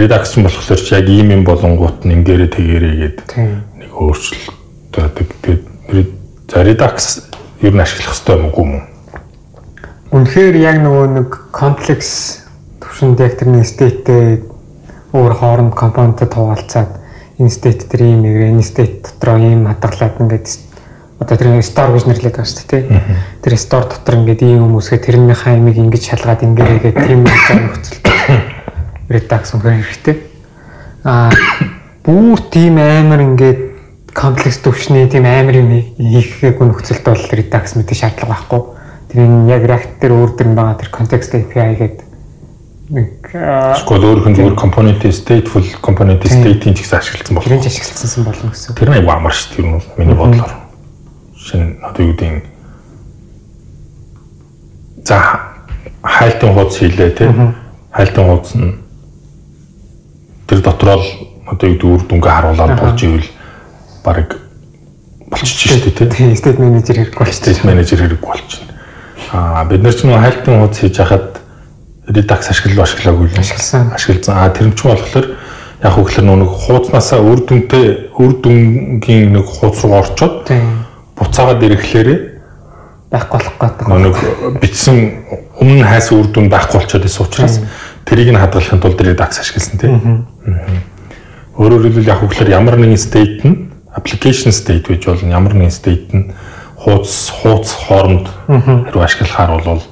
редакц 0.00 0.36
нь 0.36 0.44
болохоор 0.44 0.80
ч 0.80 0.88
яг 0.96 1.08
ийм 1.08 1.30
юм 1.32 1.42
болонгууд 1.44 2.04
нь 2.08 2.12
ингээрээ 2.16 2.50
тэгэрээ 2.52 2.94
гээд 2.96 3.18
нэг 3.80 3.90
өөрчлөлт 3.92 4.52
тэгээд 4.92 6.10
за 6.48 6.64
редакс 6.64 7.28
ер 7.62 7.74
нь 7.74 7.80
ашиглах 7.80 8.12
хэрэгтэй 8.12 8.36
юм 8.36 8.44
уу 8.52 8.64
юм. 8.64 8.84
Үнэхээр 10.12 10.56
яг 10.56 10.76
нөгөө 10.80 11.06
нэг 11.20 11.28
комплекс 11.52 12.44
төвшөнд 12.80 13.20
яг 13.20 13.36
тэр 13.36 13.52
нэг 13.52 13.64
стейттэй 13.68 14.44
өөр 15.12 15.32
хооронд 15.36 15.74
компонентэд 15.76 16.32
хуваалцаад 16.32 16.97
энэ 17.38 17.54
стейт 17.54 17.86
тэр 17.86 18.02
ийм 18.02 18.26
нэг 18.26 18.50
энэ 18.50 18.66
стейт 18.66 19.06
дотор 19.06 19.38
ийм 19.38 19.70
хадгалаад 19.70 20.18
ингээд 20.18 20.46
одоо 21.22 21.36
тэр 21.38 21.62
store 21.62 21.94
гэж 21.94 22.04
нэрлэдэг 22.10 22.34
байгаа 22.34 22.50
шүү 22.50 22.66
дээ. 22.66 22.84
Тэр 23.42 23.54
store 23.54 23.86
дотор 23.86 24.14
ингээд 24.18 24.42
ийм 24.42 24.66
хүмүүсгээ 24.66 24.98
тэрнийхээ 25.06 25.54
имийг 25.58 25.78
ингэж 25.78 26.02
шалгаад 26.02 26.42
ингээрээ 26.42 26.78
гээд 26.82 26.98
тийм 26.98 27.20
нэг 27.22 27.42
нөхцөл 27.62 27.98
редакс 29.06 29.54
үнхээр 29.54 29.78
хэрэгтэй. 29.86 30.16
Аа 31.06 31.30
бүр 32.02 32.38
тийм 32.50 32.82
амар 32.82 33.22
ингээд 33.22 33.60
комплекс 34.18 34.58
төвчний 34.58 35.06
тийм 35.06 35.22
амар 35.22 35.62
юм 35.62 35.70
хийхээгүй 35.94 36.66
нөхцөлд 36.66 37.06
бол 37.06 37.22
редакс 37.22 37.78
мэдээ 37.78 38.02
шаардлага 38.02 38.34
байхгүй. 38.34 38.62
Тэр 39.14 39.18
энэ 39.26 39.46
яг 39.54 39.62
React 39.62 39.94
дээр 40.02 40.12
өөр 40.18 40.30
дөр 40.34 40.48
байгаа 40.58 40.80
тэр 40.82 40.90
context 40.90 41.38
API 41.38 41.78
гэдэг 41.78 42.07
нэг 42.88 43.20
эсвэл 43.20 44.00
өөрөөр 44.00 44.32
нь 44.32 44.36
зүгээр 44.40 44.56
component 44.56 45.04
stateful 45.12 45.64
component 45.84 46.24
state-ийн 46.24 46.72
ч 46.72 46.80
гэсэн 46.88 46.98
ашигласан 47.04 47.36
болох. 47.36 47.44
Тэр 47.44 47.60
нь 47.60 47.68
ашигласан 47.68 48.24
болно 48.24 48.48
гэсэн. 48.48 48.72
Тэр 48.72 48.88
нь 48.88 49.04
амар 49.04 49.34
шүү 49.36 49.48
дээ. 49.52 49.56
Тэр 49.56 49.66
нь 49.68 49.80
миний 50.00 50.16
бодлоор. 50.16 50.52
Шинэ 51.36 51.84
одоо 51.84 52.02
юу 52.08 52.16
гэдэг 52.16 52.44
за 55.04 55.16
хайлтын 56.00 56.52
хуудас 56.56 56.76
хийлээ 56.80 57.10
тийм. 57.12 57.54
Хайлтын 57.92 58.24
хуудас 58.24 58.52
нь 58.56 58.80
тэр 60.48 60.64
дотроо 60.64 60.96
л 60.96 61.08
одоо 61.44 61.68
юу 61.68 62.00
үр 62.00 62.02
дүнгээ 62.08 62.32
харуулаад 62.32 62.80
болж 62.80 63.00
ивэл 63.04 63.28
баг 64.00 64.40
болчих 65.28 65.60
шүү 65.60 65.92
дээ 65.92 66.08
тийм 66.08 66.32
state 66.32 66.56
manager 66.56 66.96
хэрэггүй 66.96 67.20
болчих 67.20 67.36
state 67.36 67.62
manager 67.68 68.00
хэрэггүй 68.00 68.28
болчихно. 68.32 68.72
Аа 69.36 69.64
бид 69.68 69.84
нар 69.84 69.92
ч 69.92 70.08
нэг 70.08 70.24
хайлтын 70.24 70.56
хуудас 70.56 70.80
хийж 70.80 70.96
хахад 70.96 71.44
Redux 72.08 72.48
ашиглал 72.48 72.84
ашиглаагүй 72.84 73.28
л 73.28 73.38
ашигласан. 73.38 73.92
Ашигласан. 73.92 74.34
Аа 74.40 74.48
тэр 74.48 74.72
нь 74.72 74.76
ч 74.76 74.88
болохоор 74.88 75.26
яг 75.84 75.92
хөглөр 75.92 76.24
нэг 76.24 76.48
хуудаснасаа 76.48 77.20
үр 77.20 77.44
дүнтэй 77.44 78.10
үр 78.16 78.32
дүнгийн 78.40 79.36
нэг 79.36 79.44
хуудас 79.44 79.84
руу 79.84 80.00
орчоод 80.00 80.48
буцаагаад 81.14 81.62
ирэхлээрээ 81.68 82.18
байхгүй 83.12 83.36
болох 83.36 83.56
гэдэг. 83.60 83.86
Нэг 83.92 84.14
бичсэн 84.56 84.96
өмнө 85.60 85.84
хайс 85.84 86.08
үр 86.16 86.32
дүн 86.32 86.48
байхгүй 86.48 86.80
болчиход 86.80 87.04
байсан 87.04 87.24
учраас 87.28 87.56
тэрийг 88.08 88.32
нь 88.32 88.40
хадгалахын 88.40 88.80
тулд 88.80 89.00
Redux 89.04 89.38
ашигласан 89.44 89.76
тийм. 89.76 90.24
Өөрөөр 91.60 91.92
хэлбэл 91.92 92.08
яг 92.08 92.24
хөглөр 92.24 92.48
ямар 92.48 92.80
нэгэн 92.80 92.96
state 92.96 93.44
нь 93.44 93.68
application 93.92 94.48
state 94.48 94.88
гэж 94.88 95.12
бол 95.12 95.22
ямар 95.28 95.52
нэгэн 95.52 95.76
state 95.76 96.08
нь 96.16 96.32
хуудас 96.80 97.28
хуудас 97.28 97.72
хооронд 97.76 98.26
хэрэг 98.48 99.02
ашиглахаар 99.04 99.60
бол 99.60 99.82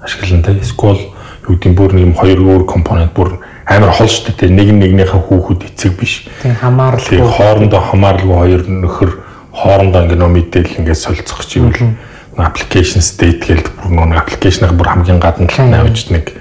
ашиглан 0.00 0.42
тийм. 0.42 0.62
SQL 0.64 1.11
юу 1.48 1.56
гэдэг 1.58 1.74
бүр 1.74 1.92
нэг 1.94 2.04
юм 2.06 2.14
хоёр 2.14 2.38
өөр 2.38 2.64
компонент 2.66 3.12
бүр 3.14 3.42
амар 3.66 3.90
хол 3.90 4.10
шүү 4.10 4.34
дээ. 4.38 4.50
Нэг 4.50 4.68
нь 4.70 4.80
нэгнийхээ 4.82 5.22
хүүхэд 5.26 5.62
эцэг 5.72 5.92
биш. 5.98 6.26
Тийм 6.42 6.54
хамааралгүй. 6.54 7.18
Хоорондоо 7.18 7.80
хамааралгүй 7.80 8.36
хоёр 8.36 8.62
нөхөр 8.68 9.10
хоорондоо 9.52 10.00
ингээ 10.06 10.18
нөө 10.18 10.30
мэдээлэл 10.38 10.80
ингээ 10.82 10.96
солилцох 10.98 11.42
ч 11.46 11.58
юм 11.58 11.70
бол 11.70 11.94
application 12.40 13.02
state 13.04 13.44
гэдэг 13.44 13.68
бүр 13.82 14.08
нэг 14.08 14.18
application-ыг 14.24 14.72
бүр 14.72 14.88
хамгийн 14.88 15.20
гадна 15.20 15.46
талд 15.46 15.70
навьж 15.70 16.08
нэг 16.08 16.32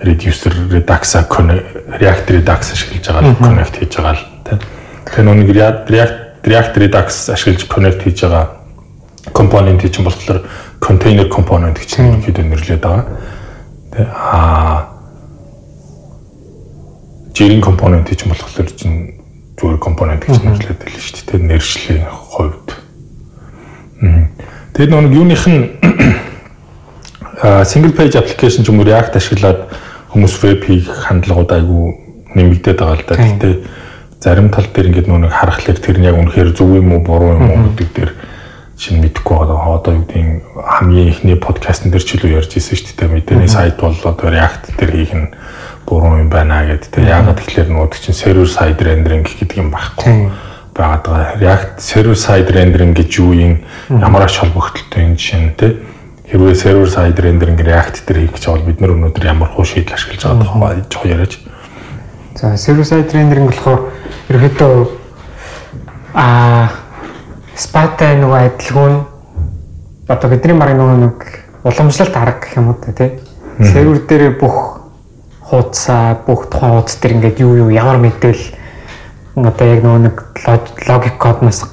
reducer 0.00 0.54
redux 0.70 1.14
react 2.00 2.26
redux 2.30 2.72
ашиглаж 2.72 3.04
байгаа 3.04 3.22
л 3.28 3.42
connect 3.42 3.74
хийж 3.76 3.92
байгаа 3.98 4.14
л 4.14 4.22
тийм. 4.46 4.58
Тэгэхээр 5.04 5.26
нүг 5.26 5.50
react 5.52 5.90
react 6.46 6.74
redux 6.78 7.08
ашиглаж 7.28 7.62
connect 7.68 8.00
хийж 8.06 8.24
байгаа 8.24 8.58
компонент 9.34 9.82
чинь 9.82 10.04
болохоор 10.04 10.46
container 10.80 11.28
component 11.28 11.76
гэж 11.76 11.98
нэрлэдэг 11.98 12.80
байгаа. 12.80 13.04
Аа 13.96 14.98
жирийн 17.38 17.62
компонент 17.62 18.10
чинь 18.10 18.28
болохоор 18.28 18.70
чинь 18.74 19.14
зүгээр 19.58 19.78
компонент 19.78 20.26
гэж 20.26 20.42
нэрлэдэг 20.42 20.90
л 20.90 20.98
шүү 20.98 21.24
дээ. 21.30 21.46
Нэршлийн 21.46 22.06
хувьд. 22.10 22.68
Тэгээд 24.74 24.90
нэг 24.90 25.14
юуных 25.14 25.46
нь 25.46 25.70
single 27.70 27.94
page 27.94 28.18
application 28.18 28.66
ч 28.66 28.70
юм 28.70 28.82
уу 28.82 28.86
React 28.86 29.18
ашиглаад 29.18 29.70
хүмүүс 30.10 30.34
веб 30.42 30.62
хийх 30.66 30.90
хандлагууд 31.06 31.50
айгүй 31.54 31.84
нэмэгдээд 32.34 32.78
байгаа 32.78 32.98
л 32.98 33.06
да. 33.06 33.14
Гэхдээ 33.14 33.54
зарим 34.18 34.50
тал 34.50 34.66
дээр 34.66 34.90
ингээд 34.90 35.06
нөө 35.06 35.26
нэг 35.26 35.32
харахад 35.34 35.78
тэр 35.78 35.98
нь 36.02 36.06
яг 36.10 36.18
үнэхээр 36.18 36.50
зөв 36.58 36.74
юм 36.74 36.98
уу 36.98 37.02
буруу 37.06 37.38
юм 37.38 37.50
уу 37.50 37.70
гэдэг 37.70 37.88
дээр 37.94 38.10
чинь 38.78 39.02
мэдэхгүй 39.02 39.34
байгаа. 39.34 39.74
Одоо 39.74 39.92
юу 39.98 40.06
гэдэг 40.06 40.46
хамгийн 40.54 41.08
ихний 41.10 41.36
подкастн 41.36 41.90
дээр 41.90 42.04
ч 42.06 42.14
илүү 42.14 42.30
ярьж 42.38 42.54
ирсэн 42.54 42.78
шүү 42.78 42.94
дээ. 42.94 43.10
Мэдээний 43.10 43.50
сайт 43.50 43.76
бол 43.82 43.90
одоо 43.90 44.30
React 44.30 44.78
дээр 44.78 44.92
хийх 44.94 45.12
нь 45.18 45.34
буруу 45.82 46.22
юм 46.22 46.30
байна 46.30 46.62
гэдэг. 46.62 46.94
Тэр 46.94 47.10
яагаад 47.10 47.42
тэгэхээр 47.42 47.74
нүүд 47.74 47.92
чинь 47.98 48.14
server 48.14 48.46
side 48.46 48.78
rendering 48.78 49.26
гэдэг 49.26 49.58
юм 49.58 49.74
байхгүй 49.74 50.30
байгаад 50.78 51.02
байгаа. 51.02 51.34
React 51.42 51.82
server 51.82 52.14
side 52.14 52.50
rendering 52.54 52.94
гэж 52.94 53.10
юу 53.18 53.34
юм 53.34 53.54
ямар 53.90 54.30
ач 54.30 54.38
холбогдолтой 54.38 55.02
юм 55.02 55.18
жишээ 55.18 55.42
нь 55.42 55.54
те 55.58 55.82
хэрвээ 56.30 56.54
server 56.54 56.86
side 56.86 57.18
rendering 57.18 57.58
React 57.58 58.06
дээр 58.06 58.30
хийх 58.30 58.38
гэж 58.38 58.44
бол 58.46 58.62
бид 58.62 58.78
нар 58.78 58.94
өнөөдөр 58.94 59.24
ямар 59.26 59.50
хуу 59.50 59.66
шийдэл 59.66 59.98
ашиглаж 59.98 60.22
байгаа 60.22 60.46
тухай 60.46 60.86
жоо 60.86 61.04
яриач. 61.10 61.34
За 62.38 62.54
server 62.54 62.86
side 62.86 63.10
rendering 63.10 63.50
болохоор 63.50 63.90
ерөөдөө 64.30 64.74
а 66.14 66.86
спатай 67.58 68.16
нөгөө 68.22 68.40
адилгүй 68.48 68.88
нь 68.94 69.00
одоо 70.08 70.30
бидний 70.30 70.54
марын 70.54 70.78
нөгөө 70.78 70.98
нэг 71.02 71.16
уламжлалт 71.66 72.16
арга 72.16 72.40
гэх 72.46 72.56
юм 72.56 72.70
уу 72.70 72.78
те 72.94 73.18
сервер 73.58 73.98
дээр 74.06 74.38
бүх 74.38 74.78
хуудасаа 75.42 76.22
бүх 76.26 76.46
тухайн 76.46 76.78
хуудас 76.78 76.96
дээр 77.02 77.14
ингээд 77.18 77.42
юу 77.42 77.66
юу 77.66 77.70
ямар 77.74 77.98
мэдээл 77.98 78.44
одоо 79.42 79.66
яг 79.66 79.82
нөгөө 79.82 80.02
нэг 80.06 80.16
логик 80.86 81.16
кодноос 81.18 81.66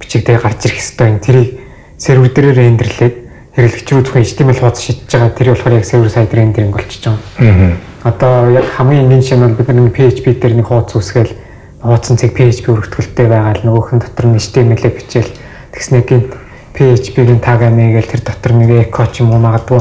бичигдээ 0.00 0.40
гарч 0.40 0.66
ирэх 0.66 0.80
хэвээр 0.80 1.10
энэ 1.12 1.24
тэрийг 1.24 1.50
сервер 1.98 2.30
дээр 2.32 2.56
рендерлээд 2.56 3.16
хэрэглэгч 3.56 3.88
рүү 3.88 4.02
зөвхөн 4.04 4.24
HTML 4.24 4.60
хуудас 4.60 4.84
шидэж 4.84 5.08
байгаа. 5.16 5.32
Тэр 5.32 5.48
болохоор 5.56 5.76
яг 5.80 5.84
сервер 5.88 6.10
сайд 6.12 6.34
рендеринг 6.34 6.76
болчихж 6.76 7.08
байгаа. 7.08 7.76
Одоо 8.04 8.50
яг 8.52 8.66
хамгийн 8.76 9.08
энгийн 9.08 9.24
жишээ 9.24 9.40
нь 9.40 9.56
бид 9.56 9.68
нэг 9.72 9.96
PHP 9.96 10.26
дээр 10.36 10.54
нэг 10.60 10.68
хуудас 10.68 10.92
үсгээл 10.92 11.32
хуудсан 11.86 12.18
цэг 12.18 12.34
PHP 12.34 12.66
өргөтгөлтэй 12.74 13.26
байгаа 13.30 13.54
л 13.56 13.64
нөгөөх 13.66 13.90
нь 13.94 14.02
дотор 14.02 14.26
нь 14.30 14.38
HTML-ээ 14.42 14.92
бичээл 14.92 15.32
тэгснэ 15.72 16.02
гинт 16.02 16.30
PHP-ийн 16.76 17.40
таг 17.40 17.62
амигээл 17.62 18.10
тэр 18.10 18.22
дотор 18.26 18.52
нэг 18.52 18.70
echo 18.90 19.06
ч 19.08 19.24
юм 19.24 19.32
уу 19.32 19.40
магадгүй 19.40 19.80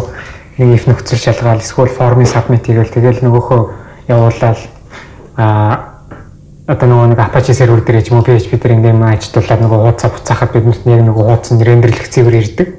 нэг 0.61 0.69
if 0.79 0.87
нөхцөл 0.87 1.19
шалгаал 1.19 1.59
эсвэл 1.59 1.91
формын 1.91 2.29
submit 2.29 2.63
хийгээл 2.63 2.93
тэгэл 2.95 3.25
нөгөөхөө 3.27 3.61
явуулаад 4.07 4.59
а 5.35 5.45
одоо 6.65 6.87
нөгөө 6.89 7.07
нэг 7.13 7.19
Apache 7.19 7.53
сервер 7.53 7.83
дээр 7.83 8.01
ч 8.01 8.09
юм 8.09 8.23
уу 8.23 8.25
PHP 8.25 8.57
дээр 8.57 8.79
ингээм 8.79 9.03
ажилтуулаад 9.03 9.61
нөгөө 9.61 9.79
хуудасаа 9.85 10.11
буцаахад 10.15 10.51
биднэрт 10.55 10.87
яг 10.87 11.01
нөгөө 11.05 11.23
хуудсан 11.29 11.61
рендерлэх 11.61 12.09
цэвэр 12.09 12.39
ирдэг. 12.41 12.69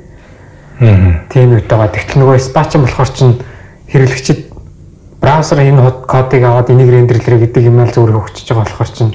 Аа. 0.81 1.23
Тийм 1.31 1.55
үед 1.55 1.69
байгаа. 1.71 1.95
Тэгтэл 1.95 2.19
нөгөө 2.25 2.37
Apache 2.41 2.79
болохоор 2.83 3.11
чин 3.15 3.31
хэрэглэгчид 3.93 4.56
браузер 5.27 5.59
энэ 5.59 5.83
кодыг 6.07 6.43
аваад 6.47 6.71
энийг 6.71 6.91
рендерлэрэ 6.95 7.51
гэдэг 7.51 7.63
юм 7.67 7.83
аа 7.83 7.91
зүгээр 7.91 8.15
хөгжиж 8.15 8.47
байгаа 8.47 8.63
болохоор 8.63 8.91
чин 8.95 9.11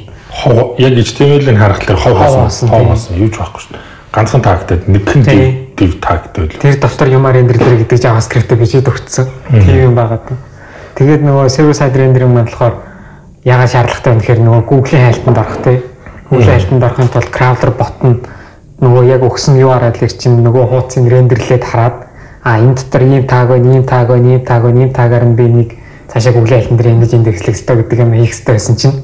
яг 0.76 0.94
HTML-ийг 1.00 1.56
харахад 1.56 1.96
хов 1.96 2.18
хоосон 2.20 2.68
хов 2.68 2.84
хоосон 2.84 3.16
юуж 3.16 3.36
байхгүй 3.40 3.62
шүү 3.64 3.72
дээ. 3.72 3.84
Ганцхан 4.12 4.42
тагтаад 4.44 4.84
нэгэн 4.92 5.72
div 5.80 5.92
тагтай 6.04 6.44
л. 6.44 6.60
Тэр 6.60 6.76
дотор 6.84 7.08
юмар 7.08 7.36
рендерлэрэ 7.36 7.88
гэдэг 7.88 8.00
JavaScript-ийг 8.04 8.60
бичиж 8.60 8.84
өгсөн. 8.84 9.32
Тийм 9.56 9.92
юм 9.92 9.96
байгаа. 9.96 10.20
Тэгээд 11.00 11.24
нөгөө 11.24 11.48
server 11.48 11.76
side 11.80 11.96
rendering 11.96 12.36
маань 12.36 12.52
болохоор 12.52 12.76
ягаад 13.48 13.72
шаардлагатай 13.72 14.12
вэ 14.12 14.20
гэхээр 14.20 14.42
нөгөө 14.44 14.64
Google-ийн 14.68 15.06
хайлтанд 15.08 15.40
орох 15.40 15.58
те. 15.64 15.80
Google-ийн 16.28 16.56
хайлтанд 16.60 16.84
орохын 16.84 17.12
тулд 17.16 17.32
crawler 17.32 17.72
bot 17.72 17.98
нь 18.04 18.20
нөгөө 18.84 19.04
яг 19.16 19.24
өгсөн 19.24 19.56
URL-ийг 19.64 20.12
чинь 20.20 20.44
нөгөө 20.44 20.66
хуудсыг 20.76 21.08
рендерлээд 21.08 21.64
хараад 21.64 22.12
а 22.44 22.60
энэ 22.60 22.76
дотор 22.76 23.04
ийм 23.08 23.24
таг 23.28 23.48
байна, 23.48 23.68
ийм 23.80 23.84
таг 23.88 24.08
байна, 24.12 24.28
ийм 24.28 24.44
таг 24.44 24.62
байна, 24.64 24.80
ийм 24.82 24.92
тагаар 24.92 25.26
нь 25.26 25.36
би 25.40 25.48
нэг 25.48 25.70
цаашаа 26.12 26.34
Google-ийн 26.36 26.60
хайлтан 26.60 26.78
дээр 26.78 26.94
ингэж 26.96 27.12
индекслэх 27.16 27.56
хэрэгтэй 27.56 27.76
гэдэг 27.80 28.00
юм 28.04 28.14
хийх 28.20 28.36
хэрэгтэй 28.36 28.56
байсан 28.56 28.76
чинь 28.76 28.98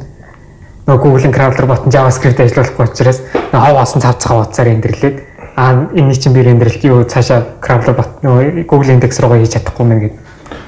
нөгөө 0.88 1.04
Google-ийн 1.04 1.34
crawler 1.36 1.68
нь 1.88 1.92
JavaScript 1.92 2.40
ажиллахгүй 2.44 2.86
учраас 2.88 3.20
хав 3.52 3.78
асан 3.80 4.02
цав 4.04 4.20
цав 4.20 4.32
хуудасаар 4.36 4.68
рендерлээд 4.68 5.18
а 5.56 5.88
энэ 5.96 6.16
чинь 6.16 6.36
би 6.36 6.44
рендерлэх 6.44 6.84
юу 6.84 7.04
цаашаа 7.08 7.60
crawler 7.64 7.96
bot 7.96 8.24
нөгөө 8.24 8.68
Google 8.68 8.94
индекс 9.00 9.20
руугаа 9.20 9.40
хийж 9.40 9.56
чадахгүй 9.56 9.86
мэн 9.88 10.00
гэдэг. 10.04 10.20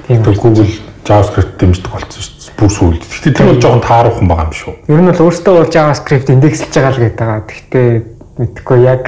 Тийм 0.08 0.22
Google 0.24 0.68
JavaScript 1.04 1.60
дэмждэг 1.60 1.92
болсон 1.92 2.20
шүү 2.20 2.34
дээ 2.40 2.56
бүр 2.60 2.70
сүүлд. 2.72 3.02
Гэхдээ 3.04 3.32
тэр 3.36 3.46
бол 3.48 3.60
жоохон 3.60 3.84
тааруухан 3.84 4.28
байгаа 4.28 4.48
юм 4.48 4.54
шүү. 4.56 4.72
Ер 4.88 5.00
нь 5.00 5.08
бол 5.08 5.24
өөртөө 5.24 5.54
бол 5.56 5.72
JavaScript 5.72 6.28
индекслж 6.28 6.72
байгаа 6.72 6.92
л 6.92 7.02
гэдэг 7.04 7.20
байгаа. 7.20 7.40
Гэхдээ 7.48 7.88
мэдхгүй 8.40 8.78
яг 8.84 9.02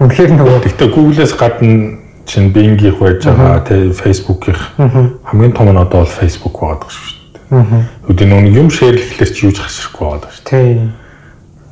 үнэхээр 0.00 0.30
нөгөө 0.36 0.58
Гэхдээ 0.64 0.88
Google-ээс 0.92 1.34
гадна 1.36 1.97
чинь 2.28 2.52
Bing-ийнх 2.52 3.00
байж 3.00 3.24
байгаа, 3.24 3.64
тэ 3.64 3.90
Facebook-ийнх 3.96 4.62
хамгийн 5.24 5.52
том 5.56 5.72
нь 5.72 5.80
одоо 5.80 6.04
бол 6.04 6.16
Facebook 6.20 6.54
байгаа 6.60 6.92
шүү 6.92 7.16
дээ. 7.48 7.84
Үүдээ 8.12 8.28
нөгөө 8.28 8.52
юм 8.52 8.68
шеэрлэхлээр 8.68 9.30
чи 9.32 9.46
юуж 9.48 9.58
хаширхгүй 9.64 10.04
байгаа 10.04 10.32
шүү. 10.36 10.44
Тийм. 10.44 10.92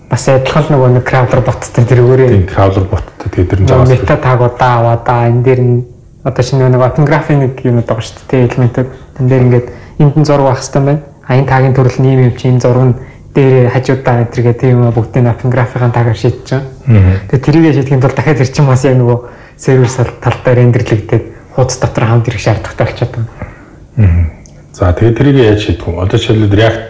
Бас 0.08 0.24
адилхан 0.32 0.64
нөгөө 0.72 0.90
нэг 0.96 1.04
crawler 1.04 1.42
bot-тэй 1.44 1.84
тэр 1.84 2.00
өгөөрэй. 2.00 2.28
Тийм 2.32 2.46
crawler 2.48 2.86
bot-тэй 2.88 3.28
тэгээд 3.28 3.50
тэр 3.52 3.60
JavaScript 3.68 4.08
мета 4.08 4.16
тагуудаа 4.16 4.72
аваад 4.80 5.04
энэ 5.04 5.42
дээр 5.44 5.60
нь 5.60 5.76
одоо 6.24 6.42
шинэ 6.42 6.72
нэг 6.72 6.80
open 6.80 7.04
graph-ийн 7.04 7.40
нэг 7.44 7.60
юм 7.60 7.84
байгаа 7.84 8.00
шүү 8.00 8.24
дээ. 8.32 8.48
Элементүүд 8.48 8.88
энэ 9.20 9.28
дээр 9.28 9.44
ингээд 9.44 9.66
энд 10.00 10.14
нь 10.16 10.24
зураг 10.24 10.48
байх 10.48 10.64
хэрэгтэй 10.64 10.82
байна 10.82 11.04
аян 11.28 11.46
тагийн 11.46 11.74
төрөл 11.74 11.98
нь 12.00 12.06
ийм 12.06 12.20
юм 12.30 12.36
чи 12.38 12.48
энэ 12.48 12.62
зураг 12.62 12.84
нь 12.86 12.94
дээр 13.36 13.68
хажуудаа 13.68 14.24
өдргээ 14.24 14.56
тийм 14.56 14.88
бүгдийн 14.88 15.28
апин 15.28 15.52
графикын 15.52 15.92
тагаар 15.92 16.16
шийдэж 16.16 16.48
байгаа. 16.48 17.20
Тэгээ 17.28 17.44
тэрийгэ 17.44 17.72
шийдэхин 17.76 18.00
тулд 18.00 18.16
дахиад 18.16 18.40
тэр 18.40 18.48
чинь 18.48 18.66
бас 18.66 18.84
яг 18.88 18.96
нөгөө 18.96 19.18
сервер 19.60 19.88
талдаа 20.24 20.54
рендерлэгдээд 20.56 21.24
хуудас 21.52 21.76
дотор 21.76 22.04
хамт 22.08 22.28
ирэх 22.32 22.40
шаардлагатай 22.40 22.86
болчиход 22.88 23.12
байна. 23.12 24.30
За 24.72 24.92
тэгээ 24.96 25.14
тэрийг 25.20 25.36
яаж 25.36 25.60
шийдэх 25.60 25.84
вэ? 25.84 26.00
Одоо 26.00 26.16
жишээлбэл 26.16 26.56
React 26.56 26.82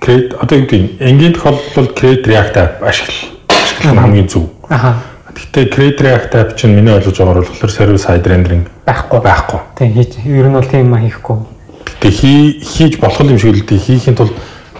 Create 0.00 0.32
одоо 0.40 0.56
юу 0.56 0.64
гэдэг 0.64 0.82
энгийн 1.04 1.34
тохиолдолд 1.36 1.92
Create 1.92 2.24
React 2.24 2.54
app 2.56 2.72
ашиглах 2.80 3.36
ашиглах 3.52 3.92
нь 3.92 4.00
хамгийн 4.00 4.28
зөв. 4.32 4.48
Аха. 4.72 4.96
Гэхдээ 5.28 5.64
Create 5.68 6.00
React 6.00 6.32
app 6.40 6.50
чинь 6.56 6.72
миний 6.72 6.92
ойлгож 6.96 7.20
байгаагаар 7.20 7.44
болохоор 7.44 7.68
server 7.68 8.00
side 8.00 8.24
rendering 8.24 8.64
байхгүй 8.88 9.20
байхгүй. 9.20 9.60
Тийм 9.76 9.92
хийж 9.92 10.16
ер 10.24 10.48
нь 10.48 10.56
бол 10.56 10.64
тийм 10.64 10.88
юм 10.88 10.96
хийхгүй 10.96 11.60
Тэгээ 12.00 12.64
хийж 12.64 12.96
болох 12.96 13.20
юм 13.20 13.36
шиг 13.36 13.60
л 13.60 13.64
дээ 13.68 13.76
хийхин 13.76 14.16
тулд 14.16 14.32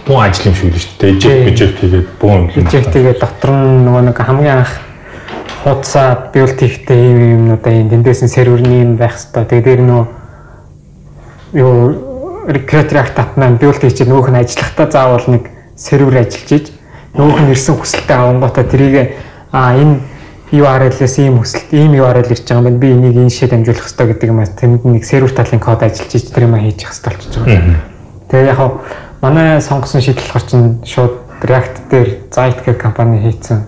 буу 0.07 0.21
ажил 0.21 0.51
юм 0.51 0.55
шиг 0.55 0.75
л 0.75 0.81
шүү 0.81 0.97
дээ. 0.99 1.11
Eject 1.17 1.49
eject 1.51 1.77
хийгээд 1.81 2.09
буу 2.21 2.31
юм. 2.31 2.45
Eject 2.49 2.93
хийгээд 2.93 3.21
дотор 3.21 3.51
нь 3.53 3.85
нөгөө 3.85 4.03
нэг 4.09 4.17
хамгийн 4.17 4.59
анх 4.61 4.73
хуудасаа 5.65 6.31
build 6.33 6.57
хийхдээ 6.57 6.99
ийм 6.99 7.19
юмнуудаа 7.37 7.73
энэ 7.73 7.91
тэндээс 7.91 8.23
нь 8.25 8.33
серверний 8.33 8.83
юм 8.83 8.97
байх 8.97 9.17
хэвээр. 9.21 9.49
Тэгээ 9.49 9.67
дээр 9.67 9.83
нөө 9.85 10.03
юу 11.61 11.75
Creator 12.51 12.97
React 12.97 13.37
маань 13.37 13.61
build 13.61 13.81
хийчихээ 13.81 14.09
нөгөөх 14.09 14.31
нь 14.33 14.41
ажиллахдаа 14.41 14.87
заавал 14.91 15.27
нэг 15.29 15.45
сервер 15.77 16.25
ажиллаж 16.25 16.51
иж 16.51 16.67
нөгөөх 17.15 17.41
нь 17.45 17.53
ирсэн 17.53 17.77
хүсэлтэд 17.77 18.11
авангуудаа 18.11 18.65
тэрийг 18.65 19.15
а 19.53 19.77
энэ 19.77 20.01
URL-ээс 20.51 21.15
ийм 21.23 21.39
хүсэлт, 21.39 21.71
ийм 21.71 21.95
URL 21.95 22.27
ирж 22.27 22.43
байгаа 22.43 22.59
юм 22.59 22.65
байна. 22.67 22.83
Би 22.83 22.91
энийг 22.91 23.15
энэ 23.15 23.31
шийд 23.31 23.55
амжуулах 23.55 23.87
хэрэгтэй 23.87 24.07
гэдэг 24.11 24.29
юм 24.35 24.41
аа. 24.43 24.51
Тэнд 24.51 24.83
нэг 24.83 25.05
сервер 25.07 25.31
талын 25.31 25.63
код 25.63 25.83
ажиллаж 25.87 26.11
ич 26.11 26.27
тэр 26.27 26.51
юм 26.51 26.59
хийж 26.59 26.83
явах 26.83 26.99
хэрэгтэй 26.99 27.15
болчихж 27.15 27.35
байгаа. 27.39 27.79
Тэгээ 28.31 28.51
яг 28.51 28.61
манай 29.21 29.61
сонгосон 29.61 30.01
шийдэл 30.01 30.25
болохоор 30.25 30.45
чинь 30.49 30.81
шууд 30.85 31.14
React 31.41 31.77
дээр 31.91 32.09
Zite 32.33 32.61
гэх 32.64 32.79
компани 32.81 33.21
хийсэн 33.21 33.64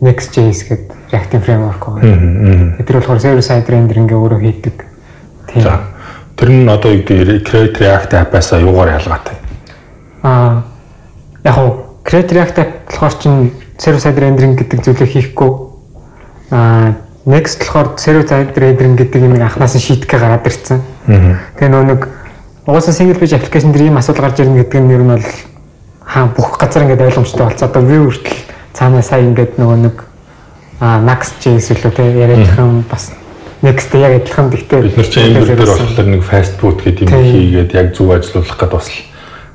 Next.js 0.00 0.64
гэдэг 0.68 0.92
React 1.12 1.32
framework 1.44 1.80
байгаа. 1.80 2.80
Тэр 2.80 2.96
болохоор 3.00 3.20
server 3.20 3.44
side 3.44 3.68
rendering-гээ 3.68 4.16
өөрөө 4.16 4.40
хийдэг. 4.40 4.76
Тийм. 5.52 5.64
Тэр 6.36 6.48
нь 6.48 6.68
одоо 6.68 6.92
юу 6.92 7.04
гэдэг 7.04 7.44
Create 7.44 7.76
React 7.80 8.12
app-аас 8.20 8.52
юугаар 8.56 8.96
ялгаатай? 9.00 9.36
Аа 10.24 10.64
яг 11.44 11.54
хав 11.54 11.68
Create 12.04 12.32
React 12.32 12.56
app 12.60 12.72
болохоор 12.88 13.14
чинь 13.20 13.52
server 13.76 14.00
side 14.00 14.18
rendering 14.20 14.56
гэдэг 14.56 14.78
зүйлийг 14.80 15.12
хийхгүй 15.12 15.50
Аа 16.52 16.92
next 17.24 17.64
болохоор 17.64 17.96
server 17.96 18.26
side 18.28 18.52
rendering 18.56 18.96
гэдэг 18.96 19.22
юм 19.24 19.40
анханаас 19.40 19.72
нь 19.76 19.80
шийтгэе 19.80 20.20
гараад 20.20 20.44
ирсэн. 20.44 20.80
Тэгээ 21.06 21.70
нөө 21.72 21.84
нэг 21.88 22.00
угаасаа 22.66 22.94
single 22.94 23.18
page 23.18 23.34
application 23.34 23.72
дээр 23.72 23.90
ийм 23.90 23.98
асуудал 23.98 24.30
гарч 24.30 24.40
ирнэ 24.40 24.62
гэдэг 24.62 24.80
нь 24.80 24.92
ер 24.94 25.02
нь 25.02 25.10
бол 25.10 25.26
хаа 26.06 26.26
бүх 26.30 26.58
газар 26.58 26.84
ингээд 26.86 27.02
ойлгомжтой 27.02 27.46
болцоо. 27.46 27.68
Одоо 27.68 27.82
view 27.82 28.06
хүртэл 28.06 28.38
цаанаа 28.72 29.02
сая 29.02 29.22
ингээд 29.26 29.58
нөгөө 29.58 29.78
нэг 29.82 29.96
аа 30.78 31.02
Next.js 31.02 31.74
үлээ 31.74 31.90
те 31.96 32.04
яриад 32.06 32.58
юм 32.58 32.84
бас 32.86 33.10
next 33.62 33.94
яг 33.94 34.22
адилхан 34.22 34.50
гэхдээ 34.50 34.80
бид 34.82 34.96
нар 34.98 35.06
чинь 35.06 35.38
энэ 35.38 35.46
дээр 35.46 35.62
болохоор 35.62 36.06
нэг 36.06 36.22
fast 36.22 36.54
food 36.58 36.78
гэдэг 36.82 37.06
юм 37.06 37.22
хийгээд 37.22 37.70
яг 37.74 37.86
зөв 37.94 38.10
ажиллуулах 38.10 38.58
гэдэг 38.58 38.70
бас 38.74 38.88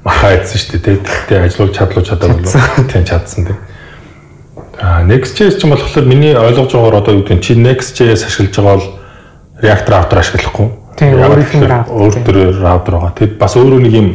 махаа 0.04 0.32
идсэн 0.40 0.60
шүү 0.60 0.80
дээ. 0.80 0.98
Тэгтээ 1.04 1.40
ажиллуулж 1.44 1.74
чадлуу 1.76 2.04
чадаагүй. 2.08 2.44
Тийм 2.92 3.04
чадсан 3.04 3.42
тийм. 3.48 3.60
А 4.80 5.04
Next.js 5.04 5.60
ч 5.60 5.68
юм 5.68 5.76
болохоор 5.76 6.08
миний 6.08 6.36
ойлгож 6.36 6.72
байгаагаар 6.72 7.00
одоо 7.04 7.14
юу 7.20 7.24
гэдэг 7.28 7.44
чи 7.44 7.56
Next.js 7.60 8.24
ашиглаж 8.24 8.56
байгаа 8.56 8.76
бол 8.80 8.88
React 9.60 9.88
router 9.92 10.18
ашиглахгүй. 10.24 10.68
Тийм 10.98 11.22
өөрийнх 11.22 11.54
нь 11.54 11.70
өөр 11.70 12.14
төр 12.26 12.38
router 12.58 12.94
байгаа. 12.98 13.14
Тэгэд 13.14 13.38
бас 13.38 13.54
өөрөө 13.54 13.80
нэг 13.86 13.94
юм 13.94 14.08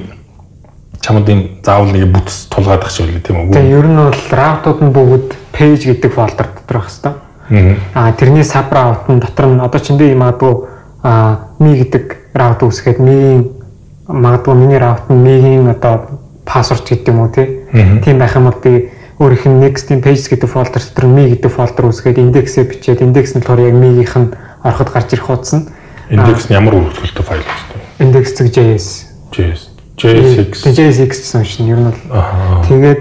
чамд 0.99 1.31
энэ 1.31 1.63
заавал 1.63 1.95
нэг 1.95 2.11
бүтц 2.11 2.51
тулгаад 2.51 2.83
ах 2.83 2.91
шиг 2.91 3.07
үлээ 3.07 3.23
тийм 3.23 3.39
үү? 3.39 3.55
Тийм 3.55 3.71
ер 3.71 3.87
нь 3.87 3.99
бол 4.03 4.23
router-ууд 4.35 4.81
нь 4.83 4.95
бүгд 4.95 5.29
page 5.55 5.87
гэдэг 5.87 6.11
folder 6.11 6.49
дотор 6.51 6.83
байх 6.83 6.91
хэвээр. 6.91 7.79
Аа 7.95 8.11
тэрний 8.19 8.43
sub 8.43 8.71
route 8.75 9.07
нь 9.15 9.23
дотор 9.23 9.47
нь 9.47 9.63
одоо 9.63 9.81
чиндээ 9.81 10.15
юм 10.15 10.27
магадгүй 10.27 10.55
аа 11.07 11.55
ми 11.63 11.79
гэдэг 11.79 12.35
route 12.35 12.67
үсгээд 12.67 12.99
ми 12.99 13.51
магадгүй 14.07 14.55
миний 14.55 14.79
route 14.79 15.07
нь 15.07 15.23
мигийн 15.23 15.71
одоо 15.71 16.19
password 16.47 16.83
гэдэг 16.83 17.15
юм 17.15 17.21
уу 17.23 17.31
тийм 17.31 18.19
байх 18.19 18.35
юм 18.35 18.51
бол 18.51 18.59
би 18.63 18.91
өөрийнх 19.23 19.47
нь 19.47 19.61
next-ийн 19.63 20.03
pages 20.03 20.27
гэдэг 20.27 20.51
folder 20.51 20.83
дотор 20.83 21.07
me 21.07 21.31
гэдэг 21.31 21.51
folder 21.51 21.87
үүсгээд 21.87 22.19
индексээ 22.19 22.65
бичээд 22.67 23.03
индекс 23.07 23.35
нь 23.35 23.43
болохоор 23.43 23.71
яг 23.71 23.75
me-гийнх 23.79 24.17
нь 24.19 24.35
ороход 24.67 24.91
гарч 24.91 25.15
ирэх 25.15 25.27
хуудас 25.31 25.53
нь 25.55 25.67
индекс 26.13 26.47
нь 26.49 26.55
ямар 26.55 26.77
үргэлжлэлтэй 26.77 27.25
файл 27.25 27.43
вэ? 27.43 28.05
index.js 28.05 28.87
JS 29.33 29.63
JSX 29.97 30.53
JSX 30.69 31.13
гэсэн 31.25 31.45
шин 31.49 31.73
ер 31.73 31.81
нь 31.81 31.89
бол 31.89 31.99
тэгээд 32.69 33.01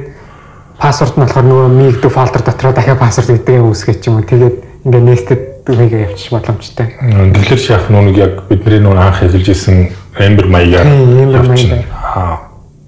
пассворд 0.79 1.19
нь 1.19 1.23
болохоор 1.27 1.45
нөгөө 1.45 1.67
me 1.69 1.91
гэдэг 1.91 2.11
folder 2.11 2.41
дотроо 2.41 2.73
дахиад 2.73 2.99
пассворд 3.03 3.45
юм 3.51 3.69
үүсгэж 3.69 4.01
юм 4.07 4.23
тэгээд 4.23 4.55
ингээ 4.87 5.03
nested 5.05 5.41
үгийг 5.67 6.09
явчих 6.09 6.31
боломжтой. 6.31 6.87
Тэгэхээр 6.97 7.61
шахах 7.61 7.89
нүг 7.93 8.17
яг 8.17 8.33
бидний 8.49 8.81
нөгөө 8.81 8.97
анх 8.97 9.21
хэлж 9.21 9.47
исэн 9.53 9.91
Ember 10.17 10.47
маягаар 10.49 10.89
явчихна. 10.89 11.85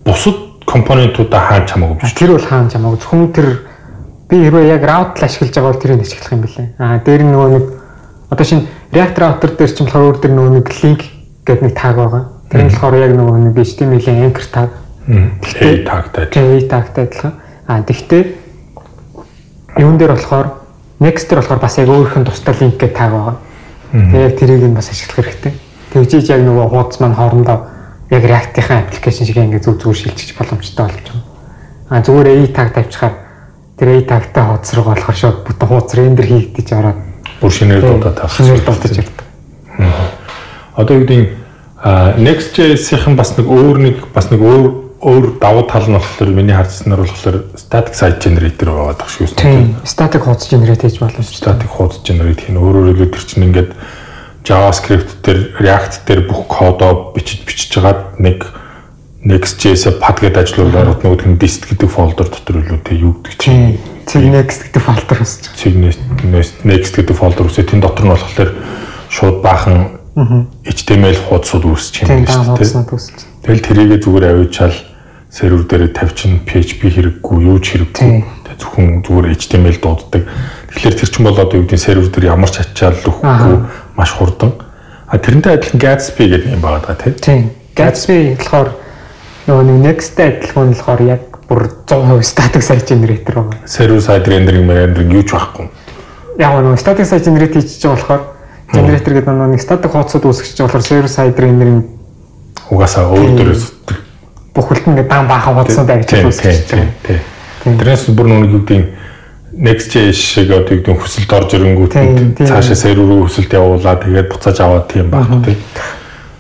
Бусад 0.05 0.65
компонентуудаа 0.65 1.41
хааж 1.53 1.69
хамаагүй 1.69 2.01
биш. 2.01 2.13
Тэр 2.17 2.33
бол 2.33 2.47
хааж 2.49 2.73
хамаагүй. 2.73 2.97
Зөвхөн 2.97 3.29
тэр 3.29 3.47
би 4.29 4.41
хэрвээ 4.41 4.73
яг 4.73 4.83
route 4.89 5.21
ашиглаж 5.21 5.53
байгаа 5.53 5.69
бол 5.69 5.81
тэрийг 5.81 6.01
ашиглах 6.01 6.33
юм 6.33 6.41
билээ. 6.41 6.67
Аа 6.81 6.97
дээр 7.05 7.21
нөгөө 7.29 7.49
нэг 7.53 7.65
одоо 8.29 8.45
шинэ 8.45 8.67
React 8.93 9.17
router 9.17 9.51
дээр 9.57 9.71
ч 9.71 9.77
болохоор 9.81 10.05
өөр 10.07 10.17
дээр 10.21 10.33
нөгөө 10.37 10.53
нэг 10.61 10.67
link 10.83 11.01
гэдэг 11.43 11.63
нэг 11.63 11.73
tag 11.73 11.95
байгаа. 11.97 12.23
Тэр 12.51 12.61
нь 12.63 12.69
болохоор 12.69 12.95
яг 13.01 13.11
нөгөө 13.17 13.37
нэг 13.49 13.55
HTML-ийн 13.57 14.23
anchor 14.29 14.47
tag. 14.53 14.69
Гэхдээ 15.07 15.83
tagтай. 15.83 16.25
Тэгээ 16.31 16.69
tagтай 16.69 17.03
адилхан. 17.09 17.33
А 17.67 17.81
тэгвэл 17.81 18.29
юун 19.81 19.97
дээр 19.97 20.13
болохоор 20.13 20.47
next 21.01 21.27
дээр 21.27 21.41
болохоор 21.41 21.59
бас 21.59 21.77
яг 21.77 21.89
нь 21.89 22.25
тусдаа 22.25 22.55
линк 22.55 22.77
гэдэг 22.77 22.93
таг 22.95 23.11
байгаа. 23.11 23.37
Тэгээд 23.91 24.37
тэрийг 24.39 24.63
нь 24.69 24.77
бас 24.77 24.89
ашиглах 24.93 25.25
хэрэгтэй. 25.25 25.53
Тэгжиж 25.91 26.29
яг 26.29 26.41
нөгөө 26.45 26.69
хуудас 26.69 26.97
маань 27.01 27.17
хоорондоо 27.17 27.57
яг 28.13 28.23
React-ийн 28.23 28.77
аппликейшн 28.85 29.25
шиг 29.25 29.37
ингээд 29.37 29.65
зүг 29.65 29.81
зүгээр 29.81 29.99
шилжиж 29.99 30.29
боломжтой 30.37 30.85
болж 30.85 31.05
байна. 31.09 31.25
А 31.89 32.01
зүгээр 32.01 32.27
AI 32.29 32.47
tag 32.53 32.73
тавьчихаар 32.73 33.15
тэр 33.77 33.87
AI 33.89 34.03
tag-тай 34.05 34.43
хуудас 34.45 34.73
руу 34.73 34.85
болохоор 34.85 35.17
шууд 35.17 35.37
бүтэн 35.45 35.67
хуудас 35.67 35.93
рендер 35.97 36.25
хийгдэж 36.25 36.67
ороод 36.73 36.99
бүр 37.44 37.52
шинээр 37.52 37.84
дуудаад 37.84 38.15
тавих. 38.15 38.40
Шинээр 38.40 38.64
дуудаж 38.64 38.95
ирдэг. 39.03 39.20
Одоо 40.80 40.95
юу 40.95 41.03
гэдэг 41.03 41.44
Next.js-ийн 42.24 43.20
бас 43.20 43.36
нэг 43.36 43.52
өөр 43.52 43.78
нэг 43.84 43.98
бас 44.15 44.32
нэг 44.32 44.40
өөр 44.40 44.84
өөр 45.03 45.26
давуу 45.36 45.68
тал 45.68 45.84
нь 45.84 45.99
болохоор 45.99 46.32
миний 46.32 46.56
харжсанаар 46.56 47.03
болохоор 47.03 47.38
static 47.60 47.91
site 47.91 48.24
generator 48.24 48.72
байгаа 48.72 48.95
дах 48.95 49.11
шүү 49.11 49.36
дээ. 49.36 49.84
Static 49.84 50.24
хуудас 50.24 50.48
generate 50.48 50.88
хийж 50.88 51.03
болно 51.03 51.20
шүү. 51.20 51.36
Static 51.44 51.68
хуудас 51.68 51.99
generate 52.07 52.48
хийн 52.48 52.56
өөрөөр 52.56 52.95
хэлбэл 52.95 53.11
тэр 53.11 53.28
чинь 53.28 53.45
ингээд 53.52 53.72
JavaScript 54.48 55.20
дээр 55.28 55.60
React 55.60 56.07
дээр 56.07 56.22
бүх 56.32 56.48
кодоо 56.48 57.11
бичиж 57.11 57.44
бичиж 57.44 57.76
хагаад 57.76 58.15
нэг 58.24 58.48
Next.js 59.28 59.99
пад 59.99 60.24
гэдэг 60.24 60.40
ажлуулаад 60.48 61.03
нөгөөх 61.03 61.28
нь 61.28 61.40
dist 61.40 61.68
гэдэг 61.68 61.91
фолдер 61.91 62.32
дотор 62.32 62.64
илүү 62.64 62.80
тэг 62.88 62.98
юу 63.03 63.20
гэдэг 63.20 63.36
чинь 63.40 63.80
Cig 64.07 64.25
next 64.30 64.67
гэдэг 64.67 64.84
фолдер 64.84 65.19
үүсэж. 65.23 65.43
Cig 65.55 65.75
next 65.77 66.93
гэдэг 66.95 67.15
фолдер 67.15 67.47
үүсээ 67.47 67.69
тэн 67.71 67.81
дотор 67.81 68.05
нь 68.05 68.13
болохоор 68.13 68.51
шууд 69.09 69.38
баахан 69.41 70.03
HTML 70.13 71.17
хуудсууд 71.30 71.65
үүсэж 71.65 72.05
байна 72.05 72.30
шүү 72.30 72.57
дээ. 72.61 73.01
Тэгэл 73.41 73.65
тэрийгэ 73.65 73.97
зүгээр 74.05 74.25
авиучаал 74.30 74.77
сервер 75.34 75.65
дээр 75.65 75.89
тавьчин 75.89 76.45
PHP 76.45 76.93
хэрэггүй 76.93 77.38
юу 77.49 77.57
ч 77.57 77.73
хэрэггүй. 77.73 78.21
Тэг 78.45 78.57
зөвхөн 78.61 79.01
зүгээр 79.01 79.34
HTML 79.34 79.77
дууддаг. 79.81 80.30
Тэгэхээр 80.69 80.97
тэр 81.01 81.09
чинь 81.09 81.25
бол 81.25 81.41
одоо 81.41 81.57
юу 81.57 81.65
гэдэг 81.65 81.81
сервер 81.81 82.09
дээр 82.13 82.30
ямар 82.38 82.53
ч 82.53 82.61
ачаал 82.61 83.01
өгөхгүй 83.01 83.57
маш 83.97 84.13
хурдан. 84.13 84.53
А 85.09 85.17
тэрнтэй 85.17 85.57
адилхан 85.57 85.81
Gatsby 85.81 86.30
гэдэг 86.30 86.53
юм 86.53 86.61
байгаа 86.61 86.93
даа 86.93 87.09
тийм. 87.17 87.49
Gatsby 87.73 88.38
болохоор 88.38 88.69
нөгөө 89.49 89.65
нэг 89.65 89.77
next 89.81 90.21
адилхан 90.21 90.77
болохоор 90.77 91.01
яг 91.09 91.32
бүр 91.49 91.68
100% 91.86 92.24
static 92.24 92.64
site 92.64 92.86
generator 92.88 93.40
байгаа. 93.41 93.65
Server 93.65 94.02
side 94.02 94.28
rendering 94.32 94.70
rendering 94.70 95.11
юу 95.14 95.24
ч 95.24 95.36
байхгүй. 95.36 95.68
Яг 96.40 96.56
нөгөө 96.60 96.80
static 96.82 97.10
site 97.10 97.28
generate 97.28 97.53
хийж 97.60 97.78
байгаа 97.84 97.95
болохоор 97.98 98.22
generator 98.74 99.14
гэдэг 99.14 99.30
нөгөө 99.34 99.52
нэг 99.53 99.61
static 99.61 99.91
хуудсууд 99.91 100.26
үүсгэж 100.30 100.56
байгаа 100.57 100.68
болохоор 100.72 100.88
server 100.88 101.11
side 101.11 101.38
rendering 101.44 101.80
угаасаа 102.72 103.11
өөр 103.11 103.32
дөрөөс 103.38 103.64
бүхэлд 104.56 104.86
нь 104.90 105.03
дан 105.07 105.28
баахан 105.28 105.57
хуудсууд 105.60 105.90
авчиж 105.94 106.26
үүсгэж 106.26 106.74
байгаа. 106.74 107.22
Тэрнээс 107.64 108.10
бүр 108.11 108.28
нөгөө 108.32 108.52
юу 108.53 108.64
гэдэг 108.68 109.02
Next.js 109.53 110.18
шиг 110.18 110.49
одоо 110.49 110.82
юу 110.82 110.98
хүсэлд 110.98 111.30
орж 111.30 111.53
ирэнгүүт 111.53 111.94
цаашаа 112.41 112.74
сервер 112.74 113.06
рүү 113.06 113.30
хүсэлт 113.30 113.53
явуулаад 113.53 114.02
тэгээд 114.02 114.32
буцааж 114.34 114.57
аваад 114.65 114.90
тийм 114.90 115.14
байх 115.14 115.30
тийм. 115.45 115.61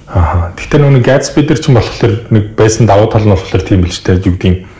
Аа. 0.09 0.49
Гэхдээ 0.57 0.81
нүг 0.81 1.05
Gatsby 1.05 1.45
дээр 1.45 1.61
ч 1.61 1.69
юм 1.69 1.77
болохоор 1.77 2.13
нэг 2.33 2.57
байсан 2.57 2.89
давуу 2.89 3.05
тал 3.13 3.21
нь 3.21 3.29
болохоор 3.29 3.61
тийм 3.61 3.85
л 3.85 3.93
ч 3.93 4.01
тийм 4.01 4.17
юу 4.17 4.33
гэдэг 4.33 4.72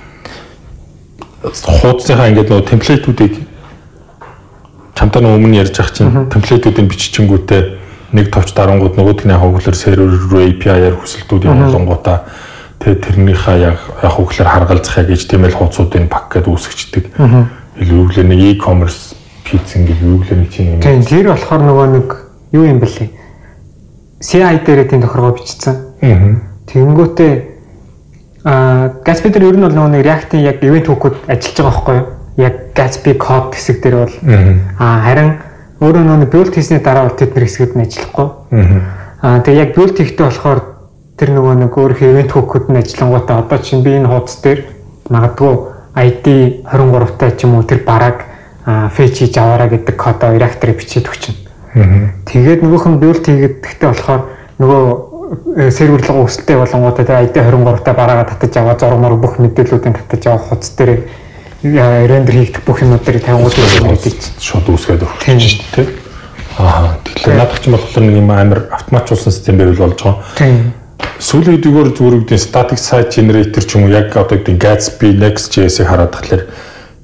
хуудасынхаа 1.43 2.29
ингээд 2.31 2.49
нөгөө 2.49 2.69
темплейтүүдийг 2.71 3.33
чамтай 4.95 5.21
нөгөө 5.23 5.37
өмнө 5.39 5.59
ярьж 5.59 5.79
ах 5.83 5.91
чинь 5.91 6.29
темплейтүүдийг 6.31 6.87
биччихэнгүүтээ 6.87 7.61
нэг 8.13 8.31
товч 8.31 8.53
дарангууд 8.55 8.95
нөгөөдгний 8.95 9.35
хавглаар 9.35 9.75
сервер 9.75 10.13
рүү 10.13 10.41
API-аар 10.55 10.95
хүсэлтүүд 11.01 11.49
явуулангуудаа 11.49 12.17
тэгээ 12.79 13.03
тэрнийхээ 13.03 13.57
яг 13.59 13.79
яг 14.03 14.13
хөглөр 14.13 14.47
харгалзах 14.47 14.97
яг 15.01 15.09
HTML 15.17 15.55
хуудсуудын 15.57 16.07
пак 16.07 16.29
гэдээ 16.31 16.53
үүсгэждэг 16.53 17.05
юу 17.83 18.05
гэлээ 18.07 18.27
нэг 18.27 18.39
e-commerce 18.53 19.17
пиц 19.43 19.75
ингээд 19.75 19.99
юу 20.05 20.21
гэлээ 20.21 20.39
нэг 20.39 20.49
чинь 20.53 20.69
юм. 20.77 20.81
Тийм 20.81 21.01
тэр 21.03 21.33
болохоор 21.33 21.61
нөгөө 21.67 21.87
нэг 21.89 22.07
юу 22.53 22.65
юм 22.69 22.79
бэлээ. 22.79 23.09
CI 24.21 24.57
дээр 24.61 24.87
тийм 24.87 25.01
тохиргоо 25.01 25.33
бичсэн. 25.33 25.75
Аа. 26.05 26.37
Тэнгүүтээ 26.69 27.52
аа 28.43 28.99
Gatsby 29.05 29.31
дээр 29.31 29.55
ер 29.55 29.57
нь 29.57 29.63
бол 29.63 29.71
нөгөө 29.71 30.03
React-ийн 30.03 30.43
яг 30.43 30.59
event 30.59 30.87
hook-ууд 30.91 31.15
ажиллаж 31.31 31.55
байгаа 31.55 31.71
байхгүй 31.71 31.95
юу? 31.95 32.07
Яг 32.37 32.55
Gatsby 32.75 33.11
code 33.15 33.55
хэсэг 33.55 33.77
дээр 33.79 33.95
бол 34.03 34.15
аа 34.79 34.99
харин 35.07 35.31
өөрөө 35.79 36.03
нөгөө 36.03 36.27
build 36.27 36.51
хийсний 36.51 36.83
дараа 36.83 37.07
бол 37.07 37.15
тэд 37.15 37.31
нар 37.35 37.47
хэсгэд 37.47 37.73
нь 37.79 37.83
ажиллахгүй. 37.87 38.27
Аа 39.23 39.39
тэгээ 39.47 39.63
яг 39.63 39.71
build 39.75 39.95
хийхдээ 39.95 40.27
болохоор 40.27 40.59
тэр 41.15 41.29
нөгөө 41.39 41.53
нэг 41.55 41.71
өөрийнхөө 41.71 42.11
event 42.11 42.31
hook-ууд 42.35 42.67
нь 42.67 42.79
ажиллангуудаа 42.83 43.37
одоо 43.47 43.57
чинь 43.63 43.83
би 43.83 43.95
энэ 43.95 44.11
хуудас 44.11 44.37
дээр 44.43 44.59
магадгүй 45.07 45.53
ID 45.95 46.25
23-тай 46.67 47.31
ч 47.37 47.47
юм 47.47 47.55
уу 47.55 47.63
тэр 47.63 47.79
бараг 47.87 48.27
фэч 48.65 49.23
хийж 49.23 49.35
аваараа 49.39 49.71
гэдэг 49.71 49.95
кодоо 49.95 50.35
React-ээр 50.35 50.75
бичиж 50.75 51.07
өгчин. 51.07 51.35
Тэгээд 52.27 52.59
нөгөөх 52.59 52.85
нь 52.91 52.99
build 52.99 53.23
хийгээд 53.23 53.63
тэгтээ 53.63 53.87
болохоор 53.87 54.21
нөгөө 54.59 54.83
э, 55.57 55.71
серверлог 55.71 56.27
өсөлттэй 56.27 56.57
болонгуудаа 56.57 57.05
тэр 57.05 57.21
ID 57.27 57.37
23-тай 57.41 57.93
бараагаа 57.93 58.27
татаж 58.31 58.57
аваа 58.57 58.77
зурмаар 58.79 59.15
бүх 59.17 59.39
мэдээллүүдийг 59.39 59.97
татаж 60.05 60.27
аваа 60.27 60.43
хуц 60.53 60.69
дээр 60.77 61.03
рендер 61.63 62.35
хийгдэх 62.35 62.63
бүх 62.67 62.83
юмнуудыг 62.83 63.23
тавингууд 63.23 63.55
гэдэг 63.55 64.15
шууд 64.39 64.67
үүсгээд 64.67 65.03
өгч 65.07 65.23
шүү 65.39 65.67
дээ. 65.79 65.87
Аа 66.59 66.99
тэгэхээр 67.07 67.37
надад 67.39 67.59
ч 67.63 67.71
болохоор 67.71 68.03
нэг 68.03 68.17
юм 68.19 68.29
амар 68.29 68.67
автоматжуулсан 68.75 69.31
систем 69.31 69.57
байвал 69.57 69.87
болж 69.87 70.01
байгаа. 70.03 70.21
Тийм. 70.35 70.73
Сүүлийн 71.23 71.63
үеигөр 71.63 71.89
зүгээр 71.95 72.17
үгдийн 72.19 72.41
static 72.43 72.79
site 72.83 73.15
generator 73.15 73.63
ч 73.63 73.79
юм 73.79 73.87
уу 73.87 73.95
яг 73.95 74.11
одоо 74.11 74.37
үгдийн 74.37 74.59
Gatsby 74.59 75.15
Next.js-ийг 75.17 75.87
хараад 75.87 76.11
тахлаар 76.11 76.43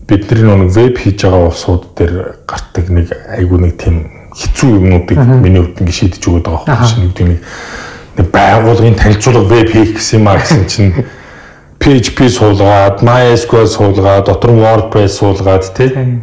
бидний 0.10 0.44
нэг 0.44 0.76
веб 0.76 0.96
хийж 1.00 1.24
байгаа 1.24 1.50
улсууд 1.50 1.84
дээр 1.96 2.14
гардаг 2.44 2.86
нэг 2.90 3.08
айгүй 3.32 3.60
нэг 3.64 3.74
тийм 3.80 3.96
хэцүү 4.36 4.70
юмнуудыг 4.76 5.18
миний 5.18 5.62
хувьд 5.62 5.82
ингэ 5.82 5.94
шийдэж 5.94 6.24
өгöd 6.26 6.46
байгаа 6.46 6.86
шиг 6.86 7.00
нэг 7.06 7.20
нэг 7.22 7.40
байгуулгын 8.24 8.96
танилцуулга 9.00 9.48
веб 9.48 9.70
хийх 9.72 9.96
гэсэн 9.96 10.20
юм 10.20 10.28
а 10.28 10.38
гэсэн 10.38 10.66
чинь. 10.68 10.94
PHP 11.80 12.28
суулгаад, 12.28 13.00
MySQL 13.00 13.68
суулгаад, 13.68 14.28
дотор 14.28 14.52
WordPress 14.52 15.20
суулгаад 15.20 15.64
тий 15.78 16.20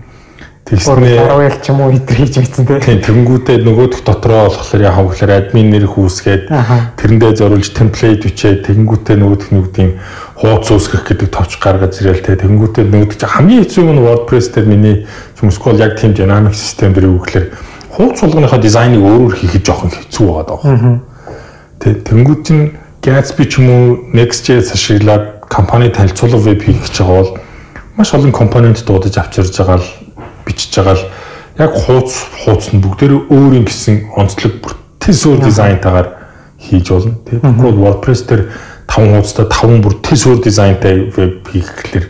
Тэгснээ 0.67 1.15
Laravel 1.15 1.63
ч 1.63 1.71
юм 1.71 1.79
уу 1.79 1.95
хитэр 1.95 2.27
хийж 2.27 2.43
мэдсэн 2.43 2.67
тийм 2.83 2.99
тэнгүүтээ 2.99 3.63
нөгөөх 3.63 4.03
дотроо 4.03 4.51
болохоор 4.51 4.83
яг 4.83 4.99
хавглаар 4.99 5.33
админ 5.39 5.71
нэр 5.71 5.87
хүүсгээд 5.87 6.51
тэрэндээ 6.99 7.33
зориулж 7.39 7.71
темплейт 7.71 8.27
бичээд 8.27 8.67
тэнгүүтээ 8.67 9.15
нөгөөх 9.15 9.55
нь 9.55 9.63
үгдийн 9.63 9.91
хуудас 10.35 10.75
үүсгэх 10.75 11.07
гэдэг 11.07 11.31
товч 11.31 11.63
гаргаж 11.63 12.03
ирэл 12.03 12.19
тэ? 12.19 12.43
Тэнгүүтээ 12.43 12.83
нөгөөх 12.83 13.15
чинь 13.15 13.31
хамгийн 13.31 13.63
хэцүү 13.63 13.83
юм 13.87 13.95
нь 13.95 14.03
WordPress 14.03 14.47
дээр 14.59 14.67
миний 14.67 14.97
хүмүүсгүй 15.39 15.79
яг 15.79 15.95
тийм 16.03 16.19
динамик 16.19 16.59
систем 16.59 16.91
дээр 16.99 17.15
үгээр 17.15 17.47
хуудас 17.95 18.27
болгоныхоо 18.27 18.59
дизайныг 18.59 19.07
өөрөөр 19.07 19.39
хийхэд 19.39 19.63
жоохон 19.63 19.95
хэцүү 19.95 20.27
байгаа 20.27 20.47
даа. 20.51 20.67
Тэ 21.81 22.01
тэнгүүт 22.05 22.41
чинь 22.47 22.73
Gatsby 23.05 23.45
ч 23.47 23.61
юм 23.61 23.69
уу 23.71 23.85
Next.js 24.17 24.73
ашиглаад 24.75 25.47
компани 25.47 25.91
танилцуулга 25.91 26.39
веб 26.43 26.63
хийх 26.65 26.83
гэж 26.83 26.95
байгаа 27.01 27.23
бол 27.23 27.39
маш 27.97 28.15
олон 28.15 28.33
компонент 28.33 28.83
дуудаж 28.85 29.17
авчирж 29.17 29.55
байгаа 29.57 29.79
л 29.79 29.89
бичиж 30.47 30.75
байгаа 30.75 30.97
л. 30.97 31.05
Яг 31.59 31.73
хууц 31.73 32.13
хууц 32.45 32.73
нь 32.75 32.83
бүгдээр 32.83 33.31
өөр 33.31 33.53
юм 33.61 33.65
гисэн 33.65 34.11
онцлог 34.17 34.59
бүтэн 34.61 35.15
суурь 35.15 35.45
дизайнтайгаар 35.45 36.09
хийж 36.59 36.91
болно. 36.91 37.15
Тэгэхгүй 37.31 37.73
WordPress 37.79 38.27
дээр 38.27 38.43
5 38.91 39.13
хуудастай 39.15 39.47
5 39.47 39.85
бүр 39.85 39.95
суурь 40.17 40.43
дизайнтай 40.43 41.13
веб 41.15 41.47
хийх 41.49 41.71
гэхэлэр 41.77 42.07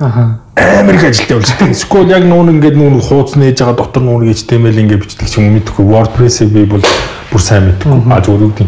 амар 0.00 0.94
их 0.94 1.04
ажилттай 1.04 1.36
болж 1.36 1.50
байна. 1.58 1.72
Эсвэл 1.72 2.10
яг 2.14 2.24
нүүн 2.24 2.54
ингээд 2.54 2.76
нүүн 2.78 3.02
хуудас 3.02 3.34
нээж 3.34 3.58
байгаа 3.58 3.76
дотор 3.82 4.02
нүүн 4.06 4.30
HTML 4.30 4.78
ингээд 4.86 5.02
бичдэг 5.02 5.28
ч 5.28 5.42
юм 5.42 5.58
мэдэхгүй 5.58 5.84
WordPress-ийг 5.84 6.50
би 6.54 6.64
бол 6.64 6.84
бүр 7.32 7.42
сайн 7.42 7.66
мэдэхгүй. 7.74 8.06
А 8.06 8.22
зүгээр 8.22 8.46
үг 8.46 8.62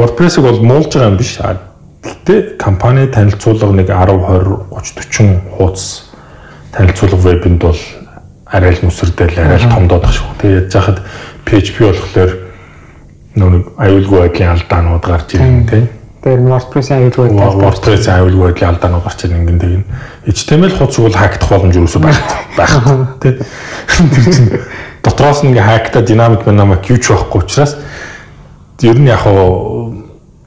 тийм. 0.00 0.08
WordPress-ийг 0.08 0.44
бол 0.44 0.60
муулж 0.64 0.92
байгаа 0.94 1.10
юм 1.12 1.16
биш. 1.16 1.38
Гэтэ 2.00 2.56
компани 2.56 3.06
танилцуулга 3.06 3.72
нэг 3.76 3.92
10 3.92 4.16
20 4.16 4.72
30 4.72 5.04
40 5.12 5.56
хуудас 5.56 6.10
танилцуулга 6.72 7.16
вебинд 7.16 7.60
бол 7.60 7.76
арай 8.46 8.72
л 8.72 8.82
нүсэрдэл 8.82 9.38
арай 9.38 9.58
л 9.60 9.68
томдоодох 9.70 10.10
шүү. 10.10 10.28
Тэгээд 10.40 10.74
яхад 10.74 10.98
PHP 11.44 11.76
болохоор 11.84 12.32
нэг 13.36 13.64
аюулгүй 13.78 14.18
байдлын 14.26 14.54
алдаанууд 14.56 15.04
гарч 15.04 15.36
ирнэ 15.36 15.68
тийм. 15.68 15.86
Тэр 16.20 16.40
WordPress-ийн 16.44 17.04
аюулгүй 17.04 17.30
байдлын 17.30 17.62
WordPress-ийн 17.62 18.16
аюулгүй 18.16 18.44
байдлын 18.48 18.70
алдаанууд 18.74 19.04
гарч 19.04 19.20
ирнэ 19.24 19.38
ингэн 19.38 19.60
тэгнэ. 19.60 19.84
HTML 20.26 20.74
хуудсыг 20.76 21.04
бол 21.04 21.20
хактах 21.20 21.48
боломж 21.48 21.76
юусоо 21.76 22.02
байх 22.02 22.18
байх 22.56 22.74
тийм. 23.22 23.38
Тэр 24.10 24.24
чинь 24.34 24.50
дотроос 25.04 25.44
нь 25.44 25.54
ингээ 25.54 25.64
хактаа 25.64 26.02
динамик 26.02 26.44
динамик 26.44 26.84
юу 26.90 26.98
ч 26.98 27.12
байхгүй 27.14 27.40
учраас 27.44 27.76
ер 28.82 28.98
нь 28.98 29.08
яг 29.08 29.20
хоо 29.24 29.79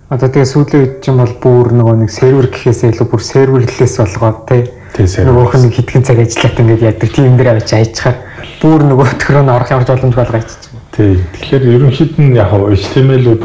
одоо 0.10 0.28
тэгээ 0.28 0.52
сүүлийн 0.52 0.82
үед 0.84 0.94
ч 1.00 1.12
юм 1.12 1.24
бол 1.24 1.36
бүр 1.40 1.68
нөгөө 1.78 1.96
нэг 2.04 2.12
сервер 2.12 2.48
гэхээсээ 2.52 2.92
илүү 2.92 3.08
бүр 3.08 3.24
серверлээс 3.24 3.96
болгоод 4.02 4.40
тийм 4.48 4.84
Нөгөөх 4.94 5.58
нь 5.58 5.74
хитгэн 5.74 6.06
цаг 6.06 6.22
ажиллаад 6.22 6.60
ингээд 6.62 6.86
яддаг 6.86 7.10
тийм 7.10 7.34
дээр 7.34 7.58
авч 7.58 7.74
хайчихаар 7.74 8.18
бүр 8.62 8.86
нөгөө 8.86 9.18
төгрөө 9.18 9.42
нь 9.42 9.50
орох 9.50 9.74
ямар 9.74 9.90
боломж 9.90 10.14
болгоож 10.14 10.46
чинь. 10.54 10.78
Тий. 10.94 11.18
Тэгэхээр 11.18 11.64
ерөнхийд 11.66 12.14
нь 12.22 12.38
яг 12.38 12.54
HTML-үүд 12.54 13.42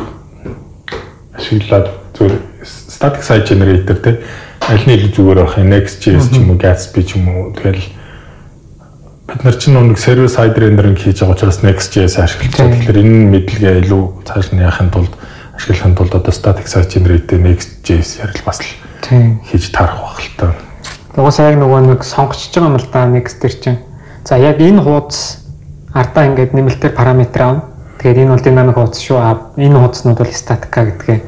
ашиглаад 1.40 1.88
зөв 2.12 2.36
static 2.68 3.24
site 3.24 3.48
generator 3.48 3.96
те. 3.96 4.20
Аль 4.68 4.84
нь 4.84 4.92
илүү 4.92 5.08
зүгээр 5.16 5.40
байх 5.40 5.56
юм 5.56 5.72
Next.js 5.72 6.28
ч 6.28 6.36
юм 6.36 6.52
уу 6.52 6.60
Gatsby 6.60 7.00
ч 7.00 7.16
юм 7.16 7.32
уу. 7.32 7.56
Тэгэл 7.56 7.80
бид 9.32 9.40
нар 9.40 9.56
чинь 9.56 9.72
нэг 9.72 9.96
сервер 9.96 10.28
сайд 10.28 10.60
рендеринг 10.60 11.00
хийж 11.00 11.24
байгаа 11.24 11.32
учраас 11.32 11.64
Next.js 11.64 12.20
ашиглаж 12.20 12.52
байгаа. 12.52 12.76
Тэгэхээр 12.76 13.00
энэ 13.00 13.32
мэдлэгээ 13.32 13.74
илүү 13.88 14.02
цааш 14.28 14.52
нь 14.52 14.60
яхахын 14.60 14.92
тулд 14.92 15.16
ашиглахын 15.58 15.94
тулд 15.98 16.14
одоо 16.14 16.32
static 16.32 16.70
site 16.70 16.94
generate 16.94 17.34
Next.js 17.34 18.22
ярил 18.22 18.42
бас 18.46 18.62
л 18.62 18.70
хийж 19.42 19.70
таарах 19.74 19.98
байх 19.98 20.22
л 20.22 20.30
та. 20.38 20.54
Угсаа 21.18 21.50
яг 21.50 21.58
нөгөө 21.58 21.98
нэг 21.98 22.06
сонгочж 22.06 22.54
байгаа 22.54 22.70
юм 22.70 22.78
л 22.78 22.86
да 22.92 23.06
Next 23.10 23.42
төр 23.42 23.54
чинь. 23.58 23.82
За 24.22 24.38
яг 24.38 24.62
энэ 24.62 24.78
хуудас 24.78 25.42
ардаа 25.90 26.30
ингээд 26.30 26.54
нэмэлтээр 26.54 26.94
параметр 26.94 27.42
аав. 27.42 27.56
Тэгээд 27.98 28.22
энэ 28.22 28.32
бол 28.38 28.44
динамик 28.46 28.78
хуудас 28.78 29.02
шүү. 29.02 29.18
Энэ 29.58 29.78
хуудаснууд 29.82 30.18
бол 30.22 30.30
статика 30.30 30.86
гэдгээ 30.86 31.18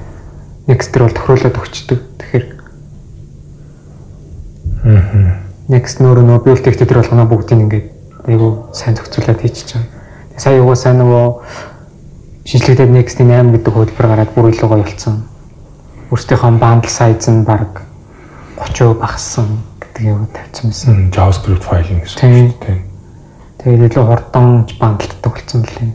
Next 0.71 0.95
төр 0.95 1.03
бол 1.11 1.17
тохируулаад 1.19 1.59
өгчдөг. 1.59 1.99
Тэгэхээр 2.23 2.47
Next 5.75 5.99
нөр 5.99 6.23
нөө 6.23 6.39
build 6.47 6.63
text 6.63 6.79
төр 6.87 7.03
болгоно 7.03 7.27
бүгдийг 7.27 7.67
ингээд 7.67 7.87
айгу 8.31 8.71
сайн 8.71 8.95
зохицуулаад 8.95 9.43
хийчихэж 9.43 9.75
байгаа. 9.75 9.91
Сая 10.39 10.63
угаасаа 10.63 10.95
нөгөө 10.95 11.27
шинжлэхдээ 12.51 12.91
Next-ийн 12.91 13.31
8 13.31 13.55
гэдэг 13.55 13.75
хөлбөр 13.79 14.07
гараад 14.11 14.35
бүр 14.35 14.51
илүү 14.51 14.67
гоё 14.67 14.83
болсон. 14.83 15.23
Өөртөөхөө 16.11 16.59
bundle 16.59 16.91
size 16.91 17.31
нь 17.31 17.47
баг 17.47 17.87
30% 18.59 18.99
багассан 18.99 19.47
гэдэг 19.79 20.03
юм 20.11 20.27
тавьсан 20.35 20.75
байсан. 20.75 21.15
JavaScript 21.15 21.63
файлын 21.63 22.03
гэсэн 22.03 22.51
үг 22.51 22.59
тийм. 22.59 22.83
Тэгээд 23.63 23.87
илүү 23.95 24.03
хурдан 24.03 24.67
бандалддаг 24.83 25.31
болсон 25.31 25.63
билээ. 25.63 25.95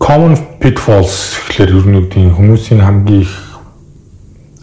Common 0.00 0.34
pitfalls 0.64 1.36
гэхэлэр 1.52 1.76
ер 1.76 1.84
нь 1.84 1.98
үгдийн 2.00 2.32
хүмүүсийн 2.32 2.80
хамгийн 2.80 3.28
их 3.28 3.60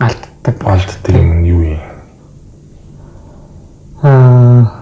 алддаг 0.01 0.57
алддаг 0.65 1.13
юм 1.13 1.45
нь 1.45 1.49
юу 1.53 1.61
юм? 1.69 1.85
Аа 4.01 4.76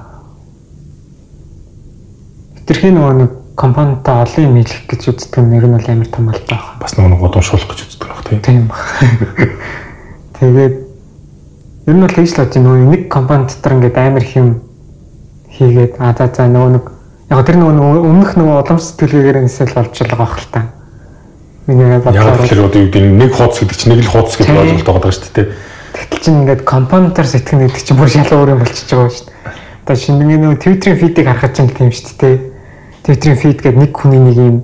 Тэрхий 2.65 2.89
нөгөө 2.89 3.13
нэг 3.21 3.31
компанитай 3.55 4.25
олон 4.25 4.45
юм 4.45 4.55
хийх 4.65 4.89
гэж 4.89 5.01
үздэг 5.13 5.39
нь 5.45 5.53
ер 5.55 5.69
нь 5.69 5.77
бол 5.77 5.85
амар 5.85 6.09
том 6.09 6.29
алдаа 6.33 6.57
байна. 6.57 6.81
Бас 6.81 6.97
нөгөө 6.97 7.19
годомшуулах 7.21 7.69
гэж 7.69 7.79
үздэг 7.85 8.09
байх 8.09 8.41
тийм. 8.41 8.65
Баг. 8.67 8.81
Тэгээд 10.41 10.75
ер 11.85 11.93
нь 11.93 12.01
бол 12.01 12.15
хийж 12.17 12.31
л 12.33 12.39
бодож 12.41 12.57
нөгөө 12.57 12.89
нэг 12.89 13.01
компани 13.07 13.45
дотор 13.45 13.73
ингээд 13.77 13.97
амар 14.01 14.23
их 14.25 14.33
юм 14.35 14.49
хийгээд 15.53 15.93
а 16.01 16.11
за 16.17 16.25
за 16.33 16.49
нөгөө 16.49 16.71
нэг 16.73 16.85
яг 17.29 17.45
тэр 17.45 17.57
нөгөө 17.61 18.01
өмнөх 18.01 18.31
нөгөө 18.33 18.55
уламж 18.65 18.81
сэтгэлгээгээр 18.81 19.39
нисэл 19.45 19.77
болж 19.77 19.93
байгаа 19.93 20.19
байх 20.19 20.35
л 20.41 20.49
та. 20.49 20.61
Миний 21.69 21.97
бодлоор 22.01 22.33
яг 22.33 22.41
одоо 22.41 22.81
юу 22.81 22.89
гэдэг 22.89 23.03
нэг 23.13 23.31
хуудас 23.37 23.61
гэдэг 23.61 23.77
чинь 23.77 23.91
нэг 23.93 24.01
л 24.03 24.11
хуудас 24.11 24.35
гэж 24.35 24.49
ойлголт 24.49 24.89
байгаа 24.89 25.13
шүү 25.13 25.31
дээ. 25.37 25.47
Тэгтэл 25.95 26.21
чинь 26.25 26.39
ингээд 26.43 26.61
компаниудаар 26.67 27.29
сэтгэнэ 27.29 27.69
гэдэг 27.69 27.83
чинь 27.85 27.97
бүр 28.01 28.09
шал 28.11 28.33
өөр 28.35 28.53
юм 28.57 28.61
болчихж 28.65 28.89
байгаа 28.89 29.13
шүү 29.15 29.25
дээ. 29.29 29.53
Одоо 29.85 29.95
шинэ 29.95 30.25
нөгөө 30.25 30.59
Twitter-ийн 30.59 30.99
фидийг 30.99 31.25
харахад 31.29 31.53
ч 31.55 31.57
юм 31.63 31.69
тийм 31.71 31.89
шүү 31.93 32.17
дээ. 32.19 32.54
Twitter-ийн 33.05 33.37
feed 33.37 33.61
гэдэг 33.61 33.77
нэг 33.77 33.93
хүний 33.93 34.17
нэг 34.17 34.37
юм 34.41 34.55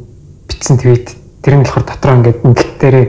бичсэн 0.49 0.81
твит 0.81 1.13
тэр 1.45 1.61
нь 1.61 1.61
болохоор 1.61 1.85
дотроо 1.85 2.15
ингээд 2.17 2.41
ингэлт 2.41 2.77
дээрээ 2.81 3.07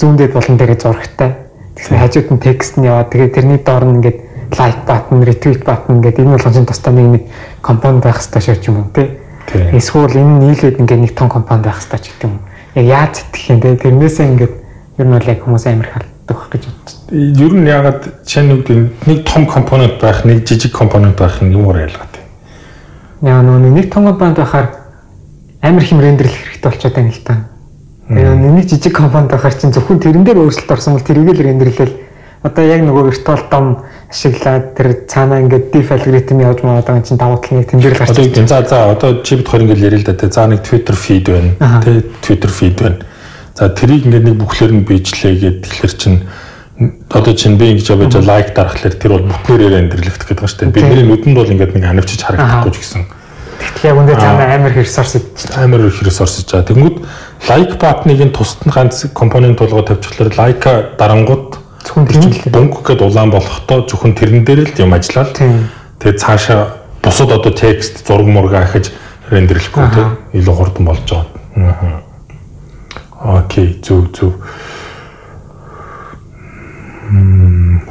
зүүндээд 0.00 0.32
болон 0.32 0.56
дээрээ 0.56 0.78
зурагтай. 0.80 1.30
Тэгсэн 1.76 2.00
хажууд 2.00 2.28
нь 2.32 2.40
текст 2.40 2.80
нь 2.80 2.88
яваад 2.88 3.12
тэгээ 3.12 3.36
тэрний 3.36 3.60
доор 3.60 3.84
нь 3.84 4.00
ингээд 4.00 4.18
лайк 4.56 4.78
бутон, 4.88 5.20
ретвит 5.28 5.60
бутон 5.68 6.00
ингээд 6.00 6.24
энэ 6.24 6.32
болгон 6.32 6.54
чинь 6.56 6.64
тусдаа 6.64 6.92
нэг 6.96 7.08
нэг 7.12 7.24
компонд 7.60 8.00
байх 8.00 8.16
хэрэгтэй 8.16 8.40
шүү 8.64 8.72
юм 8.72 8.88
тий. 8.96 9.08
Эсвэл 9.76 10.16
энэ 10.16 10.40
нийлээд 10.40 10.80
ингээд 10.80 11.04
нэг 11.04 11.12
том 11.20 11.28
компонд 11.28 11.68
байх 11.68 11.76
хэрэгтэй 11.76 12.00
ч 12.00 12.04
гэдэг 12.16 12.32
юм. 12.32 12.40
Яг 12.72 12.86
яаж 12.88 13.12
зэтгэх 13.20 13.52
юм 13.52 13.60
те 13.60 13.76
тэрнээсээ 13.76 14.26
ингээд 14.32 14.54
ер 14.96 15.04
нь 15.04 15.12
бол 15.20 15.28
яг 15.28 15.40
хүмүүс 15.44 15.64
амар 15.68 15.88
халддаг 15.92 16.32
байх 16.32 16.48
гэж 16.48 16.62
бодчих. 16.64 16.96
Ер 17.12 17.52
нь 17.52 17.68
ягаад 17.68 18.02
чанууд 18.24 18.68
нэг 19.04 19.18
том 19.28 19.44
компонент 19.44 20.00
байх, 20.00 20.24
нэг 20.24 20.48
жижиг 20.48 20.72
компонент 20.72 21.20
байх 21.20 21.44
нь 21.44 21.52
юугаар 21.52 21.92
ялгаад 21.92 22.11
Яа 23.22 23.42
нөгөө 23.42 23.70
нэг 23.70 23.86
том 23.92 24.10
компанид 24.10 24.36
байхаар 24.42 24.68
амар 25.62 25.84
хэм 25.86 26.00
рендерлэх 26.02 26.42
хэрэгтэй 26.42 26.70
болчиход 26.70 26.96
байна 26.98 27.14
л 27.14 27.22
та. 27.22 27.34
Тэгээ 28.10 28.34
нэг 28.34 28.66
жижиг 28.66 28.92
компанид 28.92 29.30
байхаар 29.30 29.54
чинь 29.54 29.72
зөвхөн 29.72 30.02
тэрэн 30.02 30.24
дээр 30.26 30.42
өөрчлөлт 30.42 30.74
орсон 30.74 30.98
бол 30.98 31.06
тэрийг 31.06 31.30
л 31.30 31.46
рендерлээл 31.46 31.94
одоо 32.42 32.64
яг 32.66 32.82
нөгөө 32.82 33.04
виртуал 33.06 33.42
дом 33.46 33.66
ашиглаад 34.10 34.74
тэр 34.74 35.06
цаанаа 35.06 35.38
ингээд 35.46 35.70
diff 35.70 35.94
algorithm 35.94 36.42
явж 36.42 36.66
маад 36.66 36.86
байгаа 36.90 37.06
чинь 37.06 37.20
давуу 37.22 37.38
тал 37.38 37.62
нэг 37.62 37.70
тэн 37.70 37.78
дээр 37.78 37.94
л 37.94 38.02
гарч 38.02 38.18
ирж 38.18 38.34
байна. 38.34 38.50
За 38.50 38.66
за 38.66 38.78
одоо 38.90 39.22
чи 39.22 39.38
бид 39.38 39.46
хоёр 39.46 39.62
ингээд 39.62 39.86
ярил 39.86 40.02
л 40.02 40.10
да. 40.10 40.26
За 40.26 40.46
нэг 40.50 40.66
Twitter 40.66 40.96
feed 40.98 41.26
байна. 41.30 41.54
Тэ 41.86 42.02
Twitter 42.26 42.50
feed 42.50 42.76
байна. 42.82 42.98
За 43.54 43.70
тэрийг 43.70 44.02
ингээд 44.10 44.26
нэг 44.26 44.36
бүхлээр 44.42 44.72
нь 44.74 44.82
бичлээ 44.82 45.34
гэд 45.38 45.56
тэгэхээр 45.62 45.94
чинь 45.94 46.18
одоо 47.10 47.34
чинь 47.34 47.56
би 47.58 47.72
ингэж 47.76 47.90
явж 47.90 48.16
лайк 48.24 48.54
дарахлаар 48.54 48.94
тэр 48.96 49.12
бол 49.12 49.28
бүтнээрээ 49.28 49.70
рендерлэгдэх 49.76 50.28
гэдэг 50.28 50.48
шүү 50.48 50.58
дээ. 50.58 50.72
Бидний 50.72 51.04
нүдэнд 51.04 51.36
бол 51.36 51.52
ингээд 51.52 51.74
нэг 51.76 51.84
анивчиж 51.84 52.20
харагдахгүй 52.24 52.72
ч 52.72 52.78
гэсэн. 52.80 53.04
Тэгтэл 53.62 53.88
яг 53.92 53.96
үндэ 54.00 54.14
цаана 54.18 54.44
амар 54.56 54.72
ресурс 54.72 55.12
идэж 55.20 55.52
амар 55.54 55.80
ресурс 55.86 56.34
идэж 56.40 56.50
байгаа. 56.50 56.68
Тэнгүүд 56.72 56.96
лайк 57.48 57.70
батныг 57.78 58.20
нь 58.24 58.34
тусад 58.34 58.66
нь 58.66 58.72
ганц 58.72 59.06
компонент 59.14 59.58
болгоод 59.60 59.86
тавьчихлаар 59.86 60.32
лайка 60.34 60.72
дарангууд 60.98 61.60
зөвхөн 61.84 62.06
тэр 62.08 62.18
нь 62.26 62.50
дөнгөх 62.50 62.82
гээд 62.82 63.02
улаан 63.04 63.30
болохдоо 63.30 63.86
зөвхөн 63.86 64.16
тэрэн 64.16 64.42
дээр 64.42 64.66
л 64.66 64.82
юм 64.82 64.96
ажиллаа. 64.96 65.30
Тэгээд 65.30 66.18
цаашаа 66.18 66.82
бусад 67.02 67.30
одоо 67.30 67.52
текст 67.52 68.02
зураг 68.06 68.26
мурга 68.26 68.64
ахиж 68.64 68.90
рендерлэхгүй 69.30 69.86
тийм 69.94 70.08
илүү 70.34 70.54
хурдан 70.54 70.84
болж 70.86 71.06
байгаа. 71.06 72.02
Окей, 73.22 73.78
зөв 73.82 74.10
зөв 74.10 74.34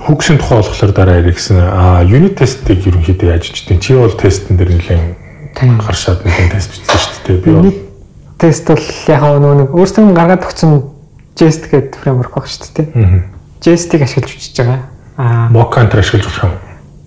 хөгшин 0.08 0.38
тухай 0.40 0.58
болохоор 0.62 0.92
дараа 0.96 1.20
ярих 1.20 1.36
гэсэн. 1.36 1.58
А 1.60 2.04
юнит 2.04 2.40
тестийг 2.40 2.88
ерөнхийдөө 2.88 3.28
яаж 3.32 3.52
хийдэг? 3.52 3.82
Чи 3.82 3.94
бол 3.94 4.12
тестэн 4.12 4.58
дээр 4.58 4.72
нэлээд 4.80 5.22
гаршаад 5.84 6.24
нэлээд 6.26 6.52
тест 6.56 6.72
бичсэн 6.72 7.00
шүү 7.00 7.22
дээ. 7.28 7.44
Би 7.44 7.52
бол 7.52 7.74
тест 8.40 8.66
бол 8.72 8.88
яг 9.12 9.22
нөгөө 9.22 9.56
нэг 9.62 9.70
өөрсдөө 9.76 10.14
гаргаад 10.16 10.48
өгсөн 10.48 10.72
Jest 11.40 11.72
гэдэг 11.72 11.96
фреймворк 11.96 12.36
баг 12.36 12.48
шүү 12.48 12.72
дээ. 12.76 13.24
Jest-ийг 13.64 14.04
ашиглаж 14.04 14.36
бичиж 14.36 14.58
байгаа. 14.58 14.80
Аа 15.18 15.50
Mock-антер 15.50 16.00
ашиглаж 16.00 16.28
болох 16.28 16.44
юм. 16.44 16.54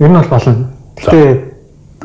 Ер 0.01 0.09
нь 0.09 0.16
бол 0.16 0.31
болно. 0.32 0.70
Гэхдээ 0.97 1.28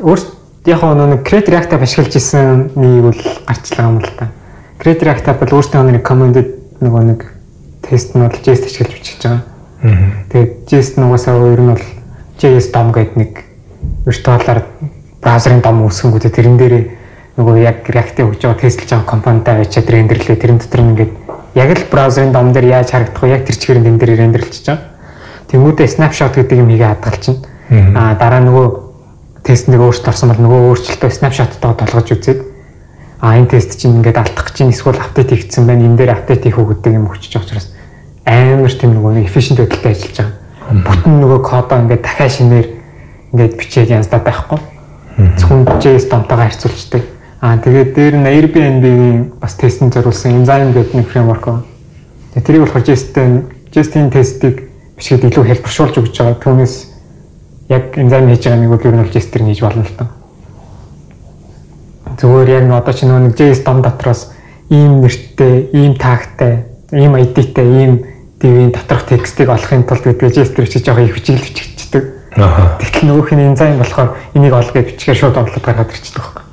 өөрсд 0.04 0.28
яг 0.66 0.82
нөгөө 0.84 1.24
Create 1.24 1.48
React-ап 1.48 1.82
ашиглаж 1.82 2.14
исэн 2.16 2.70
нэг 2.76 3.02
бол 3.08 3.20
гарчлаа 3.48 3.88
юм 3.88 3.98
л 4.04 4.12
та. 4.18 4.28
Create 4.78 5.00
React-ап 5.00 5.40
бол 5.40 5.56
өөрсдөө 5.58 5.90
нэг 5.90 6.04
command 6.04 6.36
нөгөө 6.84 7.02
нэг 7.08 7.20
тест 7.82 8.14
нь 8.14 8.20
бол 8.20 8.36
Jest 8.44 8.68
ашиглаж 8.68 8.94
бичиж 8.94 9.22
байгаа. 9.24 9.49
Тэгээд 9.80 10.52
JS 10.68 11.00
нугасаа 11.00 11.40
өөр 11.40 11.60
нь 11.60 11.72
бол 11.72 11.86
JS 12.36 12.68
дом 12.72 12.92
гэдэг 12.92 13.16
нэг 13.16 13.32
виртуалаар 14.04 14.64
браузерын 15.24 15.64
дом 15.64 15.84
үүсгэнгүүтээ 15.88 16.32
тэрэн 16.36 16.56
дээр 16.60 16.74
нөгөө 17.40 17.56
яг 17.64 17.88
React-ийг 17.88 18.28
өгж 18.28 18.40
байгаа 18.44 18.60
тестлж 18.60 18.90
байгаа 18.92 19.08
компонентаа 19.08 19.60
авчиад 19.64 19.88
рендерлээ 19.88 20.36
тэрэн 20.36 20.60
дотор 20.60 20.80
нь 20.84 20.90
ингээд 20.92 21.12
яг 21.56 21.70
л 21.72 21.84
браузерын 21.88 22.32
дом 22.32 22.52
дээр 22.52 22.76
яаж 22.76 22.92
харагдах 22.92 23.24
вэ 23.24 23.32
яг 23.32 23.44
тэр 23.48 23.56
чигээр 23.56 23.80
энэ 23.80 24.00
дээр 24.00 24.20
рендерлж 24.20 24.64
байгаа. 24.68 24.84
Тэнгүүдээ 25.48 25.88
snapshot 25.88 26.36
гэдэг 26.36 26.60
юм 26.60 26.68
хийгээ 26.68 26.90
хадгалчихна. 26.92 27.40
Аа 27.96 28.14
дараа 28.20 28.44
нөгөө 28.44 28.66
тест 29.44 29.72
нэг 29.72 29.80
өөрчлөлт 29.80 30.12
орсон 30.12 30.28
бол 30.30 30.44
нөгөө 30.44 30.60
өөрчлөлтөө 30.76 31.10
snapshot-тоо 31.10 31.72
толгож 31.72 32.08
үзээд 32.12 32.40
аа 33.24 33.40
энэ 33.40 33.56
тест 33.56 33.80
чинь 33.80 34.00
ингээд 34.00 34.20
алдах 34.20 34.52
гэж 34.52 34.68
эсвэл 34.68 35.00
апдейт 35.00 35.32
хийгдсэн 35.32 35.64
байна 35.64 35.88
энэ 35.88 35.96
дээр 35.96 36.12
апдейт 36.12 36.44
хийх 36.44 36.60
үү 36.60 36.76
гэдэг 36.76 36.92
юм 36.96 37.08
өчөж 37.08 37.32
байгаа 37.32 37.46
учраас 37.48 37.69
амар 38.30 38.70
тийм 38.70 38.94
нөгөө 38.94 39.12
нэг 39.18 39.26
efficient 39.26 39.58
байдлаар 39.58 39.90
ажиллаж 39.90 40.16
байгаа. 40.18 40.84
Бүтэн 40.86 41.14
нөгөө 41.18 41.40
кодоо 41.42 41.78
ингээд 41.82 42.02
дахиад 42.06 42.30
шинээр 42.30 42.66
ингээд 43.34 43.54
бичээд 43.58 43.90
янздаад 43.90 44.22
байхгүй. 44.22 44.58
Зөвхөн 45.38 45.66
JS 45.82 46.06
домтойгоо 46.06 46.46
харьцуулждаг. 46.46 47.02
Аа 47.40 47.58
тэгээд 47.58 47.90
дээр 47.96 48.14
нь 48.20 48.30
Airbnb-ийн 48.30 49.32
бас 49.40 49.56
тестэн 49.58 49.90
зориулсан 49.90 50.44
Enzyme 50.44 50.70
гэдэг 50.76 50.94
нэг 50.94 51.08
фреймворк 51.08 51.44
байна. 51.46 51.64
Тэгээд 52.34 52.46
тэрийг 52.46 52.62
болохоор 52.68 52.84
JS-тэй 52.86 53.26
JS-ийн 53.74 54.10
тестийг 54.14 54.56
бичгээд 54.94 55.26
илүү 55.26 55.44
хэлбэршүүлж 55.50 55.94
өгч 55.98 56.16
байгаа. 56.20 56.38
Түүнээс 56.38 56.74
яг 57.72 57.96
Enzyme 57.96 58.30
хийж 58.30 58.44
байгаа 58.44 58.60
нэг 58.60 58.72
үгээр 58.76 58.94
нь 58.94 59.02
бол 59.02 59.14
JS 59.14 59.28
дээр 59.32 59.44
хийж 59.48 59.60
болно 59.64 59.82
л 59.82 59.96
тоо. 59.98 60.08
Зүгээр 62.20 62.48
яг 62.60 62.64
одоо 62.70 62.94
чи 62.94 63.08
нөгөө 63.08 63.34
JS 63.34 63.64
дом 63.64 63.80
дотроос 63.80 64.30
ийм 64.68 65.00
нэртэй, 65.00 65.70
ийм 65.72 65.96
тагтай, 65.96 66.68
ийм 66.92 67.16
ID-тэй, 67.16 67.68
ийм 67.82 67.92
дивийн 68.40 68.72
доторх 68.72 69.04
текстийг 69.04 69.48
олохын 69.48 69.84
тулд 69.84 70.04
гэдэг 70.04 70.34
жестер 70.34 70.64
бичиж 70.64 70.84
байгаа 70.86 71.04
их 71.04 71.14
бичиг 71.14 71.40
бичигддэг. 71.44 72.04
Аа. 72.36 72.80
Тэгтэл 72.80 73.12
нөгөөх 73.12 73.30
нь 73.36 73.46
энзайм 73.52 73.78
болохоор 73.78 74.16
энийг 74.34 74.54
ол 74.56 74.64
гэж 74.64 74.96
бичгээр 74.96 75.18
шууд 75.20 75.36
онлоод 75.36 75.60
гаргаад 75.60 75.92
ирчихдэг 75.92 76.24
байхгүй. 76.24 76.44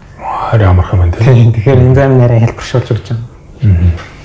Харин 0.51 0.68
амархан 0.68 0.99
байна 0.99 1.15
тийм. 1.15 1.53
Тэгэхээр 1.55 1.80
энзайм 1.88 2.18
нараа 2.19 2.39
хэлбэршүүлж 2.43 2.88
өгч 2.91 3.07
байгаа. 3.15 3.23
Аа. 3.64 4.15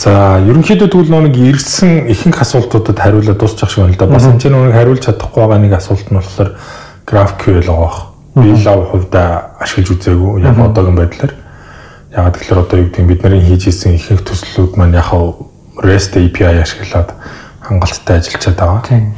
За, 0.00 0.40
ерөнхийдөө 0.40 0.88
тэгвэл 0.88 1.28
нэг 1.28 1.36
ирсэн 1.36 2.08
ихэнх 2.08 2.40
асуултуудад 2.40 2.96
хариулаад 2.96 3.36
дуусчих 3.36 3.68
шиг 3.68 3.84
байна 3.84 3.92
л 3.92 4.00
да. 4.00 4.06
Бас 4.08 4.24
энэ 4.24 4.48
нэг 4.48 4.72
хариулж 4.72 5.04
чадахгүй 5.04 5.44
байгаа 5.44 5.60
нэг 5.60 5.76
асуулт 5.76 6.08
нь 6.08 6.16
болохоор 6.16 6.56
GraphQL 7.04 7.68
байгаа. 7.68 8.08
Би 8.40 8.48
лав 8.64 8.80
хувьда 8.88 9.52
ашиглаж 9.60 10.00
үзээгүй. 10.00 10.40
Яг 10.48 10.56
одоогийн 10.56 10.96
байдлаар. 10.96 11.34
Ягаад 12.16 12.36
гэвэл 12.40 12.62
одоо 12.64 12.78
юу 12.80 12.88
гэдэг 12.88 13.04
бид 13.04 13.20
нарын 13.20 13.44
хийж 13.44 13.68
исэн 13.68 13.98
ихэнх 13.98 14.24
төслүүд 14.24 14.80
маань 14.80 14.96
яхаа 14.96 15.49
REST 15.80 16.16
API 16.16 16.60
ашиглаад 16.60 17.14
хангалттай 17.60 18.18
ажиллаж 18.18 18.44
байгаа. 18.54 18.82
Тийм. 18.88 19.12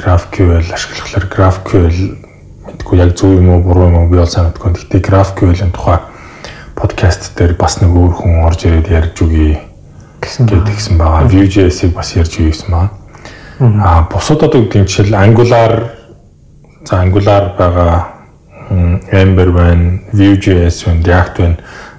GraphQL 0.00 0.72
ашиглахлаар 0.74 1.26
GraphQL 1.30 1.98
мэдгүй 2.66 2.98
яг 2.98 3.16
зөв 3.16 3.36
юм 3.36 3.50
уу 3.54 3.62
буруу 3.62 3.88
юм 3.90 3.96
уу 4.00 4.08
би 4.10 4.18
бол 4.18 4.26
санагдгүй. 4.26 4.72
Гэхдээ 4.72 5.00
GraphQL-ийн 5.08 5.72
тухай 5.74 5.98
подкаст 6.74 7.36
дээр 7.36 7.54
бас 7.60 7.80
нэг 7.82 7.92
өөр 7.92 8.12
хүн 8.16 8.44
орж 8.48 8.64
ирээд 8.64 8.88
ярьж 8.88 9.20
үгүй 9.20 9.58
гэсэн 10.24 10.48
гэдэг 10.48 10.74
гисэн 10.74 10.96
байгаа. 10.96 11.28
Vue.js-ийг 11.28 11.92
бас 11.92 12.16
ярьж 12.16 12.40
үгүй 12.40 12.54
гэсэн 12.54 12.70
байгаа. 12.72 12.90
Аа 13.60 14.08
гэдэг 14.08 14.80
нь 14.80 14.88
жишээл 14.88 15.14
Angular 15.20 15.72
за 16.88 17.04
Angular 17.04 17.52
байгаа 17.58 18.20
Ember 19.12 19.50
байна, 19.52 20.00
Vue.js 20.12 20.84
байна, 20.86 21.02
React 21.04 21.36
байна. 21.38 21.56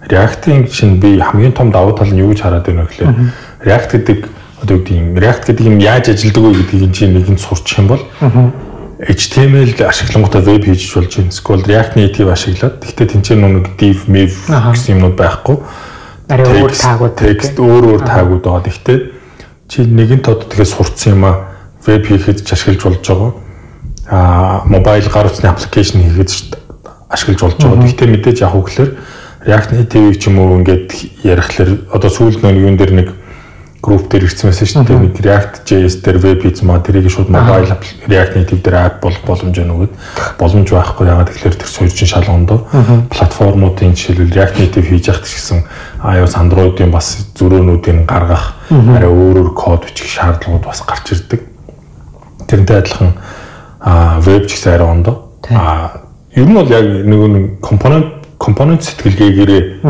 React-ийн 0.09 0.67
чинь 0.67 0.99
би 0.99 1.19
хамгийн 1.19 1.53
том 1.53 1.71
давуу 1.71 1.93
тал 1.93 2.07
нь 2.09 2.17
юу 2.17 2.33
гэж 2.33 2.41
хараад 2.41 2.65
байна 2.65 2.81
вэ 2.81 2.87
гэхээр 2.89 3.13
React 3.61 3.89
гэдэг 3.93 4.19
одоо 4.61 4.77
юу 4.77 4.83
гэдэг 4.83 4.97
юм 4.97 5.07
React 5.17 5.43
гэдэг 5.47 5.65
юм 5.65 5.77
яаж 5.79 6.05
ажилладаг 6.09 6.43
вэ 6.43 6.53
гэдгийг 6.65 6.93
чинь 6.93 7.13
нэгэнд 7.13 7.41
сурчих 7.41 7.77
юм 7.79 7.87
бол 7.89 8.03
HTML 9.01 9.81
ашиглангуудаа 9.81 10.41
веб 10.45 10.65
хийж 10.65 10.93
болж 10.93 11.17
байна. 11.17 11.33
SQL 11.33 11.65
React 11.65 11.93
Native 11.97 12.29
ашиглаад 12.29 12.77
гэхдээ 12.85 13.07
тэнцэн 13.17 13.41
нүг 13.41 13.73
div, 13.73 14.05
mev 14.05 14.29
гэсэн 14.45 14.93
юмнууд 14.93 15.17
байхгүй. 15.17 15.57
Арай 16.29 16.61
өөр 16.61 16.73
таагууд 16.77 17.15
текст 17.17 17.57
өөр 17.57 17.97
өөр 17.97 18.01
таагууд 18.05 18.45
байгаа. 18.45 18.61
Гэхдээ 18.69 18.99
чи 19.65 19.81
нэгэн 19.89 20.21
тод 20.21 20.45
тэгээ 20.53 20.69
сурцсан 20.69 21.17
юм 21.17 21.25
а 21.25 21.49
веб 21.81 22.05
хийхэд 22.05 22.45
ч 22.45 22.53
ашиглаж 22.53 22.81
болж 22.85 23.01
байгаа. 23.01 23.31
Аа 24.05 24.61
мобайл 24.69 25.09
гар 25.09 25.33
утасны 25.33 25.49
аппликейшн 25.49 26.05
хийхэд 26.05 26.29
ч 26.29 26.53
ашиглаж 27.09 27.41
болж 27.41 27.57
байгаа. 27.57 27.81
Гэхдээ 27.81 28.05
мэдээж 28.05 28.37
яг 28.45 28.53
үгээр 28.53 28.89
React 29.49 29.69
Native 29.73 30.13
ч 30.21 30.29
юм 30.29 30.37
уу 30.45 30.61
ингээд 30.61 31.25
ярихлаар 31.25 31.89
одоо 31.89 32.09
сүүлд 32.13 32.45
нэг 32.45 32.61
юун 32.61 32.77
дээр 32.77 32.93
нэг 32.93 33.07
групп 33.81 34.11
дээр 34.13 34.29
ирсэн 34.29 34.49
байсан 34.51 34.67
шүү 34.69 34.83
дээ. 34.85 34.99
Нэг 35.01 35.17
React.js 35.25 35.95
дээр 36.05 36.17
веб 36.21 36.43
хийж 36.45 36.61
маа 36.61 36.79
тэрийг 36.85 37.09
шууд 37.09 37.33
mobile 37.33 37.65
React 38.05 38.33
Native 38.37 38.61
дээр 38.61 38.77
ап 38.77 39.01
болох 39.01 39.25
боломж 39.25 39.57
уу 39.57 39.89
гэд. 39.89 39.93
Боломж 40.37 40.69
байхгүй 40.69 41.09
яагаад 41.09 41.33
тэгэхээр 41.33 41.57
тэр 41.57 41.69
хоёр 41.73 41.89
чинь 41.89 42.11
шал 42.13 42.29
ондоо. 42.29 42.69
Платформуудын 43.09 43.97
жишээлбэл 43.97 44.37
React 44.37 44.55
Native 44.61 44.85
хийж 44.85 45.09
яхад 45.09 45.25
гэсэн 45.25 45.65
iOS 45.97 46.37
Android-ийн 46.37 46.93
бас 46.93 47.25
зөрөөнүүдийг 47.33 48.05
гаргах 48.05 48.53
арай 48.69 49.09
өөр 49.09 49.49
өөр 49.49 49.53
код 49.57 49.89
бичих 49.89 50.13
шаардлагууд 50.13 50.61
бас 50.61 50.85
гарч 50.85 51.17
ирдэг. 51.17 51.41
Тэрнтэй 52.45 52.77
адилхан 52.85 53.17
веб 54.21 54.45
ч 54.45 54.61
гэсэн 54.61 54.77
арай 54.77 54.87
ондоо. 54.93 55.15
А 55.49 56.05
ер 56.37 56.45
нь 56.45 56.53
бол 56.53 56.69
яг 56.69 56.85
нэг 56.85 57.59
компонент 57.65 58.21
компонент 58.37 58.85
сэтгэлгээгээрээ 58.85 59.81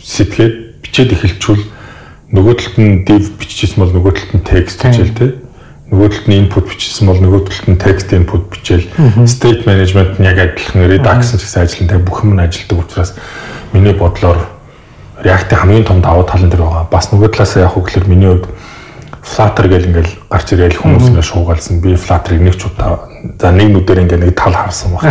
сэтгээд 0.00 0.54
бичээд 0.84 1.12
эхэлчихвэл 1.12 1.64
нөгөө 2.32 2.54
талд 2.60 2.76
нь 2.78 3.04
div 3.08 3.30
бичижсэн 3.40 3.80
бол 3.80 3.92
нөгөө 3.92 4.12
талд 4.18 4.32
нь 4.36 4.44
text 4.44 4.84
бичээл 4.84 5.14
тэ 5.16 5.28
нөгөө 5.88 6.08
талд 6.12 6.26
нь 6.28 6.38
input 6.44 6.66
бичижсэн 6.68 7.08
бол 7.08 7.20
нөгөө 7.22 7.40
талд 7.48 7.66
нь 7.72 7.80
text 7.80 8.12
input 8.12 8.44
бичээл 8.52 8.86
state 9.24 9.64
management 9.64 10.20
нь 10.20 10.28
яг 10.28 10.36
адилхан 10.36 10.84
redux 10.84 11.32
ч 11.32 11.40
гэсэн 11.40 11.64
ажилтнтай 11.64 12.00
бүх 12.04 12.24
юм 12.24 12.36
нь 12.36 12.44
ажилтдаг 12.44 12.84
учраас 12.84 13.16
миний 13.72 13.96
бодлоор 13.96 14.58
React-ийн 15.18 15.60
хамгийн 15.60 15.84
том 15.84 16.00
давуу 16.00 16.22
тал 16.22 16.44
нь 16.44 16.50
тэр 16.50 16.62
байгаа. 16.62 16.86
Бас 16.86 17.10
нөгөө 17.10 17.34
талаас 17.34 17.56
яг 17.58 17.74
хөглөр 17.74 18.06
миний 18.06 18.30
хувьд 18.30 18.46
Flutter 19.18 19.66
гэл 19.66 19.90
ингээл 19.90 20.14
гарч 20.30 20.52
ирээл 20.54 20.78
хүмүүс 20.78 21.10
ингээ 21.10 21.26
шуугаалсан. 21.26 21.82
Би 21.82 21.98
Flutter-ыг 21.98 22.38
нэг 22.38 22.54
ч 22.54 22.70
удаа 22.70 23.10
за 23.34 23.50
нэг 23.50 23.74
нүдээр 23.74 24.06
ингээ 24.06 24.22
нэг 24.30 24.38
тал 24.38 24.54
харсан 24.54 24.94
баг. 24.94 25.10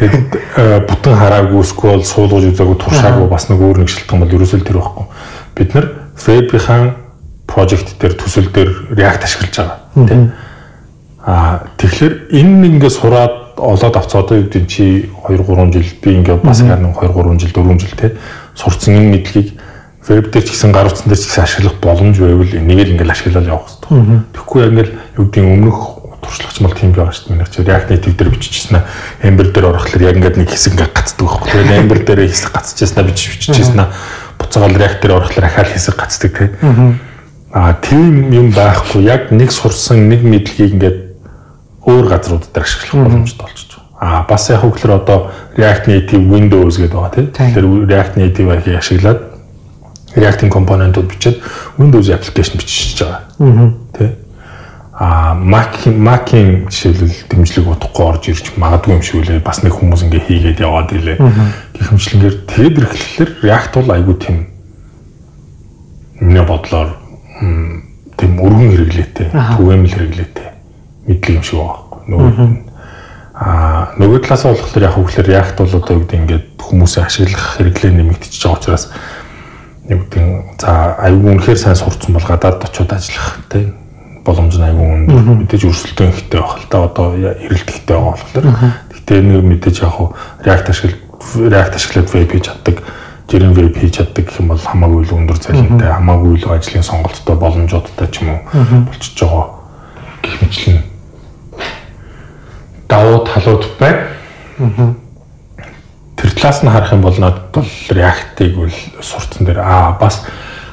Тэгэд 0.00 0.88
бүтэн 0.88 1.14
хараагүй 1.20 1.62
SQL 1.62 2.00
суулгаж 2.00 2.48
үзээгүй 2.48 2.76
туршаагүй 2.80 3.28
бас 3.28 3.52
нэг 3.52 3.60
өөр 3.60 3.84
нэг 3.84 3.92
шилтгэн 3.92 4.24
бол 4.24 4.34
ерөөсөө 4.40 4.64
тэр 4.64 4.80
байхгүй. 4.80 5.04
Бид 5.52 5.70
нар 5.76 5.86
Web-ийн 6.26 6.94
project 7.46 7.98
дээр 7.98 8.14
төсөл 8.14 8.50
дээр 8.52 8.70
React 8.94 9.22
ашиглаж 9.26 9.54
байгаа 9.56 9.78
тийм. 10.06 10.32
Аа 11.26 11.68
тэгэхээр 11.76 12.14
энэ 12.32 12.54
нэг 12.64 12.72
ингээ 12.78 12.92
сураад 12.94 13.60
олоод 13.60 13.96
авцаа 13.96 14.24
одоо 14.24 14.40
юу 14.40 14.48
гэдэг 14.48 14.64
чи 14.70 15.10
2 15.28 15.44
3 15.44 15.72
жил 15.74 15.90
би 16.00 16.10
ингээ 16.16 16.40
бас 16.40 16.62
харин 16.64 16.94
2 16.94 17.12
3 17.12 17.38
жил 17.42 17.52
4 17.52 17.78
жил 17.78 17.94
тийм 17.98 18.12
сурцсан 18.56 18.94
энэ 18.96 19.10
мэдлэгийг 19.20 19.48
веб 20.08 20.30
дээр 20.32 20.44
ч 20.44 20.50
гэсэн 20.56 20.72
гар 20.72 20.88
утсан 20.88 21.12
дээр 21.12 21.20
ч 21.20 21.28
гэсэн 21.28 21.44
ашиглах 21.44 21.76
боломж 21.82 22.16
байвал 22.16 22.56
энийг 22.56 22.88
л 22.88 22.92
ингээл 22.96 23.12
ашиглаад 23.12 23.46
явах 23.46 23.68
хэрэгтэй. 23.68 24.24
Тэгэхгүй 24.32 24.58
яг 24.64 24.70
ингээл 24.72 24.92
юу 25.20 25.26
гэдэг 25.28 25.44
өмнөх 25.44 25.78
туршлагач 26.24 26.58
мал 26.60 26.74
тийм 26.74 26.92
байгаа 26.96 27.12
шүү 27.12 27.24
дээ. 27.28 27.36
Миний 27.36 27.48
чи 27.52 27.60
React 27.64 27.88
Native 27.92 28.16
дээр 28.16 28.30
биччихсэн 28.32 28.76
аа 28.80 28.84
Ember 29.20 29.46
дээр 29.52 29.68
орохлоор 29.70 30.02
яг 30.08 30.16
ингээд 30.16 30.36
нэг 30.40 30.48
хэсэг 30.50 30.72
ингээд 30.76 30.92
гацдаг 30.96 31.26
байхгүй. 31.28 31.48
Тэгээд 31.52 31.80
Ember 31.84 31.98
дээр 32.00 32.20
хэсэг 32.28 32.50
гацчихсан 32.52 32.98
аа 33.00 33.08
бичиж 33.08 33.28
биччихсэн 33.36 33.80
аа 33.80 33.88
буцаагаал 34.40 34.80
дээр 34.80 35.12
орохлоор 35.12 35.46
ахаал 35.46 35.70
хэсэг 35.70 35.96
гацдаг 36.00 36.32
тийм. 36.32 36.98
Аа 37.52 37.74
тийм 37.82 38.32
юм 38.32 38.50
байхгүй. 38.50 39.04
Яг 39.04 39.30
нэг 39.30 39.52
сурсан 39.52 40.08
нэг 40.08 40.24
мэдлэгийг 40.24 40.74
ингээд 40.74 40.98
өөр 41.84 42.06
газрууд 42.08 42.48
дээр 42.48 42.64
ашиглах 42.64 43.04
боломжтой 43.04 43.44
болчих. 43.46 43.78
Аа 44.00 44.24
бас 44.24 44.48
яг 44.48 44.64
хөглөр 44.64 44.96
одоо 44.96 45.30
React 45.56 45.84
Native 45.92 46.24
Windows 46.24 46.78
гэдэг 46.80 46.94
байгаа 46.96 47.14
тийм. 47.14 47.26
Тэгэхээр 47.36 47.66
React 47.90 48.14
Native-ийг 48.16 48.78
ашиглаад 48.78 49.20
React-ийн 50.16 50.50
компонентууд 50.50 51.06
бичээд 51.10 51.42
Windows 51.78 52.08
application 52.10 52.56
бичиж 52.58 53.02
байгаа. 53.02 53.74
Тэ. 53.92 54.16
А 55.00 55.32
Mac 55.32 55.88
Mac-ийн 55.88 56.68
жишээлбэл 56.68 57.24
дэмжлэг 57.32 57.72
утгагүй 57.72 58.04
орж 58.04 58.24
ирж 58.28 58.52
магадгүй 58.60 59.00
юм 59.00 59.00
шиг 59.00 59.24
үлээ. 59.24 59.40
Бас 59.40 59.64
нэг 59.64 59.72
хүмүүс 59.72 60.04
ингээ 60.04 60.28
хийгээд 60.28 60.60
яваад 60.60 60.92
илээ. 60.92 61.16
Гэх 61.16 61.88
мэтлэнгээр 61.96 62.36
тэгэд 62.44 62.76
ирэхлээр 62.84 63.30
React 63.40 63.72
бол 63.80 63.90
айгүй 63.96 64.16
тийм 64.20 64.38
миний 66.20 66.44
бодлоор 66.44 67.00
тийм 68.20 68.32
өргөн 68.44 68.76
хэрэглээтэй, 68.76 69.28
түгээмэл 69.32 69.96
хэрэглээтэй 69.96 70.48
мэдлэг 71.08 71.36
юм 71.40 71.44
шиг 71.48 71.58
байгаа. 71.64 72.04
Нөгөө 72.04 72.68
а 73.40 73.96
нөгөө 73.96 74.20
талаас 74.20 74.44
нь 74.44 74.52
болохоор 74.52 74.84
яг 74.84 74.94
хөглөр 75.00 75.28
React 75.32 75.56
бол 75.64 75.76
одоо 75.80 75.92
юу 75.96 76.04
гэдэг 76.04 76.20
ингээд 76.20 76.46
хүмүүсээ 76.60 77.02
ашиглах 77.08 77.46
хэрэглээ 77.56 77.92
нэмэгдчихэж 77.96 78.42
байгаа 78.44 78.58
учраас 78.60 78.84
юу 79.88 80.00
гэдэг 80.04 80.24
за 80.60 80.70
аюул 81.00 81.40
үнэхээр 81.40 81.56
сайн 81.56 81.80
сурцсан 81.80 82.12
бол 82.12 82.28
гадаад 82.28 82.68
очиод 82.68 82.92
ажиллах 82.92 83.40
тийм 83.48 83.79
боломж 84.30 84.54
нь 84.54 84.62
аюул 84.62 85.10
өндөр 85.10 85.42
мэдээж 85.42 85.62
өрсөлдөөн 85.66 86.14
ихтэй 86.14 86.38
байх 86.38 86.54
л 86.62 86.70
та. 86.70 86.86
Одоо 86.86 87.18
эрэлтэхтэй 87.18 87.96
байгаа 87.98 88.14
болохоор. 88.14 88.46
Гэхдээ 88.94 89.20
нэг 89.26 89.42
мэдээж 89.42 89.76
яг 89.82 89.92
хуу 89.98 90.14
React 90.46 90.70
ашигла 90.70 91.10
React 91.50 91.74
ашиглаад 91.74 92.08
веб 92.14 92.30
хийж 92.30 92.46
чаддаг 92.46 92.76
жирийн 93.30 93.54
веб 93.54 93.76
хийж 93.76 93.94
чаддаг 93.98 94.24
гэх 94.26 94.40
юм 94.40 94.48
бол 94.50 94.58
хамаагүй 94.58 95.02
л 95.06 95.16
өндөр 95.22 95.38
цалинтай 95.38 95.90
хамаагүй 95.92 96.34
л 96.40 96.50
ажлын 96.50 96.82
сонголттой 96.82 97.36
боломжуудтай 97.36 98.08
ч 98.10 98.22
юм 98.22 98.30
уу 98.34 98.86
болчихж 98.90 99.18
байгаа 99.22 99.46
гэх 100.22 100.36
мэтлэн. 100.42 100.78
Давуу 102.90 103.18
талууд 103.26 103.64
байна. 103.78 104.94
Тэр 106.16 106.30
талаас 106.34 106.62
нь 106.62 106.70
харах 106.70 106.92
юм 106.92 107.02
бол 107.02 107.18
надад 107.18 107.54
бол 107.54 107.70
React-ыг 107.90 108.52
бол 108.56 108.74
сурцсан 108.98 109.46
дээр. 109.46 109.62
Аа 109.62 109.94
бас 109.94 110.26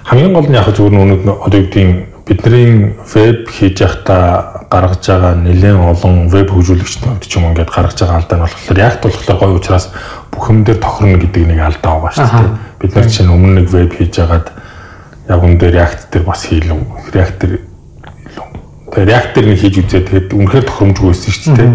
хамгийн 0.04 0.34
гол 0.34 0.50
нь 0.50 0.58
яг 0.58 0.66
зүгээр 0.74 0.94
нүг 0.98 1.22
одоо 1.46 1.60
юу 1.62 1.68
гэдгийг 1.70 2.17
бидний 2.28 2.96
веб 3.14 3.48
хийж 3.48 3.82
явахдаа 3.82 4.68
гаргаж 4.70 5.04
байгаа 5.08 5.34
нэлээд 5.40 5.80
олон 5.80 6.28
веб 6.28 6.48
хөгжүүлэгчдүүд 6.52 7.24
ч 7.24 7.32
юм 7.40 7.52
ингээд 7.52 7.72
гаргаж 7.72 7.98
байгаа 8.04 8.20
алдаа 8.20 8.38
нь 8.38 8.44
болохоор 8.44 8.78
React 8.78 9.02
болохоор 9.08 9.40
гоё 9.40 9.56
учраас 9.56 9.86
бүх 10.32 10.46
юм 10.52 10.64
дээр 10.68 10.80
тохирно 10.84 11.18
гэдэг 11.24 11.44
нэг 11.48 11.60
алдаа 11.64 11.94
байгаа 12.04 12.14
шүү 12.20 12.28
дээ. 12.36 12.52
Бид 12.84 12.92
нар 12.96 13.08
чинь 13.08 13.32
өмнө 13.32 13.54
нэг 13.64 13.68
веб 13.72 13.92
хийж 13.96 14.14
ягаад 14.20 14.48
яг 15.32 15.40
үн 15.40 15.56
дээр 15.56 15.74
React 15.80 16.04
дээр 16.12 16.26
бас 16.28 16.42
хийлэн 16.44 16.84
React 17.16 17.38
дээр 17.40 17.56
Тэгээ 18.88 19.08
React 19.08 19.32
дээр 19.36 19.48
нэг 19.52 19.60
хийж 19.60 19.76
үзээ 19.84 20.04
тэгээд 20.08 20.28
үнэхээр 20.32 20.66
тохиромжгүй 20.68 21.08
байсан 21.12 21.32
шүү 21.36 21.56
дээ. 21.60 21.72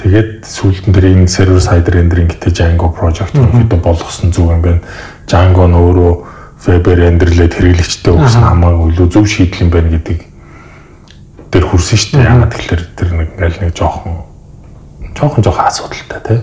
Тэгээд 0.00 0.30
сүүлдэн 0.46 0.92
дээр 0.94 1.06
энэ 1.12 1.28
server 1.28 1.60
side 1.60 1.88
rendering 1.90 2.30
гэдэг 2.30 2.50
Django 2.54 2.88
project 2.94 3.34
өнөөдөө 3.34 3.80
болгосон 3.82 4.30
зүг 4.30 4.54
юм 4.54 4.62
байна. 4.62 4.80
Django 5.26 5.66
нь 5.66 5.74
өөрөө 5.74 6.12
вебээр 6.66 6.98
рендерлээд 7.04 7.52
хэрэглэгчтэй 7.54 8.12
өгсөн 8.14 8.44
хамаагүй 8.44 8.92
илүү 8.94 9.08
зөв 9.12 9.26
шийдэл 9.28 9.68
юм 9.68 9.70
байна 9.70 9.92
гэдэг 9.92 10.18
дээр 11.52 11.64
хүрсэн 11.68 11.98
шүү 12.00 12.12
дээ. 12.18 12.24
Яагаад 12.24 12.52
тэгэхээр 12.56 12.82
тэр 12.96 13.08
нэг 13.14 13.28
ингээл 13.36 13.60
нэг 13.62 13.72
жоохон 13.76 14.14
жоохон 15.14 15.44
жоохон 15.44 15.66
асуудалтай 15.68 16.20
тий. 16.24 16.40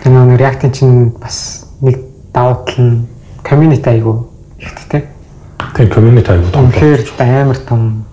Тэр 0.00 0.12
нэг 0.14 0.40
React-ийн 0.40 0.72
чинь 0.72 1.12
бас 1.18 1.66
нэг 1.82 2.00
давуу 2.32 2.64
тал 2.64 2.80
нь 2.80 3.06
community 3.42 3.88
айгу 3.90 4.30
ихтэй 4.56 4.86
тий. 4.88 5.02
Тийм 5.76 5.90
community 5.90 6.30
айгу 6.30 6.48
том. 6.54 6.70
Тэгэхээр 6.70 7.20
амар 7.20 7.58
том 7.60 8.06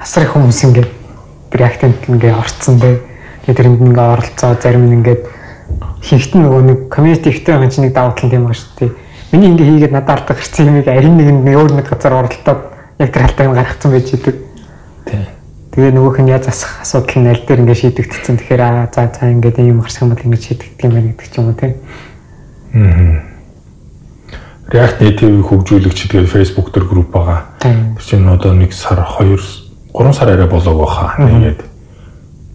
асар 0.00 0.24
их 0.24 0.32
хүмүүс 0.32 0.64
ингээд 0.64 0.90
React-д 1.52 2.08
ингээд 2.08 2.38
орцсон 2.40 2.80
тий. 2.80 3.02
Тэгээд 3.44 3.58
тэрэнд 3.58 3.80
ингээ 3.84 4.06
оролцоо 4.16 4.56
зарим 4.56 4.88
нь 4.88 4.96
ингээд 5.02 5.22
хийхтэн 6.00 6.40
нөгөө 6.40 6.62
нэг 6.64 6.78
community 6.88 7.28
ихтэй 7.28 7.52
байгаа 7.52 7.68
чинь 7.68 7.84
нэг 7.90 7.92
давуу 7.92 8.16
тал 8.16 8.32
юм 8.32 8.48
байна 8.48 8.56
шүү 8.56 8.72
дээ. 8.80 9.03
Миний 9.34 9.50
ингээ 9.50 9.90
хийгээд 9.90 9.90
надад 9.90 10.30
алдах 10.30 10.38
гэсэн 10.38 10.70
юмыг 10.70 10.86
арин 10.86 11.18
нэг 11.18 11.28
нь 11.34 11.58
өөр 11.58 11.74
нэг 11.74 11.90
газар 11.90 12.22
оролдоод 12.22 12.70
яг 13.02 13.10
тэр 13.10 13.26
халтайг 13.26 13.50
гаргацсан 13.50 13.90
байж 13.90 14.14
идэг. 14.14 14.36
Тийм. 15.10 15.26
Тэгээ 15.74 15.90
нөгөөх 15.90 16.22
нь 16.22 16.30
яаж 16.30 16.46
асах 16.54 16.86
асуудал 16.86 17.18
нь 17.18 17.26
аль 17.34 17.42
дээр 17.42 17.66
ингээ 17.66 17.74
шийдэгдсэн. 17.82 18.38
Тэгэхээр 18.38 18.62
аа 18.62 18.86
за 18.94 19.10
за 19.10 19.26
ингээд 19.26 19.58
юм 19.58 19.82
гарах 19.82 19.98
юм 19.98 20.14
бол 20.14 20.22
ингээ 20.22 20.38
шийдэгдэх 20.38 20.86
юм 20.86 20.92
байна 20.94 21.10
гэдэг 21.10 21.26
ч 21.26 21.34
юм 21.34 21.50
уу 21.50 21.58
тийм. 21.58 21.74
Аа. 22.78 23.34
React 24.70 24.96
Native 25.02 25.36
хөгжүүлэгч 25.50 25.98
тэгээд 26.14 26.30
Facebook 26.30 26.70
дээр 26.70 26.86
групп 26.86 27.10
байгаа. 27.10 27.58
Тэр 27.58 27.98
чинь 28.06 28.30
одоо 28.30 28.54
1 28.54 28.70
сар 28.70 29.02
2 29.02 29.34
3 29.34 30.14
сар 30.14 30.30
арай 30.30 30.46
болоог 30.46 30.78
баха. 30.78 31.18
Тэгээд 31.18 31.58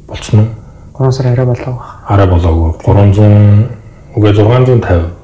болцсон 0.07 0.47
уу? 0.95 1.11
3 1.11 1.11
сар 1.11 1.27
арай 1.35 1.43
болоог 1.43 1.75
баха. 1.75 2.07
Арай 2.07 2.27
болоог 2.31 2.79
300 2.87 3.67
үгүй 4.15 4.31
650 4.31 5.18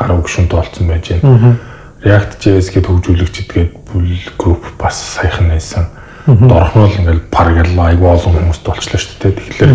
гаруй 0.00 0.24
гүшүнт 0.24 0.50
болцсон 0.56 0.88
байж 0.88 1.12
байна. 1.12 1.56
React.js 2.00 2.72
гээд 2.72 2.88
хөгжүүлэгчд 2.88 3.48
гээд 3.52 3.72
бүл 3.92 4.08
групп 4.40 4.64
бас 4.80 4.96
саяхан 5.20 5.52
нээсэн. 5.52 5.84
Дорхнол 6.26 6.96
ингээл 6.96 7.28
паргал 7.28 7.76
айгу 7.84 8.08
олон 8.08 8.36
хүмүүст 8.40 8.64
болчлаа 8.64 9.00
шүү 9.00 9.20
дээ. 9.20 9.36
Тэгэхээр 9.36 9.72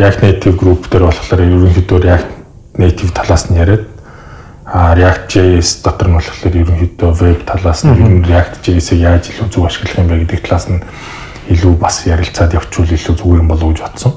React 0.00 0.20
Native 0.24 0.56
group 0.56 0.88
дээр 0.88 1.04
болохоор 1.04 1.44
ерөнхийдөө 1.44 1.98
React 2.00 2.30
Native 2.80 3.12
талаас 3.12 3.48
нь 3.52 3.60
яриад 3.60 3.84
а 4.64 4.96
React.js 4.96 5.84
дотор 5.84 6.08
нь 6.08 6.16
болохоор 6.16 6.56
ерөнхийдөө 6.64 7.10
веб 7.20 7.44
талаас 7.44 7.84
нь 7.84 7.92
ер 7.92 8.08
нь 8.08 8.24
React.js-ийг 8.24 9.00
яаж 9.04 9.28
илүү 9.36 9.48
зөв 9.52 9.68
ашиглах 9.68 10.00
юм 10.00 10.08
бэ 10.08 10.24
гэдэг 10.24 10.40
талаас 10.48 10.66
нь 10.72 10.80
илүү 11.52 11.74
бас 11.76 12.02
ярилцаад 12.08 12.56
явуул 12.56 12.88
илүү 12.88 13.14
зүгээр 13.20 13.40
юм 13.44 13.48
болов 13.52 13.68
уу 13.68 13.72
гэж 13.76 13.82
бодсон. 13.84 14.12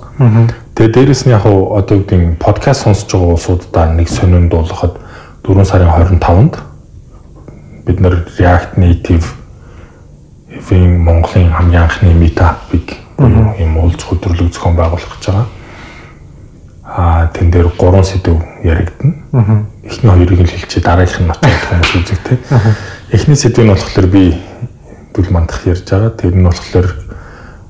Тэгээ 0.79 0.93
дээрэс 0.95 1.23
нь 1.27 1.35
яг 1.35 1.45
одоо 1.45 1.95
үгдийн 1.99 2.39
подкаст 2.39 2.87
сонсож 2.87 3.11
байгаа 3.11 3.35
улсуудаа 3.35 3.85
нэг 3.93 4.09
сонинд 4.09 4.49
болгоход 4.49 4.97
4 5.49 5.65
сарын 5.65 5.89
25-нд 5.89 6.57
бид 7.85 7.99
нар 7.99 8.21
React 8.37 8.77
Native 8.77 9.25
Ивэн 10.53 11.01
Монголын 11.01 11.49
хамгийн 11.49 11.81
анхны 11.81 12.13
meetup-ыг 12.13 12.93
юм 13.17 13.77
уулзах 13.81 14.13
өдрөлөг 14.13 14.53
зохион 14.53 14.77
байгуулах 14.77 15.09
гэж 15.17 15.25
байгаа. 15.25 15.47
Аа 16.85 17.27
тэн 17.33 17.49
дээр 17.49 17.73
гурван 17.81 18.05
сэдв 18.05 18.37
яригдана. 18.61 19.65
Эхний 19.89 20.11
хоёрыг 20.13 20.37
нь 20.37 20.53
хэлчихээ 20.53 20.85
дараагийнх 20.85 21.25
нь 21.25 21.33
очоод 21.33 21.65
хүмүүс 21.65 21.91
үзэх 21.97 22.21
те. 22.29 22.37
Эхний 23.09 23.35
сэдв 23.35 23.65
нь 23.65 23.73
болохоор 23.73 24.05
би 24.05 24.37
бүл 25.17 25.33
мандах 25.33 25.65
ярьж 25.65 25.89
байгаа. 25.89 26.13
Тэр 26.13 26.37
нь 26.37 26.45
болохоор 26.45 26.87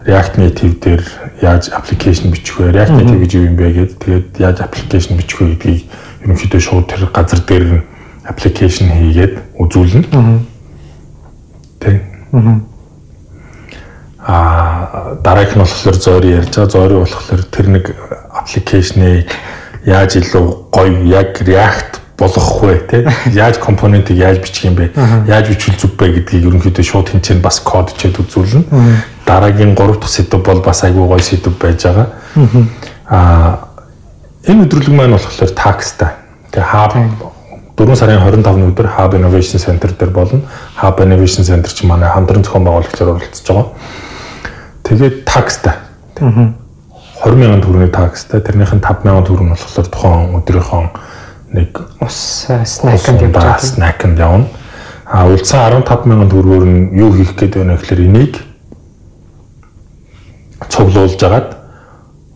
React 0.04 0.36
Native 0.36 0.76
дээр 0.84 1.04
яаж 1.40 1.72
application 1.72 2.28
бичих 2.36 2.60
вэ? 2.60 2.76
React 2.76 2.92
Native 3.00 3.24
гэж 3.24 3.32
юу 3.40 3.48
юм 3.48 3.56
бэ 3.56 3.72
гэдэг. 3.72 3.98
Тэгээд 4.04 4.28
яаж 4.36 4.58
application 4.68 5.16
бичих 5.16 5.40
вэ 5.40 5.56
гэдгийг 5.56 5.84
ерөнхийдөө 6.24 6.62
шууд 6.62 6.86
тэр 6.90 7.10
газар 7.14 7.42
дээр 7.48 7.66
нь 7.70 7.82
application 8.30 8.90
хийгээд 8.92 9.34
үзүүлнэ. 9.58 10.04
Тэг. 11.80 12.02
Аа 14.20 15.16
дараагийнх 15.24 15.56
нь 15.56 15.64
болохоор 15.64 15.98
зөөрий 15.98 16.38
ярьж 16.38 16.54
байгаа. 16.54 16.70
Зөөрий 16.70 17.00
болохоор 17.00 17.44
тэр 17.50 17.68
нэг 17.74 17.86
аппликейшнийг 18.36 19.32
яаж 19.86 20.20
илүү 20.20 20.46
гоё 20.70 21.08
яг 21.08 21.40
React 21.42 22.00
болгох 22.20 22.62
вэ 22.64 22.76
те 22.92 22.98
яаж 23.34 23.58
компонентыг 23.58 24.18
яаж 24.18 24.44
бичих 24.44 24.66
юм 24.66 24.76
бэ? 24.76 24.92
Яаж 25.28 25.50
бичвэл 25.50 25.80
зүг 25.80 25.96
бэ 25.96 26.20
гэдгийг 26.20 26.52
ерөнхийдөө 26.52 26.84
шууд 26.84 27.10
хинчээр 27.10 27.40
бас 27.40 27.64
код 27.64 27.96
чихэд 27.96 28.20
үзүүлнэ. 28.20 28.68
Дараагийн 29.26 29.74
3 29.76 29.98
дахь 29.98 30.12
сэдв 30.12 30.44
бол 30.44 30.60
бас 30.62 30.84
айгүй 30.84 31.08
гоё 31.08 31.24
сэдв 31.24 31.56
байж 31.56 31.88
байгаа. 31.88 32.08
А 33.08 33.69
энэ 34.50 34.66
өдрөлөг 34.66 34.96
маань 34.98 35.14
болохоор 35.14 35.54
такстай 35.54 36.10
тэгээ 36.50 36.66
хаб 36.66 36.98
4 37.80 37.96
сарын 37.96 38.20
25-ны 38.26 38.74
өдөр 38.74 38.88
Hub 38.98 39.14
Innovation 39.16 39.62
Center 39.62 39.94
дээр 39.96 40.10
болно. 40.12 40.42
Hub 40.82 41.00
Innovation 41.00 41.46
Center 41.48 41.72
чи 41.72 41.88
манай 41.88 42.10
хамтран 42.12 42.44
зохион 42.44 42.66
байгуулагчаар 42.68 43.14
оролцож 43.14 43.48
байгаа. 43.48 43.68
Тэгээд 44.84 45.24
такстай. 45.24 45.74
20 46.20 47.40
мянган 47.40 47.64
төгрөгийн 47.64 47.94
такстай. 47.96 48.42
Тэрнийх 48.44 48.74
нь 48.76 48.84
5 48.84 49.06
мянган 49.08 49.24
төгрөг 49.24 49.48
нь 49.48 49.54
болохоор 49.56 49.88
тухайн 49.88 50.36
өдрийнхөө 50.42 50.84
нэг 51.56 51.80
ус 52.04 52.48
снакнд 52.68 53.24
явж. 53.32 53.64
Снакнд 53.64 54.20
явна. 54.20 54.52
А 55.08 55.24
үлдсэн 55.32 55.80
15 55.80 56.04
мянган 56.04 56.30
төгрөгөөр 56.36 56.66
нь 56.68 57.00
юу 57.00 57.16
хийх 57.16 57.32
гээд 57.40 57.64
байна 57.64 57.80
гэхээр 57.80 58.12
энийг 58.12 58.44
цуглуулж 60.68 61.16
агаад 61.24 61.59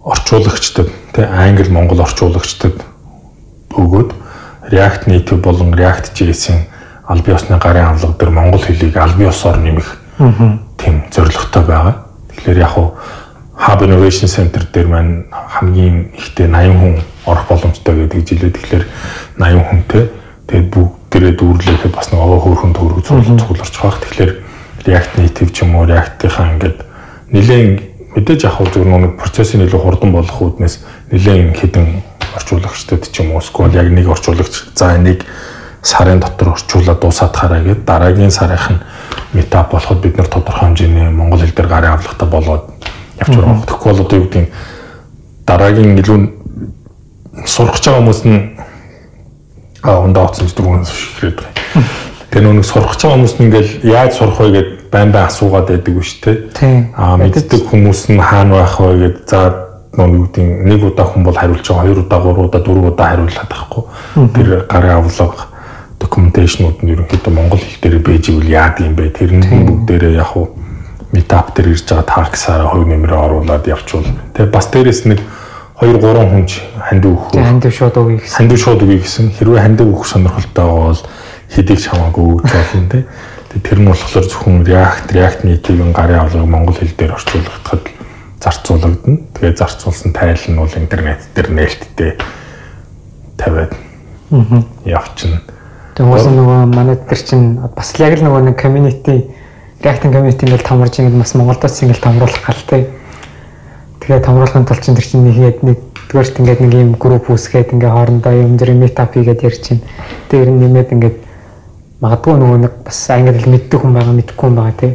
орчуулагчдад 0.03 0.89
тий 1.15 1.25
англи 1.25 1.69
монгол 1.71 2.03
орчуулагчдад 2.03 2.83
өгөөд 3.71 4.11
React 4.71 5.07
Native 5.07 5.41
болон 5.41 5.73
React.js-ийн 5.73 6.67
аль 7.07 7.21
биесны 7.23 7.57
гарын 7.57 7.93
авлага 7.93 8.17
дээр 8.19 8.31
монгол 8.31 8.63
хэлийг 8.63 8.97
аль 8.97 9.15
биесоор 9.15 9.57
нэмэх 9.59 9.97
тийм 10.77 11.03
зорилготой 11.11 11.63
байгаа. 11.63 11.95
Тэгэхээр 12.31 12.59
яг 12.59 12.71
хуу 12.75 12.95
Hub 13.55 13.81
Innovation 13.83 14.27
Center 14.27 14.63
дээр 14.73 14.87
маань 14.87 15.25
хамгийн 15.31 16.11
ихтэй 16.17 16.47
80 16.47 16.79
хүн 16.79 16.95
орох 17.25 17.47
боломжтой 17.47 17.95
гэдэг 17.95 18.27
жилээ. 18.27 18.51
Тэгэхээр 18.51 18.85
80 19.39 19.69
хүнтэй 19.69 20.03
тэгээд 20.47 20.67
бүгдээрээ 20.73 21.33
дүүрлэхэд 21.39 21.93
бас 21.95 22.11
нэг 22.11 22.19
овоо 22.19 22.39
хөөрхөн 22.39 22.73
төгрөг 22.75 23.03
цугларч 23.07 23.75
байгаа. 23.79 24.03
Тэгэхээр 24.03 24.31
React 24.83 25.11
Native 25.19 25.51
ч 25.51 25.57
юм 25.63 25.75
уу 25.75 25.87
React-ийнхаа 25.87 26.47
ингээд 26.55 26.77
нэлээд 27.31 27.92
мэдээж 28.15 28.43
яг 28.45 28.53
хуу 28.57 28.67
зөв 28.69 28.85
нэг 28.85 29.17
процессын 29.17 29.65
илүү 29.65 29.81
хурдан 29.81 30.11
болох 30.13 30.41
үүднээс 30.41 30.75
нэлээд 31.11 31.57
хідэн 31.57 31.87
орчуулагчдад 32.37 33.09
ч 33.09 33.21
юм 33.21 33.33
уу 33.33 33.41
эсвэл 33.41 33.73
яг 33.73 33.89
нэг 33.89 34.09
орчуулагч 34.09 34.73
за 34.75 34.95
энийг 34.97 35.25
сарын 35.81 36.19
дотор 36.19 36.53
орчуулаад 36.53 36.99
дуусаад 36.99 37.35
хараа 37.35 37.61
гэд 37.61 37.85
дараагийн 37.85 38.31
сарынх 38.31 38.69
нь 38.71 38.81
метап 39.33 39.71
болоход 39.71 39.99
бид 40.01 40.17
нар 40.17 40.27
тодорхой 40.27 40.69
хэмжээний 40.69 41.09
монгол 41.09 41.41
хэл 41.41 41.53
дээр 41.53 41.67
гарын 41.67 41.93
авлагатай 41.93 42.27
болоод 42.29 42.63
явж 43.19 43.35
байгаа. 43.35 43.65
Тэгэхгүй 43.67 43.91
бол 43.91 44.01
одоо 44.05 44.17
юу 44.17 44.25
гэдэг 44.29 44.45
дараагийн 45.45 45.97
илүү 45.97 46.19
сурах 47.45 47.75
гэж 47.75 47.83
байгаа 47.85 47.99
хүмүүс 47.99 48.21
нь 48.25 48.39
аа 49.83 49.99
ундаа 50.05 50.29
оцсон 50.29 50.47
ч 50.47 50.55
дөрвөн 50.55 50.85
ширэд 50.85 51.37
байгаа. 51.41 51.53
Тэгээ 52.31 52.53
нүг 52.53 52.65
сурах 52.65 52.95
гэж 52.95 53.01
байгаа 53.03 53.17
хүмүүс 53.17 53.35
нь 53.37 53.45
ингээл 53.49 53.71
яаж 53.83 54.11
сурах 54.15 54.39
вэ 54.39 54.49
гэд 54.55 54.69
байн 54.93 55.11
байн 55.11 55.25
асуугаад 55.25 55.67
байдаг 55.73 55.93
ба 55.97 56.03
шүү 56.05 56.21
дээ. 56.21 56.37
Аа 56.93 57.17
мэддэг 57.17 57.61
хүмүүс 57.73 58.01
нь 58.13 58.21
хаана 58.21 58.61
байх 58.61 58.77
вэ 58.77 58.93
гэд 59.01 59.17
за 59.25 59.41
гэдэг 59.97 60.45
нэг 60.69 60.81
удаа 60.85 61.05
хүн 61.09 61.25
бол 61.25 61.37
хариулж 61.37 61.65
байгаа, 61.65 61.81
хоёр 61.85 61.99
удаа, 62.05 62.19
гурван 62.21 62.45
удаа, 62.45 62.61
дөрвөн 62.61 62.91
удаа 62.93 63.07
хариулаад 63.09 63.49
байхгүй. 63.49 63.83
Тэр 64.37 64.47
гарын 64.69 64.97
авлага 65.01 65.49
докюменташнууд 66.01 66.77
нь 66.85 66.91
ерөнхийдөө 66.93 67.33
монгол 67.33 67.61
хэл 67.61 67.81
дээр 67.81 67.97
байж 68.05 68.29
ивэл 68.29 68.49
яад 68.49 68.81
юм 68.81 68.93
бэ? 68.97 69.09
Тэрний 69.13 69.41
бүгдээрээ 69.41 70.13
яг 70.17 70.33
уу 70.37 70.53
метап 71.13 71.53
дээр 71.53 71.73
ирж 71.73 71.85
байгаа 71.89 72.25
таксаараа 72.25 72.73
хувь 72.73 72.89
нэмрээ 72.89 73.17
оруулаад 73.17 73.69
явчвал 73.69 74.05
тэгээ 74.33 74.49
бас 74.49 74.67
дээрэс 74.73 75.05
нэг 75.05 75.21
2 75.81 75.99
3 75.99 76.25
хүн 76.31 76.45
хандив 76.79 77.11
өгөх. 77.13 77.37
Хандив 77.37 77.73
шууд 77.73 77.97
өгье 77.97 78.17
гэсэн. 78.17 78.37
Хандив 78.37 78.59
шууд 78.61 78.81
өгье 78.81 78.99
гэсэн. 79.03 79.25
Хэрвээ 79.37 79.61
хандив 79.61 79.87
өгөх 79.93 80.05
сонирхолтой 80.07 80.67
бол 80.69 81.01
хэдийг 81.53 81.79
ч 81.81 81.85
хамаагүй 81.91 82.25
өгч 82.39 82.51
болно 82.53 82.89
те. 82.89 82.99
Тэр 83.61 83.79
нь 83.79 83.85
болохоор 83.85 84.25
зөвхөн 84.25 84.65
React, 84.65 85.13
React 85.13 85.39
Native-ийн 85.45 85.93
гарын 85.93 86.25
авлагыг 86.25 86.49
монгол 86.49 86.73
хэл 86.73 86.97
дээр 86.97 87.13
орчуулгахад 87.13 87.85
зарцуулагдана. 88.41 89.21
Тэгээ 89.37 89.53
зарцуулсан 89.61 90.09
тайл 90.09 90.41
нь 90.49 90.57
бол 90.57 90.73
интернет 90.73 91.21
дээр 91.37 91.53
нээлттэй 91.53 92.17
тавиад 93.37 93.77
явчихна. 94.89 95.45
Тэгээ 95.93 96.09
уус 96.09 96.25
нөгөө 96.25 96.59
манай 96.73 96.97
дээр 96.97 97.21
чинь 97.21 97.61
бас 97.61 97.93
яг 98.01 98.17
л 98.17 98.25
нөгөө 98.25 98.41
нэг 98.49 98.57
community 98.57 99.29
React 99.85 100.09
community 100.09 100.49
ингээл 100.49 100.65
томорж 100.65 100.97
ингээд 100.97 101.21
бас 101.21 101.37
Монголдоос 101.37 101.77
ингээл 101.85 102.01
томруулах 102.01 102.41
галтай. 102.41 102.89
Тэгээ 104.01 104.25
томруулахын 104.25 104.65
тулд 104.65 104.81
чинь 104.81 104.97
тэр 104.97 105.05
чинь 105.05 105.29
нэг 105.29 105.61
нэг 105.61 105.77
дээрт 106.09 106.41
ингээд 106.41 106.61
нэг 106.65 106.73
юм 106.73 106.91
групп 106.97 107.29
үүсгээд 107.29 107.77
ингээ 107.77 107.91
хоорондоо 107.93 108.33
юм 108.33 108.57
зэрэг 108.57 108.81
meetup 108.81 109.13
хийгээд 109.13 109.45
ярьж 109.45 109.61
чинь. 109.61 109.85
Тэр 110.33 110.49
нэмээд 110.49 110.89
ингээд 110.97 111.17
магадгүй 112.03 112.35
нөгөө 112.35 112.59
нэг 112.67 112.73
бас 112.83 112.99
англи 113.15 113.39
хэл 113.39 113.53
мэддэг 113.55 113.79
хүн 113.79 113.95
байгаа 113.95 114.15
мэдхгүй 114.19 114.43
хүн 114.43 114.59
байгаа 114.59 114.75
тий. 114.83 114.93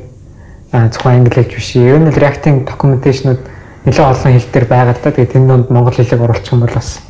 Аа 0.77 0.93
зөвхөн 0.93 1.25
англи 1.25 1.35
хэлж 1.41 1.53
биш. 1.57 1.71
Ер 1.81 1.99
нь 1.99 2.13
React-ийн 2.13 2.65
докюменташнууд 2.69 3.41
нэлээд 3.89 4.11
олон 4.13 4.33
хэл 4.37 4.53
дээр 4.53 4.67
байгаа 4.69 4.93
л 4.93 5.03
да. 5.03 5.11
Тэгээ 5.17 5.33
тэн 5.33 5.49
донд 5.49 5.73
монгол 5.73 5.97
хэлийг 5.97 6.21
оруулах 6.21 6.53
юм 6.53 6.61
бол 6.61 6.77
бас 6.77 7.01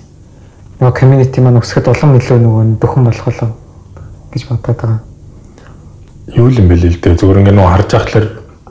нөгөө 0.78 0.94
community 0.94 1.42
маань 1.42 1.58
өсгөхөд 1.58 1.90
улам 1.90 2.14
илүү 2.14 2.38
нөгөө 2.38 2.64
дөхөн 2.78 3.04
болох 3.10 3.24
болов 3.26 3.50
гэж 4.30 4.42
бодоод 4.46 4.78
байгаа 4.78 5.00
юу 6.36 6.50
юм 6.52 6.68
бэ 6.68 6.76
л 6.76 7.00
дээ 7.02 7.18
зүгээр 7.18 7.40
ингээ 7.40 7.56
нөө 7.56 7.68
харж 7.72 7.90
ахлаар 7.96 8.26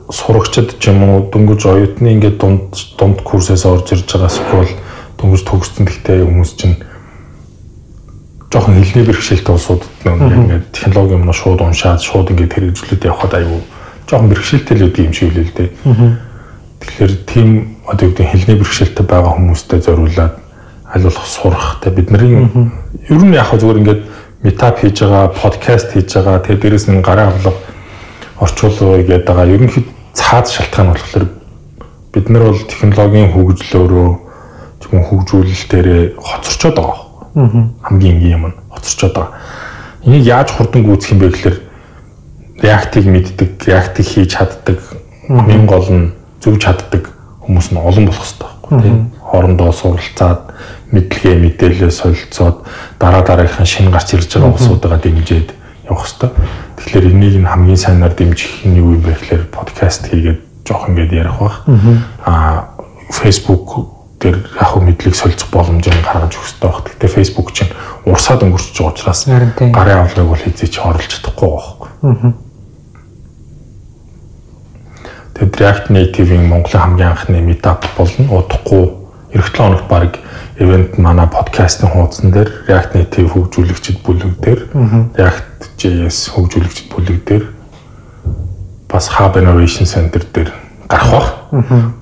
сурагчд 0.08 0.78
ч 0.78 0.88
юм 0.88 1.02
уу 1.04 1.28
дөнгөж 1.28 1.62
оюутны 1.66 2.16
ингээ 2.16 2.38
дунд 2.40 2.70
дунд 2.96 3.18
курсээс 3.26 3.66
орж 3.66 3.92
ирж 3.92 4.06
байгаа 4.08 4.30
скол 4.30 4.70
дөнгөж 5.18 5.42
төгссөн 5.44 5.84
гэхдээ 5.84 6.22
хүмүүс 6.22 6.52
чинь 6.54 6.80
жоохон 8.52 8.80
хэлний 8.80 9.04
бэрхшээлтэй 9.04 9.54
улсуудад 9.54 9.88
ингээ 10.04 10.62
технологи 10.72 11.14
юм 11.20 11.32
шууд 11.32 11.60
уншаад 11.60 12.00
шууд 12.00 12.32
ингээ 12.32 12.48
хэрэгжүүлээд 12.48 13.04
явхад 13.04 13.34
аюу 13.36 13.60
жоохон 14.08 14.28
бэрхшээлтэй 14.32 14.76
л 14.78 14.86
үгүй 14.88 15.04
юм 15.04 15.12
шиг 15.12 15.36
л 15.36 15.52
дээ. 15.52 15.70
Тэгэхээр 16.80 17.12
тийм 17.28 17.48
одоо 17.84 18.08
юу 18.08 18.12
гэдэг 18.16 18.28
хэлний 18.32 18.56
бэрхшээлтэй 18.56 19.04
байгаа 19.04 19.32
хүмүүстээ 19.36 19.80
зориулаад 19.84 20.34
аль 20.88 21.04
болох 21.04 21.26
сурах 21.28 21.80
те 21.84 21.90
бидний 21.90 22.48
ер 23.12 23.20
нь 23.20 23.36
яг 23.36 23.52
зүгээр 23.52 23.80
ингээд 23.84 24.02
метап 24.42 24.80
хийж 24.80 25.02
байгаа, 25.04 25.28
подкаст 25.28 25.92
хийж 25.92 26.08
байгаа, 26.14 26.40
тэгээ 26.40 26.62
дээрэс 26.62 26.86
нь 26.88 27.02
гарын 27.04 27.28
авлага 27.28 27.60
орчуулгыг 28.40 29.08
яадаг 29.12 29.36
байгаа. 29.36 29.52
Ерөнхийд 29.52 29.88
цаад 30.14 30.46
шалтгаан 30.48 30.94
болохоор 30.94 31.26
бид 32.14 32.26
нар 32.30 32.42
бол 32.48 32.62
технологийн 32.64 33.32
хөгжлөөрөө 33.34 34.08
зөвхөн 34.80 35.04
хөгжүүлэлтээрээ 35.04 36.16
хоцорчод 36.16 36.74
байгаа. 36.78 37.07
Хамгийн 37.82 38.16
энгийн 38.18 38.34
юм 38.34 38.46
нь 38.50 38.58
хоцорчод 38.70 39.14
байгаа. 39.14 39.32
Энийг 40.04 40.24
яаж 40.26 40.50
хурдан 40.50 40.82
гүйцэх 40.82 41.12
юм 41.14 41.20
бэ 41.22 41.28
гэхээр 41.30 41.58
React-ыг 42.58 43.04
мэддэг, 43.06 43.50
React-ыг 43.62 44.06
хийж 44.06 44.34
чаддаг, 44.34 44.78
мэн 45.30 45.66
гол 45.66 45.86
нь 45.86 46.12
зөвж 46.42 46.58
чаддаг 46.58 47.14
хүмүүс 47.46 47.70
нь 47.70 47.78
олон 47.78 48.06
болох 48.10 48.18
хэрэгтэй 48.26 48.46
байхгүй 48.46 48.82
тийм. 48.82 48.98
Хоорондоо 49.22 49.70
суралцаад 49.72 50.40
мэдлэгээ 50.90 51.36
мэдээлэл 51.38 51.94
солилцоод 51.94 52.66
дараа 52.98 53.22
дараагийнхаа 53.22 53.66
шинэ 53.66 53.94
гарч 53.94 54.18
ирж 54.18 54.34
байгаа 54.34 54.58
усуудаа 54.58 54.98
дэмжиж 54.98 55.54
явах 55.86 56.04
хэрэгтэй. 56.06 56.30
Тэгэхээр 56.76 57.06
энийг 57.12 57.36
нь 57.38 57.48
хамгийн 57.48 57.78
сайнаар 57.78 58.14
дэмжих 58.18 58.66
нь 58.66 58.78
юу 58.82 58.98
юм 58.98 59.02
бэ 59.06 59.14
гэхээр 59.14 59.44
подкаст 59.54 60.10
хийгээд 60.10 60.40
жоох 60.66 60.88
ингээд 60.88 61.12
ярих 61.12 61.38
бах. 61.38 61.62
Аа 62.26 62.74
Facebook 63.12 63.97
дээр 64.18 64.36
яг 64.42 64.68
хөө 64.74 64.82
мэдлэг 64.82 65.14
солилцох 65.14 65.50
боломжийг 65.54 65.94
гаргаж 66.02 66.34
өгөх 66.34 66.46
хэрэгтэй 66.46 66.70
баг. 66.70 66.84
Гэтэ 66.90 67.06
Facebook 67.06 67.48
чинь 67.54 67.72
урсаад 68.02 68.42
өнгөрч 68.42 68.74
байгаа 68.74 68.90
учраас 68.90 69.20
гарын 69.26 70.02
авлагыг 70.02 70.30
бол 70.34 70.42
хэзээ 70.42 70.68
ч 70.68 70.76
оруулж 70.82 71.06
чадахгүй 71.06 71.48
байхгүй. 71.48 71.88
Тэгээд 75.38 75.54
React 75.54 75.86
Native-ийн 75.94 76.50
Монголын 76.50 76.82
хамгийн 76.82 77.10
анхны 77.14 77.38
meetup 77.38 77.86
болно. 77.94 78.26
Удахгүй 78.42 78.84
эх 79.38 79.54
7 79.54 79.54
хоногт 79.54 79.86
баг 79.86 80.18
event 80.58 80.98
манай 80.98 81.30
подкастын 81.30 81.94
хуудсан 81.94 82.34
дээр 82.34 82.50
React 82.66 82.92
Native 82.98 83.28
хөгжүүлэгчд 83.30 84.02
бүлэг 84.02 84.34
дээр 84.42 84.60
React.js 85.14 86.34
хөгжүүлэгчд 86.34 86.90
бүлэг 86.90 87.18
дээр 87.22 87.44
бас 88.90 89.06
Hub 89.14 89.38
Innovation 89.38 89.86
Center 89.86 90.26
дээр 90.34 90.50
гарах 90.88 91.10
бах. 91.12 91.28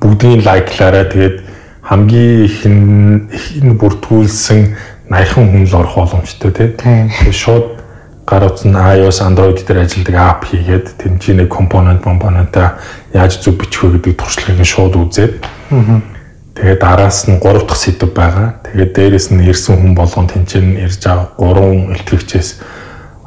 Бүгдийн 0.01 0.41
лайклаараа 0.47 1.05
тэгээд 1.05 1.46
хамгийн 1.87 2.45
их 2.45 2.67
нь 2.67 3.79
бүртгүүлсэн 3.79 4.75
80 5.07 5.35
хүн 5.35 5.65
л 5.71 5.75
орох 5.79 5.95
боломжтой 6.03 6.51
тий. 6.51 6.69
Тэгээд 6.75 7.31
шууд 7.31 7.67
гар 8.27 8.43
утсан 8.51 8.75
iOS, 8.75 9.23
Android 9.23 9.63
дээр 9.63 9.87
ажилладаг 9.87 10.17
app 10.19 10.51
хийгээд 10.51 10.99
тэнцээ 10.99 11.47
нэг 11.47 11.49
компонент 11.49 12.03
компонентаа 12.03 12.83
яаж 13.15 13.39
зөв 13.39 13.55
бичих 13.55 13.87
вэ 13.87 14.03
гэдэг 14.03 14.19
туршлагыг 14.19 14.67
шууд 14.67 14.99
үзээд 14.99 15.47
тэгээд 16.59 16.83
араас 16.83 17.31
нь 17.31 17.39
3 17.39 17.63
дахь 17.63 17.79
сэдв 17.79 18.11
байгаа. 18.11 18.59
Тэгээд 18.67 18.91
дээрэс 18.91 19.31
нь 19.31 19.47
ирсэн 19.47 19.79
хүн 19.79 19.95
болгон 19.95 20.27
тэнцээ 20.27 20.63
нь 20.67 20.83
ирж 20.83 21.07
байгаа 21.07 21.39
3 21.39 21.95
илтгэгчээс 22.03 22.51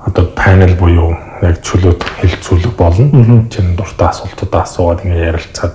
одоо 0.04 0.26
панел 0.36 0.76
буюу 0.76 1.16
яг 1.40 1.64
чөлөөт 1.64 2.04
хэлцүүлэг 2.20 2.76
болно. 2.76 3.48
Чин 3.48 3.80
дуртай 3.80 4.12
асуултуудаа 4.12 4.68
асуугаад 4.68 5.08
ингээ 5.08 5.32
ярилцаад 5.32 5.74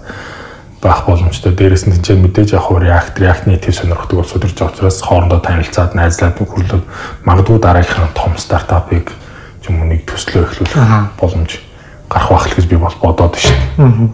байх 0.85 1.09
боломжтой. 1.09 1.57
Дээрээс 1.57 1.89
нь 1.89 2.05
чинь 2.05 2.21
мэдээж 2.21 2.53
яг 2.53 2.69
хуу 2.69 2.77
React, 2.77 3.17
React 3.17 3.45
Native 3.49 3.73
сонирхдаг 3.73 4.21
улсууд 4.21 4.45
ирж 4.45 4.55
байгаа 4.61 4.73
учраас 4.77 5.01
хоорондоо 5.01 5.41
танилцаад, 5.41 5.97
найзлаад 5.97 6.37
хүрлээд 6.37 6.85
магадгүй 7.25 7.59
дараагийнхаа 7.59 8.13
том 8.13 8.37
стартапыг 8.37 9.09
юм 9.65 9.81
уу 9.81 9.89
нэг 9.89 10.05
төслөө 10.05 10.45
эхлүүлэх 10.45 11.17
боломж 11.17 11.51
гарах 12.13 12.29
байх 12.29 12.47
л 12.53 12.57
гэж 12.61 12.67
би 12.69 12.77
бол 12.77 12.97
бодоод 13.01 13.33
дээ. 13.33 14.13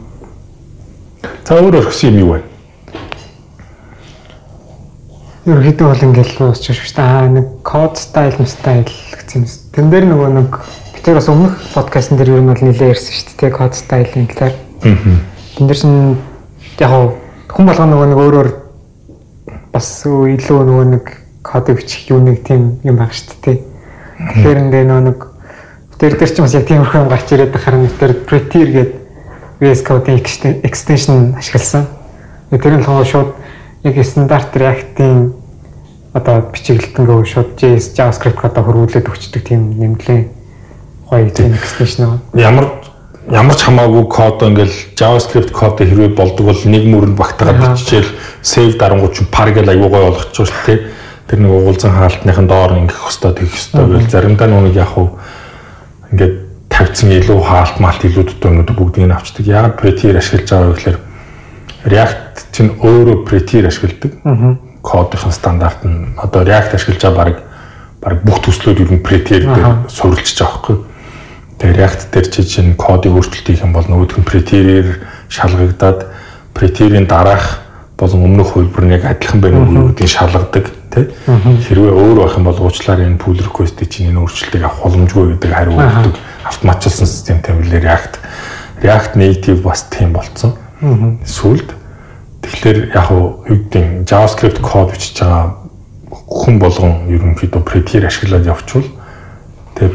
За 1.43 1.59
өөр 1.59 1.83
өргөсөн 1.83 2.15
юм 2.15 2.19
юу 2.23 2.31
вэ? 2.39 2.41
Ерөнхийдөө 5.51 5.87
бол 5.91 6.05
ингээл 6.07 6.37
дуусчих 6.39 6.79
шүү 6.79 6.95
дээ. 6.95 7.11
Аа 7.11 7.27
нэг 7.35 7.47
code 7.67 7.99
style, 7.99 8.47
style 8.47 8.87
гэсэн 8.87 9.43
юм. 9.43 9.51
Тэн 9.75 9.91
дээр 9.91 10.07
нөгөө 10.07 10.31
нэг 10.39 10.51
бид 10.95 11.03
тэр 11.03 11.19
бас 11.19 11.27
өмнөх 11.33 11.59
подкастн 11.75 12.15
дээр 12.15 12.39
ер 12.39 12.43
нь 12.45 12.51
бол 12.55 12.63
нэлээд 12.63 12.95
ярьсан 12.95 13.11
шүү 13.11 13.35
дээ. 13.41 13.57
Code 13.59 13.75
style-ийн 13.75 14.29
талаар. 14.31 14.55
Аа. 14.55 15.19
Тэн 15.59 15.67
дээр 15.67 15.81
чинь 15.81 16.21
яг 16.81 16.93
хүн 17.53 17.67
болгоно 17.69 17.93
нөгөө 17.95 18.09
нэг 18.11 18.21
өөрөөр 18.25 18.51
бас 19.73 19.89
илүү 20.07 20.61
нөгөө 20.67 20.87
нэг 20.97 21.05
код 21.45 21.71
бичих 21.71 22.11
юу 22.11 22.21
нэг 22.25 22.43
тийм 22.47 22.81
юм 22.85 22.97
баг 22.97 23.13
шүү 23.15 23.37
дээ. 23.45 23.59
Тэгэхээр 24.21 24.63
ингээ 24.65 24.85
нөгөө 24.89 25.05
нэг 25.09 25.19
тэр 26.01 26.17
дээр 26.17 26.31
ч 26.33 26.41
бас 26.41 26.57
яг 26.57 26.67
тиймэрхүү 26.67 27.01
юм 27.05 27.13
гарч 27.13 27.29
ирээд 27.33 27.55
харин 27.57 27.89
тэр 28.01 28.13
Prettier 28.25 28.69
гэдэг 28.73 29.01
VS 29.61 29.85
Code-ийн 29.85 30.25
extension 30.65 31.37
ашигласан. 31.37 31.85
Тэр 32.51 32.81
нь 32.81 32.85
л 32.85 33.05
шууд 33.05 33.37
яг 33.85 33.95
стандарт 34.05 34.57
React-ийн 34.57 35.37
одоо 36.17 36.49
бичиглэлтэнгээ 36.51 37.25
шууд 37.29 37.51
JS 37.61 37.93
JavaScript 37.95 38.41
кодоо 38.41 38.65
хөрвүүлээд 38.65 39.07
өгчдөг 39.07 39.43
тийм 39.47 39.77
нэмлээ 39.79 40.21
гоё 41.13 41.31
тийм 41.31 41.55
extension. 41.55 42.19
Ямар 42.35 42.73
ямар 43.29 43.53
ч 43.53 43.69
хамаагүй 43.69 44.05
код 44.09 44.41
ингээл 44.41 44.97
JavaScript 44.97 45.53
код 45.53 45.77
хэрвээ 45.77 46.17
болдог 46.17 46.49
бол 46.49 46.63
нэг 46.65 46.85
мөрөнд 46.89 47.17
багтаагаад 47.21 47.77
биччихэл 47.77 48.17
save 48.41 48.81
дарангууд 48.81 49.13
чинь 49.13 49.29
par 49.29 49.53
гэл 49.53 49.69
аюу 49.69 49.93
гой 49.93 50.09
болгочихсон 50.09 50.49
шүү 50.49 50.65
дээ. 50.65 50.79
Тэр 51.29 51.39
нэг 51.45 51.53
уулзсан 51.53 51.93
хаалтныхын 51.93 52.49
доор 52.49 52.81
ингэх 52.81 52.97
хөстой 52.97 53.37
тэгэх 53.37 53.53
хөстой 53.53 53.85
гэл 53.93 54.09
заримдаа 54.09 54.49
нүг 54.49 54.73
яг 54.73 54.89
хуу 54.97 55.21
ингээд 56.17 56.35
тавьсан 56.73 57.13
илүү 57.13 57.39
хаалт 57.45 57.77
малт 57.77 58.03
илүү 58.09 58.25
дутуунууд 58.25 58.73
бүгдийг 58.73 59.05
нь 59.05 59.13
авчдаг. 59.13 59.45
Яг 59.45 59.77
Prettier 59.77 60.17
ашиглаж 60.17 60.49
байгаа 60.49 60.73
гэхээр 60.73 60.99
React 61.93 62.35
чинь 62.57 62.73
өөрөө 62.81 63.29
Prettier 63.29 63.69
ашигладаг. 63.69 64.17
Кодын 64.81 65.33
стандарт 65.33 65.85
нь 65.85 66.17
одоо 66.17 66.41
React 66.41 66.73
ашиглаж 66.73 67.05
байгаа 67.05 67.21
баг 67.21 67.37
баг 68.01 68.15
бүх 68.25 68.41
төслүүд 68.49 68.81
ер 68.81 68.91
нь 68.97 69.05
Prettier 69.05 69.45
дээр 69.45 69.87
суурилж 69.93 70.25
байгаа 70.41 70.57
байхгүй 70.57 70.90
Тэгээ 71.61 71.77
React 71.77 72.03
дээр 72.09 72.27
чи 72.33 72.43
чинь 72.49 72.73
кодыг 72.73 73.13
өөрчлөлт 73.13 73.47
хийх 73.53 73.61
юм 73.61 73.77
бол 73.77 73.85
нөгөөх 73.85 74.17
нь 74.17 74.25
Prettier-ээр 74.25 74.89
шалгагдаад 75.29 76.09
Prettier-ийн 76.57 77.05
дараах 77.05 77.61
болон 78.01 78.33
өмнөх 78.33 78.57
хөлбөр 78.57 78.89
нь 78.89 78.97
яг 78.97 79.05
адилхан 79.05 79.45
байна 79.45 79.69
уу 79.69 79.93
гэдгийг 79.93 80.09
шалгадаг 80.09 80.73
тий. 80.89 81.13
Хэрвээ 81.29 81.93
өөр 81.93 82.17
байх 82.25 82.35
юм 82.41 82.49
бол 82.49 82.65
уучлаарай 82.65 83.05
энэ 83.13 83.21
pull 83.21 83.37
request-ийг 83.37 83.93
чинь 83.93 84.09
энэ 84.09 84.25
өөрчлөлтийг 84.25 84.65
авах 84.65 84.81
боломжгүй 84.89 85.37
гэдэг 85.37 85.51
хариу 85.53 85.77
өгдөг 85.77 86.15
автоматжуулсан 86.49 87.07
системтэй 87.07 87.53
мөлий 87.55 87.85
React. 87.85 88.15
React 88.81 89.13
Native 89.21 89.61
бас 89.61 89.85
тийм 89.93 90.17
болцсон. 90.17 90.57
Сүүлд 91.29 91.77
тэгэхээр 92.41 92.79
яг 92.97 93.13
юу 93.13 93.45
гэдэг 93.45 94.09
JavaScript 94.09 94.65
код 94.65 94.97
бичиж 94.97 95.21
байгаа 95.21 95.61
хүн 96.09 96.57
болгон 96.57 97.05
ерөнхийдөө 97.13 97.63
Prettier 97.69 98.09
ашиглаад 98.09 98.49
явчихвал 98.49 98.89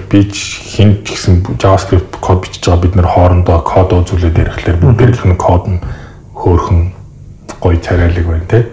би 0.09 0.23
хин 0.31 1.01
ч 1.03 1.13
гэсэн 1.13 1.57
JavaScript 1.57 2.19
код 2.21 2.45
бичиж 2.45 2.65
байгаа 2.65 2.81
бид 2.81 2.95
нэр 2.95 3.07
хоорондоо 3.09 3.59
код 3.65 3.93
үзүүлээд 3.93 4.37
ирэхлээр 4.41 4.77
бүгдээрх 4.79 5.25
нь 5.25 5.37
код 5.37 5.65
нь 5.67 5.79
хөөхөн 6.33 6.93
гоё 7.59 7.77
царайлаг 7.81 8.25
байна 8.25 8.45
те. 8.45 8.65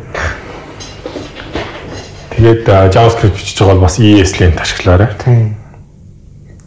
Тэгээд 2.37 2.69
JavaScript 2.93 3.37
бичиж 3.37 3.59
байгаа 3.59 3.75
бол 3.75 3.87
бас 3.89 3.99
ESLint 3.99 4.61
ашиглаарай. 4.61 5.11
Тийм. 5.25 5.57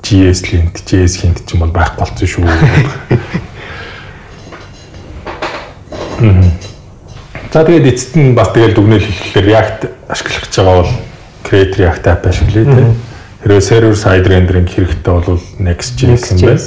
JSLint, 0.06 0.76
JS 0.86 1.18
хинт 1.22 1.46
ч 1.46 1.58
юм 1.58 1.66
бол 1.66 1.74
байхгүй 1.74 2.00
болцсон 2.06 2.28
шүү. 2.30 2.46
За 7.54 7.64
тэгээд 7.66 7.90
эцэст 7.90 8.14
нь 8.20 8.36
бас 8.38 8.54
тэгээд 8.54 8.76
дүгнэл 8.78 9.02
хэлэхээр 9.02 9.46
React 9.50 9.82
ашиглах 10.12 10.44
гэж 10.46 10.54
байгаа 10.60 10.78
бол 10.84 10.92
Create 11.46 11.74
React 11.80 12.06
app 12.12 12.24
ашиглая 12.30 12.66
тийм 12.66 13.15
Хэрвээ 13.46 13.62
server 13.62 13.94
side 13.94 14.26
rendering 14.26 14.66
хэрэгтэй 14.66 15.14
бол 15.14 15.38
Next.js 15.62 16.34
юм 16.34 16.42
байна. 16.42 16.66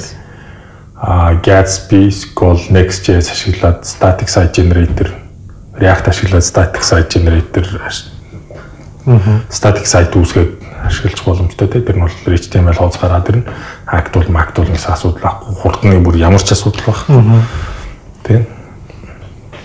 А 0.95 1.35
Gatsby, 1.35 2.07
Scroll, 2.07 2.71
Next.js 2.71 3.27
ашиглаад 3.35 3.83
static 3.83 4.31
site 4.31 4.55
generator, 4.55 5.11
React 5.75 6.07
ашиглаад 6.07 6.47
static 6.47 6.79
site 6.87 7.11
generator 7.11 7.67
static 9.51 9.83
site 9.91 10.15
үүсгээд 10.15 10.55
ашиглаж 10.87 11.19
боломжтой 11.27 11.67
тийм 11.67 11.83
тэр 11.83 11.97
нь 11.99 12.03
бол 12.07 12.15
HTML 12.31 12.79
хооц 12.79 12.95
гараад 12.95 13.27
ирнэ. 13.27 13.43
Hacked 13.83 14.15
бол 14.15 14.31
Mac 14.31 14.55
бол 14.55 14.71
гэсэн 14.71 14.95
асуудал 14.95 15.35
ахгүй. 15.35 15.59
Хурдны 15.59 15.99
бүр 15.99 16.15
ямар 16.15 16.39
ч 16.39 16.55
асуудал 16.55 16.95
байх. 16.95 17.03
Тийм. 18.23 18.47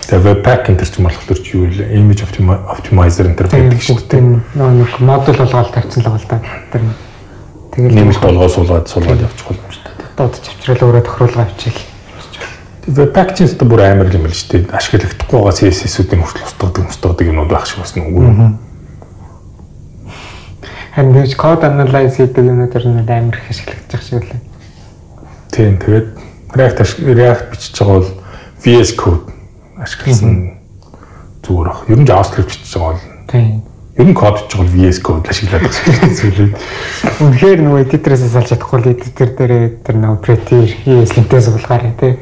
Тэгээ 0.04 0.24
Webpack 0.24 0.68
энэ 0.68 0.84
ч 0.84 1.00
юм 1.00 1.08
болохоор 1.08 1.40
чи 1.40 1.56
юу 1.56 1.66
вэ? 1.68 1.88
Image 1.96 2.22
optimizer 2.24 3.24
энэ 3.24 3.38
төр 3.40 3.48
байдаг 3.48 3.80
шүү 3.80 4.04
дээ. 4.04 4.22
Нэг 4.52 4.92
модуль 5.00 5.40
болгоод 5.40 5.72
тавьсан 5.72 6.04
л 6.04 6.08
байгаа 6.12 6.20
л 6.20 6.28
да. 6.28 6.38
Тэр 6.72 6.82
Тэгэл 7.74 8.06
нэмэлт 8.06 8.22
болгоо 8.22 8.48
суулгаад 8.48 8.86
суулгаад 8.86 9.26
явчих 9.26 9.50
боломжтой. 9.50 9.92
Доод 10.14 10.38
чавчрал 10.38 10.84
өөрөө 10.86 11.02
тохируулга 11.02 11.42
авчил. 11.42 11.78
Webpack 12.86 13.34
чинь 13.34 13.50
өстө 13.50 13.66
бүр 13.66 13.82
амар 13.82 14.14
юм 14.14 14.30
л 14.30 14.36
шүү 14.36 14.62
дээ. 14.62 14.70
Ашиглахдахгүй 14.70 15.38
байгаа 15.42 15.58
CSS-үүдийн 15.58 16.22
хүртэл 16.22 16.46
устгадаг, 16.46 16.86
устгадаг 16.86 17.26
юмуд 17.26 17.50
байх 17.50 17.66
шиг 17.66 17.82
басна 17.82 18.06
үгүй? 18.06 18.30
Харин 20.94 21.12
нэг 21.18 21.34
код 21.34 21.66
анализ 21.66 22.14
хийдэг 22.14 22.46
юмнууд 22.46 22.78
ер 22.78 22.86
нь 22.86 23.02
амар 23.02 23.42
их 23.42 23.50
ашиглагдаж 23.50 24.02
шиг 24.06 24.22
үлээ. 24.22 24.42
Тийм 25.50 25.74
тэгээд 25.82 26.08
React 26.54 26.78
React 27.02 27.44
бичиж 27.50 27.74
байгаа 27.74 27.98
бол 27.98 28.10
VS 28.62 28.94
Code 28.94 29.33
ашигласан 29.84 30.34
зүгээр 31.44 31.68
ах. 31.70 31.84
Ер 31.92 31.98
нь 32.00 32.08
JavaScript 32.08 32.50
бичиж 32.50 32.74
байгаа 32.74 32.96
бол 32.96 33.30
тийм 33.30 33.62
Ер 33.94 34.10
нь 34.10 34.14
код 34.14 34.50
ч 34.50 34.58
бол 34.58 34.66
VS 34.66 34.98
Code 35.06 35.30
ашиглаад 35.30 35.70
байгаа 35.70 36.10
зүйлээ. 36.18 36.50
Үнэхээр 37.22 37.60
нөгөө 37.62 37.82
эдитерээс 37.86 38.26
салж 38.26 38.50
чадахгүй 38.50 38.78
л 38.82 38.90
эдитер 38.90 39.30
дээр 39.38 39.54
тэр 39.86 39.96
нөгөө 40.02 40.18
Prettier 40.18 40.66
ESLint-ээс 40.66 41.46
суулгаарай 41.46 41.94
тий. 41.94 42.18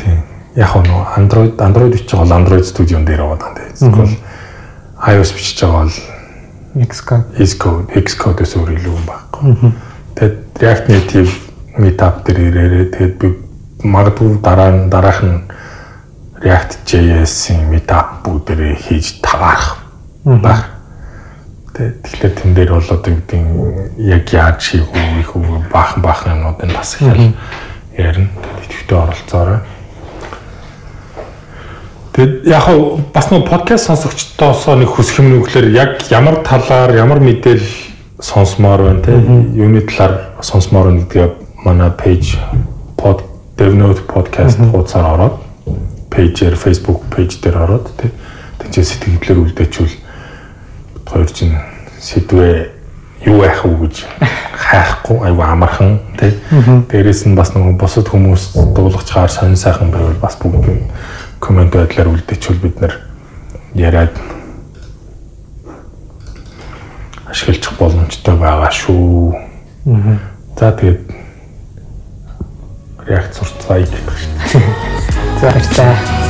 Тийм. 0.00 0.24
Яг 0.56 0.72
нөгөө 0.72 1.04
Android 1.20 1.60
Android 1.60 1.92
бичиж 1.92 2.16
байгаа 2.16 2.24
бол 2.24 2.36
Android 2.40 2.64
Studio 2.64 3.04
дээр 3.04 3.20
байгаа 3.20 3.52
даа. 3.52 3.68
Эсвэл 3.68 4.16
iOS 5.12 5.30
бичиж 5.36 5.60
байгаа 5.60 5.84
бол 5.84 5.92
Xcode, 6.88 7.28
Xcode, 7.36 7.86
Xcode-с 7.92 8.56
өөр 8.56 8.72
илүү 8.72 8.96
юм 8.96 9.04
байхгүй. 9.04 9.76
Тэгээд 10.16 10.36
React 10.56 10.86
Native 10.88 11.32
meetup 11.76 12.24
дээр 12.24 12.38
ирээрээ 12.48 12.86
тэгээд 12.96 13.14
би 13.20 13.28
магадгүй 13.84 14.40
дараа 14.40 14.72
нь 14.72 14.88
дараах 14.88 15.20
нь 15.20 15.36
React.js-ийн 16.42 17.70
meetup 17.70 18.26
бүгдээрээ 18.26 18.74
хийж 18.74 19.22
таарах 19.22 19.78
баг. 20.24 20.74
Тэгэхээр 21.72 22.34
тэн 22.34 22.54
дээр 22.54 22.74
бол 22.74 22.90
одоо 22.90 23.14
гэдэг 23.14 23.42
яг 24.02 24.26
яаж 24.34 24.58
хийх 24.58 24.90
үү, 24.90 25.22
их 25.22 25.30
үү 25.38 25.70
баахан 25.70 26.02
баахан 26.02 26.34
юмнуудыг 26.34 26.74
бас 26.74 26.98
их 26.98 27.34
ярина. 27.94 28.28
Идэвхтэй 28.66 28.98
оролцоорой. 28.98 29.60
Тэгэд 32.12 32.46
яг 32.50 32.62
хав 32.66 33.00
бас 33.14 33.30
нэг 33.30 33.48
подкаст 33.48 33.86
сонсогчдоос 33.86 34.66
нэг 34.76 34.90
хүсэх 34.90 35.22
юм 35.22 35.30
нүглэр 35.32 35.70
яг 35.70 36.02
ямар 36.10 36.42
талаар 36.42 36.92
ямар 36.92 37.22
мэдээлэл 37.22 38.20
сонсомоор 38.20 38.82
байна 38.82 39.02
те? 39.06 39.14
Юуны 39.56 39.80
талаар 39.86 40.34
сонсомоор 40.42 40.90
байна 40.90 41.06
гэдгээ 41.06 41.28
манай 41.64 41.90
пэйж 41.94 42.36
под 42.98 43.22
DevNote 43.56 44.04
podcast 44.10 44.58
хуудасаар 44.58 45.06
ороод 45.14 45.51
пэйжээр 46.12 46.56
Facebook 46.60 47.08
пэйж 47.08 47.40
дээр 47.40 47.56
ороод 47.64 47.88
те 47.96 48.12
тэгж 48.60 48.84
сэтгэлдлэр 48.84 49.42
үлдээчүүл 49.42 49.94
хоёр 51.08 51.30
чинь 51.32 51.56
сэдвээ 52.00 52.82
юу 53.26 53.42
яах 53.42 53.64
вэ 53.64 53.86
гэж 53.86 54.04
хайхгүй 54.58 55.18
аюу 55.26 55.42
амархан 55.42 56.00
тий. 56.18 56.34
Дээрэс 56.90 57.26
нь 57.26 57.36
бас 57.36 57.54
нэг 57.54 57.78
бусад 57.78 58.08
хүмүүс 58.08 58.74
дуулах 58.74 59.04
чагаар 59.06 59.30
сонин 59.30 59.56
сайхан 59.56 59.90
байвал 59.90 60.18
бас 60.18 60.36
бүгд 60.36 60.90
комент 61.40 61.72
байдлаар 61.74 62.10
үлдээчихвэл 62.10 62.62
бид 62.62 62.80
нэр 62.80 62.94
яриад 63.74 64.14
ашиглах 67.30 67.78
боломжтой 67.78 68.36
байгаа 68.36 68.70
шүү. 68.70 69.36
За 70.58 70.72
тэгээд 70.72 71.02
реакц 73.06 73.38
сурцгаая 73.38 73.86
гэх 73.86 74.18
шүү. 74.18 75.11
За 75.42 75.50
за. 75.50 76.22